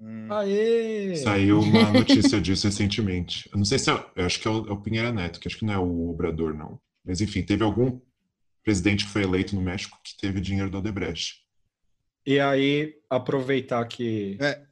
Hum. 0.00 0.32
Aê! 0.32 1.16
Saiu 1.16 1.60
uma 1.60 1.92
notícia 1.92 2.40
disso 2.40 2.66
recentemente. 2.66 3.48
Eu 3.52 3.58
não 3.58 3.64
sei 3.64 3.78
se 3.78 3.90
é, 3.90 4.06
eu 4.14 4.24
acho 4.24 4.40
que 4.40 4.46
é 4.46 4.50
o, 4.50 4.68
é 4.68 4.72
o 4.72 4.80
Pinheira 4.80 5.12
Neto, 5.12 5.40
que 5.40 5.48
acho 5.48 5.58
que 5.58 5.64
não 5.64 5.74
é 5.74 5.78
o 5.78 6.10
Obrador, 6.10 6.54
não. 6.54 6.80
Mas 7.04 7.20
enfim, 7.20 7.42
teve 7.42 7.64
algum 7.64 8.00
presidente 8.62 9.06
que 9.06 9.10
foi 9.10 9.22
eleito 9.22 9.54
no 9.54 9.62
México 9.62 9.98
que 10.04 10.16
teve 10.16 10.40
dinheiro 10.40 10.70
do 10.70 10.78
Odebrecht. 10.78 11.42
E 12.26 12.38
aí, 12.38 12.94
aproveitar 13.08 13.82
que. 13.86 14.36
É. 14.40 14.62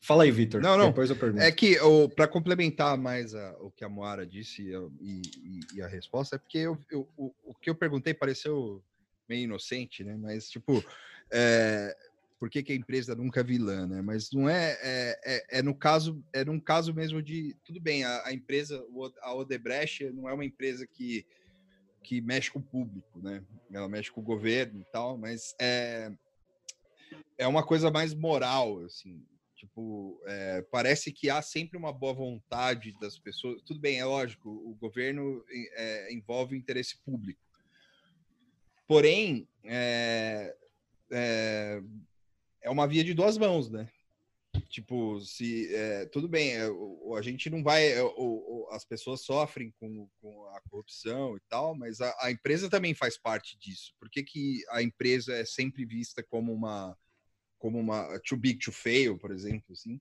Fala 0.00 0.24
aí, 0.24 0.30
Vitor. 0.30 0.60
Não, 0.60 0.76
não. 0.76 0.88
Depois 0.88 1.10
eu 1.10 1.16
pergunto. 1.16 1.42
É 1.42 1.50
que, 1.50 1.76
para 2.14 2.28
complementar 2.28 2.96
mais 2.96 3.34
a, 3.34 3.56
o 3.60 3.70
que 3.70 3.84
a 3.84 3.88
Moara 3.88 4.26
disse 4.26 4.62
e, 4.62 4.74
e, 5.00 5.60
e, 5.74 5.82
a 5.82 5.88
resposta, 5.88 6.36
é 6.36 6.38
porque 6.38 6.58
eu, 6.58 6.78
eu, 6.90 7.08
o, 7.16 7.34
o 7.42 7.54
que 7.54 7.70
eu 7.70 7.74
perguntei 7.74 8.14
pareceu 8.14 8.82
meio 9.28 9.44
inocente, 9.44 10.04
né? 10.04 10.14
Mas, 10.16 10.48
tipo, 10.50 10.84
é, 11.32 11.96
por 12.38 12.48
que, 12.48 12.62
que, 12.62 12.72
a 12.72 12.76
empresa 12.76 13.14
nunca 13.14 13.40
é 13.40 13.44
vilã, 13.44 13.86
né? 13.86 14.00
Mas 14.00 14.30
não 14.32 14.48
é, 14.48 14.78
é, 14.80 15.20
é, 15.24 15.58
é, 15.58 15.62
no 15.62 15.74
caso, 15.74 16.24
é 16.32 16.44
num 16.44 16.60
caso 16.60 16.94
mesmo 16.94 17.20
de 17.20 17.56
tudo 17.64 17.80
bem, 17.80 18.04
a, 18.04 18.26
a, 18.26 18.32
empresa, 18.32 18.84
a 19.20 19.34
Odebrecht 19.34 20.10
não 20.10 20.28
é 20.28 20.32
uma 20.32 20.44
empresa 20.44 20.86
que, 20.86 21.26
que 22.02 22.20
mexe 22.20 22.50
com 22.50 22.60
o 22.60 22.62
público, 22.62 23.20
né? 23.20 23.44
Ela 23.72 23.88
mexe 23.88 24.10
com 24.12 24.20
o 24.20 24.24
governo 24.24 24.80
e 24.80 24.84
tal, 24.92 25.18
mas 25.18 25.54
é, 25.60 26.12
é 27.36 27.46
uma 27.46 27.64
coisa 27.64 27.90
mais 27.90 28.14
moral, 28.14 28.84
assim. 28.84 29.24
Tipo, 29.56 30.22
é, 30.24 30.62
parece 30.70 31.10
que 31.10 31.28
há 31.28 31.42
sempre 31.42 31.76
uma 31.76 31.92
boa 31.92 32.14
vontade 32.14 32.96
das 33.00 33.18
pessoas. 33.18 33.60
Tudo 33.62 33.80
bem, 33.80 33.98
é 33.98 34.04
lógico, 34.04 34.48
o 34.48 34.76
governo 34.76 35.44
é, 35.74 36.12
envolve 36.12 36.54
o 36.54 36.58
interesse 36.58 36.96
público. 36.98 37.40
Porém, 38.86 39.48
é, 39.64 40.56
é, 41.10 41.82
é 42.62 42.70
uma 42.70 42.86
via 42.86 43.04
de 43.04 43.14
duas 43.14 43.38
mãos, 43.38 43.70
né? 43.70 43.88
Tipo, 44.68 45.20
se 45.20 45.72
é, 45.74 46.06
tudo 46.06 46.28
bem, 46.28 46.52
é, 46.52 46.68
a 47.16 47.22
gente 47.22 47.48
não 47.50 47.62
vai, 47.62 47.92
é, 47.92 48.00
as 48.70 48.84
pessoas 48.84 49.22
sofrem 49.22 49.72
com, 49.78 50.08
com, 50.20 50.46
a 50.54 50.60
corrupção 50.62 51.36
e 51.36 51.40
tal, 51.48 51.74
mas 51.76 52.00
a, 52.00 52.14
a, 52.20 52.30
empresa 52.30 52.68
também 52.68 52.94
faz 52.94 53.18
parte 53.18 53.58
disso. 53.58 53.94
Por 53.98 54.10
que, 54.10 54.22
que 54.22 54.62
a 54.70 54.82
empresa 54.82 55.34
é 55.34 55.44
sempre 55.44 55.84
vista 55.84 56.22
como 56.22 56.52
uma, 56.52 56.96
como 57.58 57.78
uma 57.78 58.18
too 58.20 58.38
big 58.38 58.58
to 58.58 58.72
fail, 58.72 59.18
por 59.18 59.30
exemplo, 59.30 59.72
assim, 59.72 60.00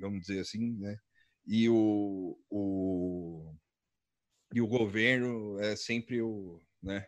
vamos 0.00 0.22
dizer 0.22 0.40
assim, 0.40 0.72
né? 0.78 0.96
E 1.46 1.68
o, 1.68 2.38
o 2.50 3.54
e 4.54 4.60
o 4.60 4.66
governo 4.66 5.58
é 5.60 5.74
sempre 5.76 6.20
o, 6.22 6.60
né? 6.82 7.06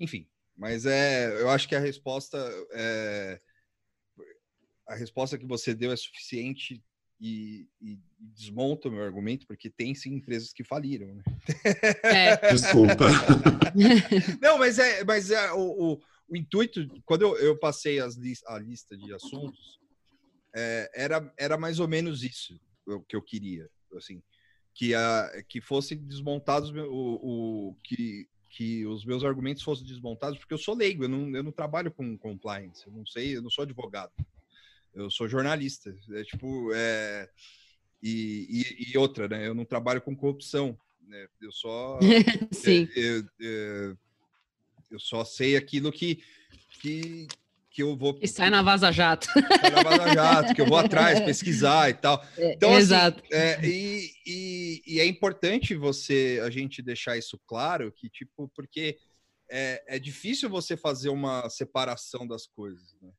Enfim, 0.00 0.28
mas 0.56 0.84
é, 0.86 1.40
eu 1.40 1.48
acho 1.50 1.68
que 1.68 1.74
a 1.74 1.80
resposta 1.80 2.38
é 2.72 3.40
a 4.86 4.94
resposta 4.94 5.36
que 5.36 5.46
você 5.46 5.74
deu 5.74 5.92
é 5.92 5.96
suficiente 5.96 6.82
e, 7.20 7.66
e, 7.80 7.98
desmonta 8.18 8.88
o 8.88 8.92
meu 8.92 9.02
argumento, 9.02 9.46
porque 9.46 9.70
tem 9.70 9.94
sim 9.94 10.14
empresas 10.14 10.52
que 10.52 10.62
faliram. 10.62 11.14
Né? 11.14 11.22
É. 12.02 12.36
Desculpa. 12.52 13.06
Não, 14.40 14.58
mas 14.58 14.78
é, 14.78 15.02
mas 15.04 15.30
é 15.30 15.52
o, 15.52 15.94
o, 15.94 16.02
o 16.28 16.36
intuito, 16.36 16.86
quando 17.04 17.22
eu, 17.22 17.36
eu 17.38 17.58
passei 17.58 17.98
as 18.00 18.16
li 18.16 18.34
a 18.46 18.58
lista 18.58 18.96
de 18.96 19.12
assuntos, 19.14 19.80
é, 20.54 20.90
era, 20.94 21.34
era 21.38 21.56
mais 21.56 21.80
ou 21.80 21.88
menos 21.88 22.22
isso 22.22 22.58
o 22.86 23.00
que 23.00 23.16
eu 23.16 23.22
queria, 23.22 23.68
assim, 23.96 24.22
que, 24.72 24.94
a, 24.94 25.42
que 25.48 25.60
fossem 25.60 25.98
desmontados 25.98 26.70
o, 26.70 27.70
o 27.70 27.76
que 27.82 28.28
que 28.48 28.86
os 28.86 29.04
meus 29.04 29.22
argumentos 29.22 29.62
fossem 29.62 29.84
desmontados, 29.84 30.38
porque 30.38 30.54
eu 30.54 30.58
sou 30.58 30.74
leigo, 30.74 31.04
eu 31.04 31.10
não, 31.10 31.28
eu 31.36 31.42
não 31.42 31.52
trabalho 31.52 31.92
com 31.92 32.16
compliance, 32.16 32.86
eu 32.86 32.92
não 32.92 33.04
sei, 33.04 33.36
eu 33.36 33.42
não 33.42 33.50
sou 33.50 33.64
advogado 33.64 34.10
eu 34.96 35.10
sou 35.10 35.28
jornalista. 35.28 35.94
É 36.12 36.24
tipo, 36.24 36.72
é, 36.74 37.28
e, 38.02 38.46
e, 38.48 38.92
e, 38.92 38.98
outra, 38.98 39.28
né? 39.28 39.46
Eu 39.46 39.54
não 39.54 39.64
trabalho 39.64 40.00
com 40.00 40.16
corrupção, 40.16 40.76
né? 41.06 41.28
Eu 41.40 41.52
só, 41.52 42.00
Sim. 42.50 42.88
Eu, 42.96 43.24
eu, 43.38 43.98
eu, 44.90 44.98
só 44.98 45.24
sei 45.24 45.56
aquilo 45.56 45.92
que, 45.92 46.22
que, 46.80 47.28
que 47.70 47.82
eu 47.82 47.94
vou. 47.94 48.18
E 48.22 48.26
sai 48.26 48.48
na 48.48 48.62
Vaza 48.62 48.90
Jato. 48.90 49.26
Sai 49.60 49.70
na 49.70 49.82
Vaza 49.82 50.14
Jato, 50.14 50.54
que 50.54 50.62
eu 50.62 50.66
vou 50.66 50.78
atrás, 50.78 51.20
pesquisar 51.24 51.90
e 51.90 51.94
tal. 51.94 52.24
É, 52.38 52.54
então, 52.54 52.70
assim, 52.70 52.78
Exato. 52.80 53.22
É, 53.30 53.60
e, 53.66 54.10
e, 54.26 54.82
e, 54.86 55.00
é 55.00 55.04
importante 55.04 55.74
você, 55.74 56.40
a 56.42 56.48
gente 56.48 56.80
deixar 56.80 57.18
isso 57.18 57.38
claro, 57.46 57.92
que, 57.92 58.08
tipo, 58.08 58.50
porque 58.54 58.96
é, 59.50 59.96
é 59.96 59.98
difícil 59.98 60.48
você 60.48 60.74
fazer 60.74 61.10
uma 61.10 61.48
separação 61.50 62.26
das 62.26 62.46
coisas, 62.46 62.96
né? 63.02 63.10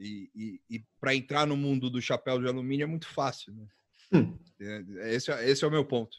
E, 0.00 0.30
e, 0.34 0.60
e 0.76 0.84
para 0.98 1.14
entrar 1.14 1.46
no 1.46 1.56
mundo 1.56 1.90
do 1.90 2.00
chapéu 2.00 2.40
de 2.40 2.48
alumínio 2.48 2.84
é 2.84 2.86
muito 2.86 3.06
fácil. 3.06 3.52
Né? 3.52 3.66
Hum. 4.14 4.38
É, 4.58 5.14
esse, 5.14 5.30
é, 5.30 5.48
esse 5.48 5.62
é 5.62 5.68
o 5.68 5.70
meu 5.70 5.84
ponto. 5.84 6.16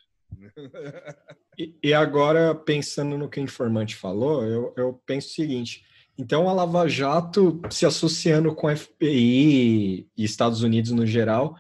e, 1.58 1.76
e, 1.84 1.94
agora, 1.94 2.56
pensando 2.56 3.18
no 3.18 3.28
que 3.28 3.40
o 3.40 3.44
informante 3.44 3.96
falou, 3.96 4.46
eu, 4.46 4.74
eu 4.78 5.02
penso 5.06 5.28
o 5.28 5.32
seguinte: 5.32 5.84
então 6.18 6.48
a 6.48 6.54
Lava 6.54 6.88
Jato 6.88 7.60
se 7.70 7.86
associando 7.86 8.54
com 8.56 8.68
a 8.68 8.76
FBI 8.76 10.08
e 10.16 10.24
Estados 10.24 10.62
Unidos 10.62 10.92
no 10.92 11.06
geral 11.06 11.58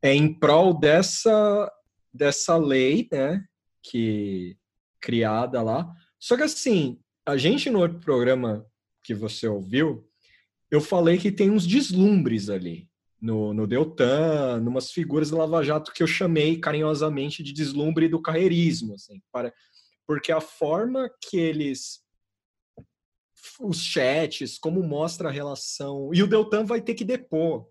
é 0.00 0.14
em 0.14 0.32
prol 0.32 0.72
dessa, 0.72 1.70
dessa 2.12 2.56
lei, 2.56 3.08
né, 3.12 3.44
que 3.82 4.56
criada 5.00 5.60
lá. 5.62 5.92
Só 6.18 6.36
que 6.36 6.42
assim, 6.42 6.98
a 7.26 7.36
gente 7.36 7.68
no 7.68 7.80
outro 7.80 7.98
programa 7.98 8.66
que 9.02 9.14
você 9.14 9.46
ouviu, 9.46 10.08
eu 10.70 10.80
falei 10.80 11.18
que 11.18 11.32
tem 11.32 11.50
uns 11.50 11.66
deslumbres 11.66 12.48
ali 12.48 12.88
no, 13.20 13.52
no 13.52 13.66
Deltan, 13.66 14.60
numas 14.60 14.90
figuras 14.90 15.30
do 15.30 15.36
Lava 15.36 15.62
Jato 15.62 15.92
que 15.92 16.02
eu 16.02 16.06
chamei 16.06 16.58
carinhosamente 16.58 17.42
de 17.42 17.52
deslumbre 17.52 18.08
do 18.08 18.22
carreirismo, 18.22 18.94
assim, 18.94 19.20
para, 19.30 19.52
porque 20.06 20.32
a 20.32 20.40
forma 20.40 21.10
que 21.20 21.38
eles 21.38 22.00
os 23.58 23.82
chats, 23.82 24.58
como 24.58 24.82
mostra 24.82 25.28
a 25.28 25.32
relação, 25.32 26.10
e 26.14 26.22
o 26.22 26.26
Deltan 26.26 26.64
vai 26.64 26.80
ter 26.80 26.94
que 26.94 27.04
depor. 27.04 27.68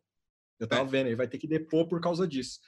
Eu 0.60 0.68
tava 0.68 0.84
é. 0.84 0.86
vendo, 0.86 1.08
ele 1.08 1.16
vai 1.16 1.28
ter 1.28 1.38
que 1.38 1.48
depor 1.48 1.88
por 1.88 2.02
causa 2.02 2.28
disso. 2.28 2.60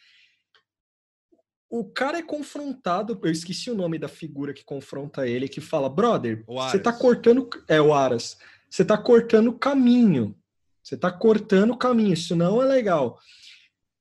O 1.69 1.85
cara 1.85 2.19
é 2.19 2.23
confrontado, 2.23 3.19
eu 3.23 3.31
esqueci 3.31 3.69
o 3.69 3.75
nome 3.75 3.97
da 3.97 4.07
figura 4.07 4.53
que 4.53 4.63
confronta 4.63 5.27
ele, 5.27 5.47
que 5.47 5.61
fala: 5.61 5.89
"Brother, 5.89 6.43
você 6.45 6.79
tá 6.79 6.91
cortando 6.91 7.49
é 7.67 7.81
o 7.81 7.93
Aras 7.93 8.37
você 8.71 8.83
está 8.83 8.97
cortando 8.97 9.49
o 9.49 9.59
caminho. 9.59 10.33
Você 10.81 10.95
está 10.95 11.11
cortando 11.11 11.71
o 11.71 11.77
caminho, 11.77 12.13
isso 12.13 12.35
não 12.35 12.61
é 12.61 12.65
legal. 12.65 13.19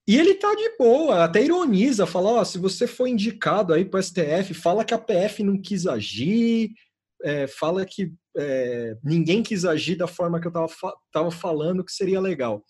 E 0.06 0.16
ele 0.16 0.34
tá 0.34 0.55
de 0.55 0.76
boa, 0.78 1.24
até 1.24 1.42
ironiza, 1.42 2.06
fala, 2.06 2.30
ó, 2.30 2.44
se 2.44 2.56
você 2.56 2.86
for 2.86 3.06
indicado 3.06 3.74
aí 3.74 3.84
para 3.84 3.98
o 3.98 4.02
STF, 4.02 4.55
fala 4.55 4.84
que 4.84 4.94
a 4.94 4.98
PF 4.98 5.42
não 5.42 5.60
quis 5.60 5.86
agir, 5.86 6.72
é, 7.22 7.47
fala 7.47 7.84
que 7.84 8.12
é, 8.36 8.97
ninguém 9.02 9.42
quis 9.42 9.64
agir 9.64 9.97
da 9.97 10.06
forma 10.06 10.40
que 10.40 10.47
eu 10.47 10.52
tava, 10.52 10.68
tava 11.12 11.30
falando 11.30 11.84
que 11.84 11.92
seria 11.92 12.20
legal. 12.20 12.64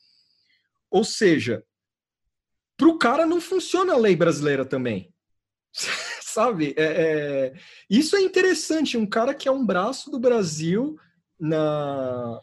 Ou 0.90 1.04
seja, 1.04 1.62
para 2.76 2.88
o 2.88 2.98
cara 2.98 3.26
não 3.26 3.40
funciona 3.40 3.92
a 3.92 3.98
lei 3.98 4.16
brasileira 4.16 4.64
também. 4.64 5.12
Sabe? 6.22 6.74
É, 6.76 6.84
é, 6.84 7.54
isso 7.88 8.16
é 8.16 8.20
interessante. 8.20 8.96
Um 8.96 9.06
cara 9.06 9.34
que 9.34 9.48
é 9.48 9.52
um 9.52 9.64
braço 9.64 10.10
do 10.10 10.18
Brasil 10.18 10.98
na, 11.40 12.40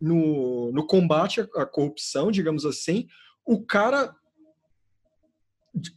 no, 0.00 0.72
no 0.72 0.86
combate 0.86 1.40
à, 1.40 1.64
corrupção, 1.64 2.30
digamos 2.30 2.66
assim, 2.66 3.06
o 3.44 3.62
cara 3.64 4.14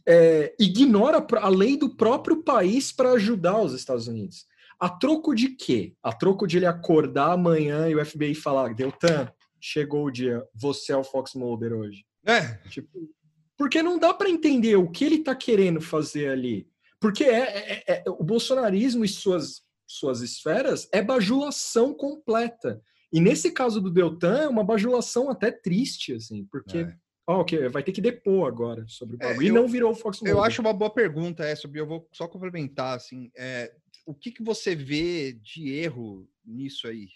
é, 0.06 0.54
ignora 0.58 1.26
a 1.40 1.48
lei 1.48 1.76
do 1.76 1.96
próprio 1.96 2.42
país 2.42 2.92
para 2.92 3.12
ajudar 3.12 3.60
os 3.60 3.72
Estados 3.72 4.06
Unidos. 4.06 4.46
A 4.78 4.88
troco 4.88 5.34
de 5.34 5.50
quê? 5.50 5.94
A 6.02 6.12
troco 6.12 6.46
de 6.46 6.58
ele 6.58 6.66
acordar 6.66 7.32
amanhã 7.32 7.88
e 7.88 7.94
o 7.94 8.04
FBI 8.04 8.34
falar, 8.34 8.74
Deltan, 8.74 9.30
chegou 9.60 10.04
o 10.04 10.10
dia, 10.10 10.46
você 10.54 10.92
é 10.92 10.96
o 10.96 11.04
Fox 11.04 11.34
Mulder 11.34 11.72
hoje. 11.72 12.04
É. 12.26 12.54
Tipo, 12.68 13.08
porque 13.56 13.82
não 13.82 13.98
dá 13.98 14.12
para 14.12 14.30
entender 14.30 14.76
o 14.76 14.90
que 14.90 15.04
ele 15.04 15.16
está 15.16 15.34
querendo 15.34 15.80
fazer 15.80 16.28
ali. 16.28 16.68
Porque 17.00 17.24
é, 17.24 17.40
é, 17.40 17.84
é, 17.86 18.04
o 18.10 18.22
bolsonarismo 18.22 19.04
e 19.04 19.08
suas, 19.08 19.62
suas 19.86 20.20
esferas 20.20 20.88
é 20.92 21.02
bajulação 21.02 21.94
completa. 21.94 22.82
E 23.12 23.20
nesse 23.20 23.52
caso 23.52 23.80
do 23.80 23.90
Deltan, 23.90 24.42
é 24.42 24.48
uma 24.48 24.64
bajulação 24.64 25.30
até 25.30 25.50
triste, 25.50 26.14
assim, 26.14 26.44
porque 26.46 26.78
é. 26.78 26.96
oh, 27.28 27.40
okay, 27.40 27.68
vai 27.68 27.82
ter 27.82 27.92
que 27.92 28.00
depor 28.00 28.48
agora 28.48 28.84
sobre 28.88 29.16
o 29.16 29.18
é, 29.22 29.28
bagulho. 29.28 29.46
É, 29.46 29.50
e 29.50 29.52
não 29.52 29.68
virou 29.68 29.92
o 29.92 29.94
Fox. 29.94 30.20
Eu 30.22 30.42
acho 30.42 30.60
uma 30.60 30.72
boa 30.72 30.92
pergunta 30.92 31.44
essa, 31.44 31.70
eu 31.72 31.86
vou 31.86 32.08
só 32.12 32.26
complementar, 32.26 32.96
assim, 32.96 33.30
é, 33.36 33.72
o 34.04 34.14
que, 34.14 34.32
que 34.32 34.42
você 34.42 34.74
vê 34.74 35.32
de 35.32 35.70
erro 35.70 36.28
nisso 36.44 36.88
aí? 36.88 37.08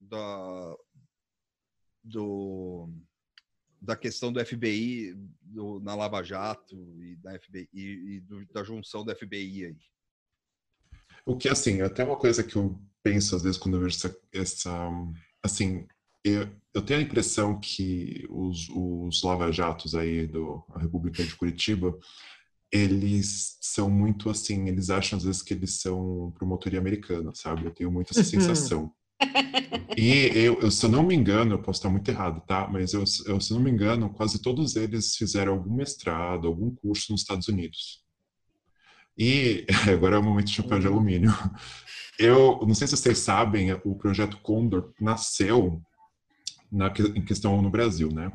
Da, 0.00 0.76
do, 2.04 2.88
da 3.80 3.96
questão 3.96 4.32
do 4.32 4.44
FBI 4.44 5.14
do, 5.40 5.80
na 5.80 5.94
Lava 5.94 6.22
Jato 6.22 6.76
e 7.00 7.16
da 7.16 7.38
FBI 7.38 7.68
e, 7.72 8.16
e 8.16 8.20
do, 8.20 8.44
da 8.46 8.62
junção 8.62 9.04
do 9.04 9.14
FBI 9.14 9.66
aí. 9.66 9.76
O 11.26 11.36
que 11.36 11.48
assim, 11.48 11.80
até 11.80 12.04
uma 12.04 12.16
coisa 12.16 12.44
que 12.44 12.56
eu 12.56 12.78
penso 13.02 13.36
às 13.36 13.42
vezes 13.42 13.58
quando 13.58 13.76
eu 13.76 13.80
vejo 13.82 13.96
essa, 13.96 14.16
essa 14.32 14.90
assim, 15.42 15.86
eu, 16.24 16.48
eu, 16.72 16.82
tenho 16.82 17.00
a 17.00 17.02
impressão 17.02 17.60
que 17.60 18.26
os, 18.30 18.68
os 18.70 19.22
lava-jatos 19.22 19.94
aí 19.94 20.26
do 20.26 20.64
a 20.74 20.80
República 20.80 21.22
de 21.22 21.34
Curitiba, 21.36 21.96
eles 22.72 23.58
são 23.60 23.90
muito 23.90 24.30
assim, 24.30 24.68
eles 24.68 24.90
acham 24.90 25.18
às 25.18 25.24
vezes 25.24 25.42
que 25.42 25.54
eles 25.54 25.80
são 25.80 26.32
promotoria 26.36 26.80
americana, 26.80 27.30
sabe? 27.34 27.66
Eu 27.66 27.74
tenho 27.74 27.90
muito 27.90 28.10
essa 28.12 28.24
sensação. 28.24 28.92
E 29.96 30.30
eu, 30.34 30.60
eu, 30.60 30.70
se 30.70 30.84
eu 30.84 30.90
não 30.90 31.02
me 31.02 31.14
engano, 31.14 31.54
eu 31.54 31.62
posso 31.62 31.78
estar 31.78 31.88
muito 31.90 32.08
errado, 32.10 32.42
tá? 32.46 32.66
Mas 32.68 32.92
eu, 32.92 33.04
eu, 33.26 33.40
se 33.40 33.52
não 33.52 33.60
me 33.60 33.70
engano, 33.70 34.12
quase 34.12 34.40
todos 34.40 34.76
eles 34.76 35.16
fizeram 35.16 35.52
algum 35.52 35.74
mestrado, 35.74 36.48
algum 36.48 36.74
curso 36.74 37.12
nos 37.12 37.20
Estados 37.20 37.48
Unidos. 37.48 38.03
E 39.16 39.64
agora 39.92 40.16
é 40.16 40.18
o 40.18 40.22
momento 40.22 40.46
de 40.46 40.54
chapéu 40.54 40.78
de 40.78 40.86
alumínio. 40.86 41.32
Eu 42.18 42.60
não 42.66 42.74
sei 42.74 42.86
se 42.86 42.96
vocês 42.96 43.18
sabem, 43.18 43.72
o 43.84 43.94
projeto 43.96 44.38
Condor 44.38 44.92
nasceu 45.00 45.82
na, 46.70 46.92
em 47.14 47.24
questão 47.24 47.60
no 47.60 47.70
Brasil, 47.70 48.10
né? 48.12 48.32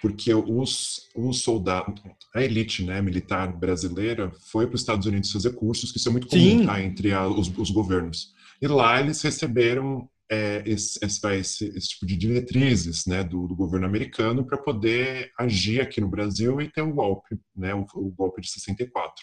Porque 0.00 0.34
os, 0.34 1.08
os 1.16 1.40
soldados, 1.40 2.02
a 2.34 2.42
elite 2.42 2.84
né, 2.84 3.00
militar 3.00 3.50
brasileira 3.56 4.30
foi 4.50 4.66
para 4.66 4.74
os 4.74 4.82
Estados 4.82 5.06
Unidos 5.06 5.32
fazer 5.32 5.54
cursos, 5.54 5.90
que 5.90 5.98
isso 5.98 6.08
é 6.08 6.12
muito 6.12 6.26
comum 6.26 6.66
tá, 6.66 6.82
entre 6.82 7.12
a, 7.12 7.26
os, 7.26 7.48
os 7.56 7.70
governos. 7.70 8.34
E 8.60 8.66
lá 8.66 9.00
eles 9.00 9.22
receberam 9.22 10.08
é, 10.30 10.62
esse, 10.66 10.98
esse, 11.02 11.66
esse, 11.66 11.88
tipo 11.88 12.06
de 12.06 12.16
diretrizes 12.16 13.06
né, 13.06 13.22
do, 13.22 13.46
do 13.46 13.54
governo 13.54 13.86
americano 13.86 14.44
para 14.44 14.58
poder 14.58 15.30
agir 15.38 15.80
aqui 15.80 16.00
no 16.00 16.08
Brasil 16.08 16.60
e 16.60 16.70
ter 16.70 16.82
um 16.82 16.92
golpe, 16.92 17.38
né, 17.56 17.74
o, 17.74 17.86
o, 17.94 18.10
golpe 18.10 18.40
de 18.40 18.50
64. 18.50 19.14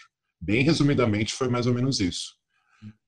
Bem 0.42 0.64
resumidamente, 0.64 1.34
foi 1.34 1.48
mais 1.48 1.68
ou 1.68 1.74
menos 1.74 2.00
isso. 2.00 2.34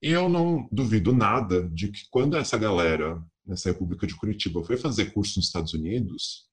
E 0.02 0.10
eu 0.10 0.30
não 0.30 0.68
duvido 0.72 1.12
nada 1.12 1.68
de 1.70 1.88
que 1.88 2.02
quando 2.12 2.38
essa 2.38 2.58
galera, 2.58 3.20
nessa 3.46 3.70
República 3.70 4.06
de 4.06 4.16
Curitiba, 4.16 4.64
foi 4.64 4.78
fazer 4.78 5.12
curso 5.12 5.40
nos 5.40 5.48
Estados 5.48 5.74
Unidos, 5.74 6.48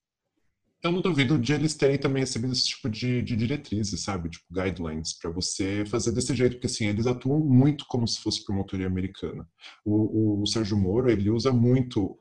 eu 0.83 0.91
não 0.91 1.03
duvido 1.03 1.39
de 1.39 1.53
eles 1.53 1.75
terem 1.75 1.99
também 1.99 2.23
recebido 2.23 2.55
esse 2.55 2.69
tipo 2.69 2.89
de, 2.89 3.21
de 3.21 3.37
diretrizes, 3.37 4.01
sabe? 4.01 4.31
Tipo, 4.31 4.47
guidelines, 4.51 5.13
para 5.13 5.31
você 5.31 5.85
fazer 5.85 6.13
desse 6.13 6.35
jeito, 6.35 6.55
porque 6.55 6.69
assim, 6.69 6.87
eles 6.87 7.07
atuam 7.07 7.41
muito 7.41 7.85
como 7.87 8.09
se 8.09 8.19
fosse 8.21 8.43
promotoria 8.43 8.87
americana. 8.87 9.47
O, 9.85 10.39
o, 10.39 10.43
o 10.43 10.47
Sérgio 10.47 10.79
Moro, 10.79 11.11
ele 11.11 11.29
usa 11.29 11.53
muito 11.53 12.19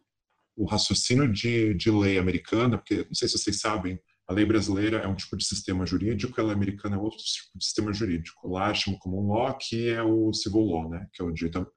o 0.57 0.65
raciocínio 0.65 1.31
de, 1.31 1.73
de 1.73 1.89
lei 1.89 2.17
americana, 2.17 2.77
porque 2.77 3.05
não 3.05 3.13
sei 3.13 3.29
se 3.29 3.37
vocês 3.37 3.61
sabem, 3.61 3.97
a 4.29 4.33
lei 4.33 4.45
brasileira 4.45 4.97
é 4.97 5.07
um 5.07 5.15
tipo 5.15 5.35
de 5.35 5.43
sistema 5.43 5.87
jurídico, 5.87 6.39
a 6.39 6.43
lei 6.43 6.53
americana 6.53 6.95
é 6.95 6.99
outro 6.99 7.17
tipo 7.17 7.57
de 7.57 7.65
sistema 7.65 7.91
jurídico. 7.91 8.47
Lá 8.47 8.71
chama 8.75 8.95
como 8.99 9.19
um 9.19 9.33
law, 9.33 9.57
que 9.57 9.89
é 9.89 10.03
o 10.03 10.31
civil 10.31 10.65
law, 10.65 10.87
né? 10.87 11.07
Que 11.11 11.23
é 11.23 11.25
o 11.25 11.31
direito, 11.31 11.67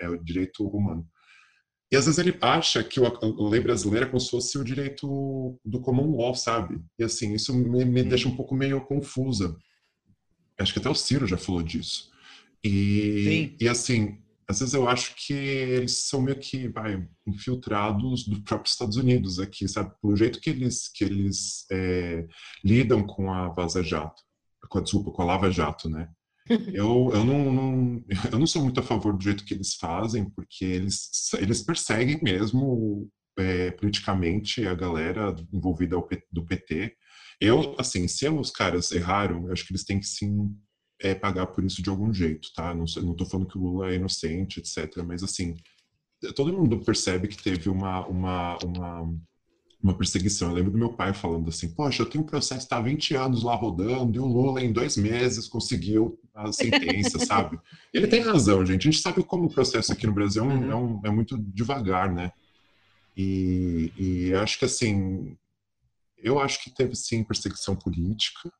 é 0.00 0.08
o 0.08 0.16
direito 0.16 0.66
humano. 0.66 1.06
E 1.92 1.96
às 1.96 2.06
vezes 2.06 2.18
ele 2.18 2.34
acha 2.40 2.82
que 2.82 2.98
a 2.98 3.12
lei 3.50 3.60
brasileira 3.60 4.06
é 4.06 4.08
como 4.08 4.18
se 4.18 4.30
fosse 4.30 4.56
o 4.56 4.64
direito 4.64 5.60
do 5.62 5.80
common 5.82 6.16
law, 6.16 6.34
sabe? 6.34 6.80
E 6.98 7.04
assim, 7.04 7.34
isso 7.34 7.54
me, 7.54 7.84
me 7.84 8.02
deixa 8.02 8.26
um 8.26 8.34
pouco 8.34 8.54
meio 8.54 8.80
confusa. 8.80 9.54
Acho 10.58 10.72
que 10.72 10.78
até 10.78 10.88
o 10.88 10.94
Ciro 10.94 11.26
já 11.26 11.36
falou 11.36 11.62
disso. 11.62 12.10
E, 12.64 13.54
e 13.60 13.68
assim, 13.68 14.18
às 14.48 14.60
vezes 14.60 14.74
eu 14.74 14.88
acho 14.88 15.14
que 15.16 15.32
eles 15.32 16.06
são 16.08 16.20
meio 16.20 16.38
que 16.38 16.68
vai, 16.68 17.06
infiltrados 17.26 18.26
do 18.26 18.40
próprio 18.42 18.70
Estados 18.70 18.96
Unidos 18.96 19.40
aqui, 19.40 19.66
sabe? 19.68 19.92
Pelo 20.00 20.16
jeito 20.16 20.40
que 20.40 20.50
eles, 20.50 20.88
que 20.88 21.04
eles 21.04 21.66
é, 21.70 22.26
lidam 22.64 23.04
com 23.04 23.32
a 23.32 23.48
Vaza 23.48 23.82
Jato, 23.82 24.22
com 24.68 24.78
a, 24.78 24.80
desculpa, 24.80 25.10
com 25.10 25.22
a 25.22 25.24
Lava 25.24 25.50
Jato, 25.50 25.88
né? 25.88 26.08
Eu, 26.72 27.10
eu, 27.12 27.24
não, 27.24 27.52
não, 27.52 28.04
eu 28.30 28.38
não 28.38 28.46
sou 28.46 28.62
muito 28.62 28.78
a 28.78 28.82
favor 28.82 29.16
do 29.16 29.24
jeito 29.24 29.44
que 29.44 29.52
eles 29.52 29.74
fazem, 29.74 30.30
porque 30.30 30.64
eles, 30.64 31.10
eles 31.40 31.64
perseguem 31.64 32.20
mesmo 32.22 33.10
é, 33.36 33.72
politicamente 33.72 34.64
a 34.64 34.72
galera 34.72 35.34
envolvida 35.52 35.96
do 36.30 36.44
PT. 36.44 36.94
Eu, 37.40 37.74
assim, 37.80 38.06
se 38.06 38.28
os 38.28 38.52
caras 38.52 38.92
erraram, 38.92 39.46
eu 39.46 39.52
acho 39.52 39.66
que 39.66 39.72
eles 39.72 39.84
têm 39.84 39.98
que 39.98 40.06
sim 40.06 40.56
é, 41.00 41.14
pagar 41.14 41.46
por 41.48 41.64
isso 41.64 41.82
de 41.82 41.90
algum 41.90 42.12
jeito, 42.12 42.52
tá? 42.54 42.74
Não, 42.74 42.84
não 43.02 43.14
tô 43.14 43.24
falando 43.24 43.48
que 43.48 43.58
o 43.58 43.60
Lula 43.60 43.90
é 43.90 43.96
inocente, 43.96 44.60
etc. 44.60 45.02
Mas, 45.04 45.22
assim, 45.22 45.54
todo 46.34 46.52
mundo 46.52 46.78
percebe 46.78 47.28
que 47.28 47.42
teve 47.42 47.68
uma, 47.68 48.06
uma, 48.06 48.58
uma 48.64 49.16
uma 49.82 49.96
perseguição. 49.96 50.48
Eu 50.48 50.54
lembro 50.54 50.72
do 50.72 50.78
meu 50.78 50.92
pai 50.92 51.14
falando 51.14 51.48
assim: 51.48 51.72
Poxa, 51.72 52.02
eu 52.02 52.06
tenho 52.06 52.24
um 52.24 52.26
processo 52.26 52.60
que 52.60 52.64
está 52.64 52.78
há 52.78 52.82
20 52.82 53.14
anos 53.14 53.42
lá 53.42 53.54
rodando 53.54 54.16
e 54.16 54.20
o 54.20 54.26
Lula, 54.26 54.62
em 54.62 54.72
dois 54.72 54.96
meses, 54.96 55.46
conseguiu 55.46 56.18
a 56.34 56.52
sentença, 56.52 57.18
sabe? 57.24 57.58
Ele 57.92 58.06
tem 58.06 58.20
razão, 58.20 58.64
gente. 58.64 58.88
A 58.88 58.90
gente 58.90 59.02
sabe 59.02 59.22
como 59.22 59.44
o 59.44 59.52
processo 59.52 59.92
aqui 59.92 60.06
no 60.06 60.12
Brasil 60.12 60.42
é, 60.42 60.46
um, 60.46 60.70
é, 60.70 60.74
um, 60.74 61.00
é 61.04 61.10
muito 61.10 61.38
devagar, 61.38 62.12
né? 62.12 62.32
E, 63.16 63.92
e 63.96 64.34
acho 64.34 64.58
que, 64.58 64.64
assim, 64.64 65.36
eu 66.18 66.38
acho 66.38 66.62
que 66.62 66.70
teve 66.70 66.94
sim 66.94 67.22
perseguição 67.22 67.76
política. 67.76 68.52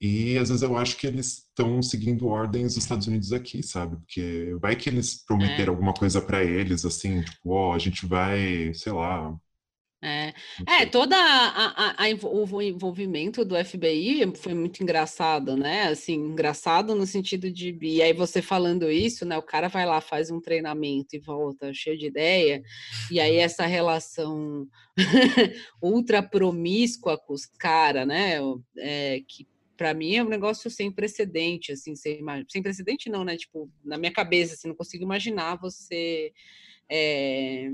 E 0.00 0.38
às 0.38 0.48
vezes 0.48 0.62
eu 0.62 0.76
acho 0.76 0.96
que 0.96 1.06
eles 1.06 1.48
estão 1.48 1.82
seguindo 1.82 2.26
ordens 2.26 2.74
dos 2.74 2.82
Estados 2.82 3.06
Unidos 3.06 3.32
aqui, 3.32 3.62
sabe? 3.62 3.96
Porque 3.96 4.56
vai 4.60 4.74
que 4.74 4.88
eles 4.88 5.24
prometeram 5.24 5.72
é. 5.72 5.76
alguma 5.76 5.92
coisa 5.92 6.20
para 6.22 6.42
eles, 6.42 6.84
assim, 6.84 7.22
tipo, 7.22 7.50
ó, 7.50 7.70
oh, 7.70 7.72
a 7.74 7.78
gente 7.78 8.06
vai, 8.06 8.72
sei 8.72 8.92
lá, 8.92 9.38
é, 10.02 10.32
é 10.66 10.86
toda 10.86 11.14
a, 11.14 11.90
a, 11.90 12.04
a, 12.04 12.26
o 12.26 12.62
envolvimento 12.62 13.44
do 13.44 13.54
FBI 13.62 14.32
foi 14.34 14.54
muito 14.54 14.82
engraçado, 14.82 15.58
né? 15.58 15.88
Assim, 15.88 16.14
engraçado 16.14 16.94
no 16.94 17.04
sentido 17.04 17.50
de. 17.50 17.76
E 17.82 18.00
aí 18.00 18.14
você 18.14 18.40
falando 18.40 18.90
isso, 18.90 19.26
né? 19.26 19.36
O 19.36 19.42
cara 19.42 19.68
vai 19.68 19.84
lá, 19.84 20.00
faz 20.00 20.30
um 20.30 20.40
treinamento 20.40 21.14
e 21.14 21.18
volta 21.18 21.74
cheio 21.74 21.98
de 21.98 22.06
ideia, 22.06 22.62
e 23.10 23.20
aí 23.20 23.36
essa 23.36 23.66
relação 23.66 24.66
ultra 25.82 26.22
promíscua 26.22 27.18
com 27.18 27.34
os 27.34 27.44
caras, 27.44 28.06
né? 28.06 28.38
É, 28.78 29.20
que 29.28 29.46
para 29.80 29.94
mim 29.94 30.16
é 30.16 30.22
um 30.22 30.28
negócio 30.28 30.70
sem 30.70 30.92
precedente, 30.92 31.72
assim, 31.72 31.96
sem, 31.96 32.20
sem 32.46 32.62
precedente 32.62 33.08
não, 33.08 33.24
né? 33.24 33.34
Tipo, 33.34 33.66
na 33.82 33.96
minha 33.96 34.12
cabeça, 34.12 34.52
assim, 34.52 34.68
não 34.68 34.74
consigo 34.74 35.04
imaginar 35.04 35.56
você 35.56 36.34
é, 36.86 37.70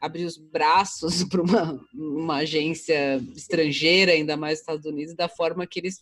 abrir 0.00 0.24
os 0.24 0.36
braços 0.36 1.22
para 1.30 1.40
uma, 1.40 1.80
uma 1.94 2.38
agência 2.38 3.22
estrangeira, 3.36 4.10
ainda 4.10 4.36
mais 4.36 4.58
Estados 4.58 4.84
Unidos, 4.84 5.14
da 5.14 5.28
forma 5.28 5.64
que 5.64 5.78
eles 5.78 6.00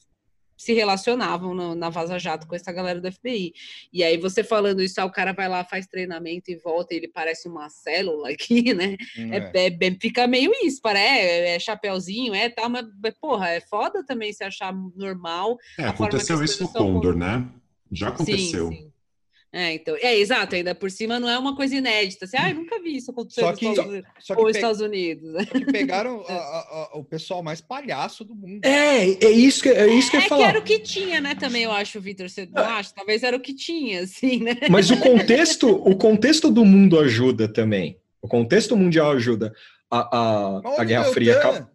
se 0.62 0.72
relacionavam 0.72 1.55
no, 1.55 1.74
na 1.74 1.90
Vaza 1.90 2.18
Jato 2.18 2.47
com 2.47 2.55
essa 2.55 2.70
galera 2.70 3.01
do 3.01 3.10
FBI. 3.10 3.52
E 3.93 4.05
aí 4.05 4.16
você 4.16 4.44
falando 4.44 4.80
isso, 4.80 5.01
ah, 5.01 5.05
o 5.05 5.10
cara 5.10 5.32
vai 5.32 5.48
lá, 5.48 5.64
faz 5.64 5.86
treinamento 5.86 6.51
e 6.51 6.56
volta, 6.56 6.94
e 6.94 6.98
ele 6.98 7.09
parece 7.09 7.48
uma 7.48 7.68
célula 7.68 8.30
aqui, 8.30 8.72
né? 8.74 8.97
Hum, 9.18 9.32
é. 9.32 9.51
É, 9.55 9.66
é, 9.66 9.97
fica 10.01 10.26
meio 10.26 10.52
isso, 10.62 10.80
parece, 10.80 11.05
é, 11.05 11.55
é 11.56 11.59
chapéuzinho, 11.59 12.32
é 12.32 12.48
tal, 12.48 12.70
mas, 12.70 12.86
porra, 13.20 13.48
é 13.51 13.60
foda 13.60 14.05
também 14.05 14.32
se 14.32 14.44
achar 14.44 14.72
normal. 14.97 15.59
É, 15.76 15.84
aconteceu 15.84 16.43
isso 16.44 16.62
no 16.62 16.72
Condor, 16.72 17.16
né? 17.16 17.44
Já 17.90 18.09
aconteceu. 18.09 18.68
Sim, 18.68 18.76
sim. 18.76 18.93
É, 19.55 19.74
então, 19.74 19.95
é 20.01 20.16
exato, 20.16 20.55
ainda 20.55 20.74
por 20.74 20.91
cima 20.91 21.20
não 21.20 21.29
é 21.29 21.39
uma 21.39 21.55
coisa 21.55 21.77
inédita. 21.77 22.24
Assim, 22.24 22.39
ah, 22.39 22.55
nunca 22.55 22.81
vi 22.81 22.97
isso 22.97 23.11
acontecer 23.11 23.43
só 23.43 23.53
que, 23.53 23.66
nos 23.66 23.77
Estados, 23.77 24.03
só, 24.19 24.35
só 24.35 24.49
Estados 24.49 24.81
Unidos. 24.81 25.31
Só 25.47 25.59
que 25.59 25.66
pegaram 25.66 26.24
a, 26.27 26.33
a, 26.33 26.89
a, 26.95 26.99
o 26.99 27.05
pessoal 27.05 27.43
mais 27.43 27.61
palhaço 27.61 28.24
do 28.24 28.35
mundo. 28.35 28.65
É, 28.65 29.09
é 29.23 29.31
isso 29.31 29.62
que, 29.62 29.69
é 29.69 29.87
isso 29.93 30.11
que 30.11 30.16
eu 30.16 30.20
ia 30.23 30.29
falar. 30.29 30.41
É 30.41 30.45
que 30.45 30.51
era 30.51 30.59
o 30.59 30.62
que 30.62 30.79
tinha, 30.79 31.20
né, 31.20 31.35
também, 31.35 31.65
eu 31.65 31.73
acho, 31.73 32.01
Vitor, 32.01 32.31
você 32.31 32.49
não 32.51 32.62
é. 32.62 32.66
acha? 32.66 32.95
Talvez 32.95 33.23
era 33.23 33.37
o 33.37 33.41
que 33.41 33.53
tinha, 33.53 34.01
assim, 34.01 34.39
né? 34.39 34.57
Mas 34.70 34.91
o 34.91 34.97
contexto, 34.97 35.69
o 35.69 35.95
contexto 35.97 36.51
do 36.51 36.65
mundo 36.65 36.99
ajuda 36.99 37.47
também. 37.47 37.99
O 38.23 38.29
contexto 38.29 38.74
mundial 38.74 39.12
ajuda. 39.12 39.53
A, 39.91 40.16
a, 40.16 40.81
a 40.81 40.85
Guerra 40.85 41.05
Fria 41.12 41.37
acabou. 41.37 41.69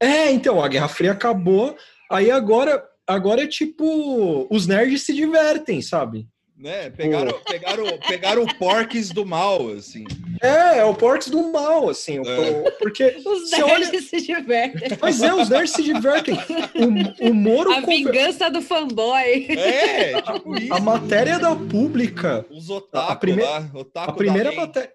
É, 0.00 0.32
então, 0.32 0.64
a 0.64 0.68
Guerra 0.68 0.88
Fria 0.88 1.12
acabou, 1.12 1.76
aí 2.10 2.30
agora, 2.30 2.82
agora 3.06 3.42
é 3.42 3.46
tipo, 3.46 4.46
os 4.50 4.66
nerds 4.66 5.02
se 5.02 5.12
divertem, 5.12 5.82
sabe? 5.82 6.26
Né? 6.60 6.90
Pegaram, 6.90 7.32
tipo... 7.32 7.44
pegaram, 7.44 7.98
pegaram 8.06 8.42
o 8.42 8.54
Porks 8.56 9.08
do 9.08 9.24
mal, 9.24 9.70
assim. 9.70 10.04
É, 10.42 10.80
é 10.80 10.84
o 10.84 10.94
Porks 10.94 11.30
do 11.30 11.50
mal, 11.50 11.88
assim. 11.88 12.18
É. 12.18 12.70
Porque 12.72 13.16
os 13.24 13.50
nerds 13.50 13.88
olha... 13.88 14.02
se 14.02 14.20
divertem. 14.20 14.98
Mas 15.00 15.22
é, 15.22 15.32
os 15.32 15.48
nerds 15.48 15.70
se 15.70 15.82
divertem. 15.82 16.34
O, 16.74 17.30
o 17.30 17.34
Moro. 17.34 17.72
A 17.72 17.80
vingança 17.80 18.50
do 18.50 18.60
fanboy. 18.60 19.46
É, 19.48 20.20
tipo 20.20 20.54
isso. 20.58 20.74
A 20.74 20.80
matéria 20.80 21.38
da 21.38 21.56
pública. 21.56 22.44
Os 22.50 22.68
otaku 22.68 23.12
a 23.12 23.16
primeira, 23.16 23.50
lá, 23.50 23.70
otaku 23.72 24.10
a 24.10 24.14
primeira 24.14 24.52
matéria. 24.52 24.92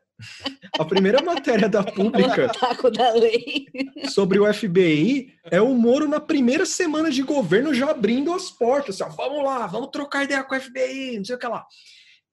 A 0.80 0.86
primeira 0.86 1.22
matéria 1.22 1.68
da 1.68 1.84
pública 1.84 2.52
da 2.94 3.14
lei. 3.14 3.68
sobre 4.10 4.40
o 4.40 4.54
FBI 4.54 5.34
é 5.46 5.62
o 5.62 5.74
Moro 5.74 6.08
na 6.08 6.20
primeira 6.20 6.66
semana 6.66 7.12
de 7.12 7.22
governo 7.22 7.74
já 7.74 7.92
abrindo 7.92 8.34
as 8.34 8.50
portas. 8.50 9.02
Assim, 9.02 9.12
ó, 9.12 9.16
vamos 9.16 9.44
lá, 9.44 9.68
vamos 9.68 9.90
trocar 9.92 10.24
ideia 10.24 10.44
com 10.44 10.56
o 10.56 10.60
FBI, 10.60 11.18
não 11.18 11.26
sei 11.26 11.36
o 11.36 11.40
que 11.40 11.48
lá. 11.48 11.66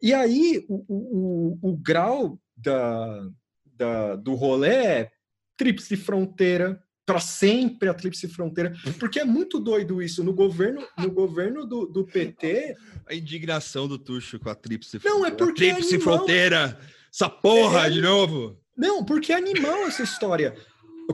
E 0.00 0.12
aí 0.12 0.64
o, 0.68 0.84
o, 0.88 1.70
o 1.70 1.76
grau 1.76 2.38
da, 2.56 3.28
da, 3.76 4.16
do 4.16 4.34
rolê 4.34 4.74
é 4.74 5.10
tríplice 5.56 5.96
fronteira, 5.96 6.82
para 7.04 7.20
sempre 7.20 7.88
a 7.88 7.94
tríplice 7.94 8.28
fronteira, 8.28 8.72
porque 8.98 9.20
é 9.20 9.24
muito 9.24 9.58
doido 9.58 10.02
isso. 10.02 10.22
No 10.22 10.32
governo, 10.32 10.86
no 10.98 11.10
governo 11.10 11.66
do, 11.66 11.86
do 11.86 12.04
PT. 12.04 12.76
A 13.08 13.14
indignação 13.14 13.86
do 13.86 13.98
Tuxo 13.98 14.38
com 14.38 14.48
a 14.48 14.54
tríplice 14.54 14.98
fronteira. 14.98 15.18
Não, 15.18 15.26
é 15.26 15.30
porque. 15.30 15.64
A 15.64 15.74
tríplice 15.74 15.96
animal... 15.96 16.18
fronteira! 16.18 16.78
Essa 17.12 17.28
porra 17.28 17.86
é... 17.86 17.90
de 17.90 18.00
novo! 18.00 18.58
Não, 18.76 19.04
porque 19.04 19.32
é 19.32 19.36
animal 19.36 19.86
essa 19.86 20.02
história. 20.02 20.56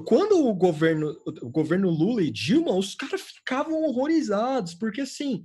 Quando 0.07 0.47
o 0.47 0.55
governo, 0.55 1.17
o 1.43 1.49
governo 1.49 1.91
Lula 1.91 2.23
e 2.23 2.31
Dilma, 2.31 2.73
os 2.73 2.95
caras 2.95 3.23
ficavam 3.23 3.83
horrorizados, 3.83 4.75
porque 4.75 5.01
assim, 5.01 5.43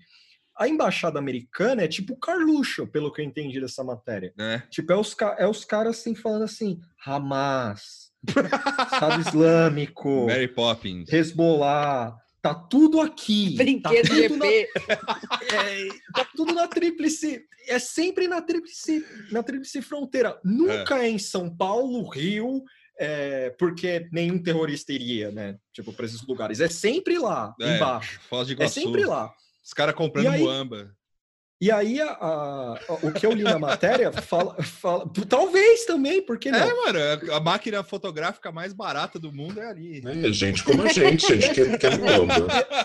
a 0.57 0.67
embaixada 0.67 1.17
americana 1.17 1.83
é 1.83 1.87
tipo 1.87 2.17
Carluxo, 2.17 2.85
pelo 2.87 3.11
que 3.11 3.21
eu 3.21 3.25
entendi 3.25 3.59
dessa 3.59 3.83
matéria. 3.83 4.33
É. 4.39 4.59
Tipo, 4.69 4.93
é 4.93 4.95
os, 4.95 5.15
é 5.37 5.47
os 5.47 5.65
caras 5.65 5.97
assim 5.97 6.13
falando 6.13 6.43
assim, 6.43 6.79
Hamas, 7.05 8.11
Estado 8.93 9.21
Islâmico, 9.21 10.27
Mary 10.27 10.47
Poppins, 10.47 11.11
Hezbollah, 11.11 12.15
tá 12.43 12.53
tudo 12.53 12.99
aqui. 12.99 13.55
Brinquedo 13.55 14.09
tá 14.09 14.15
tudo 14.15 14.37
na, 14.37 14.45
é, 14.51 15.87
tá 16.13 16.27
tudo 16.35 16.53
na 16.53 16.67
tríplice. 16.67 17.47
É 17.65 17.79
sempre 17.79 18.27
na 18.27 18.41
tríplice, 18.41 19.03
na 19.31 19.41
tríplice 19.41 19.81
fronteira. 19.81 20.37
Nunca 20.43 21.01
é. 21.01 21.05
é 21.05 21.09
em 21.09 21.17
São 21.17 21.49
Paulo, 21.49 22.05
Rio, 22.09 22.61
é, 22.99 23.51
porque 23.57 24.09
nenhum 24.11 24.37
terrorista 24.37 24.91
iria, 24.91 25.31
né? 25.31 25.57
Tipo, 25.71 25.93
para 25.93 26.05
esses 26.05 26.21
lugares. 26.27 26.59
É 26.59 26.67
sempre 26.67 27.17
lá, 27.17 27.55
é, 27.61 27.77
embaixo. 27.77 28.19
Foz 28.29 28.45
de 28.45 28.61
É 28.61 28.67
sempre 28.67 29.05
lá. 29.05 29.33
Os 29.63 29.73
caras 29.73 29.95
comprando 29.95 30.27
aí, 30.27 30.41
muamba. 30.41 30.93
E 31.63 31.71
aí, 31.71 32.01
a, 32.01 32.09
a, 32.09 32.77
o 33.03 33.13
que 33.13 33.25
eu 33.25 33.31
li 33.31 33.41
na 33.41 33.57
matéria 33.57 34.11
fala, 34.11 34.61
fala. 34.61 35.09
Talvez 35.29 35.85
também, 35.85 36.21
porque 36.21 36.51
não? 36.51 36.59
É, 36.59 36.73
mano, 36.73 36.99
a 37.31 37.39
máquina 37.39 37.81
fotográfica 37.81 38.51
mais 38.51 38.73
barata 38.73 39.17
do 39.17 39.31
mundo 39.31 39.61
é 39.61 39.69
ali. 39.69 40.03
É, 40.05 40.29
gente 40.33 40.61
como 40.61 40.83
a 40.83 40.89
gente, 40.89 41.25
a 41.25 41.35
gente 41.37 41.53
quer, 41.53 41.77
quer 41.77 41.93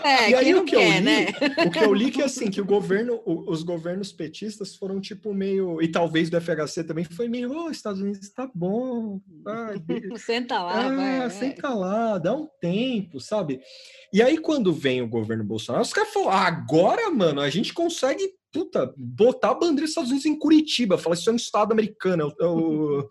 É, 0.05 0.29
e 0.29 0.33
aí 0.33 0.55
o 0.55 0.63
que 0.63 0.77
quer, 0.77 0.87
eu 0.87 0.93
li, 0.93 1.01
né? 1.01 1.25
o 1.65 1.69
que 1.69 1.79
eu 1.79 1.93
li 1.93 2.09
que 2.09 2.21
assim, 2.21 2.49
que 2.49 2.61
o 2.61 2.65
governo, 2.65 3.21
os 3.25 3.63
governos 3.63 4.13
petistas 4.13 4.73
foram 4.77 5.01
tipo 5.01 5.33
meio. 5.33 5.81
E 5.81 5.89
talvez 5.89 6.29
do 6.29 6.39
FHC 6.39 6.85
também 6.85 7.03
foi 7.03 7.27
meio, 7.27 7.51
oh, 7.51 7.69
Estados 7.69 7.99
Unidos 7.99 8.29
tá 8.29 8.49
bom. 8.55 9.19
Vai, 9.43 9.75
senta 10.25 10.63
lá, 10.63 10.85
ah, 10.85 10.95
vai. 10.95 11.29
Senta 11.31 11.67
lá, 11.67 12.17
dá 12.17 12.33
um 12.33 12.47
tempo, 12.61 13.19
sabe? 13.19 13.59
E 14.13 14.21
aí, 14.21 14.37
quando 14.37 14.71
vem 14.71 15.01
o 15.01 15.07
governo 15.07 15.43
Bolsonaro, 15.43 15.83
os 15.83 15.91
caras 15.91 16.13
falam: 16.13 16.29
ah, 16.29 16.47
agora, 16.47 17.11
mano, 17.11 17.41
a 17.41 17.49
gente 17.49 17.73
consegue 17.73 18.38
puta, 18.51 18.93
botar 18.97 19.51
a 19.51 19.53
bandeira 19.53 19.81
dos 19.81 19.89
Estados 19.91 20.09
Unidos 20.09 20.25
em 20.25 20.37
Curitiba, 20.37 20.97
falar 20.97 21.15
isso 21.15 21.29
é 21.29 21.33
um 21.33 21.37
estado 21.37 21.71
americano, 21.71 22.33
é 22.39 22.45
o 22.45 23.07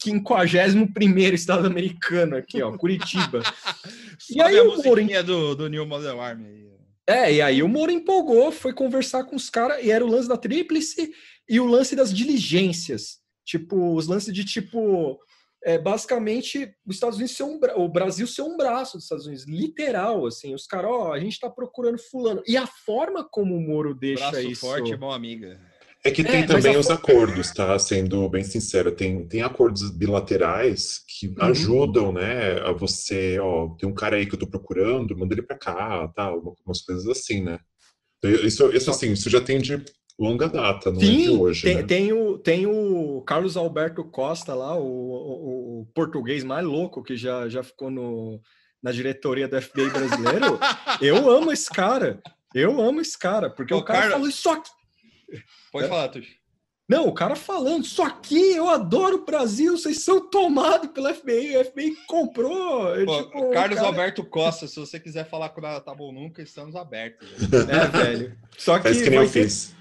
51 0.00 1.34
estado 1.34 1.66
americano 1.66 2.36
aqui, 2.36 2.62
ó, 2.62 2.76
Curitiba. 2.76 3.42
e 4.30 4.40
aí 4.40 4.60
o 4.60 4.82
Moro 4.82 5.24
do, 5.24 5.54
do 5.54 5.68
New 5.68 5.86
Model 5.86 6.20
Army. 6.20 6.70
É, 7.06 7.32
e 7.32 7.42
aí 7.42 7.62
o 7.62 7.68
Moro 7.68 7.90
empolgou, 7.90 8.52
foi 8.52 8.72
conversar 8.72 9.24
com 9.24 9.36
os 9.36 9.50
caras, 9.50 9.84
e 9.84 9.90
era 9.90 10.04
o 10.04 10.08
lance 10.08 10.28
da 10.28 10.36
tríplice 10.36 11.12
e 11.48 11.60
o 11.60 11.66
lance 11.66 11.96
das 11.96 12.12
diligências. 12.12 13.20
Tipo, 13.44 13.94
os 13.94 14.06
lances 14.06 14.32
de 14.32 14.44
tipo, 14.44 15.18
é 15.64 15.78
basicamente 15.78 16.74
os 16.86 16.96
Estados 16.96 17.16
Unidos 17.16 17.36
ser 17.36 17.44
um, 17.44 17.58
o 17.76 17.88
Brasil 17.88 18.26
ser 18.26 18.42
um 18.42 18.56
braço 18.56 18.96
dos 18.96 19.04
Estados 19.04 19.26
Unidos, 19.26 19.46
literal, 19.46 20.26
assim, 20.26 20.54
os 20.54 20.66
caras, 20.66 20.90
ó, 20.90 21.12
a 21.12 21.20
gente 21.20 21.38
tá 21.38 21.48
procurando 21.48 21.98
fulano. 21.98 22.42
E 22.46 22.56
a 22.56 22.66
forma 22.66 23.26
como 23.30 23.56
o 23.56 23.60
Moro 23.60 23.94
deixa 23.94 24.30
Braço 24.30 24.46
isso... 24.48 24.60
forte, 24.60 24.96
mão 24.96 25.12
amiga. 25.12 25.60
É 26.04 26.10
que 26.10 26.24
tem 26.24 26.42
é, 26.42 26.46
também 26.46 26.76
os 26.76 26.90
acordos, 26.90 27.52
tá? 27.52 27.78
Sendo 27.78 28.28
bem 28.28 28.42
sincero, 28.42 28.90
tem, 28.90 29.24
tem 29.28 29.42
acordos 29.42 29.88
bilaterais 29.88 31.00
que 31.06 31.28
uhum. 31.28 31.34
ajudam, 31.42 32.12
né, 32.12 32.60
a 32.60 32.72
você, 32.72 33.38
ó, 33.38 33.68
tem 33.78 33.88
um 33.88 33.94
cara 33.94 34.16
aí 34.16 34.26
que 34.26 34.34
eu 34.34 34.38
tô 34.38 34.48
procurando, 34.48 35.16
manda 35.16 35.32
ele 35.32 35.42
pra 35.42 35.56
cá, 35.56 36.08
tal, 36.08 36.40
tá? 36.40 36.62
umas 36.66 36.82
coisas 36.82 37.06
assim, 37.06 37.42
né? 37.42 37.60
Isso, 38.24 38.68
isso 38.72 38.90
assim, 38.90 39.12
isso 39.12 39.30
já 39.30 39.40
tem 39.40 39.60
de 39.60 39.84
longa 40.18 40.48
data, 40.48 40.90
não 40.90 41.00
Sim, 41.00 41.06
é 41.06 41.22
de 41.22 41.30
hoje. 41.30 41.62
Tem, 41.62 41.76
né? 41.76 41.82
tem, 41.82 42.12
o, 42.12 42.38
tem 42.38 42.66
o 42.66 43.22
Carlos 43.22 43.56
Alberto 43.56 44.04
Costa 44.04 44.54
lá, 44.54 44.76
o, 44.76 44.84
o, 44.84 45.80
o, 45.80 45.86
português 45.94 46.44
mais 46.44 46.64
louco 46.64 47.02
que 47.02 47.16
já, 47.16 47.48
já 47.48 47.62
ficou 47.62 47.90
no, 47.90 48.40
na 48.82 48.92
diretoria 48.92 49.48
do 49.48 49.60
FBI 49.60 49.90
brasileiro. 49.90 50.58
eu 51.00 51.30
amo 51.30 51.52
esse 51.52 51.70
cara. 51.70 52.20
Eu 52.54 52.80
amo 52.80 53.00
esse 53.00 53.18
cara, 53.18 53.48
porque 53.48 53.72
o, 53.72 53.78
o 53.78 53.84
cara 53.84 54.00
Carlos... 54.00 54.14
falou 54.14 54.28
isso 54.28 54.50
aqui. 54.50 54.70
Pode 55.72 55.86
é. 55.86 55.88
falar, 55.88 56.08
Tuxo. 56.08 56.42
Não, 56.88 57.06
o 57.06 57.14
cara 57.14 57.34
falando, 57.34 57.86
só 57.86 58.04
aqui 58.04 58.54
eu 58.54 58.68
adoro 58.68 59.16
o 59.16 59.24
Brasil, 59.24 59.78
vocês 59.78 60.04
são 60.04 60.28
tomados 60.28 60.90
pela 60.90 61.14
FBI, 61.14 61.56
o 61.56 61.64
FBI 61.64 61.96
comprou. 62.06 62.92
Pô, 63.06 63.22
tipo, 63.22 63.50
Carlos 63.50 63.76
cara... 63.76 63.88
Alberto 63.88 64.24
Costa, 64.24 64.66
se 64.66 64.78
você 64.78 65.00
quiser 65.00 65.26
falar 65.26 65.48
com 65.50 65.64
a 65.64 65.80
Tá 65.80 65.94
Bom 65.94 66.12
Nunca, 66.12 66.42
estamos 66.42 66.76
abertos. 66.76 67.26
É, 67.70 67.86
velho. 67.86 68.36
Só 68.58 68.78
que, 68.78 68.92
que 68.92 69.08
nem 69.08 69.20
eu 69.20 69.28
fiz. 69.28 69.74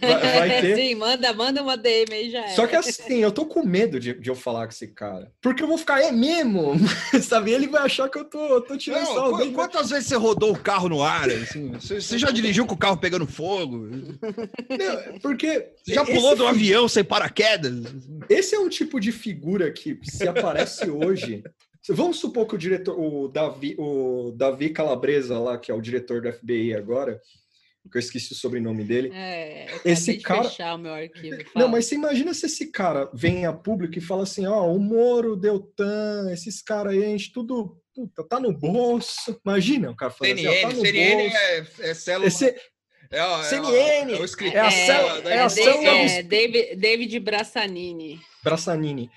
Vai, 0.00 0.20
vai 0.20 0.48
ter... 0.60 0.76
Sim, 0.76 0.94
manda, 0.96 1.32
manda 1.32 1.62
uma 1.62 1.76
DM 1.76 2.12
aí 2.12 2.30
já. 2.30 2.48
Só 2.48 2.66
que 2.66 2.76
assim, 2.76 3.18
eu 3.18 3.32
tô 3.32 3.46
com 3.46 3.64
medo 3.64 3.98
de, 3.98 4.14
de 4.14 4.28
eu 4.28 4.34
falar 4.34 4.66
com 4.66 4.72
esse 4.72 4.88
cara. 4.88 5.32
Porque 5.40 5.62
eu 5.62 5.66
vou 5.66 5.78
ficar, 5.78 6.02
é 6.02 6.12
mesmo? 6.12 6.74
Sabe? 7.22 7.52
Ele 7.52 7.66
vai 7.66 7.82
achar 7.82 8.08
que 8.08 8.18
eu 8.18 8.24
tô, 8.24 8.60
tô 8.60 8.76
tirando 8.76 9.04
Não, 9.04 9.14
sal 9.14 9.36
dele. 9.36 9.52
Quantas 9.52 9.90
vezes 9.90 10.08
você 10.08 10.16
rodou 10.16 10.52
o 10.52 10.58
carro 10.58 10.88
no 10.88 11.02
ar? 11.02 11.30
Assim? 11.30 11.72
Você, 11.72 12.00
você 12.00 12.18
já 12.18 12.30
dirigiu 12.30 12.66
com 12.66 12.74
o 12.74 12.78
carro 12.78 12.98
pegando 12.98 13.26
fogo? 13.26 13.88
Não, 13.88 15.18
porque. 15.20 15.70
Você 15.82 15.94
já 15.94 16.04
pulou 16.04 16.36
do 16.36 16.46
avião 16.46 16.86
sem 16.86 17.02
paraquedas? 17.02 17.82
Esse 18.28 18.54
é 18.54 18.58
um 18.58 18.68
tipo 18.68 19.00
de 19.00 19.10
figura 19.10 19.70
que, 19.72 19.98
se 20.02 20.28
aparece 20.28 20.90
hoje. 20.90 21.42
Vamos 21.90 22.18
supor 22.18 22.46
que 22.46 22.54
o 22.54 22.58
diretor, 22.58 22.98
o 22.98 23.28
Davi, 23.28 23.74
o 23.78 24.32
Davi 24.36 24.68
Calabresa 24.70 25.38
lá, 25.38 25.56
que 25.56 25.70
é 25.70 25.74
o 25.74 25.80
diretor 25.80 26.20
do 26.20 26.30
FBI 26.30 26.74
agora, 26.74 27.20
que 27.88 27.96
eu 27.96 28.00
esqueci 28.00 28.32
o 28.32 28.36
sobrenome 28.36 28.84
dele. 28.84 29.10
É, 29.12 29.66
esse 29.84 30.18
cara. 30.18 30.44
fechar 30.44 30.74
o 30.74 30.78
meu 30.78 30.92
arquivo. 30.92 31.36
Não, 31.54 31.68
mas 31.68 31.86
você 31.86 31.94
imagina 31.94 32.34
se 32.34 32.46
esse 32.46 32.70
cara 32.70 33.10
vem 33.12 33.46
a 33.46 33.52
público 33.52 33.98
e 33.98 34.02
fala 34.02 34.22
assim: 34.22 34.46
ó, 34.46 34.62
oh, 34.62 34.76
o 34.76 34.80
Moro, 34.80 35.36
Deltan, 35.36 36.30
esses 36.32 36.62
caras 36.62 36.92
aí, 36.92 37.04
a 37.04 37.08
gente 37.08 37.32
tudo 37.32 37.80
puta, 37.94 38.22
tá 38.22 38.38
no 38.38 38.52
bolso. 38.52 39.40
Imagina 39.44 39.90
o 39.90 39.96
cara 39.96 40.12
falando 40.12 40.36
CNN, 40.36 40.56
assim, 40.56 40.64
ó, 40.64 40.68
tá 40.68 40.76
no 40.76 40.80
CNN 40.80 41.22
bolso. 41.22 41.36
É, 41.36 41.90
é 41.90 41.94
célula. 41.94 42.26
Esse, 42.28 42.54
é, 43.10 43.22
ó, 43.22 43.42
CNN, 43.42 44.12
é, 44.12 44.16
o 44.16 44.24
é 44.24 44.60
a 44.60 44.70
célula. 44.70 45.30
É, 45.30 45.40
a 45.40 45.48
célula 45.48 45.88
é, 45.88 46.22
David, 46.22 46.76
David 46.76 47.20
Brassanini. 47.20 48.20
Brassanini. 48.44 49.10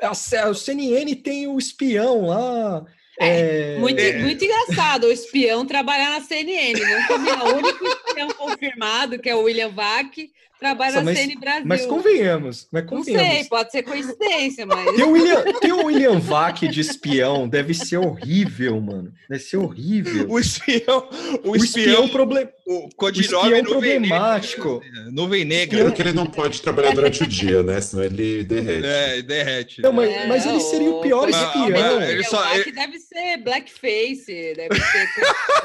A, 0.00 0.10
o 0.50 0.54
CNN 0.54 1.14
tem 1.16 1.46
o 1.46 1.58
espião 1.58 2.26
lá 2.26 2.84
é, 3.18 3.76
muito, 3.78 4.00
é. 4.00 4.18
muito 4.18 4.44
engraçado 4.44 5.04
o 5.04 5.12
espião 5.12 5.66
trabalhar 5.66 6.10
na 6.10 6.20
CNN. 6.20 6.74
Não 7.08 7.18
vi 7.18 7.30
o 7.30 7.56
único 7.56 7.86
espião 7.86 8.28
confirmado, 8.28 9.18
que 9.18 9.28
é 9.28 9.34
o 9.34 9.42
William 9.42 9.70
Vac, 9.70 10.16
trabalha 10.58 10.92
Nossa, 10.92 11.04
na 11.04 11.12
mas, 11.12 11.18
CNN 11.18 11.40
Brasil. 11.40 11.66
Mas 11.66 11.86
convenhamos, 11.86 12.68
mas 12.72 12.84
convenhamos. 12.86 13.28
Não 13.28 13.34
sei, 13.34 13.44
pode 13.44 13.70
ser 13.70 13.82
coincidência, 13.82 14.66
mas. 14.66 14.96
Tem 14.96 15.04
o 15.04 15.10
William, 15.10 15.44
tem 15.60 15.72
o 15.72 15.86
William 15.86 16.18
Vac 16.18 16.62
de 16.68 16.80
espião, 16.80 17.48
deve 17.48 17.74
ser 17.74 17.98
horrível, 17.98 18.80
mano. 18.80 19.12
Deve 19.28 19.42
ser 19.42 19.56
horrível. 19.58 20.26
O 20.28 20.38
espião. 20.38 21.08
O, 21.44 21.50
o 21.50 21.56
espião, 21.56 21.84
espião 21.84 22.08
problem... 22.08 22.48
o 22.66 22.88
codinome 22.96 23.60
o 23.60 23.64
problemático. 23.64 24.82
Nuvem 25.12 25.44
negra. 25.44 25.84
Porque 25.84 26.02
ele 26.02 26.12
não 26.12 26.26
pode 26.26 26.60
trabalhar 26.62 26.94
durante 26.94 27.22
o 27.22 27.26
dia, 27.26 27.62
né? 27.62 27.80
Senão 27.80 28.04
ele 28.04 28.44
derrete. 28.44 28.86
É, 28.86 29.22
derrete. 29.22 29.82
Não, 29.82 29.92
mas, 29.92 30.10
é, 30.10 30.26
mas 30.26 30.46
ele 30.46 30.60
seria 30.60 30.90
o 30.90 31.00
pior 31.00 31.28
espião. 31.28 32.02
Ele 32.02 32.24
só, 32.24 32.54
ele... 32.54 32.72
deve 32.72 32.98
ser 32.98 33.36
blackface, 33.38 34.54
deve 34.56 34.74
ser. 34.74 35.08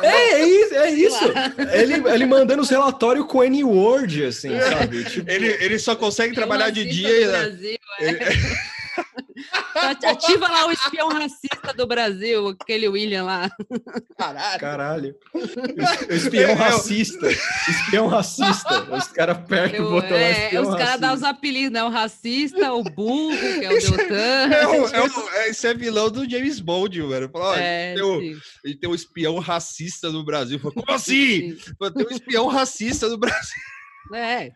é, 0.01 0.31
é 0.33 0.47
isso, 0.47 0.75
é 0.75 0.89
isso. 0.91 1.23
Ele, 1.73 2.09
ele 2.09 2.25
mandando 2.25 2.61
os 2.61 2.69
relatórios 2.69 3.25
com 3.25 3.43
N-word, 3.43 4.25
assim, 4.25 4.49
sabe? 4.59 4.80
Tipo... 5.09 5.29
Ele, 5.29 5.47
ele 5.47 5.79
só 5.79 5.95
consegue 5.95 6.33
trabalhar 6.33 6.69
de 6.69 6.85
dia. 6.85 7.27
Brasil, 7.27 7.77
é. 7.99 8.09
ele... 8.09 8.19
Ativa 10.05 10.47
lá 10.47 10.67
o 10.67 10.71
espião 10.71 11.09
racista 11.09 11.73
do 11.75 11.87
Brasil, 11.87 12.49
aquele 12.49 12.87
William 12.87 13.23
lá. 13.23 13.49
Caralho. 14.17 14.59
Caralho. 14.59 15.15
Espião 16.09 16.55
racista. 16.55 17.29
Espião 17.69 18.07
racista. 18.07 18.83
Os 18.93 19.07
caras 19.07 19.37
apertam 19.37 19.85
o 19.85 19.89
botão 19.89 20.17
é, 20.17 20.45
espião 20.45 20.69
Os 20.69 20.75
caras 20.75 20.99
dão 20.99 21.13
os 21.13 21.23
apelidos, 21.23 21.71
né? 21.71 21.83
O 21.83 21.89
racista, 21.89 22.73
o 22.73 22.83
burro, 22.83 23.37
que 23.37 23.65
é 23.65 23.69
o 23.69 23.79
Deltan. 23.79 24.15
É, 24.15 24.67
o, 24.67 24.87
é, 24.87 25.01
o, 25.01 25.29
é 25.35 25.49
esse 25.49 25.67
é 25.67 25.73
vilão 25.73 26.09
do 26.09 26.29
James 26.29 26.59
Bond, 26.59 27.01
velho. 27.01 27.29
Fala, 27.29 27.59
é, 27.59 27.95
tem, 27.95 28.03
o, 28.03 28.21
ele 28.63 28.75
tem 28.75 28.89
um 28.89 28.95
espião 28.95 29.39
racista 29.39 30.09
no 30.11 30.23
Brasil. 30.23 30.59
Fala, 30.59 30.73
Como 30.73 30.91
assim? 30.91 31.55
Tem 31.95 32.05
um 32.05 32.11
espião 32.11 32.47
racista 32.47 33.07
no 33.07 33.17
Brasil. 33.17 33.61
É. 34.13 34.51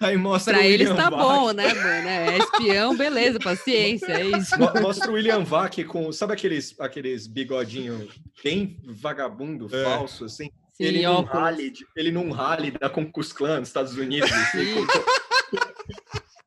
Aí 0.00 0.16
mostra 0.16 0.54
pra 0.54 0.66
eles 0.66 0.88
tá 0.94 1.10
bom, 1.10 1.52
né, 1.52 1.74
mano? 1.74 2.08
É 2.08 2.38
espião, 2.38 2.96
beleza, 2.96 3.38
paciência, 3.44 4.12
é 4.12 4.24
isso. 4.24 4.58
Mostra 4.80 5.10
o 5.10 5.14
William 5.14 5.44
Vac 5.44 5.84
com, 5.84 6.10
sabe 6.10 6.32
aqueles, 6.32 6.74
aqueles 6.80 7.26
bigodinho 7.26 8.08
bem 8.42 8.78
vagabundo, 8.82 9.68
é. 9.70 9.84
falso, 9.84 10.24
assim? 10.24 10.50
Sim, 10.72 10.84
ele, 10.84 11.02
num 11.06 11.22
rally, 11.22 11.72
ele 11.94 12.10
num 12.10 12.30
rally 12.30 12.70
da 12.70 12.88
Concus 12.88 13.30
Clan 13.30 13.60
nos 13.60 13.68
Estados 13.68 13.94
Unidos. 13.94 14.32
Assim, 14.32 14.86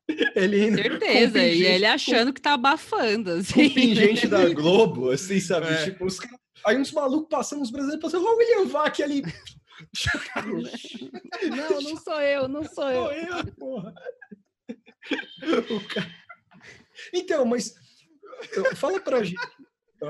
ele 0.34 0.74
Certeza, 0.74 1.38
e 1.38 1.62
ele 1.62 1.86
achando 1.86 2.32
que 2.32 2.40
tá 2.40 2.54
abafando, 2.54 3.30
assim. 3.30 3.68
Contingente 3.68 4.26
da 4.26 4.48
Globo, 4.48 5.10
assim, 5.10 5.38
sabe? 5.38 5.68
É. 5.68 5.84
Tipo, 5.84 6.06
os... 6.06 6.18
aí 6.66 6.76
uns 6.76 6.90
malucos 6.90 7.28
passando, 7.30 7.62
os 7.62 7.70
brasileiros 7.70 8.02
passando, 8.02 8.24
o 8.24 8.36
William 8.36 8.66
Vac 8.66 9.00
ali 9.00 9.22
não, 11.50 11.80
não 11.80 11.96
sou 11.96 12.20
eu, 12.20 12.48
não 12.48 12.64
sou 12.64 12.90
eu. 12.90 13.02
Sou 13.04 13.12
eu, 13.12 13.52
porra. 13.54 13.94
Cara... 15.92 16.10
Então, 17.12 17.44
mas 17.44 17.74
fala 18.76 19.00
pra 19.00 19.22
gente 19.22 19.40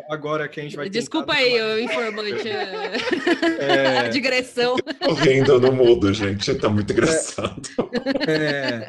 agora 0.09 0.49
que 0.49 0.61
a 0.61 0.63
gente 0.63 0.77
vai 0.77 0.89
Desculpa 0.89 1.35
aí, 1.35 1.61
o 1.61 1.79
informante 1.79 2.49
é... 2.49 2.97
é... 4.07 4.09
digressão. 4.09 4.77
Tô 4.77 5.13
rindo 5.13 5.61
no 5.61 5.73
mudo, 5.73 6.13
gente, 6.13 6.55
tá 6.55 6.69
muito 6.69 6.93
engraçado. 6.93 7.69
É... 8.27 8.89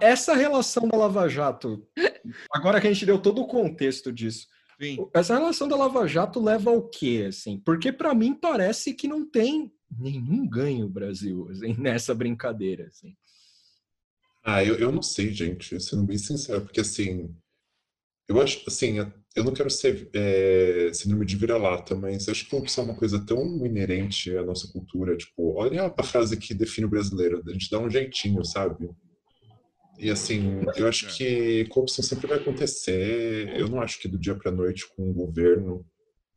Essa 0.00 0.34
relação 0.34 0.88
da 0.88 0.96
Lava 0.96 1.28
Jato, 1.28 1.86
agora 2.50 2.80
que 2.80 2.86
a 2.86 2.92
gente 2.92 3.06
deu 3.06 3.18
todo 3.18 3.42
o 3.42 3.46
contexto 3.46 4.12
disso, 4.12 4.46
Sim. 4.80 5.08
Essa 5.14 5.38
relação 5.38 5.66
da 5.66 5.76
Lava 5.76 6.06
Jato 6.06 6.42
leva 6.42 6.70
ao 6.70 6.86
quê, 6.88 7.26
assim? 7.28 7.58
Porque 7.58 7.90
para 7.90 8.14
mim 8.14 8.34
parece 8.34 8.92
que 8.92 9.08
não 9.08 9.28
tem 9.28 9.72
nenhum 9.98 10.46
ganho 10.48 10.88
Brasil 10.88 11.48
assim, 11.50 11.74
nessa 11.80 12.14
brincadeira, 12.14 12.86
assim. 12.86 13.14
Ah, 14.44 14.62
eu, 14.62 14.76
eu 14.76 14.92
não 14.92 15.02
sei, 15.02 15.32
gente, 15.32 15.80
sendo 15.80 16.04
bem 16.04 16.18
sincero, 16.18 16.60
porque 16.60 16.80
assim, 16.80 17.34
eu 18.28 18.40
acho, 18.40 18.62
assim, 18.68 18.98
eu 19.34 19.44
não 19.44 19.52
quero 19.52 19.70
ser 19.70 20.08
é, 20.14 20.90
síndrome 20.92 21.26
de 21.26 21.36
vira-lata, 21.36 21.94
mas 21.94 22.26
eu 22.26 22.32
acho 22.32 22.44
que 22.44 22.50
corrupção 22.50 22.84
é 22.84 22.86
uma 22.88 22.96
coisa 22.96 23.24
tão 23.24 23.44
inerente 23.66 24.36
à 24.36 24.44
nossa 24.44 24.70
cultura, 24.72 25.16
tipo, 25.16 25.54
olha 25.54 25.92
a 25.96 26.02
frase 26.02 26.36
que 26.36 26.54
define 26.54 26.86
o 26.86 26.90
brasileiro, 26.90 27.42
a 27.44 27.52
gente 27.52 27.70
dá 27.70 27.78
um 27.80 27.90
jeitinho, 27.90 28.44
sabe? 28.44 28.88
E 29.98 30.10
assim, 30.10 30.62
eu 30.76 30.86
acho 30.88 31.16
que 31.16 31.64
corrupção 31.66 32.04
sempre 32.04 32.26
vai 32.26 32.38
acontecer. 32.38 33.48
Eu 33.56 33.68
não 33.68 33.80
acho 33.80 33.98
que 33.98 34.08
do 34.08 34.18
dia 34.18 34.34
para 34.34 34.50
noite 34.50 34.86
com 34.94 35.10
o 35.10 35.14
governo 35.14 35.84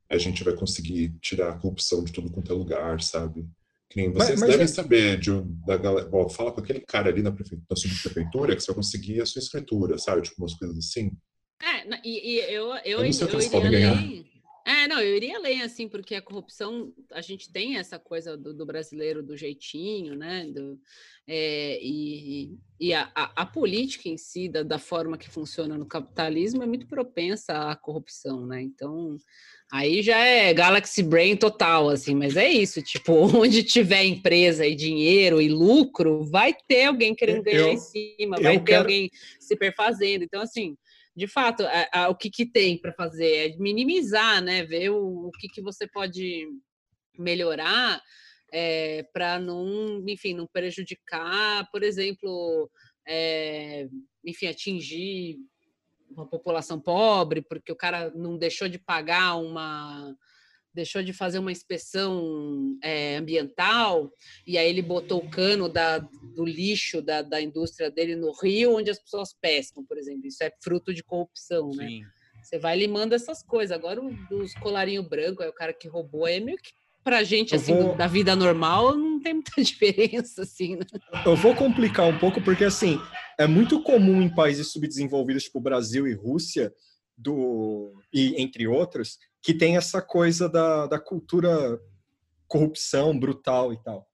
a 0.10 0.18
gente 0.18 0.44
vai 0.44 0.56
conseguir 0.56 1.14
tirar 1.22 1.50
a 1.50 1.58
corrupção 1.58 2.04
de 2.04 2.12
tudo 2.12 2.32
quanto 2.32 2.52
é 2.52 2.56
lugar, 2.56 3.02
sabe? 3.02 3.46
Que 3.90 4.02
nem 4.02 4.12
vocês 4.12 4.40
mas, 4.40 4.42
mas 4.42 4.50
devem 4.50 4.66
é... 4.66 4.68
saber 4.68 5.20
de, 5.20 5.32
da 5.66 5.78
galera. 5.78 6.08
Bom, 6.08 6.28
fala 6.30 6.52
com 6.52 6.62
aquele 6.62 6.82
cara 6.82 7.10
ali 7.10 7.22
na, 7.22 7.32
prefeitura, 7.32 7.66
na 7.70 7.76
subprefeitura 7.76 8.56
que 8.56 8.62
você 8.62 8.68
vai 8.68 8.76
conseguir 8.76 9.22
a 9.22 9.26
sua 9.26 9.40
escritura, 9.40 9.98
sabe? 9.98 10.22
Tipo, 10.22 10.42
umas 10.42 10.54
coisas 10.54 10.78
assim. 10.78 11.12
É, 11.62 11.88
e, 12.04 12.36
e 12.36 12.40
eu, 12.54 12.68
eu, 12.68 13.00
eu, 13.00 13.04
não 13.04 13.14
sei 13.14 13.28
eu, 13.28 13.32
eu 13.32 13.66
iria 13.66 13.90
além. 13.90 14.29
É, 14.70 14.88
não, 14.88 15.02
eu 15.02 15.16
iria 15.16 15.36
além, 15.36 15.64
assim, 15.64 15.90
porque 15.90 16.14
a 16.14 16.22
corrupção, 16.22 16.94
a 17.12 17.22
gente 17.22 17.52
tem 17.52 17.78
essa 17.78 17.98
coisa 17.98 18.38
do, 18.38 18.54
do 18.54 18.68
brasileiro 18.68 19.24
do 19.24 19.36
jeitinho, 19.36 20.14
né? 20.16 20.46
Do, 20.46 20.80
é, 21.28 21.80
e 21.82 22.56
e 22.80 22.94
a, 22.94 23.12
a, 23.14 23.42
a, 23.42 23.46
política 23.46 24.08
em 24.08 24.16
si, 24.16 24.48
da, 24.48 24.64
da, 24.64 24.80
forma 24.80 25.18
que 25.18 25.30
funciona 25.30 25.78
no 25.78 25.86
capitalismo, 25.86 26.64
é 26.64 26.66
muito 26.68 26.88
propensa 26.88 27.72
à 27.72 27.76
corrupção, 27.76 28.46
né? 28.46 28.62
Então, 28.62 29.18
aí 29.72 30.02
já 30.02 30.18
é 30.18 30.54
Galaxy 30.54 31.04
Brain 31.04 31.36
total, 31.36 31.90
assim, 31.90 32.16
mas 32.16 32.38
é 32.38 32.48
isso, 32.48 32.82
tipo, 32.82 33.14
onde 33.36 33.64
tiver 33.64 34.06
empresa 34.06 34.66
e 34.66 34.76
dinheiro 34.76 35.42
e 35.42 35.50
lucro, 35.50 36.24
vai 36.24 36.56
ter 36.68 36.86
alguém 36.86 37.14
querendo 37.16 37.44
ganhar 37.44 37.60
eu, 37.60 37.74
em 37.74 37.78
cima, 37.78 38.40
vai 38.40 38.60
ter 38.60 38.66
quero... 38.66 38.82
alguém 38.84 39.10
se 39.40 39.56
perfazendo. 39.58 40.24
Então, 40.24 40.42
assim, 40.42 40.78
de 41.20 41.28
fato, 41.28 41.64
a, 41.64 41.90
a, 42.06 42.10
o 42.10 42.16
que, 42.16 42.30
que 42.30 42.50
tem 42.50 42.80
para 42.80 42.94
fazer 42.94 43.52
é 43.52 43.58
minimizar, 43.58 44.42
né? 44.42 44.64
Ver 44.64 44.90
o, 44.90 45.28
o 45.28 45.32
que, 45.32 45.50
que 45.50 45.62
você 45.62 45.86
pode 45.86 46.48
melhorar 47.18 48.02
é, 48.54 49.04
para 49.12 49.38
não, 49.38 50.02
enfim, 50.08 50.34
não 50.34 50.48
prejudicar, 50.48 51.70
por 51.74 51.84
exemplo, 51.84 52.72
é, 53.06 53.86
enfim, 54.26 54.48
atingir 54.48 55.36
uma 56.10 56.26
população 56.26 56.80
pobre, 56.80 57.42
porque 57.42 57.72
o 57.72 57.76
cara 57.76 58.12
não 58.16 58.38
deixou 58.38 58.70
de 58.70 58.80
pagar 58.80 59.36
uma 59.36 60.16
deixou 60.74 61.02
de 61.02 61.14
fazer 61.14 61.40
uma 61.40 61.52
inspeção 61.52 62.78
é, 62.84 63.18
ambiental 63.18 64.12
e 64.46 64.58
aí 64.58 64.70
ele 64.70 64.82
botou 64.82 65.20
o 65.20 65.30
cano 65.30 65.68
da, 65.68 66.00
do 66.00 66.46
lixo 66.46 67.02
da, 67.02 67.22
da 67.22 67.42
indústria 67.42 67.90
dele 67.90 68.16
no 68.16 68.32
rio 68.32 68.78
onde 68.78 68.92
as 68.92 69.00
pessoas 69.00 69.34
pescam, 69.34 69.84
por 69.84 69.98
exemplo. 69.98 70.28
Isso 70.28 70.44
é 70.44 70.52
fruto 70.62 70.94
de 70.94 71.04
corrupção, 71.04 71.72
né? 71.72 71.88
Sim. 71.88 72.02
né? 72.02 72.08
Você 72.42 72.58
vai 72.58 72.78
limando 72.78 73.14
essas 73.14 73.44
coisas. 73.44 73.76
Agora, 73.76 74.02
os 74.32 74.54
colarinho 74.56 75.04
branco, 75.04 75.44
é 75.44 75.50
o 75.50 75.54
cara 75.54 75.74
que 75.74 75.88
roubou, 75.88 76.28
é 76.28 76.40
meio 76.40 76.58
que 76.58 76.72
pra 77.04 77.24
gente, 77.24 77.56
assim, 77.56 77.74
vou... 77.74 77.96
da 77.96 78.08
vida 78.08 78.36
normal, 78.36 78.96
não 78.96 79.20
tem 79.20 79.34
muita 79.34 79.52
diferença, 79.62 80.44
assim, 80.44 80.76
né? 80.76 80.86
Eu 81.26 81.36
vou 81.36 81.56
complicar 81.56 82.08
um 82.08 82.18
pouco, 82.18 82.42
porque, 82.42 82.64
assim, 82.64 83.00
é 83.38 83.48
muito 83.48 83.82
comum 83.84 84.22
em 84.22 84.34
países 84.34 84.72
subdesenvolvidos, 84.72 85.44
tipo 85.44 85.60
Brasil 85.60 86.08
e 86.08 86.14
Rússia, 86.14 86.74
do 87.18 87.94
e 88.14 88.42
entre 88.42 88.68
outros, 88.68 89.18
que 89.42 89.54
tem 89.54 89.78
essa 89.78 90.02
coisa 90.02 90.50
da, 90.50 90.88
da 90.88 91.00
cultura 91.00 91.80
corrupção 92.48 93.18
brutal 93.18 93.72
e 93.72 93.82
tal. 93.84 94.08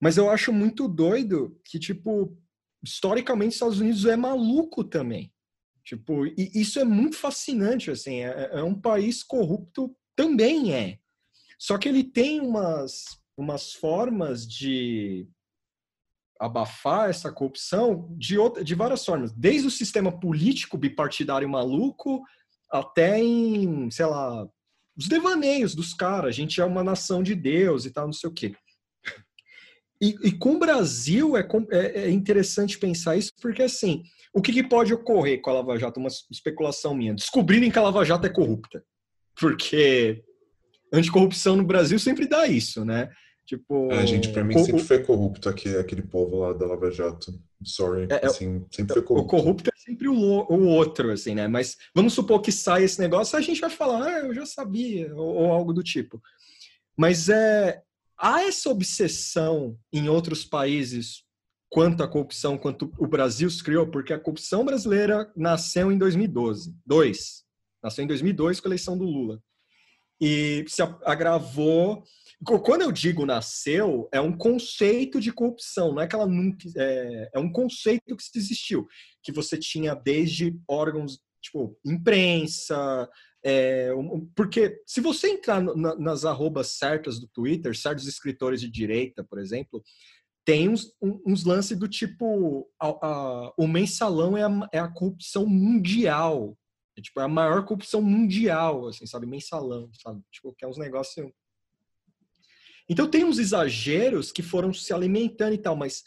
Mas 0.00 0.16
eu 0.16 0.30
acho 0.30 0.52
muito 0.52 0.86
doido 0.86 1.58
que, 1.64 1.78
tipo, 1.78 2.36
historicamente, 2.82 3.48
os 3.48 3.54
Estados 3.54 3.80
Unidos 3.80 4.04
é 4.04 4.16
maluco 4.16 4.84
também. 4.84 5.32
Tipo, 5.84 6.26
e 6.26 6.50
isso 6.54 6.78
é 6.78 6.84
muito 6.84 7.16
fascinante, 7.16 7.90
assim, 7.90 8.20
é, 8.20 8.50
é 8.52 8.62
um 8.62 8.78
país 8.78 9.22
corrupto 9.22 9.94
também 10.14 10.74
é. 10.74 10.98
Só 11.58 11.76
que 11.78 11.88
ele 11.88 12.04
tem 12.04 12.40
umas, 12.40 13.18
umas 13.36 13.72
formas 13.72 14.46
de 14.46 15.26
abafar 16.38 17.10
essa 17.10 17.30
corrupção 17.30 18.08
de, 18.16 18.38
outra, 18.38 18.64
de 18.64 18.74
várias 18.74 19.04
formas. 19.04 19.32
Desde 19.32 19.66
o 19.66 19.70
sistema 19.70 20.10
político 20.10 20.78
bipartidário 20.78 21.48
maluco 21.48 22.22
até 22.70 23.18
em, 23.18 23.90
sei 23.90 24.06
lá, 24.06 24.48
os 25.00 25.08
devaneios 25.08 25.74
dos 25.74 25.94
caras. 25.94 26.28
A 26.28 26.32
gente 26.32 26.60
é 26.60 26.64
uma 26.64 26.84
nação 26.84 27.22
de 27.22 27.34
Deus 27.34 27.86
e 27.86 27.90
tal, 27.90 28.04
não 28.06 28.12
sei 28.12 28.28
o 28.28 28.32
quê. 28.32 28.54
E, 30.00 30.14
e 30.22 30.32
com 30.32 30.54
o 30.54 30.58
Brasil 30.58 31.36
é, 31.36 31.46
é, 31.70 32.02
é, 32.04 32.10
interessante 32.10 32.78
pensar 32.78 33.16
isso, 33.16 33.32
porque 33.40 33.62
assim, 33.62 34.02
o 34.32 34.40
que, 34.40 34.52
que, 34.52 34.62
pode 34.62 34.92
ocorrer 34.94 35.40
com 35.40 35.50
a 35.50 35.54
Lava 35.54 35.78
Jato? 35.78 36.00
Uma 36.00 36.08
especulação 36.30 36.94
minha. 36.94 37.14
Descobrirem 37.14 37.70
que 37.70 37.78
a 37.78 37.82
Lava 37.82 38.04
Jato 38.04 38.26
é 38.26 38.30
corrupta. 38.30 38.82
Porque 39.38 40.22
anticorrupção 40.92 41.56
no 41.56 41.64
Brasil 41.64 41.98
sempre 41.98 42.26
dá 42.26 42.46
isso, 42.46 42.84
né? 42.84 43.10
Tipo, 43.46 43.90
é, 43.90 44.06
gente, 44.06 44.28
pra 44.28 44.44
mim 44.44 44.56
sempre 44.62 44.82
foi 44.82 45.02
corrupto 45.02 45.48
aquele, 45.48 45.78
aquele 45.78 46.02
povo 46.02 46.38
lá 46.38 46.52
da 46.52 46.66
Lava 46.66 46.90
Jato. 46.90 47.32
Sorry, 47.64 48.06
é, 48.10 48.20
é 48.22 48.26
assim, 48.26 48.64
sempre 48.70 48.94
foi 48.94 49.02
corrupto. 49.02 49.26
O 49.26 49.38
corrupto 49.38 49.70
é 49.74 49.78
sempre 49.78 50.08
o, 50.08 50.14
o 50.14 50.66
outro, 50.68 51.10
assim, 51.10 51.34
né? 51.34 51.48
Mas 51.48 51.76
vamos 51.94 52.12
supor 52.12 52.40
que 52.40 52.52
sai 52.52 52.84
esse 52.84 53.00
negócio, 53.00 53.36
a 53.36 53.40
gente 53.40 53.60
vai 53.60 53.70
falar, 53.70 54.06
ah, 54.06 54.18
eu 54.20 54.34
já 54.34 54.46
sabia, 54.46 55.14
ou, 55.14 55.34
ou 55.34 55.52
algo 55.52 55.72
do 55.72 55.82
tipo. 55.82 56.22
Mas 56.96 57.28
é, 57.28 57.82
há 58.16 58.42
essa 58.44 58.70
obsessão 58.70 59.76
em 59.92 60.08
outros 60.08 60.44
países 60.44 61.24
quanto 61.68 62.02
à 62.02 62.08
corrupção, 62.08 62.56
quanto 62.56 62.92
o 62.98 63.06
Brasil 63.06 63.50
se 63.50 63.62
criou, 63.62 63.86
porque 63.86 64.12
a 64.12 64.18
corrupção 64.18 64.64
brasileira 64.64 65.30
nasceu 65.36 65.90
em 65.90 65.98
2012. 65.98 66.74
Dois. 66.86 67.44
Nasceu 67.82 68.04
em 68.04 68.08
2002 68.08 68.60
com 68.60 68.68
a 68.68 68.70
eleição 68.70 68.96
do 68.96 69.04
Lula 69.04 69.42
e 70.20 70.64
se 70.68 70.82
agravou. 71.04 72.04
Quando 72.44 72.82
eu 72.82 72.90
digo 72.90 73.26
nasceu, 73.26 74.08
é 74.12 74.20
um 74.20 74.36
conceito 74.36 75.20
de 75.20 75.32
corrupção, 75.32 75.92
não 75.92 76.00
é 76.00 76.06
que 76.06 76.14
ela 76.14 76.26
nunca. 76.26 76.66
É, 76.76 77.30
é 77.34 77.38
um 77.38 77.52
conceito 77.52 78.16
que 78.16 78.38
existiu, 78.38 78.86
que 79.22 79.30
você 79.30 79.58
tinha 79.58 79.94
desde 79.94 80.58
órgãos, 80.66 81.20
tipo, 81.42 81.78
imprensa, 81.84 83.08
é, 83.44 83.90
porque 84.36 84.82
se 84.86 85.00
você 85.00 85.28
entrar 85.28 85.62
na, 85.62 85.96
nas 85.96 86.24
arrobas 86.24 86.72
certas 86.72 87.18
do 87.18 87.28
Twitter, 87.28 87.76
certos 87.76 88.06
escritores 88.06 88.60
de 88.60 88.70
direita, 88.70 89.24
por 89.24 89.38
exemplo, 89.38 89.82
tem 90.44 90.68
uns, 90.68 90.94
uns 91.00 91.44
lances 91.44 91.78
do 91.78 91.88
tipo 91.88 92.68
a, 92.80 92.88
a, 92.88 93.52
o 93.56 93.66
mensalão 93.66 94.36
é 94.36 94.44
a, 94.44 94.68
é 94.72 94.78
a 94.78 94.88
corrupção 94.88 95.46
mundial 95.46 96.56
é, 96.96 97.02
tipo 97.02 97.20
é 97.20 97.24
a 97.24 97.28
maior 97.28 97.64
corrupção 97.64 98.00
mundial 98.00 98.88
assim 98.88 99.06
sabe 99.06 99.26
mensalão 99.26 99.90
sabe 100.02 100.22
tipo 100.32 100.54
que 100.54 100.64
é 100.64 100.68
uns 100.68 100.78
negócios 100.78 101.30
então 102.90 103.08
tem 103.08 103.24
uns 103.24 103.38
exageros 103.38 104.30
que 104.30 104.42
foram 104.42 104.72
se 104.72 104.92
alimentando 104.92 105.54
e 105.54 105.58
tal 105.58 105.74
mas 105.74 106.02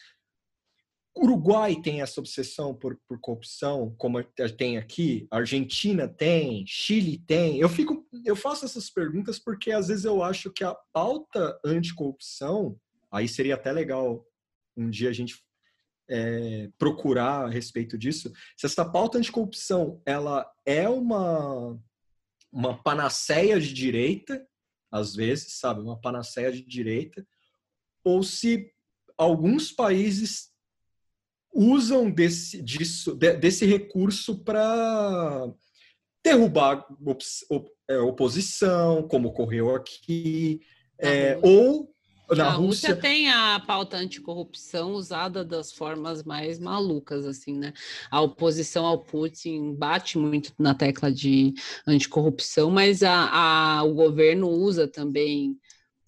Uruguai 1.16 1.80
tem 1.82 2.02
essa 2.02 2.20
obsessão 2.20 2.74
por, 2.74 3.00
por 3.08 3.20
corrupção, 3.20 3.94
como 3.98 4.24
tem 4.58 4.78
aqui, 4.78 5.28
Argentina 5.30 6.08
tem, 6.08 6.66
Chile 6.66 7.20
tem. 7.20 7.60
Eu 7.60 7.70
fico, 7.70 8.04
eu 8.26 8.36
faço 8.36 8.66
essas 8.66 8.90
perguntas 8.90 9.38
porque 9.38 9.72
às 9.72 9.90
vezes 9.90 10.06
eu 10.06 10.24
acho 10.24 10.52
que 10.52 10.64
a 10.64 10.76
pauta 10.92 11.60
anticorrupção, 11.64 12.80
aí 13.12 13.28
seria 13.28 13.54
até 13.54 13.72
legal 13.72 14.26
um 14.76 14.90
dia 14.90 15.10
a 15.10 15.14
gente 15.14 15.40
é, 16.10 16.70
procurar 16.80 17.46
a 17.46 17.50
respeito 17.50 17.96
disso. 17.96 18.32
Se 18.58 18.66
essa 18.66 18.84
pauta 18.84 19.20
anticorrupção 19.20 20.02
ela 20.06 20.52
é 20.66 20.90
uma 20.90 21.80
uma 22.52 22.78
panaceia 22.84 23.60
de 23.60 23.74
direita, 23.74 24.46
às 24.94 25.16
vezes, 25.16 25.54
sabe, 25.54 25.82
uma 25.82 26.00
panaceia 26.00 26.52
de 26.52 26.62
direita, 26.62 27.26
ou 28.04 28.22
se 28.22 28.72
alguns 29.18 29.72
países 29.72 30.52
usam 31.52 32.12
desse, 32.12 32.62
disso, 32.62 33.16
desse 33.16 33.66
recurso 33.66 34.44
para 34.44 35.52
derrubar 36.24 36.86
é, 37.88 37.98
oposição, 37.98 39.08
como 39.08 39.30
ocorreu 39.30 39.74
aqui, 39.76 40.62
é, 41.00 41.40
ou 41.42 41.93
na 42.30 42.48
a 42.48 42.50
Rússia... 42.52 42.90
Rússia 42.90 42.96
tem 42.96 43.30
a 43.30 43.60
pauta 43.60 43.98
anticorrupção 43.98 44.94
usada 44.94 45.44
das 45.44 45.72
formas 45.72 46.24
mais 46.24 46.60
malucas, 46.60 47.26
assim, 47.26 47.58
né? 47.58 47.74
A 48.10 48.22
oposição 48.22 48.86
ao 48.86 49.00
Putin 49.00 49.74
bate 49.74 50.18
muito 50.18 50.54
na 50.58 50.74
tecla 50.74 51.12
de 51.12 51.54
anticorrupção, 51.86 52.70
mas 52.70 53.04
a, 53.04 53.30
a, 53.80 53.84
o 53.84 53.94
governo 53.94 54.50
usa 54.50 54.88
também. 54.88 55.58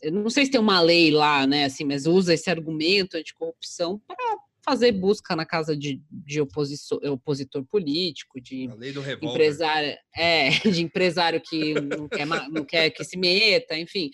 Eu 0.01 0.11
não 0.11 0.29
sei 0.29 0.45
se 0.45 0.51
tem 0.51 0.61
uma 0.61 0.81
lei 0.81 1.11
lá, 1.11 1.45
né? 1.45 1.65
Assim, 1.65 1.83
mas 1.83 2.05
usa 2.05 2.33
esse 2.33 2.49
argumento 2.49 3.17
anticorrupção 3.17 3.99
para 4.07 4.37
fazer 4.65 4.91
busca 4.91 5.35
na 5.35 5.45
casa 5.45 5.77
de, 5.77 6.01
de 6.09 6.41
opositor, 6.41 6.99
opositor 7.11 7.63
político, 7.65 8.41
de 8.41 8.67
empresário, 9.21 9.95
é, 10.15 10.49
de 10.67 10.81
empresário 10.81 11.39
que 11.39 11.75
não 11.79 12.09
quer, 12.09 12.25
não 12.49 12.65
quer 12.65 12.89
que 12.89 13.03
se 13.03 13.15
meta, 13.15 13.77
enfim. 13.77 14.09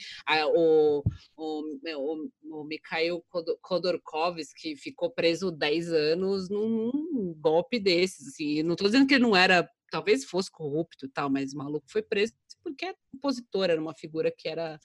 o, 0.53 1.03
o, 1.37 1.63
o, 1.95 2.59
o 2.59 2.63
Mikhail 2.65 3.23
Khodorkovsky 3.61 4.75
ficou 4.75 5.09
preso 5.09 5.51
10 5.51 5.93
anos 5.93 6.49
num, 6.49 6.91
num 6.93 7.33
golpe 7.39 7.79
desses. 7.79 8.27
Assim. 8.27 8.61
Não 8.61 8.73
estou 8.73 8.87
dizendo 8.87 9.07
que 9.07 9.13
ele 9.13 9.23
não 9.23 9.35
era, 9.35 9.67
talvez 9.89 10.25
fosse 10.25 10.51
corrupto 10.51 11.05
e 11.05 11.09
tal, 11.09 11.29
mas 11.29 11.53
o 11.53 11.57
maluco 11.57 11.85
foi 11.89 12.01
preso 12.01 12.33
porque 12.63 12.85
é 12.85 12.93
opositor, 13.15 13.69
era 13.69 13.81
uma 13.81 13.95
figura 13.95 14.31
que 14.35 14.47
era 14.47 14.79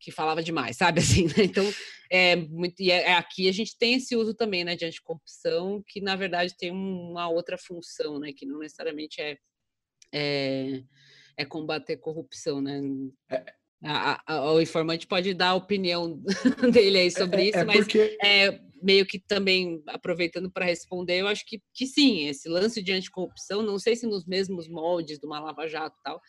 que 0.00 0.10
falava 0.10 0.42
demais, 0.42 0.76
sabe 0.76 1.00
assim, 1.00 1.26
né? 1.26 1.44
Então, 1.44 1.64
é 2.10 2.34
muito 2.34 2.80
e 2.80 2.90
é, 2.90 3.10
é, 3.10 3.14
aqui 3.14 3.48
a 3.48 3.52
gente 3.52 3.76
tem 3.78 3.94
esse 3.94 4.16
uso 4.16 4.34
também, 4.34 4.64
né, 4.64 4.74
de 4.74 4.84
anticorrupção, 4.84 5.82
que 5.86 6.00
na 6.00 6.16
verdade 6.16 6.56
tem 6.56 6.70
uma 6.70 7.28
outra 7.28 7.56
função, 7.58 8.18
né, 8.18 8.32
que 8.32 8.46
não 8.46 8.58
necessariamente 8.58 9.20
é 9.20 9.36
é, 10.12 10.82
é 11.36 11.44
combater 11.44 11.96
corrupção, 11.96 12.60
né? 12.60 12.80
É. 13.30 13.44
A, 13.82 14.34
a, 14.34 14.52
o 14.52 14.60
informante 14.60 15.06
pode 15.06 15.32
dar 15.32 15.50
a 15.50 15.54
opinião 15.54 16.20
dele 16.72 16.98
aí 16.98 17.10
sobre 17.10 17.42
é, 17.42 17.44
isso, 17.48 17.58
é 17.58 17.64
mas 17.64 17.78
porque... 17.78 18.18
é 18.22 18.60
meio 18.82 19.06
que 19.06 19.18
também 19.18 19.82
aproveitando 19.86 20.50
para 20.50 20.64
responder, 20.64 21.20
eu 21.20 21.28
acho 21.28 21.44
que, 21.46 21.62
que 21.72 21.86
sim, 21.86 22.26
esse 22.26 22.48
lance 22.48 22.82
de 22.82 22.92
anticorrupção, 22.92 23.62
não 23.62 23.78
sei 23.78 23.94
se 23.96 24.06
nos 24.06 24.26
mesmos 24.26 24.68
moldes 24.68 25.18
do 25.18 25.28
Lava 25.28 25.66
Jato 25.66 25.96
e 25.98 26.02
tal, 26.02 26.20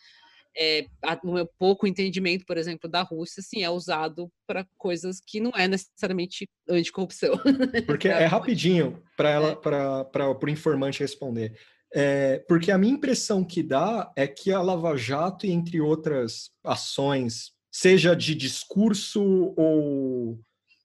é, 0.56 0.86
o 1.24 1.32
meu 1.32 1.48
pouco 1.58 1.86
entendimento, 1.86 2.44
por 2.44 2.56
exemplo, 2.56 2.88
da 2.88 3.02
Rússia, 3.02 3.40
assim, 3.40 3.62
é 3.62 3.70
usado 3.70 4.30
para 4.46 4.66
coisas 4.76 5.20
que 5.24 5.40
não 5.40 5.50
é 5.54 5.66
necessariamente 5.66 6.48
anticorrupção. 6.68 7.32
Porque 7.86 8.08
é 8.08 8.26
rapidinho 8.26 9.02
para 9.16 9.30
ela, 9.30 9.50
é. 9.52 9.54
para 9.54 10.30
o 10.30 10.50
informante 10.50 11.00
responder. 11.00 11.58
É, 11.94 12.38
porque 12.48 12.70
a 12.70 12.78
minha 12.78 12.94
impressão 12.94 13.44
que 13.44 13.62
dá 13.62 14.10
é 14.16 14.26
que 14.26 14.50
a 14.50 14.62
Lava 14.62 14.96
Jato, 14.96 15.46
entre 15.46 15.78
outras 15.78 16.50
ações, 16.64 17.52
seja 17.70 18.16
de 18.16 18.34
discurso 18.34 19.22
ou, 19.56 20.40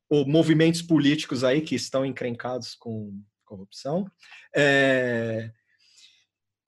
ou 0.10 0.27
movimentos 0.27 0.81
políticos 0.81 1.45
aí 1.45 1.61
que 1.61 1.76
estão 1.76 2.06
encrencados 2.06 2.76
com 2.76 3.22
corrupção, 3.45 4.06
é, 4.53 5.49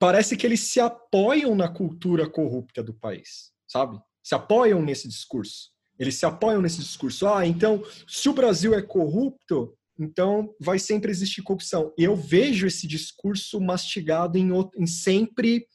parece 0.00 0.34
que 0.34 0.46
eles 0.46 0.60
se 0.60 0.80
apoiam 0.80 1.54
na 1.54 1.68
cultura 1.68 2.28
corrupta 2.28 2.82
do 2.82 2.94
país, 2.94 3.52
sabe? 3.68 4.00
Se 4.22 4.34
apoiam 4.34 4.82
nesse 4.82 5.06
discurso. 5.06 5.68
Eles 5.98 6.14
se 6.14 6.24
apoiam 6.24 6.62
nesse 6.62 6.78
discurso. 6.78 7.28
Ah, 7.28 7.46
então, 7.46 7.84
se 8.08 8.26
o 8.30 8.32
Brasil 8.32 8.74
é 8.74 8.80
corrupto, 8.80 9.76
então 9.98 10.54
vai 10.58 10.78
sempre 10.78 11.10
existir 11.10 11.42
corrupção. 11.42 11.92
E 11.98 12.04
eu 12.04 12.16
vejo 12.16 12.66
esse 12.66 12.86
discurso 12.86 13.60
mastigado 13.60 14.38
em, 14.38 14.48
em 14.78 14.86
sempre 14.86 15.66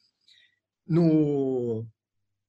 no, 0.87 1.85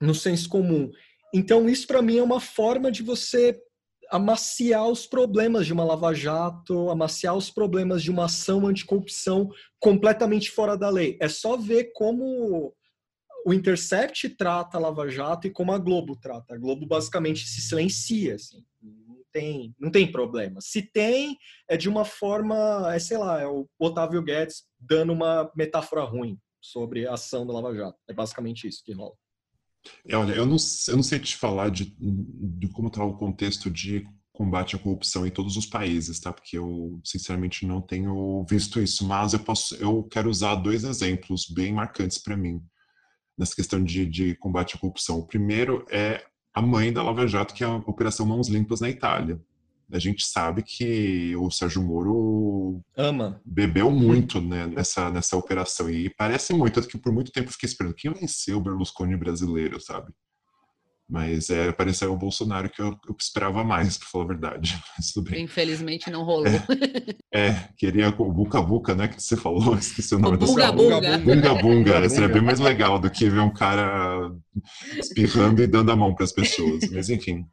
no 0.00 0.14
senso 0.14 0.48
comum. 0.48 0.90
Então, 1.34 1.68
isso 1.68 1.86
para 1.86 2.00
mim 2.00 2.16
é 2.16 2.22
uma 2.22 2.40
forma 2.40 2.90
de 2.90 3.02
você 3.02 3.60
amaciar 4.10 4.88
os 4.88 5.06
problemas 5.06 5.66
de 5.66 5.72
uma 5.72 5.84
lava-jato, 5.84 6.90
amaciar 6.90 7.36
os 7.36 7.50
problemas 7.50 8.02
de 8.02 8.10
uma 8.10 8.26
ação 8.26 8.66
anticorrupção 8.66 9.50
completamente 9.78 10.50
fora 10.50 10.76
da 10.76 10.90
lei. 10.90 11.16
É 11.20 11.28
só 11.28 11.56
ver 11.56 11.92
como 11.94 12.74
o 13.46 13.54
Intercept 13.54 14.28
trata 14.30 14.76
a 14.76 14.80
Lava 14.80 15.08
Jato 15.08 15.46
e 15.46 15.50
como 15.50 15.72
a 15.72 15.78
Globo 15.78 16.16
trata. 16.16 16.54
A 16.54 16.58
Globo 16.58 16.84
basicamente 16.84 17.46
se 17.46 17.60
silencia, 17.60 18.34
assim. 18.34 18.64
Não 18.82 19.22
tem, 19.32 19.74
não 19.78 19.90
tem 19.90 20.10
problema. 20.10 20.60
Se 20.60 20.82
tem, 20.82 21.36
é 21.68 21.76
de 21.76 21.88
uma 21.88 22.04
forma, 22.04 22.92
é 22.92 22.98
sei 22.98 23.16
lá, 23.18 23.40
é 23.40 23.46
o 23.46 23.68
Otávio 23.78 24.20
Guedes 24.20 24.64
dando 24.80 25.12
uma 25.12 25.48
metáfora 25.54 26.02
ruim 26.02 26.36
sobre 26.60 27.06
a 27.06 27.14
ação 27.14 27.46
da 27.46 27.52
Lava 27.52 27.72
Jato. 27.72 27.98
É 28.08 28.12
basicamente 28.12 28.66
isso 28.66 28.82
que 28.84 28.92
rola. 28.92 29.14
É, 30.06 30.16
olha, 30.16 30.32
eu 30.34 30.46
não, 30.46 30.56
eu 30.88 30.96
não 30.96 31.02
sei 31.02 31.18
te 31.18 31.36
falar 31.36 31.70
de, 31.70 31.94
de 31.98 32.68
como 32.68 32.88
está 32.88 33.04
o 33.04 33.16
contexto 33.16 33.70
de 33.70 34.06
combate 34.32 34.76
à 34.76 34.78
corrupção 34.78 35.26
em 35.26 35.30
todos 35.30 35.56
os 35.56 35.66
países, 35.66 36.20
tá? 36.20 36.32
Porque 36.32 36.58
eu, 36.58 37.00
sinceramente, 37.04 37.66
não 37.66 37.80
tenho 37.80 38.44
visto 38.48 38.80
isso, 38.80 39.06
mas 39.06 39.32
eu 39.32 39.38
posso, 39.38 39.74
eu 39.76 40.02
quero 40.04 40.28
usar 40.28 40.56
dois 40.56 40.84
exemplos 40.84 41.46
bem 41.48 41.72
marcantes 41.72 42.18
para 42.18 42.36
mim 42.36 42.60
nessa 43.38 43.54
questão 43.54 43.82
de, 43.82 44.06
de 44.06 44.34
combate 44.36 44.76
à 44.76 44.78
corrupção. 44.78 45.18
O 45.18 45.26
primeiro 45.26 45.84
é 45.90 46.24
a 46.54 46.62
mãe 46.62 46.92
da 46.92 47.02
Lava 47.02 47.26
Jato, 47.26 47.54
que 47.54 47.64
é 47.64 47.66
a 47.66 47.76
Operação 47.76 48.26
Mãos 48.26 48.48
Limpas 48.48 48.80
na 48.80 48.88
Itália 48.88 49.40
a 49.92 49.98
gente 49.98 50.26
sabe 50.26 50.62
que 50.62 51.34
o 51.36 51.50
Sérgio 51.50 51.82
Moro 51.82 52.82
ama 52.96 53.40
bebeu 53.44 53.90
muito 53.90 54.40
né, 54.40 54.66
nessa, 54.66 55.10
nessa 55.10 55.36
operação 55.36 55.88
e 55.88 56.10
parece 56.10 56.52
muito, 56.52 56.82
que 56.82 56.98
por 56.98 57.12
muito 57.12 57.30
tempo 57.30 57.48
eu 57.48 57.52
fiquei 57.52 57.68
esperando 57.68 57.94
quem 57.94 58.12
vai 58.12 58.26
ser 58.26 58.54
o 58.54 58.60
Berlusconi 58.60 59.16
brasileiro, 59.16 59.80
sabe? 59.80 60.12
Mas 61.08 61.50
é, 61.50 61.70
pareceu 61.70 62.12
o 62.12 62.16
Bolsonaro 62.16 62.68
que 62.68 62.82
eu, 62.82 62.88
eu 63.08 63.16
esperava 63.18 63.62
mais, 63.62 63.96
para 63.96 64.08
falar 64.08 64.24
a 64.24 64.26
verdade. 64.26 64.82
Mas 64.98 65.12
tudo 65.12 65.30
bem. 65.30 65.44
Infelizmente 65.44 66.10
não 66.10 66.24
rolou. 66.24 66.48
É, 67.32 67.46
é 67.46 67.68
queria 67.76 68.08
o 68.08 68.32
Buca 68.32 68.60
Buca, 68.60 68.92
né? 68.92 69.06
Que 69.06 69.22
você 69.22 69.36
falou, 69.36 69.74
esqueci 69.78 70.16
o 70.16 70.18
nome 70.18 70.34
o 70.34 70.38
do 70.38 70.46
Bunga 70.46 70.72
Bunga. 70.72 71.18
Bunga 71.18 71.54
Bunga. 71.54 72.08
Seria 72.08 72.28
bem 72.28 72.42
mais 72.42 72.58
legal 72.58 72.98
do 72.98 73.08
que 73.08 73.30
ver 73.30 73.38
um 73.38 73.52
cara 73.52 74.32
espirrando 74.98 75.62
e 75.62 75.66
dando 75.68 75.92
a 75.92 75.96
mão 75.96 76.12
para 76.12 76.24
as 76.24 76.32
pessoas. 76.32 76.90
Mas 76.90 77.08
enfim. 77.08 77.46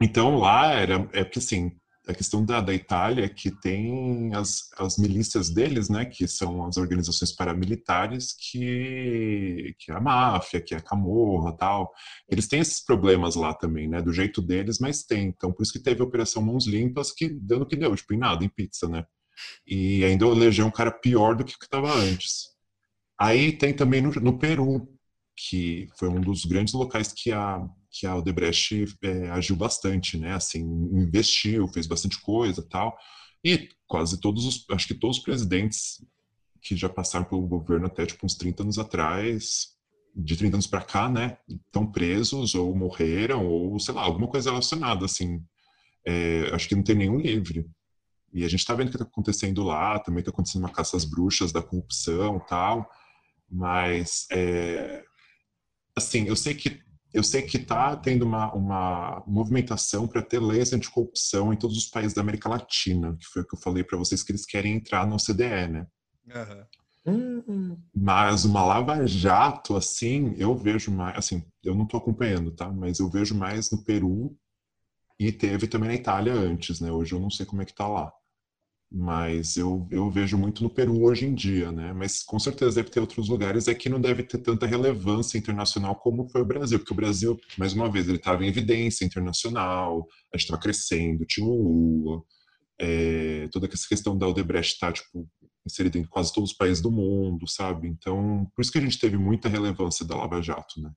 Então 0.00 0.36
lá 0.38 0.72
era, 0.72 1.08
é 1.12 1.24
porque 1.24 1.38
assim, 1.38 1.72
a 2.06 2.14
questão 2.14 2.44
da, 2.44 2.60
da 2.60 2.72
Itália 2.72 3.24
é 3.24 3.28
que 3.28 3.50
tem 3.50 4.32
as, 4.34 4.70
as 4.78 4.96
milícias 4.96 5.50
deles, 5.50 5.88
né, 5.88 6.04
que 6.04 6.28
são 6.28 6.64
as 6.64 6.76
organizações 6.76 7.32
paramilitares, 7.32 8.32
que, 8.32 9.74
que 9.78 9.90
é 9.90 9.94
a 9.94 10.00
máfia, 10.00 10.60
que 10.60 10.72
é 10.74 10.78
a 10.78 10.82
camorra 10.82 11.56
tal. 11.56 11.92
Eles 12.28 12.46
têm 12.46 12.60
esses 12.60 12.84
problemas 12.84 13.34
lá 13.34 13.52
também, 13.52 13.88
né, 13.88 14.00
do 14.00 14.12
jeito 14.12 14.40
deles, 14.40 14.78
mas 14.78 15.02
tem. 15.02 15.26
Então, 15.26 15.52
por 15.52 15.62
isso 15.64 15.72
que 15.72 15.80
teve 15.82 16.00
a 16.00 16.04
Operação 16.04 16.42
Mãos 16.42 16.66
Limpas, 16.66 17.12
que 17.12 17.28
no 17.28 17.66
que 17.66 17.76
deu, 17.76 17.96
tipo, 17.96 18.14
em 18.14 18.18
nada, 18.18 18.44
em 18.44 18.48
pizza, 18.48 18.88
né. 18.88 19.04
E 19.66 20.04
ainda 20.04 20.26
elegeu 20.26 20.66
um 20.66 20.70
cara 20.70 20.92
pior 20.92 21.34
do 21.34 21.44
que 21.44 21.54
o 21.56 21.58
que 21.58 21.64
estava 21.64 21.92
antes. 21.92 22.50
Aí 23.18 23.52
tem 23.52 23.74
também 23.74 24.00
no, 24.00 24.10
no 24.12 24.38
Peru, 24.38 24.88
que 25.36 25.88
foi 25.98 26.08
um 26.08 26.20
dos 26.20 26.44
grandes 26.44 26.72
locais 26.74 27.12
que 27.12 27.32
a 27.32 27.66
que 27.98 28.06
a 28.06 28.14
Odebrecht 28.14 28.84
é, 29.02 29.30
agiu 29.30 29.56
bastante, 29.56 30.18
né? 30.18 30.34
Assim, 30.34 30.60
investiu, 30.60 31.66
fez 31.68 31.86
bastante 31.86 32.20
coisa, 32.20 32.62
tal. 32.62 32.96
E 33.42 33.68
quase 33.86 34.20
todos 34.20 34.44
os, 34.44 34.66
acho 34.70 34.86
que 34.86 34.94
todos 34.94 35.18
os 35.18 35.22
presidentes 35.22 36.04
que 36.60 36.76
já 36.76 36.88
passaram 36.88 37.24
pelo 37.24 37.46
governo 37.46 37.86
até 37.86 38.04
tipo 38.04 38.26
uns 38.26 38.34
30 38.34 38.64
anos 38.64 38.78
atrás, 38.78 39.76
de 40.14 40.36
30 40.36 40.56
anos 40.56 40.66
para 40.66 40.82
cá, 40.82 41.08
né, 41.08 41.38
estão 41.48 41.90
presos 41.90 42.54
ou 42.54 42.74
morreram 42.74 43.46
ou 43.46 43.78
sei 43.78 43.94
lá, 43.94 44.02
alguma 44.02 44.28
coisa 44.28 44.50
relacionada 44.50 45.04
assim. 45.04 45.42
É, 46.04 46.50
acho 46.52 46.68
que 46.68 46.74
não 46.74 46.82
tem 46.82 46.96
nenhum 46.96 47.18
livre. 47.18 47.66
E 48.32 48.44
a 48.44 48.48
gente 48.48 48.60
está 48.60 48.74
vendo 48.74 48.88
o 48.88 48.90
que 48.90 48.96
está 48.96 49.06
acontecendo 49.06 49.62
lá, 49.62 49.98
também 49.98 50.20
está 50.20 50.30
acontecendo 50.30 50.62
uma 50.62 50.72
caça 50.72 50.96
às 50.96 51.04
bruxas 51.04 51.52
da 51.52 51.62
corrupção 51.62 52.38
tal, 52.46 52.90
mas 53.48 54.26
é, 54.30 55.04
assim, 55.96 56.26
eu 56.26 56.36
sei 56.36 56.54
que 56.54 56.85
eu 57.16 57.22
sei 57.22 57.40
que 57.40 57.56
está 57.56 57.96
tendo 57.96 58.26
uma, 58.26 58.52
uma 58.52 59.24
movimentação 59.26 60.06
para 60.06 60.20
ter 60.20 60.38
leis 60.38 60.74
anticorrupção 60.74 61.50
em 61.50 61.56
todos 61.56 61.78
os 61.78 61.86
países 61.86 62.12
da 62.12 62.20
América 62.20 62.46
Latina, 62.46 63.16
que 63.18 63.24
foi 63.24 63.40
o 63.40 63.46
que 63.46 63.54
eu 63.54 63.58
falei 63.58 63.82
para 63.82 63.96
vocês 63.96 64.22
que 64.22 64.32
eles 64.32 64.44
querem 64.44 64.74
entrar 64.74 65.06
no 65.06 65.16
CDE, 65.16 65.66
né? 65.66 65.86
Uhum. 67.06 67.80
Mas 67.94 68.44
uma 68.44 68.62
lava-jato, 68.62 69.76
assim, 69.76 70.34
eu 70.36 70.54
vejo 70.54 70.90
mais, 70.90 71.16
assim, 71.16 71.42
eu 71.64 71.74
não 71.74 71.84
estou 71.84 71.98
acompanhando, 71.98 72.50
tá? 72.50 72.70
Mas 72.70 72.98
eu 72.98 73.08
vejo 73.08 73.34
mais 73.34 73.70
no 73.70 73.82
Peru 73.82 74.36
e 75.18 75.32
teve 75.32 75.66
também 75.66 75.88
na 75.88 75.94
Itália 75.94 76.34
antes, 76.34 76.80
né? 76.80 76.92
Hoje 76.92 77.14
eu 77.14 77.20
não 77.20 77.30
sei 77.30 77.46
como 77.46 77.62
é 77.62 77.64
que 77.64 77.74
tá 77.74 77.88
lá. 77.88 78.12
Mas 78.98 79.58
eu, 79.58 79.86
eu 79.90 80.10
vejo 80.10 80.38
muito 80.38 80.62
no 80.62 80.70
Peru 80.70 81.02
hoje 81.02 81.26
em 81.26 81.34
dia, 81.34 81.70
né? 81.70 81.92
Mas 81.92 82.22
com 82.22 82.38
certeza 82.38 82.76
deve 82.76 82.88
ter 82.88 82.98
outros 82.98 83.28
lugares. 83.28 83.68
Aqui 83.68 83.90
não 83.90 84.00
deve 84.00 84.22
ter 84.22 84.38
tanta 84.38 84.64
relevância 84.64 85.36
internacional 85.36 85.96
como 85.96 86.26
foi 86.30 86.40
o 86.40 86.46
Brasil, 86.46 86.78
porque 86.78 86.94
o 86.94 86.96
Brasil, 86.96 87.38
mais 87.58 87.74
uma 87.74 87.92
vez, 87.92 88.08
ele 88.08 88.16
estava 88.16 88.42
em 88.42 88.48
evidência 88.48 89.04
internacional, 89.04 90.08
a 90.32 90.38
gente 90.38 90.46
estava 90.46 90.62
crescendo, 90.62 91.26
tinha 91.26 91.46
o 91.46 91.62
Lula, 91.62 92.22
é, 92.80 93.46
toda 93.52 93.68
essa 93.70 93.86
questão 93.86 94.16
da 94.16 94.28
Odebrecht 94.28 94.72
está 94.72 94.90
tipo, 94.90 95.28
inserida 95.66 95.98
em 95.98 96.04
quase 96.04 96.32
todos 96.32 96.52
os 96.52 96.56
países 96.56 96.80
do 96.80 96.90
mundo, 96.90 97.46
sabe? 97.46 97.88
Então, 97.88 98.50
por 98.56 98.62
isso 98.62 98.72
que 98.72 98.78
a 98.78 98.82
gente 98.82 98.98
teve 98.98 99.18
muita 99.18 99.46
relevância 99.46 100.06
da 100.06 100.16
Lava 100.16 100.40
Jato, 100.40 100.80
né? 100.80 100.90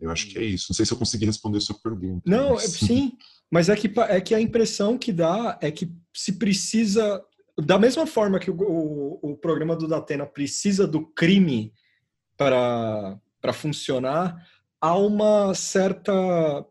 Eu 0.00 0.10
acho 0.10 0.28
que 0.28 0.38
é 0.38 0.44
isso. 0.44 0.68
Não 0.70 0.76
sei 0.76 0.86
se 0.86 0.92
eu 0.94 0.98
consegui 0.98 1.26
responder 1.26 1.58
a 1.58 1.60
sua 1.60 1.78
pergunta. 1.78 2.22
Não, 2.24 2.54
mas... 2.54 2.70
sim, 2.72 3.12
mas 3.50 3.68
é 3.68 3.76
que, 3.76 3.90
é 4.08 4.20
que 4.20 4.34
a 4.34 4.40
impressão 4.40 4.98
que 4.98 5.12
dá 5.12 5.58
é 5.60 5.70
que 5.70 5.90
se 6.14 6.32
precisa, 6.32 7.22
da 7.56 7.78
mesma 7.78 8.06
forma 8.06 8.38
que 8.38 8.50
o, 8.50 8.56
o, 8.60 9.32
o 9.32 9.36
programa 9.36 9.74
do 9.74 9.88
Datena 9.88 10.26
precisa 10.26 10.86
do 10.86 11.06
crime 11.06 11.72
para, 12.36 13.18
funcionar, 13.54 14.46
há 14.80 14.96
uma 14.96 15.54
certa 15.54 16.64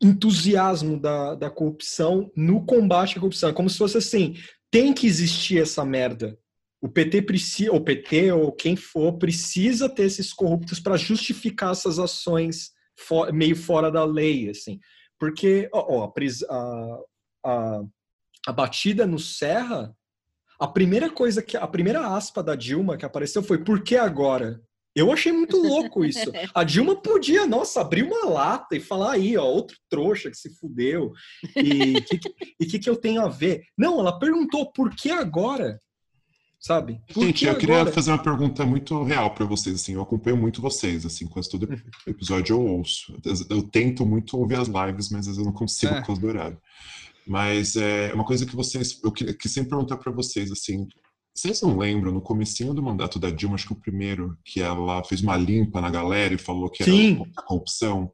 entusiasmo 0.00 0.98
da, 0.98 1.36
da 1.36 1.48
corrupção 1.48 2.30
no 2.36 2.66
combate 2.66 3.16
à 3.16 3.20
corrupção. 3.20 3.50
É 3.50 3.52
como 3.52 3.70
se 3.70 3.78
fosse 3.78 3.96
assim, 3.96 4.36
tem 4.70 4.92
que 4.92 5.06
existir 5.06 5.62
essa 5.62 5.84
merda. 5.84 6.36
O 6.80 6.88
PT 6.88 7.22
precisa, 7.22 7.72
o 7.72 7.80
PT 7.80 8.32
ou 8.32 8.50
quem 8.50 8.74
for, 8.74 9.12
precisa 9.12 9.88
ter 9.88 10.02
esses 10.02 10.32
corruptos 10.32 10.80
para 10.80 10.96
justificar 10.96 11.70
essas 11.70 12.00
ações 12.00 12.72
for, 12.98 13.32
meio 13.32 13.54
fora 13.54 13.90
da 13.90 14.04
lei, 14.04 14.50
assim. 14.50 14.80
Porque, 15.22 15.68
ó, 15.72 16.12
a, 16.50 16.98
a, 17.46 17.82
a 18.48 18.52
batida 18.52 19.06
no 19.06 19.20
Serra, 19.20 19.96
a 20.58 20.66
primeira 20.66 21.08
coisa 21.08 21.40
que, 21.40 21.56
a 21.56 21.64
primeira 21.64 22.08
aspa 22.08 22.42
da 22.42 22.56
Dilma 22.56 22.96
que 22.96 23.04
apareceu 23.04 23.40
foi 23.40 23.62
por 23.62 23.84
que 23.84 23.96
agora? 23.96 24.60
Eu 24.96 25.12
achei 25.12 25.30
muito 25.30 25.56
louco 25.56 26.04
isso. 26.04 26.28
A 26.52 26.64
Dilma 26.64 27.00
podia, 27.00 27.46
nossa, 27.46 27.80
abrir 27.80 28.02
uma 28.02 28.28
lata 28.28 28.74
e 28.74 28.80
falar 28.80 29.12
aí, 29.12 29.36
ó, 29.36 29.44
outro 29.44 29.76
trouxa 29.88 30.28
que 30.28 30.36
se 30.36 30.58
fudeu. 30.58 31.12
E 31.54 31.98
o 31.98 32.04
que, 32.04 32.18
que, 32.66 32.78
que, 32.80 32.90
eu 32.90 32.96
tenho 32.96 33.22
a 33.22 33.28
ver? 33.28 33.62
Não, 33.78 34.00
ela 34.00 34.18
perguntou 34.18 34.72
por 34.72 34.90
que 34.90 35.12
agora? 35.12 35.78
Sabe? 36.62 37.00
Por 37.12 37.24
Gente, 37.24 37.44
eu 37.44 37.58
queria 37.58 37.84
fazer 37.86 38.12
uma 38.12 38.22
pergunta 38.22 38.64
muito 38.64 39.02
real 39.02 39.34
para 39.34 39.44
vocês, 39.44 39.74
assim, 39.74 39.94
eu 39.94 40.02
acompanho 40.02 40.36
muito 40.36 40.62
vocês, 40.62 41.04
assim, 41.04 41.26
quase 41.26 41.50
todo 41.50 41.68
episódio 42.06 42.54
eu 42.54 42.64
ouço. 42.64 43.12
Eu 43.50 43.64
tento 43.64 44.06
muito 44.06 44.38
ouvir 44.38 44.54
as 44.54 44.68
lives, 44.68 45.10
mas 45.10 45.22
às 45.22 45.26
vezes 45.26 45.38
eu 45.38 45.44
não 45.44 45.52
consigo 45.52 45.92
é. 45.92 46.00
por 46.00 46.06
causa 46.06 46.20
do 46.20 46.28
horário. 46.28 46.58
Mas 47.26 47.74
é 47.74 48.12
uma 48.14 48.24
coisa 48.24 48.46
que 48.46 48.54
vocês, 48.54 49.00
eu 49.02 49.10
queria 49.10 49.34
que 49.34 49.48
sempre 49.48 49.70
perguntar 49.70 49.96
para 49.96 50.12
vocês, 50.12 50.52
assim, 50.52 50.86
vocês 51.34 51.60
não 51.62 51.76
lembram, 51.76 52.12
no 52.12 52.20
comecinho 52.20 52.72
do 52.72 52.82
mandato 52.82 53.18
da 53.18 53.30
Dilma, 53.30 53.56
acho 53.56 53.66
que 53.66 53.72
o 53.72 53.80
primeiro, 53.80 54.38
que 54.44 54.60
ela 54.60 55.02
fez 55.02 55.20
uma 55.20 55.36
limpa 55.36 55.80
na 55.80 55.90
galera 55.90 56.32
e 56.32 56.38
falou 56.38 56.70
que 56.70 56.84
era 56.84 56.92
Sim. 56.92 57.24
corrupção, 57.44 58.12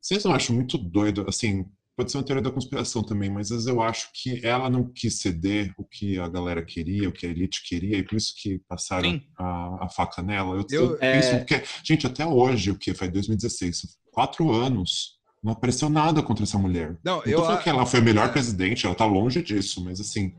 vocês 0.00 0.24
não 0.24 0.32
acham 0.32 0.56
muito 0.56 0.78
doido, 0.78 1.26
assim, 1.28 1.66
pode 1.96 2.10
ser 2.10 2.18
uma 2.18 2.24
teoria 2.24 2.42
da 2.42 2.50
conspiração 2.50 3.02
também, 3.02 3.30
mas 3.30 3.50
às 3.50 3.50
vezes 3.50 3.66
eu 3.66 3.82
acho 3.82 4.08
que 4.14 4.44
ela 4.44 4.70
não 4.70 4.90
quis 4.92 5.18
ceder 5.18 5.72
o 5.76 5.84
que 5.84 6.18
a 6.18 6.28
galera 6.28 6.64
queria, 6.64 7.08
o 7.08 7.12
que 7.12 7.26
a 7.26 7.28
elite 7.28 7.62
queria, 7.66 7.98
e 7.98 8.02
por 8.02 8.16
isso 8.16 8.34
que 8.36 8.60
passaram 8.68 9.20
a, 9.38 9.84
a, 9.84 9.88
faca 9.88 10.22
nela. 10.22 10.56
Eu, 10.56 10.66
eu, 10.70 10.90
eu 10.90 10.98
é... 11.00 11.20
penso 11.20 11.44
que, 11.44 11.62
gente, 11.84 12.06
até 12.06 12.26
hoje, 12.26 12.70
o 12.70 12.78
que? 12.78 12.94
Foi 12.94 13.08
2016, 13.08 13.98
quatro 14.10 14.50
anos, 14.50 15.18
não 15.42 15.52
apareceu 15.52 15.88
nada 15.88 16.22
contra 16.22 16.44
essa 16.44 16.58
mulher. 16.58 16.98
Não, 17.04 17.16
não 17.16 17.24
eu 17.24 17.38
tô 17.38 17.44
falando 17.44 17.62
que 17.62 17.68
ela 17.68 17.86
foi 17.86 18.00
a 18.00 18.02
melhor 18.02 18.28
é... 18.28 18.32
presidente, 18.32 18.86
ela 18.86 18.94
tá 18.94 19.04
longe 19.04 19.42
disso, 19.42 19.84
mas 19.84 20.00
assim, 20.00 20.34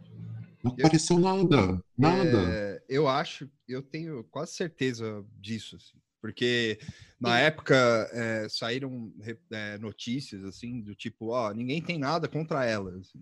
não 0.63 0.71
apareceu 0.71 1.19
nada, 1.19 1.83
nada. 1.97 2.49
É, 2.49 2.83
eu 2.89 3.07
acho, 3.07 3.49
eu 3.67 3.83
tenho 3.83 4.23
quase 4.25 4.53
certeza 4.53 5.23
disso, 5.39 5.75
assim, 5.75 5.97
porque 6.23 6.79
na 7.19 7.37
época 7.37 7.75
é, 8.13 8.47
saíram 8.47 9.13
é, 9.51 9.77
notícias 9.77 10.45
assim 10.45 10.79
do 10.79 10.95
tipo, 10.95 11.31
ó, 11.31 11.51
ninguém 11.51 11.81
tem 11.81 11.99
nada 11.99 12.29
contra 12.29 12.63
ela. 12.63 12.97
Assim. 12.97 13.21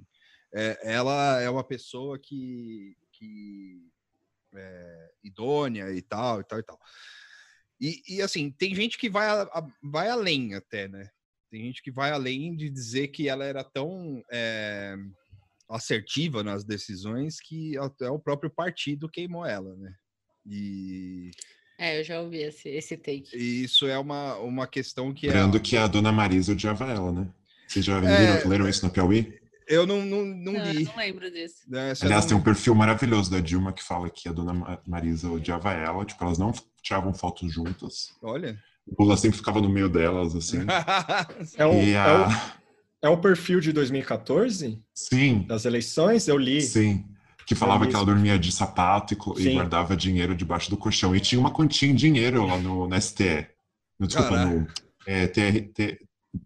É, 0.54 0.78
ela 0.84 1.42
é 1.42 1.50
uma 1.50 1.64
pessoa 1.64 2.20
que, 2.20 2.96
que 3.12 3.90
é 4.54 5.12
idônea 5.24 5.92
e 5.92 6.00
tal, 6.04 6.42
e 6.42 6.44
tal, 6.44 6.60
e 6.60 6.64
tal. 6.64 6.80
E, 7.80 8.04
e 8.08 8.22
assim, 8.22 8.52
tem 8.52 8.76
gente 8.76 9.00
que 9.00 9.10
vai, 9.10 9.28
a, 9.28 9.68
vai 9.82 10.08
além 10.08 10.54
até, 10.54 10.88
né? 10.88 11.10
Tem 11.50 11.64
gente 11.64 11.82
que 11.82 11.90
vai 11.90 12.12
além 12.12 12.56
de 12.56 12.70
dizer 12.70 13.08
que 13.08 13.28
ela 13.28 13.44
era 13.44 13.64
tão 13.64 14.24
assertiva 15.68 16.44
nas 16.44 16.64
decisões 16.64 17.40
que 17.40 17.76
até 17.80 18.12
o 18.12 18.20
próprio 18.20 18.52
partido 18.52 19.10
queimou 19.10 19.44
ela, 19.44 19.76
né? 19.76 19.96
E 20.46 21.32
é, 21.82 22.00
eu 22.00 22.04
já 22.04 22.22
ouvi 22.22 22.38
esse, 22.44 22.70
esse 22.70 22.96
take. 22.96 23.36
E 23.36 23.64
isso 23.64 23.88
é 23.88 23.98
uma, 23.98 24.36
uma 24.36 24.68
questão 24.68 25.12
que 25.12 25.26
Lembrando 25.26 25.58
é... 25.58 25.60
que 25.60 25.76
a 25.76 25.88
dona 25.88 26.12
Marisa 26.12 26.52
odiava 26.52 26.86
ela, 26.86 27.12
né? 27.12 27.28
Vocês 27.68 27.84
já 27.84 27.98
é... 27.98 28.48
leram 28.48 28.70
isso 28.70 28.86
no 28.86 28.92
Piauí? 28.92 29.34
Eu 29.68 29.88
não, 29.88 30.06
não, 30.06 30.24
não, 30.24 30.54
não 30.54 30.72
li. 30.72 30.84
não 30.84 30.96
lembro 30.96 31.32
disso. 31.32 31.64
Essa 31.74 32.06
Aliás, 32.06 32.26
não... 32.26 32.30
tem 32.30 32.38
um 32.38 32.44
perfil 32.44 32.76
maravilhoso 32.76 33.32
da 33.32 33.40
Dilma 33.40 33.74
que 33.74 33.82
fala 33.82 34.12
que 34.12 34.30
a 34.30 34.32
dona 34.32 34.80
Marisa 34.86 35.28
odiava 35.28 35.74
ela, 35.74 36.06
tipo, 36.06 36.24
elas 36.24 36.38
não 36.38 36.54
tiravam 36.84 37.16
fotos 37.16 37.52
juntas. 37.52 38.10
Olha. 38.22 38.56
O 38.86 39.02
Lula 39.02 39.18
sempre 39.18 39.38
ficava 39.38 39.60
no 39.60 39.70
meio 39.70 39.90
delas, 39.90 40.36
assim. 40.36 40.60
é, 41.58 41.66
o, 41.66 41.72
a... 41.72 41.74
é, 41.74 43.08
o, 43.08 43.08
é 43.08 43.10
o 43.10 43.18
perfil 43.18 43.60
de 43.60 43.74
2014? 43.74 44.80
Sim. 44.94 45.46
Das 45.48 45.66
eleições? 45.66 46.28
Eu 46.28 46.38
li. 46.38 46.62
Sim 46.62 47.11
que 47.52 47.56
falava 47.56 47.86
que 47.86 47.94
ela 47.94 48.06
dormia 48.06 48.40
de 48.40 48.50
sapato 48.50 49.14
e, 49.14 49.42
e, 49.42 49.54
guardava 49.54 49.94
dinheiro 49.94 50.34
debaixo 50.34 50.70
do 50.70 50.78
colchão. 50.78 51.14
E 51.14 51.20
tinha 51.20 51.38
uma 51.38 51.52
quantia 51.52 51.90
em 51.90 51.94
dinheiro 51.94 52.46
lá 52.46 52.58
no, 52.58 52.88
no 52.88 53.02
STE. 53.02 53.46
No, 54.00 54.08
desculpa, 54.08 54.46
no 54.46 54.66
é, 55.06 55.28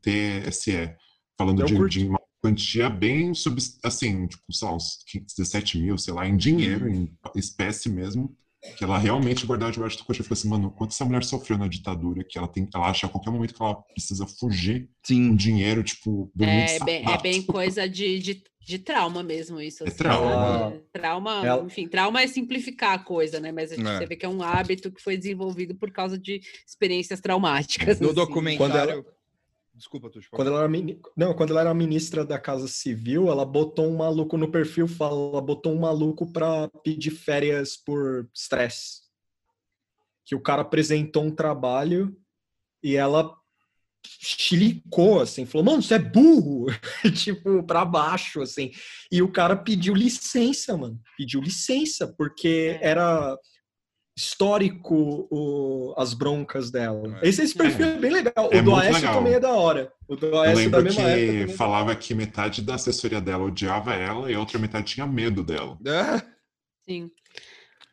TSE. 0.02 0.96
Falando 1.38 1.64
de, 1.64 1.90
de, 1.90 2.08
uma 2.08 2.20
quantia 2.42 2.90
bem, 2.90 3.36
sub, 3.36 3.62
assim, 3.84 4.26
tipo, 4.26 4.52
sei 4.52 4.68
lá, 4.68 4.74
uns 4.74 4.98
17 5.38 5.78
mil, 5.78 5.96
sei 5.96 6.12
lá, 6.12 6.28
em 6.28 6.36
dinheiro, 6.36 6.90
em 6.90 7.16
espécie 7.36 7.88
mesmo, 7.88 8.36
que 8.78 8.84
ela 8.84 8.98
realmente 8.98 9.46
guardava 9.46 9.72
debaixo 9.72 9.98
do 9.98 10.04
colchão. 10.04 10.24
Eu 10.24 10.28
falei 10.28 10.40
assim, 10.40 10.50
mano, 10.50 10.72
quanto 10.72 10.92
essa 10.92 11.06
mulher 11.06 11.24
sofreu 11.24 11.58
na 11.58 11.68
ditadura, 11.68 12.24
que 12.24 12.38
ela 12.38 12.48
tem, 12.48 12.68
ela 12.74 12.90
acha 12.90 13.08
a 13.08 13.10
qualquer 13.10 13.32
momento 13.32 13.54
que 13.54 13.62
ela 13.62 13.76
precisa 13.76 14.26
fugir 14.28 14.90
Sim. 15.04 15.30
com 15.30 15.36
dinheiro, 15.36 15.84
tipo, 15.84 16.32
é, 16.40 16.84
bem, 16.84 17.06
é 17.06 17.18
bem 17.22 17.42
coisa 17.44 17.88
de, 17.88 18.20
de 18.20 18.44
de 18.66 18.80
trauma 18.80 19.22
mesmo 19.22 19.62
isso. 19.62 19.84
É 19.84 19.88
assim, 19.88 19.96
é 19.96 19.98
trauma. 19.98 20.70
Né? 20.72 20.82
Trauma, 20.92 21.46
Ela... 21.46 21.64
enfim, 21.64 21.88
trauma 21.88 22.22
é 22.22 22.28
simplificar 22.28 22.94
a 22.94 23.00
coisa, 23.00 23.40
né? 23.40 23.52
Mas 23.52 23.72
a 23.72 23.76
gente 23.76 23.88
é. 23.88 24.06
vê 24.08 24.16
que 24.16 24.26
é 24.26 24.30
um 24.30 24.42
hábito 24.42 24.92
que 24.92 25.02
foi 25.02 25.16
desenvolvido 25.16 25.76
por 25.76 25.92
causa 25.92 26.18
de 26.18 26.42
experiências 26.68 27.22
traumáticas. 27.22 28.00
No 28.00 28.08
assim. 28.08 28.16
documentário. 28.16 28.92
Ela... 28.94 29.06
Desculpa, 29.76 30.10
tu 30.10 30.22
quando 30.32 30.48
ela 30.48 30.64
era 30.64 30.70
Não, 31.18 31.34
quando 31.34 31.50
ela 31.52 31.62
era 31.62 31.74
ministra 31.74 32.26
da 32.26 32.40
Casa 32.40 32.68
Civil, 32.68 33.30
ela 33.30 33.46
botou 33.46 33.88
um 33.88 33.98
maluco 33.98 34.38
no 34.38 34.50
perfil, 34.50 34.88
fala, 34.88 35.32
ela 35.32 35.42
botou 35.42 35.74
um 35.74 35.80
maluco 35.80 36.32
para 36.32 36.70
pedir 36.82 37.12
férias 37.12 37.76
por 37.76 38.30
estresse. 38.34 39.02
Que 40.24 40.34
o 40.34 40.40
cara 40.40 40.62
apresentou 40.62 41.24
um 41.24 41.32
trabalho 41.32 42.18
e 42.82 42.96
ela 42.96 43.36
chilicou, 44.06 45.20
assim, 45.20 45.46
falou, 45.46 45.66
mano, 45.66 45.82
você 45.82 45.96
é 45.96 46.00
burro, 46.00 46.68
tipo, 47.22 47.62
pra 47.64 47.84
baixo, 47.84 48.42
assim. 48.42 48.72
E 49.12 49.22
o 49.22 49.32
cara 49.32 49.58
pediu 49.58 49.94
licença, 49.94 50.78
mano, 50.78 51.02
pediu 51.18 51.42
licença, 51.42 52.08
porque 52.08 52.80
é. 52.82 52.88
era 52.92 53.38
histórico 54.16 55.28
o, 55.30 55.94
as 55.98 56.14
broncas 56.14 56.72
dela. 56.72 57.20
É. 57.22 57.28
Esse, 57.28 57.42
esse 57.42 57.54
perfil 57.54 57.86
é, 57.86 57.90
é 57.90 57.98
bem 57.98 58.12
legal. 58.12 58.50
É 58.52 58.60
o 58.60 58.64
do 58.64 58.76
Aécio 58.76 58.94
legal. 58.94 59.16
também 59.16 59.34
é 59.34 59.40
da 59.40 59.54
hora. 59.54 59.94
O 60.08 60.16
do 60.16 60.40
Aécio 60.40 60.70
da 60.70 60.82
mesma 60.82 61.04
que 61.04 61.42
época. 61.42 61.58
falava 61.58 61.96
que 61.96 62.14
metade 62.14 62.62
da 62.62 62.76
assessoria 62.76 63.20
dela 63.20 63.44
odiava 63.44 63.94
ela 63.94 64.32
e 64.32 64.36
a 64.36 64.40
outra 64.40 64.58
metade 64.58 64.94
tinha 64.94 65.06
medo 65.06 65.44
dela. 65.44 65.78
Sim. 66.88 67.12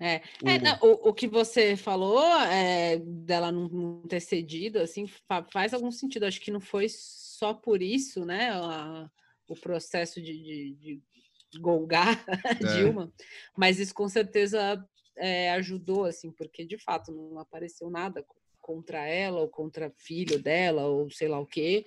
É, 0.01 0.21
é 0.45 0.59
não, 0.59 0.79
o, 0.81 1.11
o 1.11 1.15
que 1.15 1.29
você 1.29 1.77
falou 1.77 2.25
é, 2.43 2.99
dela 2.99 3.53
não, 3.53 3.69
não, 3.69 4.03
ter 4.03 4.21
cedido, 4.21 4.81
assim, 4.81 5.07
faz 5.53 5.73
algum 5.73 5.93
sentido. 5.93 6.27
Acho 6.27 6.41
que 6.41 6.51
não 6.51 6.61
foi 6.61 6.89
só 6.89 7.55
por 7.55 7.81
isso, 7.81 8.25
né? 8.25 8.51
A, 8.51 9.09
o 9.49 9.55
processo 9.55 10.21
de, 10.21 10.33
de, 10.33 11.03
de, 11.51 11.59
gongar 11.61 12.25
a 12.45 12.51
é. 12.51 12.55
Dilma, 12.55 13.13
mas 13.57 13.79
isso 13.79 13.95
com 13.95 14.09
certeza 14.09 14.83
é, 15.17 15.51
ajudou, 15.53 16.05
assim, 16.05 16.31
porque 16.31 16.65
de 16.65 16.79
fato 16.79 17.13
não 17.13 17.39
apareceu 17.39 17.91
nada 17.91 18.25
contra 18.61 19.07
ela 19.07 19.41
ou 19.41 19.49
contra 19.49 19.93
filho 19.97 20.41
dela 20.41 20.87
ou 20.87 21.11
sei 21.11 21.29
lá 21.29 21.39
o 21.41 21.47
quê. 21.47 21.85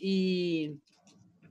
E 0.00 0.76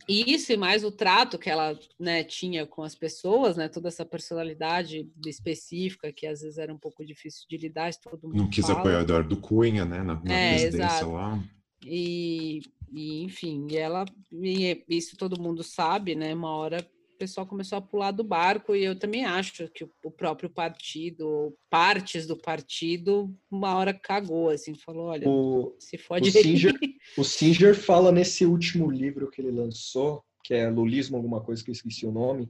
isso 0.07 0.53
e 0.53 0.57
mais 0.57 0.83
o 0.83 0.91
trato 0.91 1.37
que 1.37 1.49
ela 1.49 1.77
né, 1.99 2.23
tinha 2.23 2.65
com 2.65 2.83
as 2.83 2.95
pessoas, 2.95 3.57
né, 3.57 3.67
toda 3.67 3.87
essa 3.87 4.05
personalidade 4.05 5.09
específica 5.25 6.13
que 6.13 6.27
às 6.27 6.41
vezes 6.41 6.57
era 6.57 6.73
um 6.73 6.77
pouco 6.77 7.03
difícil 7.03 7.45
de 7.49 7.57
lidar. 7.57 7.93
Todo 7.95 8.27
mundo 8.27 8.37
Não 8.37 8.49
quis 8.49 8.65
fala. 8.65 8.79
apoiar 8.79 8.99
o 8.99 9.01
Eduardo 9.01 9.37
Cunha, 9.37 9.83
né, 9.83 10.03
na, 10.03 10.15
na 10.23 10.33
é, 10.33 10.49
presidência 10.51 10.85
exato. 10.85 11.11
lá. 11.11 11.43
E, 11.83 12.61
e, 12.91 13.23
enfim, 13.23 13.67
ela, 13.75 14.05
e 14.31 14.83
isso 14.89 15.17
todo 15.17 15.41
mundo 15.41 15.63
sabe, 15.63 16.15
né? 16.15 16.33
Uma 16.33 16.55
hora 16.55 16.77
o 17.15 17.17
pessoal 17.17 17.47
começou 17.47 17.77
a 17.77 17.81
pular 17.81 18.11
do 18.11 18.23
barco, 18.23 18.75
e 18.75 18.83
eu 18.83 18.97
também 18.97 19.25
acho 19.25 19.69
que 19.69 19.85
o 20.03 20.11
próprio 20.11 20.49
partido, 20.49 21.55
partes 21.69 22.27
do 22.27 22.35
partido, 22.35 23.33
uma 23.49 23.75
hora 23.75 23.93
cagou, 23.93 24.49
assim, 24.49 24.75
falou, 24.75 25.07
olha, 25.07 25.27
o, 25.27 25.73
se 25.79 25.97
fode 25.97 26.29
o 26.29 26.31
Singer, 26.31 26.73
o 27.17 27.23
Singer 27.23 27.73
fala 27.73 28.11
nesse 28.11 28.45
último 28.45 28.91
livro 28.91 29.31
que 29.31 29.41
ele 29.41 29.51
lançou, 29.51 30.21
que 30.43 30.53
é 30.53 30.69
Lulismo, 30.69 31.15
alguma 31.15 31.41
coisa 31.41 31.63
que 31.63 31.69
eu 31.69 31.73
esqueci 31.73 32.05
o 32.05 32.11
nome, 32.11 32.49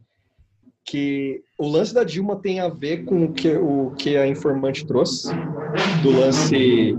que 0.83 1.43
o 1.59 1.67
lance 1.67 1.93
da 1.93 2.03
Dilma 2.03 2.41
tem 2.41 2.59
a 2.59 2.67
ver 2.67 3.05
com 3.05 3.25
o 3.25 3.33
que, 3.33 3.55
o 3.55 3.91
que 3.95 4.17
a 4.17 4.27
informante 4.27 4.85
trouxe, 4.85 5.29
do 6.01 6.11
lance 6.11 6.95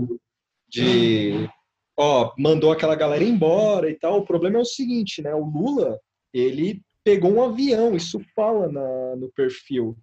de, 0.69 1.49
ó, 1.97 2.33
mandou 2.37 2.71
aquela 2.71 2.95
galera 2.95 3.23
embora 3.23 3.89
e 3.89 3.95
tal. 3.95 4.19
O 4.19 4.25
problema 4.25 4.57
é 4.57 4.61
o 4.61 4.65
seguinte, 4.65 5.21
né? 5.21 5.33
O 5.33 5.45
Lula, 5.45 5.99
ele 6.33 6.81
pegou 7.07 7.31
um 7.31 7.41
avião, 7.41 7.95
isso 7.95 8.19
fala 8.35 8.69
na, 8.69 9.15
no 9.15 9.31
perfil 9.31 9.97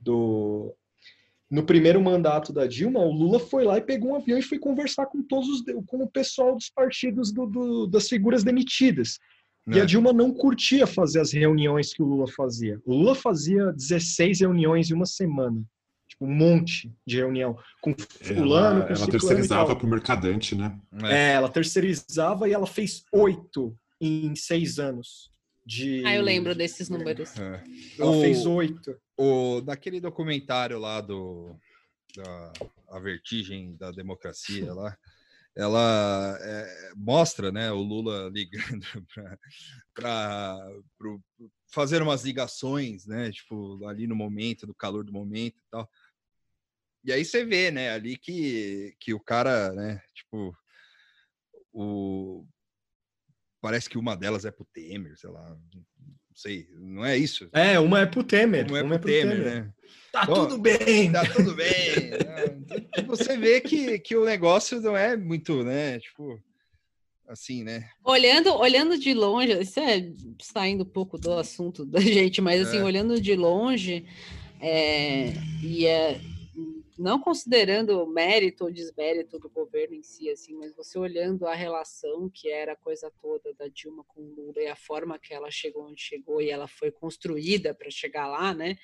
do. 0.00 0.74
No 1.48 1.64
primeiro 1.64 2.00
mandato 2.00 2.52
da 2.52 2.66
Dilma, 2.66 3.00
o 3.00 3.12
Lula 3.12 3.38
foi 3.38 3.64
lá 3.64 3.78
e 3.78 3.82
pegou 3.82 4.10
um 4.10 4.16
avião 4.16 4.38
e 4.38 4.42
foi 4.42 4.58
conversar 4.58 5.06
com 5.06 5.22
todos 5.22 5.48
os, 5.48 5.62
com 5.86 6.02
o 6.02 6.10
pessoal 6.10 6.54
dos 6.54 6.70
partidos 6.70 7.32
do, 7.32 7.46
do, 7.46 7.86
das 7.86 8.08
figuras 8.08 8.44
demitidas. 8.44 9.18
E 9.66 9.78
a 9.78 9.82
é. 9.82 9.86
Dilma 9.86 10.12
não 10.12 10.32
curtia 10.32 10.86
fazer 10.86 11.20
as 11.20 11.32
reuniões 11.32 11.92
que 11.92 12.02
o 12.02 12.06
Lula 12.06 12.26
fazia. 12.36 12.80
O 12.84 12.94
Lula 12.94 13.14
fazia 13.14 13.72
16 13.72 14.40
reuniões 14.40 14.90
em 14.90 14.94
uma 14.94 15.06
semana. 15.06 15.60
Tipo, 16.08 16.24
um 16.24 16.34
monte 16.34 16.92
de 17.06 17.16
reunião. 17.16 17.56
Com 17.80 17.94
fulano, 17.96 18.82
ela, 18.82 18.86
com 18.86 18.94
Ela 18.94 19.06
terceirizava 19.08 19.76
para 19.76 19.86
o 19.86 19.90
mercadante, 19.90 20.54
né? 20.54 20.78
É. 21.02 21.12
é, 21.12 21.32
ela 21.32 21.48
terceirizava 21.48 22.48
e 22.48 22.52
ela 22.52 22.66
fez 22.66 23.04
oito 23.12 23.76
em 24.00 24.34
seis 24.36 24.78
anos 24.78 25.29
de. 25.64 26.04
Ah, 26.04 26.14
eu 26.14 26.22
lembro 26.22 26.54
desses 26.54 26.88
números. 26.88 27.38
É. 27.38 27.62
Ela 27.98 28.10
o, 28.10 28.20
fez 28.20 28.46
oito. 28.46 28.98
O, 29.16 29.60
daquele 29.60 30.00
documentário 30.00 30.78
lá 30.78 31.00
do. 31.00 31.56
Da, 32.16 32.52
a 32.88 32.98
vertigem 32.98 33.76
da 33.76 33.92
democracia 33.92 34.74
lá, 34.74 34.98
ela 35.54 36.36
é, 36.40 36.92
mostra 36.96 37.52
né, 37.52 37.70
o 37.70 37.80
Lula 37.80 38.28
ligando 38.34 38.84
para 39.94 40.58
fazer 41.72 42.02
umas 42.02 42.24
ligações, 42.24 43.06
né? 43.06 43.30
Tipo, 43.30 43.86
ali 43.86 44.06
no 44.06 44.16
momento, 44.16 44.66
do 44.66 44.74
calor 44.74 45.04
do 45.04 45.12
momento 45.12 45.56
e 45.58 45.70
tal. 45.70 45.88
E 47.04 47.12
aí 47.12 47.24
você 47.24 47.44
vê, 47.44 47.70
né, 47.70 47.90
ali 47.92 48.16
que, 48.16 48.94
que 49.00 49.14
o 49.14 49.20
cara, 49.20 49.72
né, 49.72 50.02
tipo, 50.14 50.54
o, 51.72 52.44
parece 53.60 53.88
que 53.88 53.98
uma 53.98 54.16
delas 54.16 54.44
é 54.44 54.50
pro 54.50 54.66
Temer, 54.72 55.16
sei 55.16 55.30
lá, 55.30 55.56
não 55.74 55.84
sei, 56.34 56.66
não 56.74 57.04
é 57.04 57.16
isso? 57.16 57.48
É, 57.52 57.78
uma 57.78 58.00
é 58.00 58.06
pro 58.06 58.24
Temer. 58.24 58.66
Uma 58.68 58.78
é 58.78 58.82
uma 58.82 58.98
pro, 58.98 59.10
é 59.10 59.20
pro 59.20 59.28
Temer, 59.28 59.44
Temer, 59.44 59.64
né? 59.64 59.72
Tá 60.12 60.26
Bom, 60.26 60.46
tudo 60.46 60.58
bem! 60.58 61.12
Tá 61.12 61.24
tudo 61.24 61.54
bem! 61.54 62.10
né? 62.10 63.04
Você 63.06 63.36
vê 63.36 63.60
que, 63.60 63.98
que 63.98 64.16
o 64.16 64.24
negócio 64.24 64.80
não 64.80 64.96
é 64.96 65.16
muito, 65.16 65.62
né, 65.62 65.98
tipo, 66.00 66.40
assim, 67.28 67.62
né? 67.62 67.88
Olhando, 68.04 68.52
olhando 68.54 68.98
de 68.98 69.14
longe, 69.14 69.52
isso 69.60 69.78
é 69.78 70.10
saindo 70.42 70.82
um 70.82 70.88
pouco 70.88 71.16
do 71.16 71.32
assunto 71.34 71.84
da 71.86 72.00
gente, 72.00 72.40
mas 72.40 72.66
assim, 72.66 72.78
é. 72.78 72.84
olhando 72.84 73.20
de 73.20 73.36
longe, 73.36 74.04
é, 74.60 75.32
e 75.62 75.86
é, 75.86 76.20
não 77.00 77.18
considerando 77.18 78.02
o 78.02 78.06
mérito 78.06 78.64
ou 78.64 78.70
desmérito 78.70 79.38
do 79.38 79.48
governo 79.48 79.94
em 79.94 80.02
si, 80.02 80.28
assim, 80.28 80.54
mas 80.54 80.76
você 80.76 80.98
olhando 80.98 81.46
a 81.46 81.54
relação 81.54 82.28
que 82.28 82.50
era 82.50 82.72
a 82.72 82.76
coisa 82.76 83.10
toda 83.22 83.54
da 83.54 83.68
Dilma 83.68 84.04
com 84.06 84.20
o 84.20 84.34
Lula 84.34 84.60
e 84.60 84.66
a 84.66 84.76
forma 84.76 85.18
que 85.18 85.32
ela 85.32 85.50
chegou 85.50 85.88
onde 85.88 86.02
chegou 86.02 86.42
e 86.42 86.50
ela 86.50 86.68
foi 86.68 86.90
construída 86.90 87.74
para 87.74 87.90
chegar 87.90 88.26
lá, 88.26 88.52
né? 88.52 88.76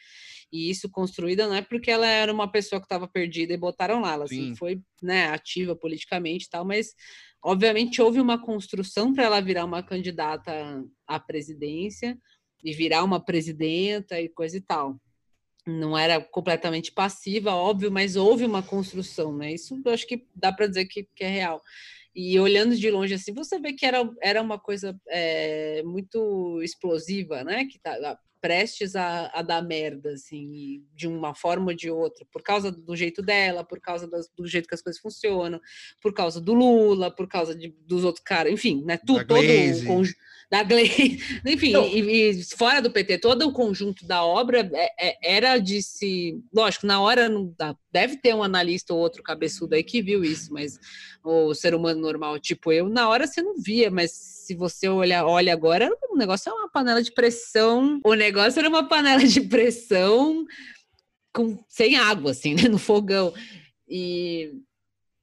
E 0.51 0.70
isso 0.70 0.88
construída 0.88 1.47
não 1.47 1.55
é 1.55 1.60
porque 1.60 1.90
ela 1.90 2.06
era 2.06 2.32
uma 2.32 2.51
pessoa 2.51 2.80
que 2.80 2.86
estava 2.86 3.06
perdida 3.06 3.52
e 3.52 3.59
botaram 3.59 4.01
lá, 4.01 4.14
ela 4.14 4.24
assim, 4.24 4.56
foi 4.56 4.80
né, 5.02 5.28
ativa 5.28 5.76
politicamente 5.76 6.47
e 6.47 6.48
tal, 6.48 6.64
mas 6.64 6.94
obviamente 7.44 8.01
houve 8.01 8.18
uma 8.18 8.40
construção 8.43 9.12
para 9.12 9.24
ela 9.24 9.40
virar 9.43 9.66
uma 9.66 9.82
candidata 9.82 10.82
à 11.06 11.20
presidência 11.20 12.18
e 12.64 12.72
virar 12.72 13.05
uma 13.05 13.22
presidenta 13.22 14.18
e 14.18 14.28
coisa 14.30 14.56
e 14.56 14.60
tal 14.62 14.98
não 15.66 15.98
era 15.98 16.20
completamente 16.20 16.93
passiva, 16.93 17.52
óbvio, 17.52 17.90
mas 17.90 18.14
houve 18.14 18.44
uma 18.44 18.62
construção, 18.62 19.36
né? 19.36 19.52
Isso 19.52 19.80
eu 19.84 19.93
acho 19.93 20.06
que 20.06 20.26
dá 20.34 20.52
para 20.52 20.68
dizer 20.68 20.86
que, 20.86 21.09
que, 21.14 21.24
é 21.24 21.28
real. 21.28 21.60
E 22.14 22.38
olhando 22.38 22.76
de 22.76 22.90
longe 22.90 23.14
assim, 23.14 23.32
você 23.32 23.59
vê 23.59 23.72
que 23.72 23.84
era, 23.84 24.09
era 24.22 24.40
uma 24.40 24.59
coisa 24.59 24.98
é, 25.09 25.82
muito 25.82 26.60
explosiva, 26.62 27.43
né? 27.43 27.64
Que 27.66 27.78
tá, 27.80 28.18
prestes 28.47 28.94
a, 28.94 29.28
a, 29.35 29.43
dar 29.43 29.60
merda, 29.60 30.10
assim, 30.12 30.85
de 30.94 31.09
uma 31.09 31.35
forma 31.35 31.73
ou 31.73 31.77
de 31.77 31.90
outra, 31.90 32.24
por 32.32 32.40
causa 32.43 32.70
do 32.70 32.94
jeito 32.94 33.20
dela, 33.20 33.64
por 33.64 33.81
causa 33.81 34.06
das, 34.06 34.28
do 34.39 34.47
jeito 34.47 34.68
que 34.68 34.74
as 34.77 34.81
coisas 34.81 35.02
funcionam, 35.02 35.60
por 36.01 36.14
causa 36.14 36.40
do 36.40 36.55
Lula, 36.55 37.10
por 37.10 37.27
causa 37.27 37.56
de, 37.56 37.74
dos 37.85 38.05
outros 38.05 38.23
caras, 38.24 38.52
enfim, 38.52 38.85
né? 38.85 38.98
Tudo, 39.05 39.27
todo 39.27 39.40
o 39.40 39.85
conjunto 39.85 40.16
da 40.48 40.62
Gleice, 40.62 41.18
enfim, 41.44 41.73
e, 41.93 42.31
e, 42.31 42.44
fora 42.56 42.81
do 42.81 42.89
PT, 42.89 43.18
todo 43.18 43.48
o 43.48 43.52
conjunto 43.52 44.06
da 44.06 44.24
obra 44.24 44.70
é, 44.73 45.09
é, 45.09 45.36
era 45.36 45.59
de 45.59 45.82
se. 45.82 46.40
Lógico, 46.55 46.86
na 46.86 47.01
hora 47.01 47.28
não 47.28 47.52
dá, 47.59 47.74
deve 47.90 48.16
ter 48.16 48.32
um 48.32 48.44
analista 48.44 48.94
ou 48.94 49.01
outro 49.01 49.24
cabeçudo 49.24 49.74
aí 49.74 49.82
que 49.82 50.01
viu 50.01 50.23
isso, 50.23 50.52
mas 50.52 50.78
o 51.24 51.52
ser 51.52 51.74
humano 51.74 52.01
normal, 52.01 52.39
tipo 52.39 52.70
eu, 52.70 52.89
na 52.89 53.09
hora 53.09 53.27
você 53.27 53.43
não 53.43 53.60
via, 53.60 53.90
mas 53.90 54.36
se 54.47 54.55
você 54.55 54.89
olha, 54.89 55.27
olha 55.27 55.52
agora, 55.52 55.90
o 56.09 56.16
negócio 56.16 56.48
é 56.48 56.52
uma 56.52 56.70
panela 56.70 57.02
de 57.02 57.12
pressão. 57.12 58.01
O 58.05 58.14
negócio 58.14 58.35
era 58.38 58.68
uma 58.68 58.88
panela 58.88 59.24
de 59.24 59.40
pressão 59.40 60.44
com, 61.32 61.62
sem 61.68 61.96
água, 61.96 62.30
assim, 62.30 62.54
né, 62.54 62.68
no 62.68 62.78
fogão. 62.78 63.32
E 63.88 64.52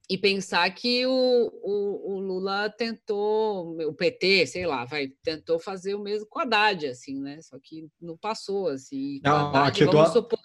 e 0.08 0.18
pensar 0.18 0.70
que 0.74 1.06
o, 1.06 1.50
o, 1.62 2.12
o, 2.12 2.20
Lula 2.20 2.68
tentou, 2.68 3.74
o 3.80 3.94
PT, 3.94 4.46
sei 4.46 4.66
lá, 4.66 4.84
vai, 4.84 5.08
tentou 5.22 5.58
fazer 5.58 5.94
o 5.94 6.02
mesmo 6.02 6.26
com 6.28 6.40
a 6.40 6.42
Haddad, 6.42 6.86
assim, 6.88 7.18
né? 7.18 7.40
Só 7.40 7.58
que 7.58 7.88
não 8.00 8.16
passou, 8.16 8.68
assim. 8.68 9.20
Não, 9.24 9.48
Haddad, 9.48 9.82
vamos 9.84 10.12
supor, 10.12 10.38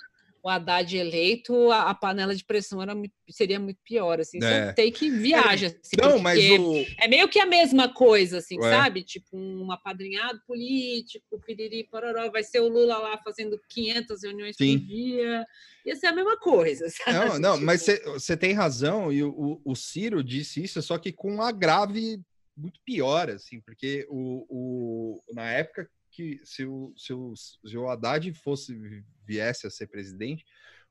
o 0.44 0.50
Haddad 0.50 0.96
eleito, 0.96 1.72
a, 1.72 1.90
a, 1.90 1.94
panela 1.94 2.34
de 2.34 2.44
pressão 2.44 2.82
era 2.82 2.96
muito, 2.96 3.14
seria 3.30 3.60
muito 3.60 3.80
pior, 3.84 4.20
assim. 4.20 4.40
É. 4.42 4.72
Tem 4.74 4.92
que 4.92 5.10
viaja. 5.10 5.68
Assim, 5.68 5.98
não, 6.02 6.20
mas 6.20 6.40
o... 6.60 6.86
É 6.98 7.08
meio 7.08 7.28
que 7.28 7.40
a 7.40 7.46
mesma 7.46 7.94
coisa, 7.94 8.38
assim, 8.38 8.58
Ué. 8.60 8.70
sabe? 8.70 9.04
Tipo, 9.04 9.38
um 9.38 9.72
apadrinhado 9.72 10.42
político, 10.48 11.40
piriri, 11.46 11.84
pororó, 11.84 12.30
vai 12.32 12.44
ser 12.44 12.62
o 12.62 12.68
Lula 12.68 12.98
lá 12.98 13.18
fazendo 13.24 13.60
500 13.70 14.24
reuniões 14.24 14.56
Sim. 14.56 14.80
por 14.80 14.88
dia. 14.88 15.46
Ia 15.86 15.96
ser 15.96 16.08
a 16.08 16.14
mesma 16.14 16.38
coisa, 16.38 16.88
sabe? 16.90 17.14
Não, 17.14 17.40
não, 17.40 17.54
tipo... 17.54 17.66
mas 17.66 17.86
você 18.06 18.38
tem 18.38 18.54
razão, 18.54 19.12
e 19.12 19.24
o, 19.24 19.62
o 19.64 19.76
Ciro 19.76 20.24
disse 20.24 20.64
isso, 20.64 20.82
só 20.82 20.98
que 20.98 21.12
com 21.12 21.36
um 21.36 21.42
agrave 21.42 22.22
muito 22.56 22.80
pior, 22.86 23.30
assim, 23.30 23.62
porque 23.62 24.06
o, 24.10 24.46
o, 24.50 25.34
na 25.34 25.50
época 25.50 25.90
que 26.20 26.42
se 26.44 26.66
o, 26.66 26.94
se 26.98 27.14
o, 27.14 27.34
se 27.36 27.78
o 27.78 27.90
Haddad 27.90 28.34
fosse 28.34 28.78
viesse 29.26 29.66
a 29.66 29.70
ser 29.70 29.88
presidente, 29.88 30.46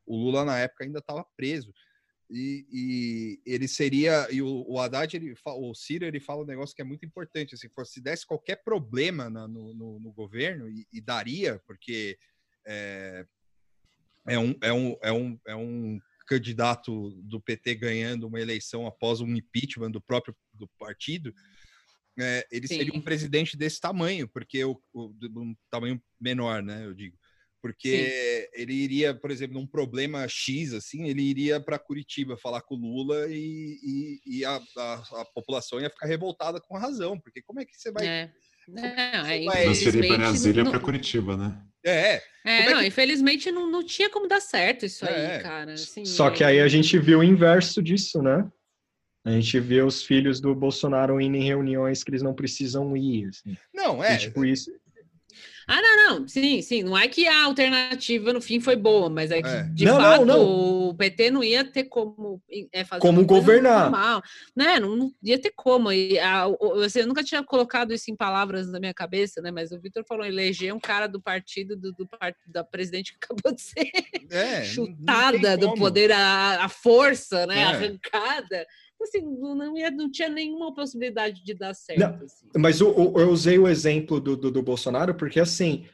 o 0.07 0.17
Lula 0.17 0.43
na 0.43 0.59
época 0.59 0.85
ainda 0.85 1.01
estava 1.01 1.23
preso. 1.37 1.75
E, 2.31 2.67
e, 2.71 3.43
ele 3.45 3.69
seria 3.69 4.27
e 4.31 4.41
o, 4.41 4.65
o 4.67 4.79
Haddad 4.79 5.15
ele 5.17 5.35
o 5.45 5.75
Ciro 5.75 6.05
ele 6.05 6.21
fala 6.21 6.43
um 6.43 6.47
negócio 6.47 6.77
que 6.77 6.83
é 6.83 6.85
muito 6.85 7.07
importante 7.07 7.55
assim 7.55 7.69
se 7.87 8.03
desse 8.03 8.27
qualquer 8.27 8.57
problema 8.57 9.31
na, 9.31 9.49
no, 9.49 9.73
no, 9.73 9.99
no, 9.99 10.13
governo 10.13 10.69
e, 10.69 10.87
e, 10.93 11.01
daria 11.01 11.59
porque 11.67 12.19
é, 12.67 13.25
é, 14.27 14.39
um, 14.39 14.55
é, 14.61 14.71
um, 14.71 14.97
é, 15.03 15.11
um, 15.11 15.41
é 15.47 15.57
um 15.57 15.99
candidato 16.27 17.13
do 17.23 17.41
PT 17.41 17.77
ganhando 17.77 18.27
uma 18.27 18.39
eleição 18.39 18.87
após 18.87 19.23
um 19.23 19.35
impeachment 19.35 19.91
do 19.91 20.01
próprio 20.01 20.37
do 20.53 20.69
partido 20.79 21.33
é, 22.19 22.47
ele 22.51 22.67
Sim. 22.67 22.77
seria 22.79 22.95
um 22.95 23.01
presidente 23.01 23.57
desse 23.57 23.81
tamanho 23.81 24.29
porque 24.29 24.65
o, 24.65 24.81
o 24.93 25.13
um 25.37 25.55
tamanho 25.71 26.01
menor 26.21 26.63
né 26.63 26.85
eu 26.85 26.95
digo 26.95 27.17
porque 27.61 27.89
Sim. 27.89 28.61
ele 28.63 28.73
iria, 28.73 29.15
por 29.15 29.31
exemplo, 29.31 29.59
num 29.59 29.67
problema 29.67 30.27
X, 30.29 30.73
assim, 30.73 31.09
ele 31.09 31.23
iria 31.23 31.61
para 31.61 31.79
Curitiba 31.79 32.37
falar 32.37 32.63
com 32.63 32.77
o 32.77 32.79
Lula 32.79 33.27
e, 33.29 33.79
e, 33.83 34.39
e 34.39 34.45
a, 34.45 34.61
a, 34.77 34.95
a, 34.95 35.25
população 35.35 35.81
ia 35.81 35.91
ficar 35.91 36.07
revoltada 36.07 36.61
com 36.61 36.77
a 36.77 36.81
razão, 36.81 37.19
porque 37.19 37.43
como 37.43 37.61
é 37.61 37.65
que 37.65 37.77
você 37.77 37.91
vai. 37.91 38.07
É. 38.07 38.31
Não, 38.69 38.83
você 38.83 39.45
vai... 39.45 39.63
Transferir 39.65 40.07
para 40.09 40.19
Brasília 40.19 40.65
para 40.65 40.79
Curitiba, 40.79 41.37
né? 41.37 41.61
É. 41.85 42.23
É, 42.45 42.63
é 42.63 42.71
não, 42.71 42.81
que... 42.81 42.87
infelizmente 42.87 43.51
não, 43.51 43.71
não 43.71 43.85
tinha 43.85 44.11
como 44.11 44.29
dar 44.29 44.41
certo 44.41 44.85
isso 44.87 45.05
é. 45.07 45.37
aí, 45.37 45.43
cara. 45.43 45.73
Assim, 45.73 46.05
Só 46.05 46.31
que 46.31 46.45
aí 46.45 46.61
a 46.61 46.69
gente 46.69 46.99
viu 46.99 47.21
o 47.21 47.25
inverso 47.25 47.83
disso, 47.83 48.23
né? 48.23 48.49
A 49.25 49.31
gente 49.33 49.61
vê 49.61 49.83
os 49.83 50.03
filhos 50.03 50.41
do 50.41 50.55
Bolsonaro 50.55 51.21
indo 51.21 51.37
em 51.37 51.43
reuniões 51.43 52.03
que 52.03 52.11
eles 52.11 52.23
não 52.23 52.35
precisam 52.35 52.97
ir. 52.97 53.29
Assim. 53.29 53.57
Não, 53.75 54.03
é. 54.03 54.15
E, 54.15 54.19
tipo, 54.19 54.45
isso, 54.45 54.71
ah, 55.69 55.83
não, 55.83 55.97
não, 56.21 56.27
sim, 56.27 56.63
sim. 56.63 56.83
Não 56.83 56.97
é 56.97 57.07
que 57.09 57.29
a 57.29 57.45
alternativa 57.45 58.33
no 58.33 58.41
fim 58.41 58.59
foi 58.59 58.75
boa, 58.75 59.11
mas 59.11 59.31
é 59.31 59.43
que, 59.43 59.49
é. 59.49 59.65
de 59.65 59.85
não, 59.85 59.97
fato, 59.97 60.25
não, 60.25 60.39
não. 60.39 60.89
o 60.89 60.95
PT 60.95 61.31
não 61.31 61.45
ia 61.45 61.63
ter 61.63 61.85
como 61.85 62.43
é, 62.73 62.87
fazer 62.87 63.03
como 63.03 63.23
governar. 63.23 63.91
Normal, 63.91 64.23
né? 64.57 64.81
Não, 64.81 64.97
não, 64.97 65.13
ia 65.23 65.39
ter 65.39 65.53
como. 65.55 65.93
E 65.93 66.19
a, 66.19 66.47
assim, 66.83 67.01
eu 67.01 67.07
nunca 67.07 67.23
tinha 67.23 67.43
colocado 67.43 67.93
isso 67.93 68.11
em 68.11 68.17
palavras 68.17 68.73
na 68.73 68.81
minha 68.81 68.95
cabeça, 68.95 69.43
né? 69.43 69.51
Mas 69.51 69.71
o 69.71 69.79
Vitor 69.79 70.03
falou: 70.09 70.25
eleger 70.25 70.73
um 70.73 70.81
cara 70.81 71.07
do 71.07 71.21
partido 71.21 71.77
do, 71.77 71.93
do, 71.93 72.09
da 72.47 72.65
presidente 72.65 73.13
que 73.13 73.19
acabou 73.27 73.55
de 73.55 73.61
ser 73.61 73.91
é, 74.31 74.65
chutada 74.65 75.55
do 75.59 75.75
poder, 75.75 76.11
a, 76.13 76.65
a 76.65 76.69
força, 76.71 77.47
né? 77.47 77.59
É. 77.59 77.65
Arrancada 77.65 78.67
assim, 79.05 79.21
não, 79.23 79.77
ia, 79.77 79.91
não 79.91 80.11
tinha 80.11 80.29
nenhuma 80.29 80.75
possibilidade 80.75 81.43
de 81.45 81.55
dar 81.55 81.75
certo. 81.75 82.01
Não, 82.01 82.25
assim. 82.25 82.47
Mas 82.57 82.81
o, 82.81 82.91
o, 82.91 83.21
eu 83.21 83.31
usei 83.31 83.59
o 83.59 83.69
exemplo 83.69 84.21
do, 84.21 84.37
do, 84.37 84.51
do, 84.51 84.63
Bolsonaro 84.63 85.15
porque, 85.15 85.39
assim, 85.39 85.87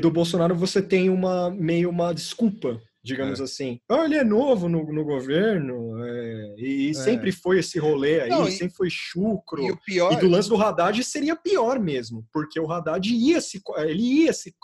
do 0.00 0.10
Bolsonaro 0.10 0.54
você 0.54 0.82
tem 0.82 1.08
uma 1.08 1.50
meio 1.50 1.88
uma 1.88 2.12
desculpa, 2.12 2.80
digamos 3.02 3.40
é. 3.40 3.44
assim. 3.44 3.80
Ah, 3.88 4.04
ele 4.04 4.16
é 4.16 4.24
novo 4.24 4.68
no, 4.68 4.92
no 4.92 5.04
governo 5.04 6.04
é, 6.04 6.54
e, 6.58 6.90
é. 6.90 6.94
sempre 6.94 7.32
foi 7.32 7.60
esse 7.60 7.78
rolê 7.78 8.22
aí, 8.22 8.28
não, 8.28 8.50
sempre 8.50 8.74
foi 8.76 8.88
chucro. 8.90 9.62
E, 9.62 9.70
o 9.70 9.76
pior... 9.76 10.12
e 10.12 10.16
do 10.16 10.28
lance 10.28 10.48
do 10.48 10.60
Haddad 10.60 11.02
seria 11.04 11.36
pior 11.36 11.78
mesmo, 11.78 12.26
porque 12.32 12.60
o 12.60 12.70
Haddad 12.70 13.08
ia 13.08 13.40
se, 13.40 13.62
ele 13.78 14.24
ia 14.24 14.32
se 14.32 14.54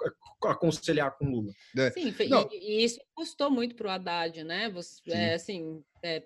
aconselhar 0.45 1.17
com 1.17 1.31
Lula. 1.31 1.53
É. 1.79 1.91
Sim, 1.93 2.15
e, 2.19 2.81
e, 2.81 2.85
isso 2.85 3.01
custou 3.15 3.51
muito 3.51 3.75
para 3.75 3.87
o 3.87 3.91
Haddad, 3.91 4.45
né? 4.45 4.69
Você, 4.71 5.01
é, 5.09 5.35
assim, 5.35 5.83
é, 6.03 6.23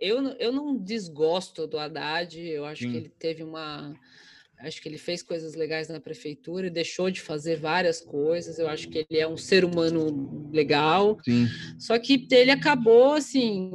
eu, 0.00 0.22
eu 0.38 0.52
não 0.52 0.76
desgosto 0.76 1.66
do 1.66 1.78
Haddad, 1.78 2.38
eu 2.40 2.64
acho 2.64 2.82
Sim. 2.82 2.90
que 2.90 2.96
ele 2.96 3.08
teve 3.08 3.42
uma. 3.42 3.94
Acho 4.58 4.80
que 4.80 4.88
ele 4.88 4.96
fez 4.96 5.22
coisas 5.22 5.54
legais 5.54 5.88
na 5.88 6.00
prefeitura 6.00 6.66
e 6.66 6.70
deixou 6.70 7.10
de 7.10 7.20
fazer 7.20 7.56
várias 7.56 8.00
coisas. 8.00 8.58
Eu 8.58 8.68
acho 8.68 8.88
que 8.88 9.06
ele 9.08 9.20
é 9.20 9.28
um 9.28 9.36
ser 9.36 9.64
humano 9.64 10.50
legal. 10.50 11.18
Sim. 11.22 11.46
Só 11.78 11.98
que 11.98 12.26
ele 12.30 12.50
acabou 12.50 13.12
assim. 13.12 13.72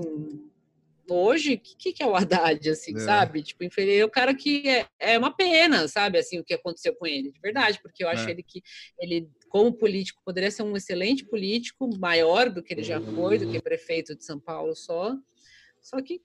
Hoje, 1.08 1.56
o 1.56 1.60
que, 1.60 1.92
que 1.92 2.02
é 2.02 2.08
o 2.08 2.16
Haddad, 2.16 2.70
assim, 2.70 2.96
é. 2.96 3.00
sabe? 3.00 3.44
Tipo, 3.44 3.66
é 3.66 4.06
o 4.06 4.10
cara 4.10 4.34
que 4.34 4.68
é, 4.68 4.88
é 4.98 5.20
uma 5.20 5.36
pena, 5.36 5.88
sabe? 5.88 6.18
Assim, 6.18 6.40
o 6.40 6.44
que 6.44 6.54
aconteceu 6.54 6.96
com 6.96 7.06
ele, 7.06 7.32
de 7.32 7.40
verdade, 7.42 7.80
porque 7.84 8.04
eu 8.04 8.08
acho 8.08 8.28
é. 8.28 8.32
ele 8.32 8.42
que 8.42 8.64
ele 8.98 9.30
como 9.52 9.74
político, 9.74 10.22
poderia 10.24 10.50
ser 10.50 10.64
um 10.64 10.78
excelente 10.78 11.26
político, 11.26 11.90
maior 12.00 12.50
do 12.50 12.64
que 12.64 12.74
ele 12.74 12.84
já 12.84 13.02
foi, 13.02 13.38
do 13.38 13.52
que 13.52 13.62
prefeito 13.62 14.16
de 14.16 14.24
São 14.24 14.40
Paulo 14.40 14.74
só. 14.74 15.14
Só 15.82 16.02
que 16.02 16.22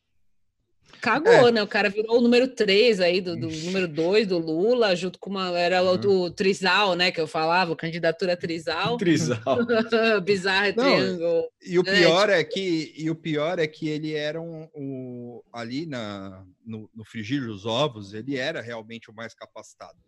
cagou, 1.01 1.49
é. 1.49 1.53
né? 1.53 1.63
O 1.63 1.67
cara 1.67 1.89
virou 1.89 2.19
o 2.19 2.21
número 2.21 2.49
3 2.49 3.01
aí, 3.01 3.21
do, 3.21 3.37
do 3.37 3.49
número 3.49 3.89
2 3.89 4.27
do 4.27 4.39
Lula, 4.39 4.95
junto 4.97 5.19
com 5.19 5.31
uma. 5.31 5.59
Era 5.59 5.83
o, 5.83 5.97
uhum. 5.97 6.23
o 6.23 6.31
Trizal, 6.31 6.95
né? 6.95 7.11
Que 7.11 7.21
eu 7.21 7.27
falava, 7.27 7.77
candidatura 7.77 8.37
Trizal. 8.39 8.97
Trizal. 8.97 9.41
Bizarro 10.25 10.73
triângulo. 10.75 11.49
E 11.63 11.79
o 11.79 11.85
pior 11.85 12.31
é, 12.31 12.45
tipo... 12.45 12.51
é 12.51 12.55
que 12.55 12.95
e 12.97 13.11
o 13.11 13.15
pior 13.15 13.59
é 13.59 13.67
que 13.67 13.89
ele 13.89 14.15
era 14.15 14.41
um, 14.41 14.69
um 14.75 15.43
ali 15.53 15.87
na, 15.87 16.45
no, 16.65 16.91
no 16.95 17.05
frigir 17.05 17.45
dos 17.45 17.67
ovos, 17.67 18.15
ele 18.15 18.37
era 18.37 18.61
realmente 18.61 19.11
o 19.11 19.15
mais 19.15 19.35
capacitado. 19.35 19.99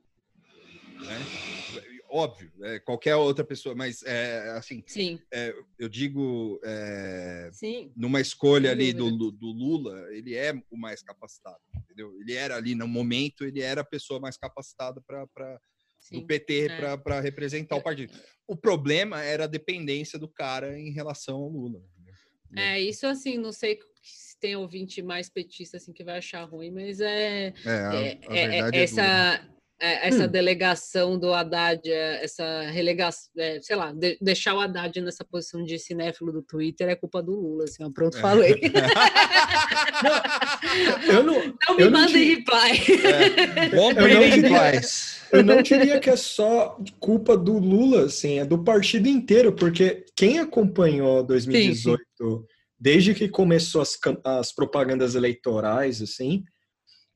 Né? 1.00 1.26
Óbvio, 2.10 2.50
é, 2.62 2.78
qualquer 2.80 3.16
outra 3.16 3.44
pessoa, 3.44 3.74
mas 3.74 4.02
é, 4.02 4.50
assim, 4.56 4.82
é, 5.32 5.54
eu 5.78 5.88
digo, 5.88 6.60
é, 6.64 7.50
numa 7.96 8.20
escolha 8.20 8.70
ali 8.70 8.92
do, 8.92 9.30
do 9.30 9.46
Lula, 9.46 10.06
ele 10.12 10.34
é 10.34 10.52
o 10.70 10.76
mais 10.76 11.02
capacitado, 11.02 11.60
entendeu? 11.82 12.18
Ele 12.20 12.34
era 12.34 12.56
ali 12.56 12.74
no 12.74 12.88
momento, 12.88 13.44
ele 13.44 13.60
era 13.60 13.82
a 13.82 13.84
pessoa 13.84 14.20
mais 14.20 14.36
capacitada 14.36 15.00
para 15.06 15.60
do 16.12 16.26
PT 16.26 16.68
é. 16.68 16.96
para 16.96 17.20
representar 17.20 17.76
o 17.76 17.82
partido. 17.82 18.12
O 18.46 18.56
problema 18.56 19.22
era 19.22 19.44
a 19.44 19.48
dependência 19.48 20.18
do 20.18 20.28
cara 20.28 20.78
em 20.78 20.90
relação 20.90 21.36
ao 21.36 21.48
Lula. 21.48 21.82
É, 22.56 22.80
isso 22.80 23.06
assim, 23.06 23.36
não 23.36 23.52
sei 23.52 23.78
se 24.02 24.38
tem 24.38 24.56
ouvinte 24.56 25.02
mais 25.02 25.28
petista 25.28 25.76
assim 25.76 25.92
que 25.92 26.04
vai 26.04 26.18
achar 26.18 26.44
ruim, 26.44 26.70
mas 26.70 27.00
é, 27.00 27.52
é, 27.64 27.70
a, 27.70 27.94
é, 27.94 28.18
a 28.26 28.34
é, 28.34 28.70
é 28.72 28.82
essa 28.82 29.57
é, 29.80 30.08
essa 30.08 30.24
hum. 30.24 30.28
delegação 30.28 31.16
do 31.18 31.32
Haddad, 31.32 31.88
é, 31.88 32.24
essa 32.24 32.62
relegação, 32.62 33.30
é, 33.36 33.60
sei 33.62 33.76
lá, 33.76 33.92
de, 33.92 34.18
deixar 34.20 34.54
o 34.54 34.60
Haddad 34.60 35.00
nessa 35.00 35.24
posição 35.24 35.62
de 35.62 35.78
cinéfilo 35.78 36.32
do 36.32 36.42
Twitter 36.42 36.88
é 36.88 36.96
culpa 36.96 37.22
do 37.22 37.32
Lula, 37.32 37.62
assim, 37.64 37.84
ó, 37.84 37.90
pronto, 37.90 38.18
falei. 38.18 38.60
não, 41.06 41.14
eu 41.14 41.22
não, 41.22 41.54
não 41.68 41.76
me 41.76 41.88
mandem 41.90 42.34
reply. 42.34 42.72
É. 43.04 43.68
Bom 43.68 43.92
eu, 43.92 44.08
não 44.08 44.30
diria, 44.30 44.80
eu 45.32 45.44
não 45.44 45.62
diria 45.62 46.00
que 46.00 46.10
é 46.10 46.16
só 46.16 46.76
culpa 46.98 47.36
do 47.36 47.56
Lula, 47.58 48.06
assim, 48.06 48.40
é 48.40 48.44
do 48.44 48.64
partido 48.64 49.08
inteiro, 49.08 49.52
porque 49.52 50.04
quem 50.16 50.40
acompanhou 50.40 51.22
2018, 51.22 51.98
sim, 51.98 52.04
sim. 52.16 52.42
desde 52.78 53.14
que 53.14 53.28
começou 53.28 53.80
as, 53.80 53.96
as 54.24 54.52
propagandas 54.52 55.14
eleitorais, 55.14 56.02
assim, 56.02 56.42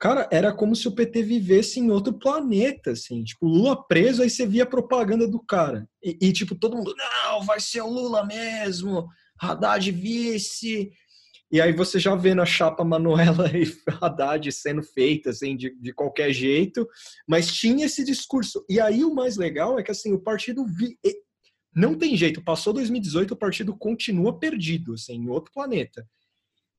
Cara, 0.03 0.29
era 0.33 0.53
como 0.53 0.75
se 0.75 0.89
o 0.89 0.93
PT 0.93 1.23
vivesse 1.23 1.79
em 1.79 1.89
outro 1.89 2.13
planeta, 2.13 2.91
assim. 2.91 3.23
Tipo, 3.23 3.47
Lula 3.47 3.87
preso, 3.87 4.21
aí 4.21 4.29
você 4.29 4.45
via 4.45 4.65
a 4.65 4.67
propaganda 4.67 5.29
do 5.29 5.39
cara. 5.39 5.89
E, 6.03 6.19
e, 6.21 6.33
tipo, 6.33 6.57
todo 6.57 6.77
mundo, 6.77 6.93
não, 6.97 7.45
vai 7.45 7.61
ser 7.61 7.83
o 7.83 7.89
Lula 7.89 8.27
mesmo, 8.27 9.07
Haddad 9.41 9.93
vice. 9.93 10.91
E 11.53 11.61
aí 11.61 11.73
você 11.73 12.01
já 12.01 12.17
vê 12.17 12.35
na 12.35 12.45
chapa 12.45 12.83
Manuela 12.83 13.47
e 13.57 13.63
Haddad 14.01 14.51
sendo 14.51 14.83
feita, 14.83 15.31
assim, 15.31 15.57
de, 15.57 15.73
de 15.79 15.93
qualquer 15.93 16.33
jeito. 16.33 16.85
Mas 17.25 17.55
tinha 17.55 17.87
esse 17.87 18.05
discurso. 18.05 18.65
E 18.69 18.81
aí 18.81 19.05
o 19.05 19.15
mais 19.15 19.37
legal 19.37 19.79
é 19.79 19.85
que, 19.85 19.93
assim, 19.93 20.13
o 20.13 20.19
partido... 20.19 20.67
Vi... 20.67 20.99
Não 21.73 21.95
tem 21.95 22.17
jeito, 22.17 22.43
passou 22.43 22.73
2018, 22.73 23.35
o 23.35 23.37
partido 23.37 23.73
continua 23.79 24.37
perdido, 24.37 24.95
assim, 24.95 25.15
em 25.15 25.29
outro 25.29 25.53
planeta. 25.53 26.05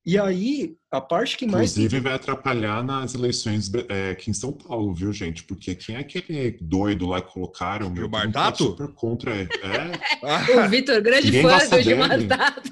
E 0.06 0.18
aí, 0.18 0.76
a 0.90 1.00
parte 1.00 1.36
que 1.38 1.46
mais. 1.46 1.72
Inclusive, 1.72 2.00
vai 2.00 2.12
atrapalhar 2.12 2.84
nas 2.84 3.14
eleições 3.14 3.72
é, 3.88 4.10
aqui 4.10 4.30
em 4.30 4.34
São 4.34 4.52
Paulo, 4.52 4.94
viu, 4.94 5.10
gente? 5.14 5.42
Porque 5.44 5.74
quem 5.74 5.96
é 5.96 6.00
aquele 6.00 6.58
doido 6.60 7.06
lá 7.06 7.22
que 7.22 7.32
colocaram? 7.32 7.90
O 7.90 7.96
Gilmar 7.96 8.30
Tato? 8.30 8.64
Super 8.64 8.88
contra. 8.88 9.32
É. 9.34 9.48
o 10.60 10.68
Vitor, 10.68 11.00
grande 11.00 11.30
ninguém 11.30 11.42
fã 11.42 11.68
do 11.68 11.82
Gilmar 11.82 12.26
Tato. 12.26 12.70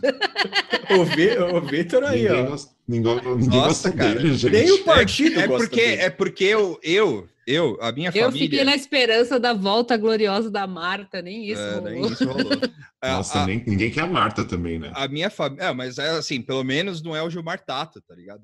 o, 0.91 1.61
Vitor 1.63 2.05
aí, 2.05 2.25
ninguém 2.25 2.43
ó. 2.43 2.51
Gosta, 2.51 2.72
ninguém, 2.87 3.15
ninguém 3.15 3.61
Nossa, 3.61 3.91
gosta 3.91 3.93
cara. 3.93 4.15
dele, 4.15 4.35
gente. 4.35 4.53
Nem 4.53 4.71
o 4.71 4.85
partido 4.85 5.41
é, 5.41 5.45
é 5.45 5.49
porque 5.49 5.77
dele. 5.77 6.03
É 6.03 6.11
porque 6.11 6.45
eu, 6.45 6.79
eu, 6.83 7.29
eu, 7.47 7.79
a 7.81 7.93
minha 7.93 8.09
eu 8.09 8.13
família. 8.13 8.27
Eu 8.27 8.33
fiquei 8.33 8.65
na 8.65 8.75
esperança 8.75 9.41
da 9.41 9.53
volta 9.53 9.97
gloriosa 9.97 10.51
da 10.51 10.67
Marta, 10.67 11.21
nem 11.21 11.51
isso. 11.51 11.61
É, 11.61 11.81
nem 11.81 12.07
isso 12.07 12.25
rolou. 12.25 12.53
Nossa, 13.03 13.41
a, 13.41 13.47
nem, 13.47 13.65
ninguém 13.67 13.91
quer 13.91 14.03
a 14.03 14.07
Marta 14.07 14.45
também, 14.45 14.79
né? 14.79 14.93
A 14.95 15.09
minha 15.09 15.31
família. 15.31 15.65
É, 15.65 15.73
mas 15.73 15.99
é 15.99 16.11
assim, 16.11 16.41
pelo 16.41 16.63
menos 16.63 17.03
não 17.03 17.17
é 17.17 17.23
o 17.23 17.31
Gilmar 17.31 17.65
Tato, 17.65 18.01
tá 18.01 18.15
ligado? 18.15 18.43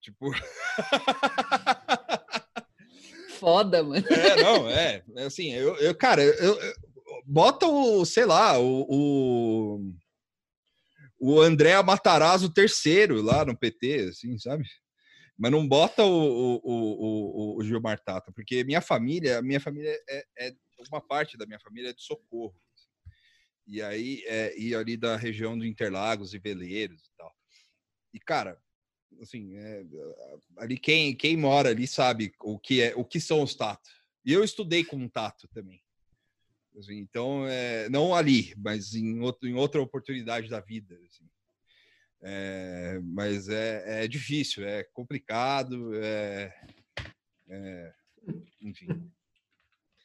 Tipo. 0.00 0.30
Foda, 3.40 3.82
mano. 3.82 4.06
É, 4.08 4.42
não, 4.42 4.68
é. 4.68 5.02
é 5.16 5.24
assim, 5.24 5.52
eu, 5.52 5.76
eu 5.76 5.94
cara, 5.94 6.22
eu, 6.22 6.54
eu, 6.60 6.74
bota 7.24 7.66
o, 7.66 8.04
sei 8.04 8.24
lá, 8.24 8.58
o, 8.58 8.86
o, 8.88 9.92
o 11.26 11.40
André 11.40 11.82
Matarazzo 11.82 12.52
terceiro 12.52 13.22
lá 13.22 13.46
no 13.46 13.56
PT, 13.56 14.08
assim, 14.10 14.38
sabe? 14.38 14.68
Mas 15.38 15.50
não 15.50 15.66
bota 15.66 16.04
o, 16.04 16.60
o, 16.62 17.56
o, 17.56 17.56
o 17.56 17.64
Gilmar 17.64 17.98
Tata, 17.98 18.30
porque 18.30 18.62
minha 18.62 18.82
família, 18.82 19.40
minha 19.40 19.58
família 19.58 19.90
é, 20.06 20.26
é, 20.38 20.54
uma 20.90 21.00
parte 21.00 21.38
da 21.38 21.46
minha 21.46 21.58
família 21.58 21.88
é 21.88 21.92
de 21.94 22.02
socorro. 22.02 22.54
E 23.66 23.80
aí, 23.80 24.22
é, 24.26 24.54
e 24.58 24.74
ali 24.74 24.98
da 24.98 25.16
região 25.16 25.56
do 25.56 25.64
Interlagos 25.64 26.34
e 26.34 26.38
Veleiros 26.38 27.06
e 27.06 27.16
tal. 27.16 27.34
E, 28.12 28.20
cara, 28.20 28.60
assim, 29.22 29.56
é, 29.56 29.82
ali 30.58 30.76
quem, 30.78 31.16
quem 31.16 31.38
mora 31.38 31.70
ali 31.70 31.86
sabe 31.86 32.34
o 32.42 32.58
que 32.58 32.82
é, 32.82 32.94
o 32.94 33.04
que 33.04 33.18
são 33.18 33.42
os 33.42 33.54
tatos. 33.54 33.90
E 34.26 34.32
eu 34.34 34.44
estudei 34.44 34.84
com 34.84 34.96
um 34.96 35.08
tato 35.08 35.48
também. 35.48 35.82
Assim, 36.78 36.98
então, 36.98 37.46
é, 37.46 37.88
não 37.88 38.14
ali, 38.14 38.52
mas 38.56 38.94
em, 38.94 39.20
outro, 39.20 39.48
em 39.48 39.54
outra 39.54 39.80
oportunidade 39.80 40.48
da 40.48 40.60
vida. 40.60 40.98
Assim. 41.06 41.24
É, 42.22 43.00
mas 43.02 43.48
é, 43.48 44.04
é 44.04 44.08
difícil, 44.08 44.66
é 44.66 44.82
complicado, 44.92 45.94
é, 45.94 46.52
é 47.48 47.92
enfim. 48.60 48.86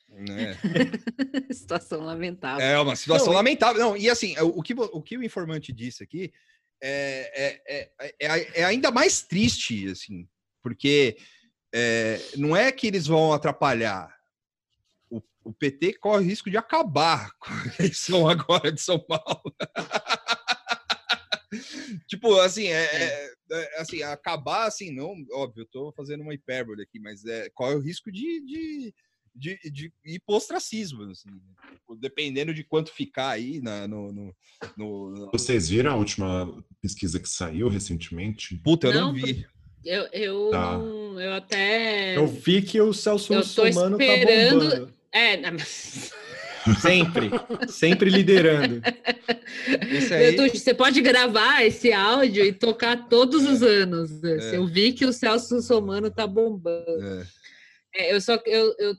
Né? 0.10 0.56
situação 1.52 2.02
lamentável. 2.02 2.66
É 2.66 2.80
uma 2.80 2.96
situação 2.96 3.28
não, 3.28 3.36
lamentável. 3.36 3.80
Não, 3.80 3.98
e 3.98 4.10
assim, 4.10 4.36
o 4.40 4.62
que, 4.62 4.74
o 4.74 5.02
que 5.02 5.18
o 5.18 5.24
informante 5.24 5.72
disse 5.72 6.04
aqui 6.04 6.34
é, 6.82 7.62
é, 7.68 7.90
é, 8.00 8.16
é, 8.20 8.62
é 8.62 8.64
ainda 8.64 8.91
mais 8.91 9.22
triste, 9.22 9.88
assim, 9.88 10.28
porque 10.62 11.18
não 12.38 12.56
é 12.56 12.72
que 12.72 12.88
eles 12.88 13.06
vão 13.08 13.32
atrapalhar, 13.32 14.19
o, 15.44 15.53
PT 15.53 15.94
corre 15.99 16.24
o 16.24 16.28
risco 16.28 16.49
de 16.49 16.57
acabar 16.57 17.32
com 17.40 17.52
a 17.52 17.64
eleição 17.80 18.28
agora 18.28 18.72
de 18.72 18.82
São 18.82 18.99
Paulo. 18.99 19.56
tipo, 22.07 22.40
assim, 22.40 22.68
é, 22.68 22.84
é, 22.84 23.34
é, 23.52 23.82
assim, 23.82 24.03
acabar 24.03 24.68
assim, 24.68 24.91
não, 24.91 25.14
óbvio, 25.32 25.64
eu 25.64 25.68
tô 25.68 25.94
fazendo 25.95 26.22
uma 26.22 26.34
hipérbole 26.34 26.84
aqui, 26.84 26.99
mas 26.99 27.26
é, 27.26 27.49
corre 27.53 27.76
o 27.76 27.82
risco 27.82 28.11
de, 28.11 28.45
de, 28.45 28.94
de, 29.36 29.60
de 29.72 29.94
ir 30.06 30.22
pro 30.26 30.36
ostracismo, 30.36 31.03
assim, 31.03 31.30
tipo, 31.74 31.95
dependendo 31.95 32.53
de 32.53 32.64
quanto 32.64 32.94
ficar 32.94 33.30
aí 33.30 33.61
na, 33.61 33.88
no, 33.88 34.11
no, 34.11 34.36
no, 34.78 35.32
Vocês 35.32 35.70
viram 35.70 35.91
a 35.91 35.95
última 35.95 36.64
pesquisa 36.82 37.20
que 37.20 37.30
saiu 37.30 37.70
recentemente? 37.70 38.56
Puta, 38.57 38.88
eu 38.88 38.94
não, 38.94 39.07
não 39.07 39.14
vi. 39.14 39.45
Eu, 39.84 40.07
eu, 40.11 40.49
tá. 40.52 40.74
eu 40.76 41.34
até. 41.34 42.18
Eu 42.18 42.28
vi 42.28 42.61
que 42.61 42.80
o 42.82 42.94
Celso 42.94 43.34
Russomano 43.34 43.98
tá 43.98 44.03
esperando... 44.03 44.70
tá 44.70 44.76
bombando. 44.76 44.99
É, 45.11 45.38
Sempre, 46.81 47.30
sempre 47.69 48.10
liderando. 48.10 48.81
Aí... 50.14 50.49
Você 50.49 50.73
pode 50.73 51.02
gravar 51.02 51.65
esse 51.65 51.91
áudio 51.91 52.45
e 52.45 52.52
tocar 52.52 53.07
todos 53.07 53.45
os 53.48 53.64
anos. 53.64 54.22
Né? 54.22 54.38
É. 54.52 54.57
Eu 54.57 54.68
vi 54.68 54.91
que 54.91 55.06
o 55.06 55.14
Celso 55.14 55.61
Somano 55.61 56.11
tá 56.11 56.27
bombando. 56.27 57.22
É. 57.22 57.27
É, 57.95 58.14
eu 58.14 58.22
só 58.22 58.40
eu, 58.45 58.76
eu 58.77 58.95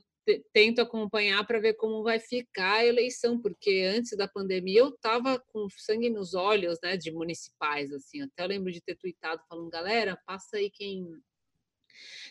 tento 0.53 0.81
acompanhar 0.81 1.45
para 1.45 1.59
ver 1.59 1.73
como 1.73 2.03
vai 2.03 2.19
ficar 2.19 2.77
a 2.77 2.85
eleição, 2.85 3.39
porque 3.41 3.89
antes 3.95 4.15
da 4.17 4.27
pandemia 4.27 4.79
eu 4.79 4.89
estava 4.89 5.39
com 5.39 5.67
sangue 5.69 6.09
nos 6.09 6.33
olhos, 6.33 6.77
né, 6.83 6.97
de 6.97 7.11
municipais, 7.11 7.91
assim. 7.91 8.21
Até 8.21 8.43
eu 8.43 8.47
lembro 8.47 8.71
de 8.71 8.81
ter 8.81 8.95
tweetado 8.95 9.41
falando, 9.47 9.69
galera, 9.69 10.19
passa 10.25 10.57
aí 10.57 10.69
quem 10.69 11.07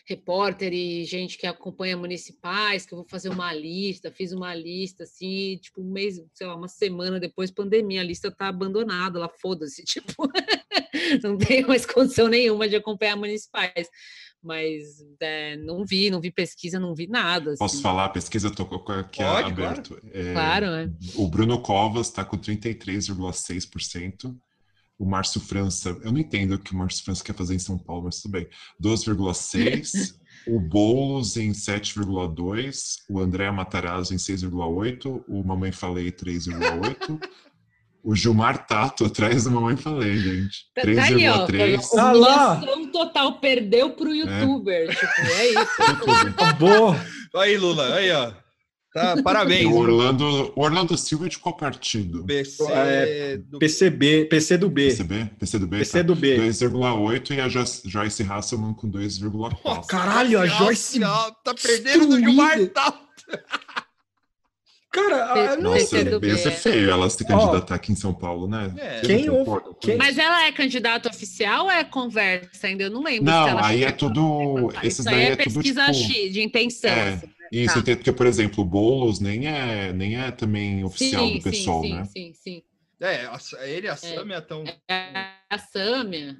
repórter 0.05 0.73
e 0.73 1.05
gente 1.05 1.37
que 1.37 1.47
acompanha 1.47 1.95
municipais, 1.95 2.85
que 2.85 2.93
eu 2.93 2.97
vou 2.97 3.07
fazer 3.07 3.29
uma 3.29 3.53
lista, 3.53 4.11
fiz 4.11 4.31
uma 4.31 4.53
lista, 4.53 5.03
assim, 5.03 5.57
tipo, 5.61 5.81
um 5.81 5.91
mês, 5.91 6.21
sei 6.33 6.47
lá, 6.47 6.55
uma 6.55 6.67
semana 6.67 7.19
depois, 7.19 7.51
pandemia, 7.51 8.01
a 8.01 8.03
lista 8.03 8.31
tá 8.31 8.47
abandonada, 8.47 9.19
lá 9.19 9.29
foda-se, 9.29 9.83
tipo, 9.85 10.29
não 11.23 11.37
tenho 11.37 11.67
mais 11.67 11.85
condição 11.85 12.27
nenhuma 12.27 12.67
de 12.67 12.75
acompanhar 12.75 13.15
municipais. 13.15 13.89
Mas 14.43 15.05
é, 15.19 15.55
não 15.57 15.85
vi, 15.85 16.09
não 16.09 16.19
vi 16.19 16.31
pesquisa, 16.31 16.79
não 16.79 16.95
vi 16.95 17.05
nada. 17.05 17.51
Assim. 17.51 17.59
Posso 17.59 17.79
falar? 17.79 18.05
A 18.05 18.09
pesquisa 18.09 18.49
tocou 18.49 18.83
aqui 18.95 19.21
Pode, 19.23 19.51
aberto. 19.51 19.89
Claro, 19.89 20.09
é, 20.11 20.33
claro 20.33 20.65
é. 20.65 20.89
O 21.15 21.27
Bruno 21.27 21.61
Covas 21.61 22.07
está 22.07 22.25
com 22.25 22.39
33,6%. 22.39 24.35
O 25.01 25.05
Márcio 25.05 25.41
França, 25.41 25.97
eu 26.03 26.11
não 26.11 26.19
entendo 26.19 26.51
o 26.51 26.59
que 26.59 26.73
o 26.73 26.77
Márcio 26.77 27.03
França 27.03 27.23
quer 27.23 27.33
fazer 27.33 27.55
em 27.55 27.59
São 27.59 27.75
Paulo, 27.75 28.03
mas 28.03 28.21
tudo 28.21 28.33
bem. 28.33 28.47
12,6%. 28.79 30.13
o 30.45 30.59
Boulos 30.59 31.37
em 31.37 31.53
7,2%. 31.53 32.73
O 33.09 33.19
André 33.19 33.49
Matarazzo 33.49 34.13
em 34.13 34.17
6,8%. 34.17 35.23
O 35.27 35.43
Mamãe 35.43 35.71
Falei 35.71 36.11
3,8%. 36.11 37.19
O 38.03 38.15
Gilmar 38.15 38.65
Tato 38.65 39.05
atrás 39.05 39.43
do 39.43 39.51
Mamãe 39.51 39.77
Falei, 39.77 40.17
gente. 40.17 40.65
3,3. 40.75 41.81
Tá, 41.81 41.95
tá 41.95 42.11
lá. 42.11 42.61
total 42.91 43.39
perdeu 43.39 43.91
pro 43.91 44.11
é. 44.11 44.15
youtuber. 44.15 44.89
É. 44.89 44.95
Tipo, 44.95 45.21
é 45.21 45.47
isso. 45.49 45.81
Acabou. 46.31 46.95
Aí, 47.35 47.57
Lula, 47.57 47.93
aí, 47.93 48.11
ó. 48.11 48.33
Tá, 48.93 49.21
parabéns. 49.23 49.65
O 49.67 49.75
Orlando, 49.75 50.51
Orlando 50.55 50.97
Silva 50.97 51.25
é 51.25 51.29
de 51.29 51.39
qual 51.39 51.55
partido? 51.55 52.25
PC 52.25 52.63
é, 52.69 53.37
do... 53.37 53.57
PCB, 53.57 54.25
PC 54.25 54.57
do 54.57 54.69
B. 54.69 54.87
PCB? 54.87 55.31
PC 55.39 55.59
do 55.59 55.67
B? 55.67 55.77
PC 55.77 55.97
tá. 55.97 56.03
do 56.03 56.15
B. 56.15 56.37
2,8 56.37 57.35
e 57.35 57.39
a 57.39 57.47
Joyce 57.47 58.23
Hasselman 58.23 58.73
com 58.73 58.91
2,4. 58.91 59.85
Caralho, 59.87 60.41
a 60.41 60.45
Joyce 60.45 60.99
tá 60.99 61.53
perdendo 61.61 62.07
do 62.07 62.19
Gilmar 62.19 62.67
Tato. 62.67 62.99
Cara, 64.91 65.55
Nossa, 65.55 65.97
ia 66.21 66.37
ser 66.37 66.51
feio 66.51 66.91
ela 66.91 67.09
se 67.09 67.23
candidatar 67.23 67.75
oh, 67.75 67.77
aqui 67.77 67.93
em 67.93 67.95
São 67.95 68.13
Paulo, 68.13 68.45
né? 68.45 68.73
É. 68.77 68.99
Quem 68.99 69.29
ouve, 69.29 69.61
quem... 69.79 69.95
Mas 69.95 70.17
ela 70.17 70.45
é 70.45 70.51
candidata 70.51 71.07
oficial 71.07 71.63
ou 71.63 71.71
é 71.71 71.81
conversa 71.85 72.67
ainda? 72.67 72.83
Eu 72.83 72.89
não 72.89 73.01
lembro. 73.01 73.23
Não, 73.23 73.63
aí 73.63 73.85
é 73.85 73.91
tudo. 73.91 74.69
Esses 74.83 75.05
daí 75.05 75.27
é, 75.27 75.31
é 75.31 75.35
pesquisa 75.37 75.85
tudo, 75.85 75.97
tipo... 75.97 76.33
de 76.33 76.41
intenção. 76.41 76.89
É, 76.89 77.13
assim? 77.13 77.29
Isso, 77.51 77.83
tá. 77.83 77.95
porque, 77.95 78.11
por 78.11 78.25
exemplo, 78.25 78.63
o 78.63 78.67
Boulos 78.67 79.19
nem 79.19 79.47
é, 79.47 79.91
nem 79.91 80.17
é 80.17 80.31
também 80.31 80.83
oficial 80.83 81.27
sim, 81.27 81.37
do 81.37 81.43
pessoal, 81.43 81.81
sim, 81.81 81.93
né? 81.93 82.05
Sim, 82.05 82.11
sim, 82.11 82.33
sim. 82.33 82.63
É, 83.01 83.27
ele 83.67 83.87
e 83.87 83.89
a 83.89 83.95
Sâmia 83.95 84.37
estão. 84.37 84.63
É, 84.87 85.31
a 85.49 85.57
Sâmia. 85.57 86.37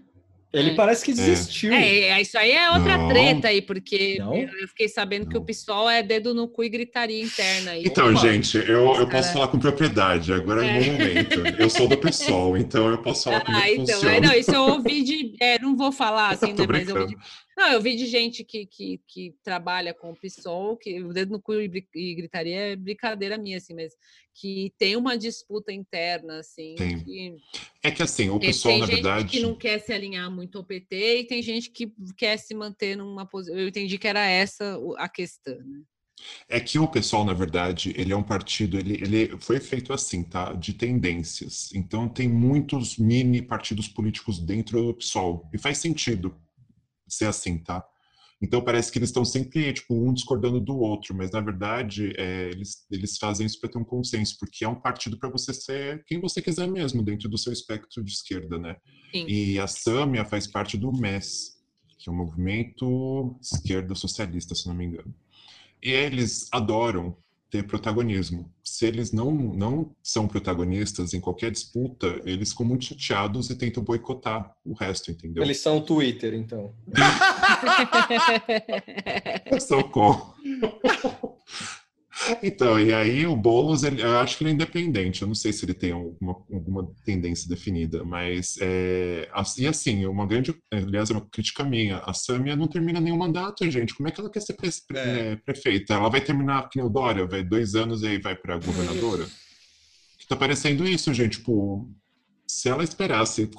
Ele 0.54 0.72
é. 0.72 0.76
parece 0.76 1.06
que 1.06 1.14
desistiu. 1.14 1.72
É, 1.72 2.00
é, 2.10 2.22
isso 2.22 2.38
aí 2.38 2.52
é 2.52 2.70
outra 2.72 2.98
não. 2.98 3.08
treta 3.08 3.48
aí, 3.48 3.62
porque 3.62 4.18
não? 4.20 4.36
eu 4.36 4.68
fiquei 4.68 4.90
sabendo 4.90 5.24
não. 5.24 5.32
que 5.32 5.38
o 5.38 5.42
PSOL 5.42 5.90
é 5.90 6.04
dedo 6.04 6.34
no 6.34 6.48
cu 6.48 6.64
e 6.64 6.70
gritaria 6.70 7.24
interna. 7.24 7.72
Aí. 7.72 7.84
Então, 7.86 8.10
Opa. 8.12 8.20
gente, 8.20 8.58
eu, 8.58 8.94
eu 8.96 9.08
posso 9.08 9.32
falar 9.32 9.48
com 9.48 9.58
propriedade, 9.58 10.34
agora 10.34 10.66
é, 10.66 10.70
é 10.70 10.92
momento. 10.92 11.40
Eu 11.58 11.70
sou 11.70 11.88
do 11.88 11.98
PSOL, 11.98 12.58
então 12.58 12.90
eu 12.90 12.98
posso 12.98 13.24
falar 13.24 13.38
ah, 13.38 13.46
como 13.46 13.58
é 13.58 13.74
então, 13.76 13.96
funciona. 13.96 14.20
não, 14.20 14.34
isso 14.34 14.52
eu 14.52 14.62
ouvi 14.62 15.04
de... 15.04 15.36
não 15.62 15.78
vou 15.78 15.92
falar 15.92 16.32
assim, 16.32 16.52
né, 16.54 16.66
mas 16.68 16.90
eu 16.90 17.02
ouvi 17.02 17.16
de 17.16 17.22
não, 17.62 17.74
eu 17.74 17.82
vi 17.82 17.96
de 17.96 18.08
gente 18.08 18.44
que, 18.44 18.66
que, 18.66 19.00
que 19.08 19.36
trabalha 19.44 19.94
com 19.94 20.12
o 20.12 20.16
PSOL, 20.16 20.76
que 20.76 21.02
o 21.04 21.14
dedo 21.14 21.32
no 21.32 21.42
cu 21.42 21.54
e 21.54 22.16
gritaria 22.16 22.56
é 22.56 22.76
brincadeira 22.76 23.38
minha, 23.38 23.58
assim, 23.58 23.76
mas 23.76 23.94
que 24.34 24.74
tem 24.80 24.96
uma 24.96 25.16
disputa 25.16 25.72
interna, 25.72 26.40
assim. 26.40 26.74
Que, 26.76 27.38
é 27.84 27.92
que 27.92 28.02
assim, 28.02 28.30
o 28.30 28.40
PSOL, 28.40 28.80
na 28.80 28.86
verdade. 28.88 29.20
Tem 29.20 29.22
gente 29.22 29.32
que 29.32 29.48
não 29.48 29.56
quer 29.56 29.80
se 29.80 29.94
alinhar 29.94 30.32
muito 30.32 30.58
ao 30.58 30.64
PT 30.64 31.20
e 31.20 31.28
tem 31.28 31.44
gente 31.44 31.70
que 31.70 31.94
quer 32.18 32.38
se 32.38 32.56
manter 32.56 32.96
numa 32.96 33.28
posição. 33.28 33.58
Eu 33.58 33.68
entendi 33.68 33.98
que 34.00 34.08
era 34.08 34.26
essa 34.26 34.80
a 34.98 35.08
questão, 35.08 35.56
né? 35.56 35.82
É 36.48 36.60
que 36.60 36.78
o 36.78 36.88
pessoal, 36.88 37.26
na 37.26 37.34
verdade, 37.34 37.94
ele 37.98 38.14
é 38.14 38.16
um 38.16 38.24
partido, 38.24 38.78
ele, 38.78 38.94
ele 38.94 39.38
foi 39.40 39.60
feito 39.60 39.94
assim, 39.94 40.24
tá? 40.24 40.54
De 40.54 40.74
tendências. 40.74 41.72
Então 41.74 42.08
tem 42.08 42.28
muitos 42.28 42.98
mini 42.98 43.42
partidos 43.42 43.88
políticos 43.88 44.40
dentro 44.40 44.84
do 44.84 44.94
PSOL. 44.94 45.50
E 45.52 45.58
faz 45.58 45.80
sentido, 45.80 46.36
ser 47.14 47.26
assim, 47.26 47.58
tá? 47.58 47.84
Então 48.42 48.64
parece 48.64 48.92
que 48.92 48.98
eles 48.98 49.10
estão 49.10 49.24
sempre, 49.24 49.72
tipo, 49.72 49.94
um 49.94 50.12
discordando 50.12 50.60
do 50.60 50.76
outro, 50.76 51.16
mas 51.16 51.30
na 51.30 51.40
verdade 51.40 52.12
é, 52.18 52.50
eles, 52.50 52.86
eles 52.90 53.18
fazem 53.18 53.46
isso 53.46 53.60
para 53.60 53.70
ter 53.70 53.78
um 53.78 53.84
consenso, 53.84 54.36
porque 54.40 54.66
é 54.66 54.68
um 54.68 54.80
partido 54.80 55.18
para 55.20 55.30
você 55.30 55.54
ser 55.54 56.04
quem 56.06 56.20
você 56.20 56.42
quiser 56.42 56.68
mesmo, 56.68 57.04
dentro 57.04 57.30
do 57.30 57.38
seu 57.38 57.54
espectro 57.54 58.04
de 58.04 58.12
esquerda, 58.12 58.58
né? 58.58 58.78
Sim. 59.12 59.26
E 59.28 59.60
a 59.60 59.68
Sâmia 59.68 60.26
faz 60.26 60.48
parte 60.48 60.76
do 60.76 60.92
MES, 60.92 61.62
que 62.00 62.10
é 62.10 62.12
o 62.12 62.16
Movimento 62.16 63.38
Esquerda 63.40 63.94
Socialista, 63.94 64.56
se 64.56 64.68
não 64.68 64.74
me 64.74 64.86
engano. 64.86 65.14
E 65.84 65.92
eles 65.92 66.48
adoram 66.52 67.16
ter 67.52 67.68
protagonismo. 67.68 68.50
Se 68.64 68.86
eles 68.86 69.12
não, 69.12 69.30
não 69.32 69.94
são 70.02 70.26
protagonistas 70.26 71.14
em 71.14 71.20
qualquer 71.20 71.52
disputa, 71.52 72.22
eles 72.24 72.52
ficam 72.52 72.66
muito 72.66 72.86
chateados 72.86 73.50
e 73.50 73.56
tentam 73.56 73.84
boicotar 73.84 74.56
o 74.66 74.74
resto, 74.74 75.12
entendeu? 75.12 75.44
Eles 75.44 75.60
são 75.60 75.82
Twitter, 75.82 76.34
então. 76.34 76.74
Socorro. 79.60 80.34
Então, 82.44 82.80
e 82.80 82.94
aí 82.94 83.26
o 83.26 83.36
Boulos, 83.36 83.84
ele, 83.84 84.02
eu 84.02 84.20
acho 84.20 84.38
que 84.38 84.44
ele 84.44 84.52
é 84.52 84.54
independente. 84.54 85.22
Eu 85.22 85.28
não 85.28 85.36
sei 85.36 85.52
se 85.52 85.66
ele 85.66 85.74
tem 85.74 85.92
alguma, 85.92 86.36
alguma 86.52 86.92
tendência 87.04 87.50
definida, 87.50 88.04
mas 88.04 88.58
é, 88.62 89.30
e 89.58 89.68
assim, 89.68 90.06
uma 90.06 90.26
grande, 90.28 90.56
aliás, 90.72 91.10
é 91.10 91.14
uma 91.14 91.28
crítica 91.32 91.64
minha. 91.64 91.98
A 92.00 92.14
Samia 92.14 92.56
não 92.56 92.68
termina 92.68 93.00
nenhum 93.00 93.18
mandato, 93.18 93.70
gente. 93.70 93.96
Como 93.96 94.08
é 94.08 94.12
que 94.12 94.20
ela 94.20 94.30
quer 94.30 94.42
ser 94.42 94.54
pre, 94.54 94.70
é. 94.96 95.36
prefeita? 95.38 95.94
Ela 95.96 96.10
vai 96.10 96.22
terminar 96.22 96.70
que 96.70 96.80
o 96.80 96.90
Dória, 96.90 97.26
vai 97.26 97.44
dois 97.44 97.76
anos 97.76 98.04
e 98.04 98.08
aí 98.08 98.18
vai 98.20 98.36
para 98.36 98.58
governadora. 98.58 99.26
tá 100.28 100.36
parecendo 100.36 100.88
isso, 100.88 101.14
gente. 101.14 101.40
Tipo, 101.40 101.90
se 102.52 102.68
ela 102.70 102.84
esperasse. 102.84 103.50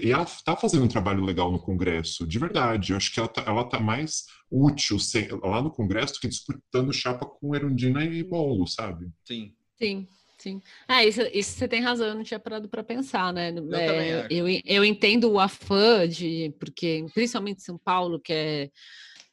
E 0.00 0.12
ela 0.12 0.24
está 0.24 0.56
fazendo 0.56 0.84
um 0.84 0.88
trabalho 0.88 1.24
legal 1.24 1.50
no 1.52 1.58
Congresso, 1.58 2.26
de 2.26 2.38
verdade. 2.38 2.92
Eu 2.92 2.96
acho 2.96 3.12
que 3.12 3.20
ela 3.20 3.28
está 3.28 3.42
ela 3.46 3.64
tá 3.64 3.78
mais 3.78 4.26
útil 4.50 4.98
sem, 4.98 5.28
lá 5.42 5.62
no 5.62 5.70
Congresso 5.70 6.14
do 6.14 6.20
que 6.20 6.28
disputando 6.28 6.92
chapa 6.92 7.26
com 7.26 7.54
Erundina 7.54 8.04
e 8.04 8.22
Bolo, 8.22 8.66
sabe? 8.66 9.08
Sim. 9.24 9.52
Sim. 9.78 10.08
Sim. 10.40 10.62
É, 10.88 11.06
isso, 11.06 11.20
isso 11.34 11.50
você 11.50 11.68
tem 11.68 11.82
razão, 11.82 12.08
eu 12.08 12.14
não 12.14 12.24
tinha 12.24 12.40
parado 12.40 12.66
para 12.66 12.82
pensar, 12.82 13.30
né? 13.30 13.50
Eu, 13.50 13.74
é, 13.74 14.26
eu, 14.30 14.46
eu 14.64 14.84
entendo 14.86 15.30
o 15.30 15.38
afã 15.38 16.08
de, 16.08 16.54
porque 16.58 17.04
principalmente 17.12 17.62
São 17.62 17.76
Paulo, 17.76 18.18
que 18.18 18.32
é 18.32 18.70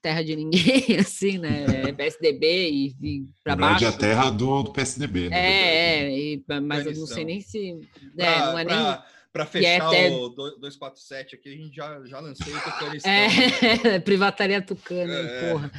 terra 0.01 0.21
de 0.21 0.35
ninguém, 0.35 0.97
assim, 0.99 1.37
né? 1.37 1.87
É 1.87 1.93
PSDB 1.93 2.69
e, 2.69 2.95
e 3.01 3.25
para 3.41 3.55
baixo. 3.55 3.85
é 3.85 3.87
a 3.87 3.91
terra 3.93 4.29
do, 4.29 4.63
do 4.63 4.73
PSDB, 4.73 5.29
né? 5.29 5.37
É, 5.37 6.03
é 6.03 6.19
e, 6.19 6.43
mas 6.61 6.85
eu 6.85 6.93
não 6.93 7.05
sei 7.05 7.23
nem 7.23 7.39
se. 7.39 7.79
Pra, 8.13 8.25
é, 8.25 8.41
não 8.41 8.59
é 8.59 8.65
pra, 8.65 8.75
nem. 8.75 9.16
Para 9.37 9.45
fechar 9.45 9.93
é 9.93 10.09
o 10.09 10.29
247 10.29 11.35
aqui, 11.35 11.49
a 11.49 11.55
gente 11.55 11.75
já, 11.75 12.03
já 12.05 12.19
lancei 12.19 12.51
o 12.51 12.59
tucanistão. 12.59 13.11
É, 13.11 13.99
privataria 14.01 14.59
tucana, 14.63 15.13
é. 15.13 15.51
porra. 15.51 15.71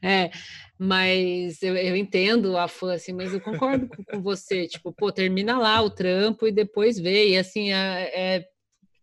É, 0.00 0.30
mas 0.78 1.62
eu, 1.62 1.76
eu 1.76 1.94
entendo 1.94 2.56
a 2.56 2.66
fã, 2.66 2.94
assim, 2.94 3.12
mas 3.12 3.34
eu 3.34 3.40
concordo 3.40 3.86
com, 3.86 4.02
com, 4.02 4.22
você. 4.22 4.66
Tipo, 4.66 4.94
pô, 4.94 5.12
termina 5.12 5.58
lá 5.58 5.82
o 5.82 5.90
trampo 5.90 6.46
e 6.46 6.52
depois 6.52 6.98
vê. 6.98 7.28
E 7.28 7.36
assim, 7.36 7.70
é, 7.70 8.10
é 8.14 8.44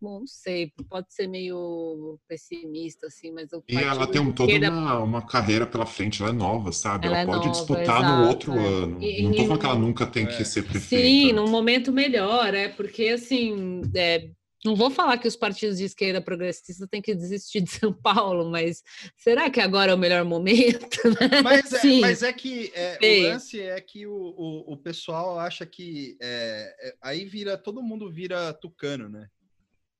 bom, 0.02 0.20
não 0.20 0.28
sei, 0.28 0.72
pode 0.90 1.14
ser 1.14 1.28
meio 1.28 2.20
pessimista, 2.28 3.08
assim, 3.08 3.32
mas 3.32 3.52
o 3.52 3.64
E 3.68 3.76
ela 3.76 4.08
tem 4.08 4.22
um, 4.22 4.32
toda 4.32 4.54
uma, 4.70 5.00
uma, 5.00 5.22
carreira 5.22 5.66
pela 5.66 5.86
frente, 5.86 6.22
ela 6.22 6.32
é 6.32 6.34
nova, 6.34 6.72
sabe? 6.72 7.08
Ela, 7.08 7.20
ela 7.20 7.24
é 7.24 7.26
pode 7.26 7.48
nova, 7.48 7.60
disputar 7.60 8.00
exato, 8.00 8.22
no 8.22 8.28
outro 8.28 8.54
é. 8.54 8.68
ano. 8.68 9.04
E, 9.04 9.24
não 9.24 9.32
tô 9.32 9.44
falando 9.44 9.60
que 9.60 9.66
ela 9.66 9.80
nunca 9.80 10.08
tem 10.08 10.26
é. 10.26 10.28
que 10.28 10.46
ser 10.46 10.64
prefeita. 10.64 11.06
Sim, 11.06 11.34
num 11.34 11.50
momento 11.50 11.92
melhor, 11.92 12.54
é 12.54 12.70
porque 12.70 13.10
assim, 13.10 13.82
é, 13.96 14.30
não 14.64 14.76
vou 14.76 14.92
falar 14.92 15.18
que 15.18 15.28
os 15.28 15.38
partidos 15.38 15.78
de 15.78 15.86
esquerda 15.86 16.22
progressista 16.22 16.86
têm 16.88 17.02
que 17.02 17.16
desistir 17.16 17.62
de 17.62 17.70
São 17.72 17.94
Paulo, 17.94 18.50
mas 18.50 18.84
será 19.18 19.50
que 19.50 19.60
agora 19.60 19.92
é 19.92 19.96
o 19.96 19.98
melhor 19.98 20.24
momento? 20.26 20.90
Né? 21.10 21.42
Mas, 21.42 21.74
é, 21.74 22.00
mas 22.00 22.24
é 22.24 22.32
que 22.32 22.72
é, 22.76 22.98
o 23.02 23.30
lance 23.30 23.60
é 23.60 23.80
que 23.82 24.06
o, 24.06 24.14
o, 24.14 24.74
o 24.74 24.78
pessoal 24.78 25.40
acha 25.40 25.66
que 25.66 26.18
é, 26.22 26.76
é, 26.82 26.94
aí 27.02 27.26
vira 27.26 27.58
todo 27.58 27.82
mundo 27.82 28.12
vira 28.12 28.54
tucano, 28.54 29.10
né? 29.10 29.28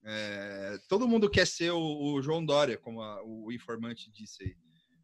É, 0.04 0.80
todo 0.88 1.08
mundo 1.08 1.30
quer 1.30 1.46
ser 1.46 1.72
o, 1.72 2.14
o 2.14 2.22
João 2.22 2.46
Dória, 2.46 2.78
como 2.78 3.02
a, 3.02 3.22
o 3.24 3.52
informante 3.52 4.12
disse 4.12 4.44
aí. 4.44 4.56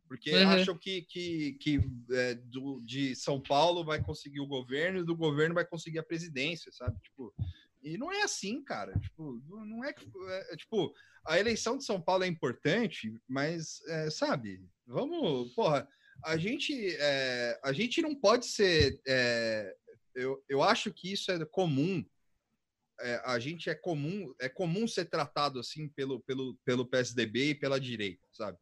Porque 0.07 0.31
uhum. 0.31 0.49
acham 0.49 0.77
que, 0.77 1.01
que, 1.03 1.53
que 1.53 1.79
é, 2.11 2.35
do, 2.35 2.79
de 2.85 3.15
São 3.15 3.41
Paulo 3.41 3.83
vai 3.83 4.01
conseguir 4.01 4.39
o 4.39 4.47
governo 4.47 4.99
e 4.99 5.05
do 5.05 5.15
governo 5.15 5.55
vai 5.55 5.65
conseguir 5.65 5.99
a 5.99 6.03
presidência, 6.03 6.71
sabe? 6.71 6.99
Tipo, 7.01 7.33
e 7.83 7.97
não 7.97 8.11
é 8.11 8.21
assim, 8.21 8.63
cara. 8.63 8.97
Tipo, 8.99 9.41
não 9.47 9.83
é, 9.83 9.89
é, 9.89 10.53
é 10.53 10.55
tipo, 10.55 10.93
a 11.25 11.39
eleição 11.39 11.77
de 11.77 11.85
São 11.85 11.99
Paulo 11.99 12.23
é 12.23 12.27
importante, 12.27 13.15
mas, 13.27 13.81
é, 13.87 14.09
sabe, 14.09 14.63
vamos, 14.85 15.53
porra, 15.53 15.87
a 16.23 16.37
gente, 16.37 16.95
é, 16.99 17.59
a 17.63 17.73
gente 17.73 18.01
não 18.01 18.15
pode 18.15 18.45
ser. 18.45 18.99
Eu, 20.15 20.41
eu 20.47 20.63
acho 20.63 20.93
que 20.93 21.11
isso 21.11 21.31
é 21.31 21.45
comum. 21.45 22.05
É, 23.01 23.21
a 23.25 23.37
gente 23.39 23.69
é 23.69 23.75
comum, 23.75 24.33
é 24.39 24.47
comum 24.47 24.87
ser 24.87 25.05
tratado 25.05 25.59
assim 25.59 25.89
pelo, 25.89 26.21
pelo, 26.21 26.57
pelo 26.63 26.85
PSDB 26.85 27.49
e 27.49 27.55
pela 27.55 27.79
direita, 27.79 28.25
sabe? 28.31 28.57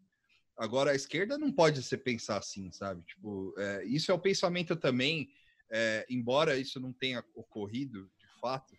Agora 0.57 0.91
a 0.91 0.95
esquerda 0.95 1.37
não 1.37 1.51
pode 1.51 1.81
ser 1.83 1.99
pensar 1.99 2.37
assim, 2.37 2.71
sabe? 2.71 3.03
Tipo, 3.03 3.53
é, 3.57 3.83
isso 3.85 4.11
é 4.11 4.13
o 4.13 4.19
pensamento 4.19 4.75
também, 4.75 5.29
é, 5.71 6.05
embora 6.09 6.57
isso 6.57 6.79
não 6.79 6.93
tenha 6.93 7.23
ocorrido 7.35 8.09
de 8.19 8.39
fato, 8.39 8.75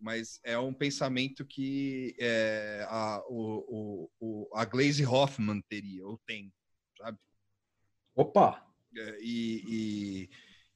mas 0.00 0.40
é 0.44 0.58
um 0.58 0.74
pensamento 0.74 1.46
que 1.46 2.16
é, 2.18 2.84
a, 2.88 3.22
o, 3.28 4.10
o, 4.20 4.50
a 4.54 4.64
Glaze 4.64 5.06
Hoffman 5.06 5.62
teria, 5.68 6.04
ou 6.04 6.18
tem, 6.26 6.52
sabe? 6.98 7.18
Opa! 8.14 8.66
É, 8.96 9.18
e, 9.20 9.64
e, 9.66 10.30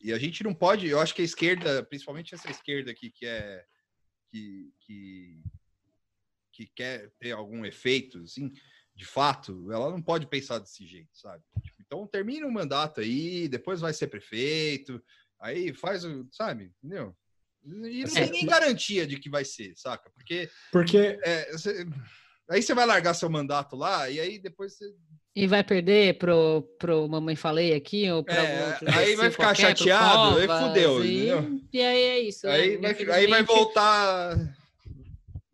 e, 0.09 0.13
a 0.13 0.19
gente 0.19 0.45
não 0.45 0.55
pode, 0.55 0.87
eu 0.87 1.01
acho 1.01 1.15
que 1.15 1.23
a 1.23 1.25
esquerda, 1.25 1.83
principalmente 1.85 2.35
essa 2.35 2.51
esquerda 2.51 2.93
aqui, 2.93 3.11
que 3.11 3.27
é 3.27 3.65
que, 4.37 4.73
que, 4.81 5.43
que 6.53 6.67
quer 6.75 7.11
ter 7.19 7.33
algum 7.33 7.65
efeito, 7.65 8.19
assim, 8.19 8.53
de 8.95 9.05
fato, 9.05 9.71
ela 9.73 9.91
não 9.91 10.03
pode 10.03 10.27
pensar 10.27 10.59
desse 10.59 10.87
jeito, 10.87 11.11
sabe? 11.13 11.43
Tipo, 11.63 11.83
então 11.83 12.07
termina 12.07 12.47
o 12.47 12.53
mandato 12.53 13.01
aí, 13.01 13.49
depois 13.49 13.81
vai 13.81 13.93
ser 13.93 14.09
prefeito, 14.09 15.03
aí 15.41 15.73
faz 15.75 16.05
o, 16.05 16.27
sabe, 16.33 16.73
entendeu? 16.79 17.17
E 17.65 18.05
não 18.05 18.15
tem 18.15 18.31
nem 18.31 18.47
garantia 18.47 19.07
de 19.07 19.19
que 19.19 19.29
vai 19.29 19.45
ser, 19.45 19.77
saca? 19.77 20.09
Porque. 20.11 20.49
Porque. 20.71 21.19
É, 21.25 21.51
você, 21.51 21.85
aí 22.49 22.63
você 22.63 22.73
vai 22.73 22.87
largar 22.87 23.13
seu 23.13 23.29
mandato 23.29 23.75
lá 23.75 24.09
e 24.09 24.21
aí 24.21 24.39
depois 24.39 24.77
você. 24.77 24.95
E 25.37 25.47
vai 25.47 25.63
perder 25.63 26.17
pro, 26.17 26.63
pro 26.79 27.07
Mamãe 27.07 27.37
Falei 27.37 27.75
aqui, 27.75 28.11
ou 28.11 28.25
para 28.25 28.43
é, 28.43 28.69
outro, 28.69 28.99
Aí 28.99 29.15
vai 29.17 29.31
ficar 29.31 29.45
qualquer, 29.49 29.77
chateado, 29.77 30.39
aí 30.39 30.49
fudeu. 30.49 31.05
E, 31.05 31.29
e 31.75 31.81
aí 31.83 32.03
é 32.03 32.21
isso. 32.21 32.49
Aí, 32.49 32.79
né? 32.79 32.95
vai, 32.95 33.11
aí 33.11 33.27
vai 33.27 33.43
voltar. 33.43 34.35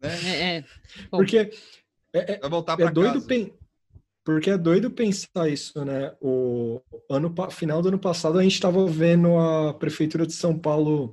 Né? 0.00 0.20
É, 0.24 0.56
é. 0.58 0.64
Porque. 1.10 1.50
É, 2.14 2.34
é, 2.34 2.38
vai 2.38 2.48
voltar 2.48 2.78
é 2.80 2.90
doido 2.92 3.22
pen... 3.22 3.52
Porque 4.24 4.50
é 4.50 4.56
doido 4.56 4.88
pensar 4.88 5.48
isso, 5.48 5.84
né? 5.84 6.12
O 6.20 6.80
ano 7.10 7.34
final 7.50 7.82
do 7.82 7.88
ano 7.88 7.98
passado 7.98 8.38
a 8.38 8.42
gente 8.44 8.54
estava 8.54 8.86
vendo 8.86 9.36
a 9.36 9.74
prefeitura 9.74 10.24
de 10.24 10.32
São 10.32 10.56
Paulo 10.56 11.12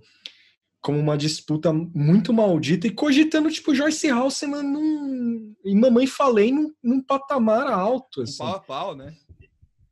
como 0.81 0.97
uma 0.97 1.17
disputa 1.17 1.73
muito 1.73 2.31
maldita 2.31 2.87
e 2.87 2.91
cogitando, 2.91 3.51
tipo, 3.51 3.75
Joyce 3.75 4.09
Halseman 4.09 4.63
num, 4.63 5.53
e 5.63 5.75
Mamãe 5.75 6.07
Falei 6.07 6.51
num, 6.51 6.71
num 6.81 7.01
patamar 7.01 7.67
alto. 7.67 8.21
Assim. 8.21 8.41
Um 8.43 8.45
pau 8.45 8.55
a 8.55 8.59
pau, 8.59 8.95
né? 8.95 9.13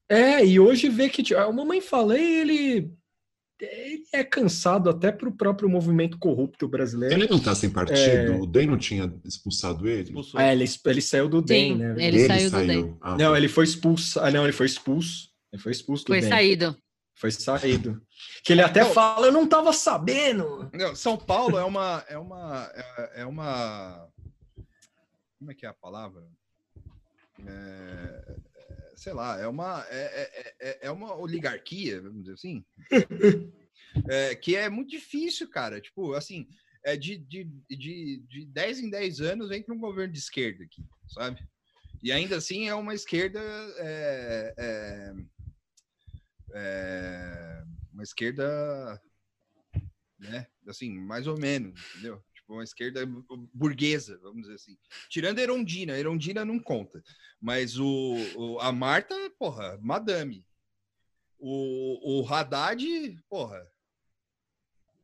É, 0.09 0.45
e 0.45 0.59
hoje 0.59 0.87
vê 0.87 1.09
que 1.09 1.21
tipo, 1.21 1.39
a 1.39 1.51
Mamãe 1.51 1.81
Falei, 1.81 2.39
ele, 2.39 2.91
ele 3.59 4.03
é 4.13 4.23
cansado 4.23 4.89
até 4.89 5.11
para 5.11 5.27
o 5.27 5.35
próprio 5.35 5.69
movimento 5.69 6.17
corrupto 6.17 6.67
brasileiro. 6.67 7.13
Ele 7.13 7.27
não 7.27 7.39
tá 7.39 7.53
sem 7.53 7.69
partido? 7.69 7.99
É... 7.99 8.29
O 8.39 8.45
DEM 8.45 8.67
não 8.67 8.77
tinha 8.77 9.13
expulsado 9.25 9.87
ele? 9.87 10.03
Expulsou. 10.03 10.39
É, 10.39 10.53
ele, 10.53 10.65
ele 10.85 11.01
saiu 11.01 11.27
do 11.27 11.41
DEM, 11.41 11.77
né? 11.77 11.91
Ele, 11.97 12.05
ele 12.05 12.27
saiu, 12.27 12.49
saiu 12.49 12.67
do 12.67 12.87
DEM. 12.87 12.97
Ah, 13.01 13.17
não, 13.17 13.35
ele 13.35 13.49
foi 13.49 13.65
expulso. 13.65 14.19
Ah, 14.21 14.31
não, 14.31 14.45
ele 14.45 14.53
foi 14.53 14.65
expulso. 14.65 15.27
Ele 15.51 15.61
foi 15.61 15.71
expulso 15.71 16.05
do 16.05 16.07
Foi 16.07 16.21
DEM. 16.21 16.29
saído. 16.29 16.77
Foi 17.17 17.31
saído. 17.31 18.01
Que 18.43 18.53
ele 18.53 18.61
até 18.61 18.83
não, 18.83 18.93
fala, 18.93 19.27
eu 19.27 19.31
não 19.31 19.45
estava 19.45 19.73
sabendo. 19.73 20.69
Não, 20.71 20.95
São 20.95 21.17
Paulo 21.17 21.57
é 21.57 21.63
uma, 21.63 22.05
é 22.07 22.17
uma, 22.17 22.71
é, 22.73 23.21
é, 23.21 23.25
uma, 23.25 24.07
como 25.39 25.51
é 25.51 25.55
que 25.55 25.65
é 25.65 25.69
a 25.69 25.73
palavra? 25.73 26.23
É, 27.39 28.35
é 28.55 28.93
sei 28.95 29.13
lá, 29.13 29.39
é 29.39 29.47
uma, 29.47 29.83
é, 29.89 29.97
é, 29.99 30.55
é, 30.59 30.87
é 30.87 30.91
uma 30.91 31.15
oligarquia, 31.15 32.01
vamos 32.01 32.21
dizer 32.21 32.33
assim, 32.33 32.63
é, 34.09 34.35
que 34.35 34.55
é 34.55 34.69
muito 34.69 34.91
difícil, 34.91 35.49
cara. 35.49 35.81
Tipo, 35.81 36.13
assim, 36.13 36.47
é 36.83 36.95
de, 36.95 37.17
de, 37.17 37.45
de, 37.67 38.23
de 38.27 38.45
10 38.45 38.79
em 38.79 38.89
10 38.91 39.21
anos 39.21 39.51
entra 39.51 39.73
um 39.73 39.79
governo 39.79 40.13
de 40.13 40.19
esquerda 40.19 40.63
aqui, 40.63 40.85
sabe? 41.07 41.43
E 42.03 42.11
ainda 42.11 42.37
assim 42.37 42.67
é 42.67 42.75
uma 42.75 42.93
esquerda 42.93 43.39
é, 43.79 44.53
é, 46.53 47.63
uma 47.93 48.03
esquerda, 48.03 49.01
né? 50.19 50.47
Assim, 50.67 50.97
mais 50.99 51.27
ou 51.27 51.37
menos, 51.37 51.79
entendeu? 51.91 52.23
Tipo, 52.33 52.53
uma 52.53 52.63
esquerda 52.63 53.05
burguesa, 53.53 54.17
vamos 54.19 54.41
dizer 54.43 54.55
assim. 54.55 54.77
Tirando 55.09 55.39
a 55.39 55.41
Erondina, 55.41 55.93
a 55.93 55.99
Erondina 55.99 56.45
não 56.45 56.59
conta. 56.59 57.03
Mas 57.41 57.79
o, 57.79 58.15
o 58.35 58.59
a 58.59 58.71
Marta, 58.71 59.15
porra, 59.37 59.77
madame. 59.81 60.45
O, 61.39 62.21
o 62.21 62.27
Haddad, 62.27 62.83
porra, 63.29 63.65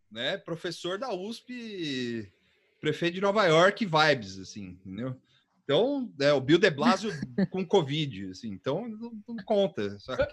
né? 0.09 0.37
Professor 0.37 0.97
da 0.97 1.13
USP, 1.13 2.31
prefeito 2.79 3.15
de 3.15 3.21
Nova 3.21 3.45
York, 3.45 3.85
vibes, 3.85 4.39
assim, 4.39 4.79
entendeu? 4.85 5.19
Então, 5.63 6.13
é, 6.19 6.33
o 6.33 6.41
Bill 6.41 6.59
de 6.59 6.69
Blasio 6.69 7.11
com 7.49 7.65
Covid, 7.65 8.31
assim, 8.31 8.49
então 8.49 8.87
não, 8.87 9.23
não 9.27 9.37
conta, 9.45 9.97
sabe? 9.99 10.27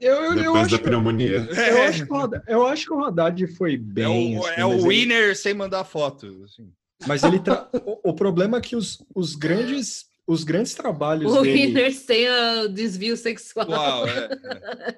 Eu, 0.00 0.14
eu, 0.14 0.34
Depois 0.34 0.44
eu 0.46 0.52
da 0.52 0.60
acho, 0.60 0.78
pneumonia. 0.80 1.48
Eu, 1.50 1.82
acho 1.82 2.06
que 2.06 2.12
o, 2.12 2.30
eu 2.46 2.66
acho 2.66 2.86
que 2.86 2.92
o 2.92 3.04
Haddad 3.04 3.46
foi 3.48 3.76
bem. 3.76 4.36
É 4.36 4.38
o, 4.38 4.44
assim, 4.44 4.60
é 4.60 4.66
o 4.66 4.88
winner 4.88 5.24
ele... 5.24 5.34
sem 5.34 5.54
mandar 5.54 5.84
foto. 5.84 6.44
Assim. 6.44 6.70
Mas 7.06 7.22
ele 7.22 7.40
tra... 7.40 7.68
o, 7.72 8.10
o, 8.10 8.14
problema 8.14 8.58
é 8.58 8.60
que 8.60 8.76
os, 8.76 9.02
os 9.14 9.34
grandes. 9.34 10.06
Os 10.26 10.42
grandes 10.42 10.74
trabalhos 10.74 11.32
o 11.32 11.40
dele... 11.40 11.66
winner 11.66 11.94
sem 11.94 12.28
o 12.28 12.68
desvio 12.68 13.16
sexual. 13.16 13.70
Uau, 13.70 14.08
é, 14.08 14.28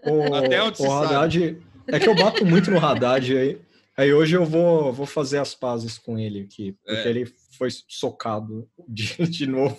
é. 0.03 0.11
O, 0.11 0.35
Até 0.35 0.63
onde 0.63 0.83
o 0.83 0.91
Haddad... 0.91 1.39
Sabe. 1.39 1.63
É 1.91 1.99
que 1.99 2.09
eu 2.09 2.15
bato 2.15 2.45
muito 2.45 2.71
no 2.71 2.79
Haddad 2.79 3.37
aí. 3.37 3.59
Aí 3.97 4.13
hoje 4.13 4.37
eu 4.37 4.45
vou, 4.45 4.93
vou 4.93 5.07
fazer 5.07 5.39
as 5.39 5.55
pazes 5.55 5.99
com 5.99 6.19
ele 6.19 6.43
aqui, 6.43 6.77
porque 6.85 7.09
é. 7.09 7.11
ele 7.11 7.33
foi 7.59 7.69
socado 7.89 8.69
de, 8.87 9.17
de 9.27 9.47
novo. 9.47 9.77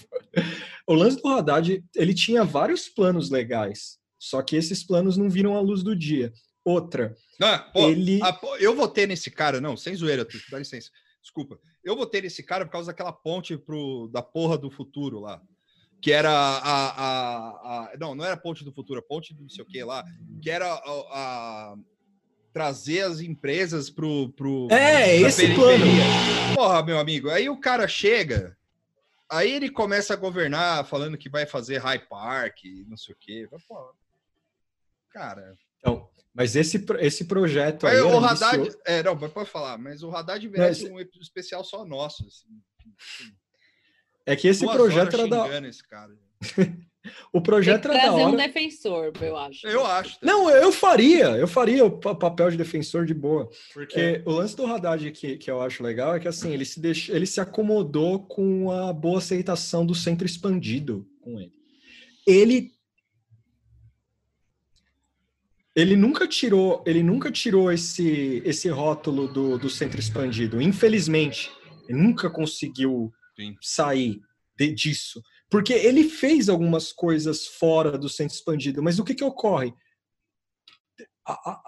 O 0.85 0.93
lance 0.93 1.21
do 1.21 1.29
Haddad, 1.29 1.83
ele 1.95 2.13
tinha 2.13 2.43
vários 2.43 2.89
planos 2.89 3.29
legais. 3.29 3.97
Só 4.19 4.41
que 4.41 4.57
esses 4.57 4.83
planos 4.83 5.15
não 5.15 5.29
viram 5.29 5.55
a 5.55 5.61
luz 5.61 5.81
do 5.81 5.95
dia. 5.95 6.33
Outra. 6.63 7.15
Ah, 7.41 7.57
pô, 7.57 7.89
ele... 7.89 8.21
a, 8.21 8.37
eu 8.59 8.75
votei 8.75 9.07
nesse 9.07 9.31
cara, 9.31 9.61
não, 9.61 9.77
sem 9.77 9.95
zoeira, 9.95 10.25
tu, 10.25 10.37
dá 10.51 10.59
licença. 10.59 10.91
Desculpa. 11.21 11.57
Eu 11.83 11.95
votei 11.95 12.21
nesse 12.21 12.43
cara 12.43 12.65
por 12.65 12.71
causa 12.71 12.87
daquela 12.87 13.13
ponte 13.13 13.57
pro, 13.57 14.09
da 14.11 14.21
porra 14.21 14.57
do 14.57 14.69
futuro 14.69 15.19
lá. 15.19 15.41
Que 16.01 16.11
era 16.11 16.31
a, 16.31 16.89
a, 16.89 17.49
a 17.93 17.97
Não, 17.99 18.13
não 18.13 18.23
era 18.23 18.37
ponte 18.37 18.63
do 18.63 18.71
futuro, 18.71 18.99
a 18.99 19.03
ponte 19.03 19.33
do 19.33 19.41
não 19.43 19.49
sei 19.49 19.63
o 19.63 19.67
que 19.67 19.83
lá. 19.83 20.03
Que 20.41 20.49
era 20.49 20.65
a, 20.65 20.77
a 20.77 21.75
trazer 22.53 23.01
as 23.01 23.19
empresas 23.19 23.89
pro. 23.89 24.29
pro 24.29 24.67
é, 24.71 25.17
esse 25.17 25.41
periferia. 25.41 25.55
plano. 25.55 26.55
Porra, 26.55 26.83
meu 26.83 26.99
amigo. 26.99 27.29
Aí 27.29 27.49
o 27.49 27.59
cara 27.59 27.87
chega, 27.87 28.57
aí 29.29 29.51
ele 29.51 29.69
começa 29.69 30.13
a 30.13 30.17
governar 30.17 30.85
falando 30.85 31.17
que 31.17 31.29
vai 31.29 31.45
fazer 31.45 31.77
High 31.77 32.07
Park, 32.07 32.59
não 32.87 32.97
sei 32.97 33.13
o 33.13 33.17
quê. 33.19 33.47
Pô, 33.67 33.93
cara. 35.11 35.55
Então, 35.77 36.09
mas 36.33 36.55
esse, 36.55 36.83
esse 36.99 37.25
projeto 37.25 37.87
aí. 37.87 37.99
O 38.01 38.23
Haddad. 38.23 38.69
É, 38.85 39.03
não, 39.03 39.17
pode 39.17 39.49
falar, 39.49 39.77
mas 39.77 40.03
o 40.03 40.11
Haddad 40.11 40.47
merece 40.49 40.89
mas... 40.89 40.91
um 40.91 41.21
especial 41.21 41.63
só 41.63 41.85
nosso. 41.85 42.25
Assim. 42.27 42.47
É 44.25 44.35
que 44.35 44.47
esse 44.47 44.63
Duas 44.63 44.75
projeto 44.75 45.13
era 45.15 45.27
da. 45.27 45.67
Esse 45.67 45.87
cara. 45.87 46.11
O 47.31 47.41
projeto 47.41 47.83
Tem 47.83 47.91
que 47.91 47.97
era 47.97 48.07
da 48.07 48.13
hora. 48.13 48.27
um 48.27 48.35
defensor, 48.35 49.13
eu 49.21 49.37
acho. 49.37 49.67
Eu 49.67 49.85
acho. 49.85 50.17
Não, 50.21 50.49
eu 50.49 50.71
faria, 50.71 51.27
eu 51.37 51.47
faria 51.47 51.85
o 51.85 51.91
pa- 51.97 52.13
papel 52.13 52.51
de 52.51 52.57
defensor 52.57 53.05
de 53.05 53.13
boa. 53.13 53.49
Porque 53.73 53.99
É. 53.99 54.23
o 54.25 54.31
lance 54.31 54.55
do 54.55 54.65
Haddad 54.65 55.09
que, 55.11 55.37
que 55.37 55.49
eu 55.49 55.61
acho 55.61 55.81
legal 55.81 56.13
é 56.13 56.19
que 56.19 56.27
assim, 56.27 56.51
ele 56.51 56.65
se, 56.65 56.79
deix... 56.79 57.07
ele 57.09 57.25
se 57.25 57.39
acomodou 57.39 58.27
com 58.27 58.69
a 58.69 58.91
boa 58.91 59.19
aceitação 59.19 59.85
do 59.85 59.95
centro 59.95 60.25
expandido 60.25 61.07
com 61.21 61.39
ele. 61.39 61.53
Ele 62.27 62.73
ele 65.81 65.95
nunca 65.95 66.27
tirou, 66.27 66.83
ele 66.85 67.01
nunca 67.03 67.31
tirou 67.31 67.71
esse 67.71 68.41
esse 68.45 68.69
rótulo 68.69 69.27
do, 69.27 69.57
do 69.57 69.69
centro 69.69 69.99
expandido, 69.99 70.61
infelizmente. 70.61 71.51
Ele 71.87 71.97
nunca 71.99 72.29
conseguiu 72.29 73.11
Sim. 73.35 73.55
sair 73.61 74.21
de- 74.57 74.71
disso. 74.73 75.21
Porque 75.49 75.73
ele 75.73 76.03
fez 76.09 76.47
algumas 76.49 76.91
coisas 76.91 77.47
fora 77.47 77.97
do 77.97 78.07
centro 78.07 78.35
expandido, 78.35 78.83
mas 78.83 78.99
o 78.99 79.03
que 79.03 79.15
que 79.15 79.23
ocorre? 79.23 79.73
a- 81.25 81.51
a- 81.51 81.61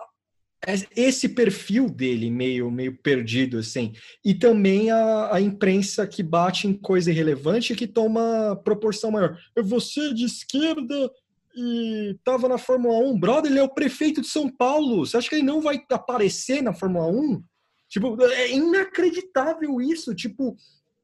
a- 0.65 0.71
es- 0.73 0.87
esse 0.95 1.29
perfil 1.29 1.89
dele 1.89 2.29
meio 2.31 2.69
meio 2.71 2.97
perdido 2.97 3.57
assim 3.59 3.93
e 4.25 4.33
também 4.33 4.89
a, 4.91 5.35
a 5.35 5.41
imprensa 5.41 6.05
que 6.07 6.21
bate 6.23 6.67
em 6.67 6.73
coisa 6.73 7.11
irrelevante 7.11 7.75
que 7.75 7.87
toma 7.87 8.55
proporção 8.63 9.11
maior 9.11 9.37
você 9.63 10.13
de 10.13 10.25
esquerda 10.25 11.11
e 11.55 12.17
tava 12.23 12.47
na 12.47 12.57
Fórmula 12.57 12.97
1 12.99 13.19
brother 13.19 13.51
ele 13.51 13.59
é 13.59 13.63
o 13.63 13.73
prefeito 13.73 14.21
de 14.21 14.27
São 14.27 14.49
Paulo 14.49 15.05
você 15.05 15.17
acha 15.17 15.29
que 15.29 15.35
ele 15.35 15.43
não 15.43 15.61
vai 15.61 15.83
aparecer 15.91 16.61
na 16.61 16.73
Fórmula 16.73 17.07
1 17.07 17.43
tipo 17.89 18.21
é 18.23 18.51
inacreditável 18.51 19.81
isso 19.81 20.15
tipo 20.15 20.55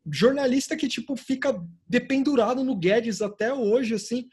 jornalista 0.09 0.75
que 0.77 0.87
tipo 0.87 1.15
fica 1.17 1.61
dependurado 1.87 2.63
no 2.63 2.75
Guedes 2.75 3.21
até 3.21 3.53
hoje 3.53 3.95
assim 3.95 4.27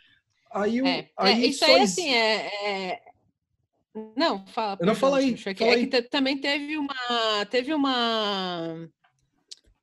aí, 0.53 0.81
o- 0.81 0.87
É, 0.87 0.99
é, 1.01 1.11
aí 1.17 1.49
isso 1.51 1.65
só 1.67 1.75
aí, 1.75 1.81
assim, 1.83 2.09
é. 2.15 2.47
é- 2.93 3.01
Não, 4.17 4.47
fala. 4.47 4.71
Não, 4.73 4.77
perdão, 4.79 4.95
fala 4.95 5.19
aí, 5.19 5.35
é 5.35 5.37
fala 5.55 5.71
é 5.71 5.75
aí. 5.75 5.87
que 5.89 6.03
também 6.03 6.39
teve 6.41 6.77
uma. 6.77 7.47
Teve 7.51 7.75
uma. 7.75 8.89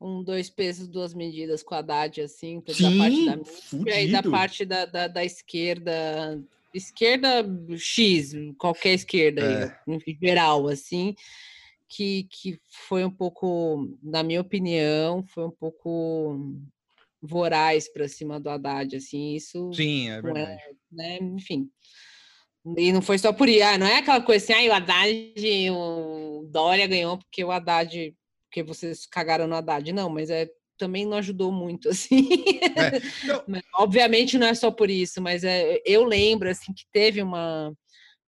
Um 0.02 0.24
dois 0.24 0.50
pesos, 0.50 0.88
duas 0.88 1.14
medidas 1.14 1.62
com 1.62 1.76
a 1.76 1.78
Haddad, 1.78 2.22
assim, 2.22 2.60
tanto 2.60 2.82
da 2.82 2.90
parte 2.98 3.26
da 3.26 3.44
Sim, 3.46 3.78
mídia 3.78 4.02
e 4.02 4.12
da 4.12 4.24
parte 4.24 4.66
da, 4.66 4.86
da, 4.86 5.08
da 5.08 5.24
esquerda. 5.24 6.42
Esquerda 6.74 7.46
X, 7.78 8.34
qualquer 8.58 8.94
esquerda, 8.94 9.42
É. 9.42 9.80
em 9.88 10.18
geral, 10.20 10.68
assim, 10.70 11.14
que, 11.88 12.26
que 12.32 12.58
foi 12.88 13.04
um 13.04 13.12
pouco, 13.12 13.90
na 14.02 14.24
minha 14.24 14.40
opinião, 14.42 15.22
foi 15.28 15.46
um 15.46 15.52
pouco 15.52 16.40
voraz 17.22 17.92
para 17.92 18.08
cima 18.08 18.40
do 18.40 18.50
Haddad, 18.50 18.96
assim, 18.96 19.36
isso 19.36 19.72
Sim, 19.74 20.10
é 20.10 20.14
é, 20.14 20.22
verdade. 20.22 20.62
né, 20.92 21.18
enfim. 21.22 21.70
E 22.78 22.94
não 22.94 23.02
foi 23.02 23.18
só 23.18 23.34
por 23.34 23.50
isso, 23.50 23.64
ah, 23.66 23.78
não 23.78 23.86
é 23.88 23.98
aquela 23.98 24.22
coisa 24.22 24.44
assim, 24.44 24.54
ah, 24.68 24.72
o 24.72 24.74
Haddad, 24.74 25.34
o 25.72 26.48
Dória 26.50 26.88
ganhou 26.88 27.18
porque 27.18 27.44
o 27.44 27.52
Haddad, 27.52 28.16
porque 28.52 28.62
vocês 28.62 29.06
cagaram 29.06 29.48
no 29.48 29.56
Haddad. 29.56 29.94
Não, 29.94 30.10
mas 30.10 30.30
é 30.30 30.50
também 30.78 31.06
não 31.06 31.18
ajudou 31.18 31.52
muito, 31.52 31.88
assim. 31.90 32.28
É, 32.76 33.00
não. 33.26 33.44
Mas, 33.48 33.64
Obviamente 33.76 34.38
não 34.38 34.48
é 34.48 34.54
só 34.54 34.70
por 34.70 34.90
isso, 34.90 35.22
mas 35.22 35.44
é, 35.44 35.80
eu 35.86 36.04
lembro, 36.04 36.50
assim, 36.50 36.74
que 36.74 36.84
teve 36.92 37.22
uma, 37.22 37.72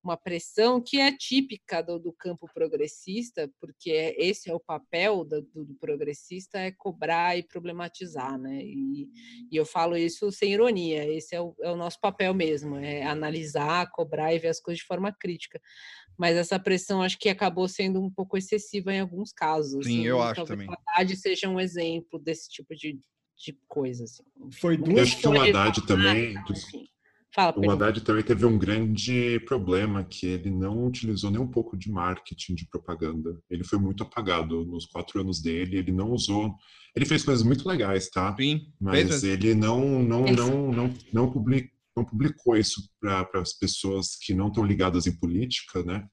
uma 0.03 0.15
pressão 0.15 0.79
que 0.79 0.99
é 0.99 1.11
típica 1.11 1.81
do, 1.81 1.97
do 1.97 2.13
campo 2.13 2.47
progressista, 2.53 3.51
porque 3.59 3.89
é- 3.91 4.15
esse 4.23 4.49
é 4.51 4.53
o 4.53 4.59
papel 4.59 5.25
do, 5.25 5.41
do- 5.41 5.65
do 5.65 5.73
progressista, 5.75 6.59
é 6.59 6.71
cobrar 6.71 7.35
e 7.37 7.43
problematizar, 7.43 8.37
né? 8.37 8.61
E, 8.63 9.09
e 9.51 9.55
eu 9.57 9.65
falo 9.65 9.97
isso 9.97 10.31
sem 10.31 10.53
ironia, 10.53 11.05
esse 11.11 11.35
é 11.35 11.41
o, 11.41 11.55
é 11.61 11.71
o 11.71 11.75
nosso 11.75 11.99
papel 11.99 12.33
mesmo, 12.35 12.75
é 12.77 13.01
analisar, 13.03 13.89
cobrar 13.91 14.31
e 14.33 14.39
ver 14.39 14.49
as 14.49 14.59
coisas 14.59 14.79
de 14.79 14.85
forma 14.87 15.11
crítica. 15.11 15.59
Mas 16.17 16.35
essa 16.37 16.59
pressão 16.59 17.01
acho 17.01 17.17
que 17.17 17.29
acabou 17.29 17.67
sendo 17.67 18.01
um 18.01 18.09
pouco 18.09 18.37
excessiva 18.37 18.93
em 18.93 18.99
alguns 18.99 19.31
casos. 19.31 19.85
Sim, 19.85 19.99
assim, 19.99 20.07
eu 20.07 20.17
e 20.17 20.21
acho 20.21 20.35
talvez 20.35 20.59
também. 20.59 20.67
o 20.69 20.73
Haddad 20.91 21.15
seja 21.15 21.49
um 21.49 21.59
exemplo 21.59 22.19
desse 22.19 22.49
tipo 22.49 22.75
de, 22.75 22.99
de 23.37 23.57
coisa. 23.67 24.03
Assim. 24.03 24.23
Foi 24.59 24.77
duas 24.77 24.97
Eu 24.97 25.03
acho 25.03 25.17
que 25.19 25.27
o 25.27 25.31
foi 25.31 25.49
Haddad 25.49 25.85
também- 25.87 26.33
não, 26.33 26.41
enfim. 26.49 26.87
Fala, 27.35 27.55
O. 27.57 27.71
Haddad 27.71 27.99
também 28.01 28.23
teve 28.23 28.45
um 28.45 28.59
grande 28.59 29.39
problema, 29.47 30.03
que 30.03 30.27
ele 30.27 30.51
não 30.51 30.85
utilizou 30.85 31.31
nem 31.31 31.41
um 31.41 31.49
pouco 31.49 31.75
de 31.75 31.89
marketing, 31.89 32.53
de 32.53 32.67
propaganda. 32.69 33.35
Ele 33.49 33.63
foi 33.63 33.79
muito 33.79 34.03
apagado 34.03 34.63
nos 34.65 34.85
quatro 34.85 35.19
anos 35.19 35.41
dele, 35.41 35.77
ele 35.77 35.91
não 35.91 36.11
usou... 36.11 36.53
Ele 36.95 37.07
fez 37.07 37.23
coisas 37.23 37.43
muito 37.43 37.67
legais, 37.67 38.07
tá? 38.11 38.35
Sim, 38.35 38.67
Mas 38.79 39.23
ele 39.23 39.55
não, 39.55 40.03
não, 40.03 40.25
não, 40.25 40.71
não, 40.71 40.93
não, 41.11 41.31
public, 41.31 41.71
não 41.95 42.03
publicou 42.05 42.55
isso 42.57 42.81
para 42.99 43.27
as 43.35 43.53
pessoas 43.53 44.15
que 44.21 44.33
não 44.33 44.47
estão 44.47 44.65
ligadas 44.65 45.05
em 45.07 45.15
política, 45.17 45.83
né? 45.83 46.05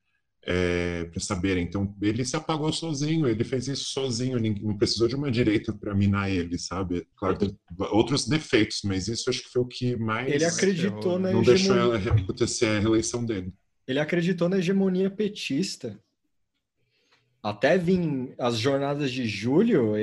para 1.13 1.21
saberem. 1.21 1.65
Então, 1.65 1.95
ele 2.01 2.25
se 2.25 2.35
apagou 2.35 2.73
sozinho, 2.73 3.29
ele 3.29 3.45
fez 3.45 3.69
isso 3.69 3.91
sozinho, 3.91 4.39
ninguém- 4.39 4.65
não 4.65 4.77
precisou 4.77 5.07
de 5.07 5.15
uma 5.15 5.31
direita 5.31 5.73
para 5.73 5.95
minar 5.95 6.31
ele, 6.31 6.59
sabe? 6.59 7.07
Claro, 7.15 7.37
tem 7.39 7.57
outros 7.91 8.27
defeitos, 8.27 8.81
mas 8.85 9.07
isso 9.07 9.29
acho 9.29 9.43
que 9.43 9.51
foi 9.51 9.63
o 9.63 9.67
que 9.67 9.97
mais 9.97 10.33
Ele 10.33 10.45
acreditou 10.45 11.19
na 11.19 11.31
não 11.31 11.43
deixou 11.43 11.77
ela 11.77 11.97
acontecer 11.99 12.67
a 12.67 12.81
reeleição 12.81 13.25
dele. 13.25 13.53
Ele 13.87 13.99
acreditou 13.99 14.49
na 14.49 14.59
hegemonia 14.59 15.11
petista. 15.11 16.01
Até 17.43 17.79
vir 17.79 18.35
as 18.39 18.59
jornadas 18.59 19.11
de 19.11 19.27
julho, 19.27 19.95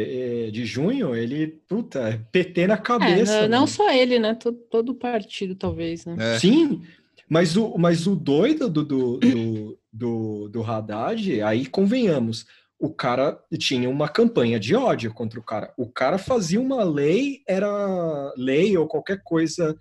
de 0.51 0.65
junho, 0.65 1.15
ele, 1.15 1.47
puta, 1.67 2.25
PT 2.31 2.65
na 2.65 2.73
É, 2.73 2.77
cabeça. 2.77 3.41
não, 3.41 3.47
não 3.47 3.57
mano. 3.59 3.67
só 3.67 3.91
ele, 3.91 4.17
né? 4.17 4.33
Todo, 4.33 4.57
todo 4.71 4.95
partido, 4.95 5.53
talvez, 5.53 6.05
né? 6.05 6.15
É. 6.17 6.39
Sim, 6.39 6.81
mas 7.29 7.55
o, 7.55 7.77
mas 7.77 8.07
o 8.07 8.15
doido 8.15 8.67
do, 8.67 8.83
do, 8.83 9.17
do, 9.19 9.79
do, 9.93 10.49
do 10.49 10.63
Haddad, 10.63 11.41
aí 11.43 11.67
convenhamos, 11.67 12.45
o 12.79 12.89
cara 12.91 13.39
tinha 13.57 13.87
uma 13.89 14.09
campanha 14.09 14.59
de 14.59 14.75
ódio 14.75 15.13
contra 15.13 15.39
o 15.39 15.43
cara. 15.43 15.71
O 15.77 15.87
cara 15.87 16.17
fazia 16.17 16.59
uma 16.59 16.83
lei, 16.83 17.41
era 17.47 18.33
lei 18.35 18.75
ou 18.77 18.87
qualquer 18.87 19.21
coisa, 19.23 19.77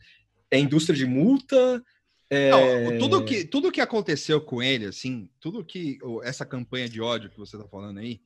é 0.51 0.59
indústria 0.59 0.97
de 0.97 1.07
multa. 1.07 1.83
É- 2.31 2.51
Não, 2.51 2.99
tudo 2.99 3.25
que 3.25 3.45
tudo 3.45 3.71
que 3.73 3.81
aconteceu 3.81 4.41
com 4.41 4.63
ele, 4.63 4.87
assim, 4.87 5.29
tudo 5.41 5.65
que 5.65 5.99
essa 6.23 6.45
campanha 6.45 6.89
de 6.89 7.01
ódio 7.01 7.31
que 7.31 7.39
você 7.39 7.57
tá 7.57 7.67
falando 7.69 7.99
aí, 7.99 8.21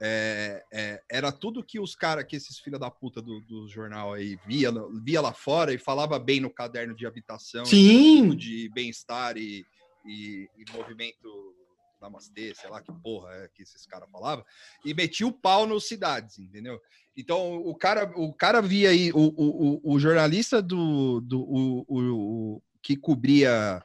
é, 0.00 0.64
é, 0.72 1.02
era 1.10 1.30
tudo 1.30 1.62
que 1.62 1.78
os 1.78 1.94
caras, 1.94 2.24
que 2.24 2.34
esses 2.34 2.58
filha 2.58 2.78
da 2.78 2.90
puta 2.90 3.22
do, 3.22 3.40
do 3.42 3.68
jornal 3.68 4.12
aí 4.12 4.36
via, 4.44 4.70
via 5.02 5.20
lá 5.20 5.32
fora 5.32 5.72
e 5.72 5.78
falava 5.78 6.18
bem 6.18 6.40
no 6.40 6.50
caderno 6.50 6.94
de 6.94 7.06
habitação, 7.06 7.64
Sim, 7.64 8.34
de 8.34 8.68
bem-estar 8.70 9.36
e, 9.36 9.64
e, 10.04 10.48
e 10.58 10.72
movimento 10.72 11.54
namastê, 12.00 12.52
sei 12.56 12.68
lá 12.68 12.82
que 12.82 12.92
porra 13.00 13.32
é 13.32 13.48
que 13.54 13.62
esses 13.62 13.86
caras 13.86 14.10
falavam, 14.10 14.44
e 14.84 14.92
metia 14.92 15.24
o 15.24 15.32
pau 15.32 15.66
nos 15.68 15.86
cidades, 15.86 16.36
entendeu? 16.40 16.80
Então 17.16 17.58
o 17.58 17.76
cara, 17.76 18.10
o 18.16 18.34
cara 18.34 18.60
via 18.60 18.90
aí, 18.90 19.12
o, 19.12 19.32
o, 19.36 19.80
o, 19.84 19.98
jornalista 20.00 20.60
do, 20.60 21.20
do 21.20 21.40
o, 21.40 21.84
o- 21.88 22.62
que 22.82 22.96
cobria 22.96 23.82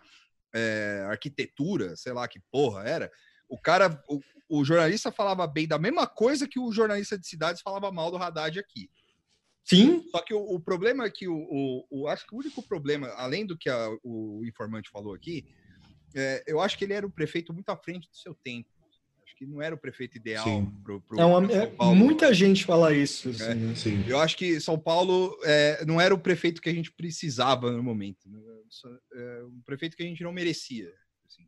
é, 0.54 1.06
arquitetura, 1.10 1.96
sei 1.96 2.14
lá 2.14 2.28
que 2.28 2.40
porra 2.52 2.84
era, 2.84 3.12
o 3.50 3.60
cara, 3.60 4.02
o, 4.10 4.20
o 4.50 4.66
jornalista 4.66 5.12
falava 5.12 5.46
bem 5.48 5.68
da 5.68 5.78
mesma 5.78 6.08
coisa 6.08 6.48
que 6.48 6.60
o 6.60 6.72
jornalista 6.72 7.18
de 7.18 7.28
cidades 7.28 7.62
falava 7.62 7.92
mal 7.92 8.10
do 8.12 8.18
Haddad 8.18 8.60
aqui. 8.60 8.90
sim, 9.64 10.08
Só 10.10 10.22
que 10.22 10.34
o, 10.34 10.40
o 10.40 10.60
problema 10.60 11.06
é 11.06 11.10
que 11.12 11.28
o, 11.28 11.86
o, 11.90 12.08
acho 12.08 12.26
que 12.26 12.36
o 12.36 12.40
único 12.40 12.64
problema, 12.64 13.08
além 13.10 13.46
do 13.46 13.58
que 13.58 13.70
a- 13.70 13.90
o 14.04 14.44
informante 14.46 14.90
falou 14.90 15.14
aqui, 15.14 15.46
é, 16.16 16.44
eu 16.48 16.60
acho 16.60 16.78
que 16.78 16.86
ele 16.86 16.94
era 16.94 17.06
um 17.06 17.12
prefeito 17.12 17.54
muito 17.54 17.70
à 17.70 17.78
frente 17.78 18.10
do 18.10 18.16
seu 18.16 18.34
tempo. 18.34 18.70
Que 19.38 19.46
não 19.46 19.62
era 19.62 19.76
o 19.76 19.78
prefeito 19.78 20.18
ideal 20.18 20.46
pro, 20.84 21.00
pro, 21.02 21.20
é 21.20 21.24
uma, 21.24 21.48
São 21.48 21.62
é- 21.62 21.68
Paulo. 21.68 21.96
muita 21.96 22.34
gente 22.34 22.66
fala 22.66 22.92
isso. 22.92 23.30
assim, 23.30 23.72
É. 23.72 23.76
Sim. 23.76 24.04
Eu 24.08 24.20
acho 24.20 24.36
que 24.36 24.60
São 24.60 24.80
Paulo 24.80 25.38
é, 25.44 25.86
não 25.86 26.02
era 26.02 26.14
o 26.14 26.18
prefeito 26.18 26.60
que 26.60 26.70
a 26.70 26.74
gente 26.74 26.92
precisava 26.92 27.72
no 27.72 27.84
momento. 27.84 28.28
né? 28.28 28.40
É 29.14 29.44
um 29.44 29.62
prefeito 29.64 29.96
que 29.96 30.02
a 30.04 30.06
gente 30.08 30.24
não 30.24 30.32
merecia. 30.34 30.92
assim. 31.28 31.44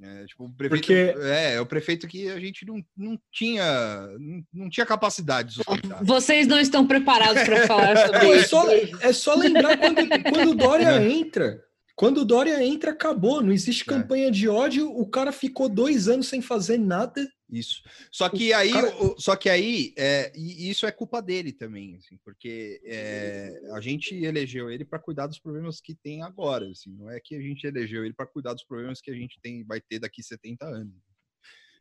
É, 0.00 0.26
tipo, 0.26 0.44
um 0.44 0.52
prefeito, 0.52 0.80
Porque- 0.82 1.14
é, 1.26 1.54
é 1.54 1.60
o 1.60 1.66
prefeito 1.66 2.06
que 2.06 2.28
a 2.28 2.38
gente 2.38 2.64
não, 2.66 2.80
não 2.96 3.18
tinha 3.32 4.06
não, 4.18 4.44
não 4.52 4.68
tinha 4.70 4.86
capacidade 4.86 5.48
de 5.48 5.54
sustentar. 5.56 6.04
Vocês 6.04 6.46
não 6.46 6.60
estão 6.60 6.86
preparados 6.86 7.42
para 7.42 7.66
falar 7.66 7.96
sobre 8.06 8.26
é, 8.28 8.36
isso. 8.38 8.48
só, 8.50 8.70
é 8.70 9.12
só 9.12 9.34
lembrar 9.34 9.76
quando, 9.78 9.96
quando 10.30 10.50
o 10.50 10.54
Dória 10.54 11.02
entra. 11.02 11.64
Quando 11.96 12.18
o 12.18 12.24
Dória 12.26 12.62
entra, 12.62 12.90
acabou. 12.92 13.42
Não 13.42 13.50
existe 13.52 13.82
É. 13.82 13.86
campanha 13.86 14.30
de 14.30 14.46
ódio. 14.48 14.88
O 14.90 15.08
cara 15.08 15.32
ficou 15.32 15.66
dois 15.68 16.06
anos 16.08 16.28
sem 16.28 16.42
fazer 16.42 16.76
nada. 16.78 17.26
Isso. 17.50 17.82
Só 18.12 18.28
que 18.28 18.52
aí, 18.52 18.70
cara- 18.72 18.94
o- 19.02 19.18
só 19.18 19.34
que 19.34 19.48
aí, 19.48 19.94
é, 19.96 20.30
isso 20.36 20.84
é 20.84 20.90
culpa 20.92 21.22
dele 21.22 21.52
também, 21.52 21.94
assim, 21.96 22.18
porque 22.24 22.80
é, 22.84 23.58
a 23.72 23.80
gente 23.80 24.14
elegeu 24.14 24.68
ele 24.70 24.84
para 24.84 24.98
cuidar 24.98 25.26
dos 25.28 25.38
problemas 25.38 25.80
que 25.80 25.94
tem 25.94 26.22
agora, 26.22 26.68
assim, 26.68 26.90
não 26.92 27.08
é 27.08 27.18
que 27.20 27.34
a 27.36 27.40
gente 27.40 27.64
elegeu 27.64 28.04
ele 28.04 28.12
para 28.12 28.26
cuidar 28.26 28.52
dos 28.52 28.64
problemas 28.64 29.00
que 29.00 29.10
a 29.12 29.14
gente 29.14 29.38
tem, 29.40 29.64
vai 29.64 29.80
ter 29.80 30.00
daqui 30.00 30.22
70 30.24 30.66
anos. 30.66 30.92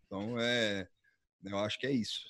Então, 0.05 0.39
é, 0.39 0.87
eu 1.43 1.57
acho 1.57 1.79
que 1.79 1.87
é 1.87 1.91
isso. 1.91 2.21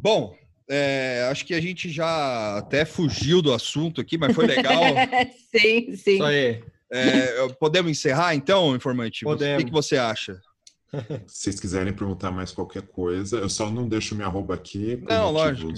Bom, 0.00 0.34
é, 0.68 1.26
acho 1.30 1.46
que 1.46 1.54
a 1.54 1.60
gente 1.60 1.90
já 1.90 2.58
até 2.58 2.84
fugiu 2.84 3.40
do 3.40 3.52
assunto 3.52 4.00
aqui, 4.00 4.18
mas 4.18 4.34
foi 4.34 4.46
legal. 4.46 4.82
sim, 5.50 5.96
sim. 5.96 6.14
Isso 6.14 6.24
aí. 6.24 6.62
É, 6.90 7.48
podemos 7.60 7.90
encerrar 7.90 8.34
então, 8.34 8.74
informante? 8.74 9.24
Podemos. 9.24 9.56
O 9.56 9.58
que, 9.58 9.70
que 9.70 9.72
você 9.72 9.96
acha? 9.96 10.40
Se 11.26 11.44
vocês 11.44 11.60
quiserem 11.60 11.92
perguntar 11.92 12.30
mais 12.30 12.50
qualquer 12.50 12.82
coisa, 12.82 13.38
eu 13.38 13.48
só 13.48 13.70
não 13.70 13.88
deixo 13.88 14.14
minha 14.14 14.26
arroba 14.26 14.54
aqui. 14.54 15.02
Não, 15.08 15.30
lógico. 15.30 15.72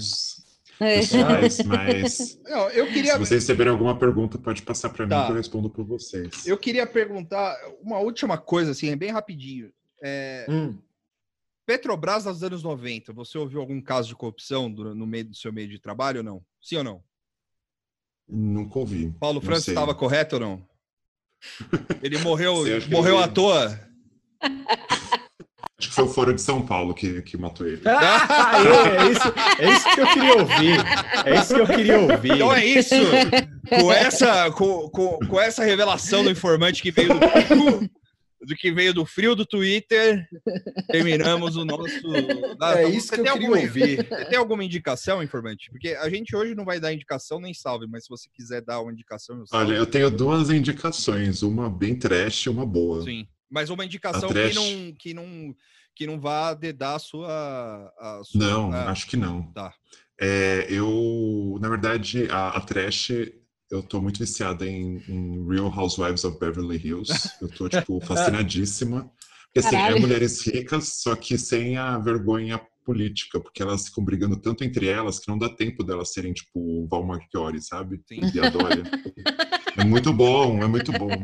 É. 0.79 0.97
Pessoais, 0.97 1.59
mas 1.63 2.39
não, 2.43 2.69
eu 2.69 2.87
queria... 2.87 3.13
se 3.13 3.19
vocês 3.19 3.43
receberem 3.43 3.71
alguma 3.71 3.95
pergunta, 3.97 4.37
pode 4.39 4.63
passar 4.63 4.89
para 4.89 5.05
tá. 5.05 5.19
mim 5.19 5.25
que 5.25 5.31
eu 5.31 5.35
respondo 5.35 5.69
por 5.69 5.85
vocês. 5.85 6.47
Eu 6.47 6.57
queria 6.57 6.87
perguntar 6.87 7.55
uma 7.83 7.99
última 7.99 8.37
coisa, 8.37 8.71
assim, 8.71 8.95
bem 8.97 9.11
rapidinho. 9.11 9.71
É... 10.01 10.45
Hum. 10.49 10.77
Petrobras 11.65 12.25
nos 12.25 12.43
anos 12.43 12.63
90, 12.63 13.13
você 13.13 13.37
ouviu 13.37 13.61
algum 13.61 13.81
caso 13.81 14.09
de 14.09 14.15
corrupção 14.15 14.67
no 14.69 15.07
meio 15.07 15.25
do 15.25 15.35
seu 15.35 15.53
meio 15.53 15.69
de 15.69 15.79
trabalho 15.79 16.19
ou 16.19 16.23
não? 16.23 16.43
Sim 16.61 16.77
ou 16.77 16.83
não? 16.83 17.03
Nunca 18.27 18.79
ouvi. 18.79 19.13
Paulo 19.19 19.41
Francis 19.41 19.69
estava 19.69 19.93
correto 19.93 20.35
ou 20.35 20.41
não? 20.41 20.67
Ele 22.01 22.17
morreu, 22.19 22.63
morreu 22.89 23.17
à 23.17 23.27
toa? 23.27 23.79
Acho 25.81 25.89
que 25.89 25.95
foi 25.95 26.03
o 26.03 26.07
Foro 26.07 26.33
de 26.33 26.41
São 26.41 26.63
Paulo 26.63 26.93
que, 26.93 27.23
que 27.23 27.35
matou 27.35 27.65
ele. 27.65 27.81
Ah, 27.85 28.53
é, 28.63 29.07
é, 29.07 29.11
isso, 29.11 29.33
é 29.57 29.71
isso 29.71 29.95
que 29.95 29.99
eu 29.99 30.07
queria 30.13 30.37
ouvir. 30.37 30.79
É 31.25 31.39
isso 31.39 31.55
que 31.55 31.59
eu 31.59 31.65
queria 31.65 31.99
ouvir. 31.99 32.31
Então 32.33 32.53
é 32.53 32.63
isso. 32.63 32.95
Com 33.67 33.91
essa, 33.91 34.51
com, 34.51 34.89
com, 34.89 35.17
com 35.27 35.39
essa 35.39 35.63
revelação 35.63 36.23
do 36.23 36.29
informante 36.29 36.83
que 36.83 36.91
veio 36.91 37.15
do 37.15 37.19
do 38.45 38.55
que 38.55 38.71
veio 38.71 38.93
do 38.93 39.05
frio 39.05 39.35
do 39.35 39.45
Twitter, 39.45 40.27
terminamos 40.87 41.55
o 41.55 41.63
nosso. 41.63 42.01
é 42.77 42.89
isso 42.89 43.11
que 43.11 43.19
eu 43.21 43.33
queria 43.33 43.49
ouvir. 43.49 44.07
Você 44.07 44.25
tem 44.25 44.37
alguma 44.37 44.63
indicação, 44.63 45.21
informante? 45.21 45.69
Porque 45.69 45.89
a 45.89 46.09
gente 46.09 46.35
hoje 46.35 46.55
não 46.55 46.65
vai 46.65 46.79
dar 46.79 46.93
indicação 46.93 47.39
nem 47.39 47.53
salve, 47.53 47.87
mas 47.87 48.03
se 48.05 48.09
você 48.09 48.29
quiser 48.33 48.61
dar 48.61 48.81
uma 48.81 48.91
indicação, 48.91 49.37
eu 49.37 49.45
Olha, 49.51 49.73
eu 49.73 49.85
tenho 49.85 50.09
duas 50.09 50.49
indicações, 50.49 51.43
uma 51.43 51.69
bem 51.69 51.97
trash 51.97 52.45
e 52.45 52.49
uma 52.49 52.65
boa. 52.65 53.03
Sim, 53.03 53.27
mas 53.49 53.69
uma 53.69 53.85
indicação 53.85 54.29
que 54.29 54.53
não, 54.53 54.93
que 54.97 55.13
não 55.13 55.55
que 55.95 56.07
não 56.07 56.19
vá 56.19 56.53
dedar 56.53 56.95
a 56.95 56.99
sua. 56.99 57.93
A 57.99 58.21
sua 58.23 58.39
não, 58.39 58.71
acho 58.71 59.07
que 59.07 59.17
não. 59.17 59.43
Tá. 59.51 59.73
É, 60.19 60.67
eu, 60.69 61.57
na 61.59 61.67
verdade, 61.67 62.27
a, 62.29 62.49
a 62.49 62.61
trash 62.61 63.11
eu 63.71 63.81
tô 63.81 64.01
muito 64.01 64.19
viciada 64.19 64.67
em, 64.67 65.01
em, 65.07 65.47
Real 65.47 65.67
Housewives 65.67 66.25
of 66.25 66.37
Beverly 66.37 66.77
Hills. 66.77 67.11
Eu 67.41 67.47
tô, 67.47 67.69
tipo, 67.69 67.99
fascinadíssima. 68.05 69.09
Porque, 69.45 69.65
assim, 69.65 69.75
é 69.75 69.99
mulheres 69.99 70.45
ricas, 70.45 71.01
só 71.01 71.15
que 71.15 71.37
sem 71.37 71.77
a 71.77 71.97
vergonha 71.97 72.61
política, 72.85 73.39
porque 73.39 73.61
elas 73.61 73.87
ficam 73.87 74.03
brigando 74.03 74.35
tanto 74.35 74.63
entre 74.63 74.87
elas 74.87 75.19
que 75.19 75.29
não 75.29 75.37
dá 75.37 75.49
tempo 75.49 75.83
delas 75.83 76.11
serem, 76.11 76.33
tipo, 76.33 76.87
Val 76.87 77.05
Marchiori, 77.05 77.61
sabe? 77.61 78.01
Sim. 78.07 78.19
E 78.33 78.39
a 78.39 78.49
Dória. 78.49 78.83
é 79.77 79.83
muito 79.85 80.11
bom, 80.11 80.61
é 80.61 80.67
muito 80.67 80.91
bom. 80.91 81.09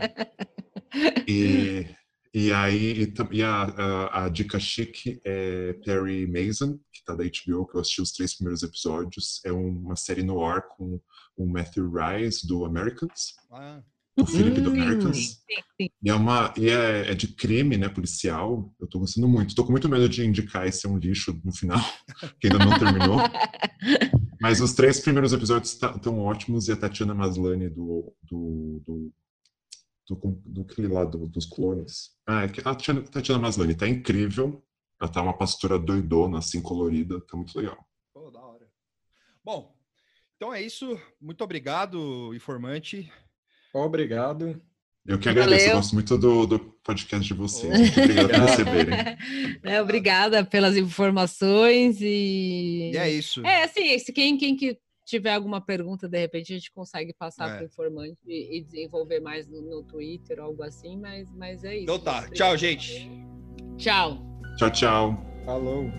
E, 1.28 1.86
e 2.34 2.53
aí, 2.53 3.14
e 3.32 3.44
a, 3.44 3.64
a, 3.64 4.24
a, 4.24 4.30
dica 4.30 4.57
chique 4.57 5.19
é 5.26 5.74
Perry 5.84 6.26
Mason, 6.26 6.80
que 6.94 7.03
tá 7.03 7.14
da 7.14 7.26
HBO, 7.26 7.68
que 7.68 7.76
eu 7.76 7.82
assisti 7.82 8.02
os 8.02 8.14
três 8.14 8.36
primeiros 8.36 8.64
episódios. 8.64 9.41
É 9.45 9.52
uma 9.52 9.98
série 9.98 10.24
no 10.24 10.44
ar 10.44 10.65
com 10.69 10.99
o 11.38 11.45
Matthew 11.45 11.89
Rice 11.91 12.45
do 12.45 12.65
Americans. 12.65 13.35
Ah. 13.51 13.81
O 14.19 14.26
Philip 14.26 14.59
do 14.59 14.72
hum, 14.72 14.73
Americans. 14.73 15.18
Sim, 15.18 15.61
sim. 15.80 15.89
E, 16.01 16.09
é, 16.09 16.14
uma, 16.14 16.51
e 16.57 16.69
é, 16.69 17.11
é, 17.11 17.14
de 17.14 17.27
crime, 17.27 17.77
né, 17.77 17.88
policial. 17.88 18.73
Eu 18.80 18.88
tô 18.88 18.99
gostando 18.99 19.27
muito. 19.27 19.53
Tô 19.53 19.64
com 19.64 19.72
muito 19.72 19.88
medo 19.88 20.09
de 20.09 20.26
indicar 20.26 20.65
esse 20.65 20.88
é 20.88 20.89
um 20.89 20.97
lixo 20.97 21.39
no 21.45 21.53
final, 21.53 21.80
que 22.41 22.47
ainda 22.47 22.65
não 22.65 22.80
terminou. 22.80 23.19
Mas 24.41 24.59
os 24.59 24.73
três 24.73 24.99
primeiros 24.99 25.34
episódios 25.34 25.73
estão 25.73 25.99
tá, 25.99 26.11
ótimos 26.11 26.68
e 26.68 26.72
a 26.72 26.76
Tatiana 26.76 27.14
Maslany 27.14 27.69
do, 27.69 28.11
do, 28.23 28.81
do 28.85 29.14
do, 30.07 30.41
do 30.45 30.61
aquele 30.61 30.88
lá 30.88 31.03
do, 31.03 31.27
dos 31.27 31.45
clones. 31.45 32.11
Ah, 32.26 32.43
é 32.43 32.45
a 32.45 32.49
Tatiana, 32.49 33.01
Tatiana 33.03 33.41
Maslany 33.41 33.76
tá 33.76 33.88
incrível. 33.88 34.64
Ela 34.99 35.11
tá 35.11 35.22
uma 35.22 35.38
pastora 35.38 35.77
doidona, 35.77 36.39
assim, 36.39 36.61
colorida. 36.61 37.22
Tá 37.22 37.38
muito 37.38 37.55
legal. 37.57 37.77
Pô, 38.14 38.31
da 38.31 38.39
hora. 38.39 38.68
Bom, 39.43 39.77
então 40.38 40.53
é 40.53 40.61
isso. 40.61 40.97
Muito 41.19 41.43
obrigado, 41.43 42.34
informante. 42.34 43.11
Obrigado. 43.73 44.61
Eu 45.05 45.18
que 45.18 45.30
agradeço, 45.30 45.59
Valeu. 45.59 45.69
eu 45.69 45.76
gosto 45.77 45.93
muito 45.93 46.18
do, 46.18 46.45
do 46.45 46.59
podcast 46.84 47.26
de 47.26 47.34
vocês. 47.34 47.73
Muito 47.80 47.99
obrigado 47.99 48.30
por 48.30 48.39
receberem. 48.39 49.18
É, 49.64 49.81
obrigada 49.81 50.45
pelas 50.45 50.76
informações 50.77 51.99
e... 52.01 52.91
e... 52.93 52.97
é 52.97 53.09
isso. 53.09 53.45
É, 53.45 53.64
assim, 53.64 53.97
se 53.99 54.11
quem, 54.11 54.38
quem 54.38 54.55
que 54.55 54.77
tiver 55.05 55.34
alguma 55.34 55.61
pergunta, 55.61 56.07
de 56.07 56.19
repente 56.19 56.53
a 56.53 56.57
gente 56.57 56.72
consegue 56.72 57.14
passar 57.14 57.49
é. 57.49 57.53
para 57.53 57.64
o 57.64 57.65
informante 57.65 58.19
e, 58.26 58.57
e, 58.57 58.61
desenvolver 58.61 59.22
mais 59.22 59.47
no, 59.47 59.61
no 59.61 59.84
Twitter, 59.84 60.39
algo 60.39 60.61
assim, 60.61 60.97
mas, 60.97 61.34
mas 61.34 61.64
é 61.64 61.76
isso. 61.76 61.84
Então 61.84 61.99
tá, 61.99 62.30
tchau, 62.31 62.57
gente. 62.57 63.09
Tchau. 63.77 64.22
Tchau, 64.57 64.72
tchau. 64.72 65.18
Falou. 65.45 65.89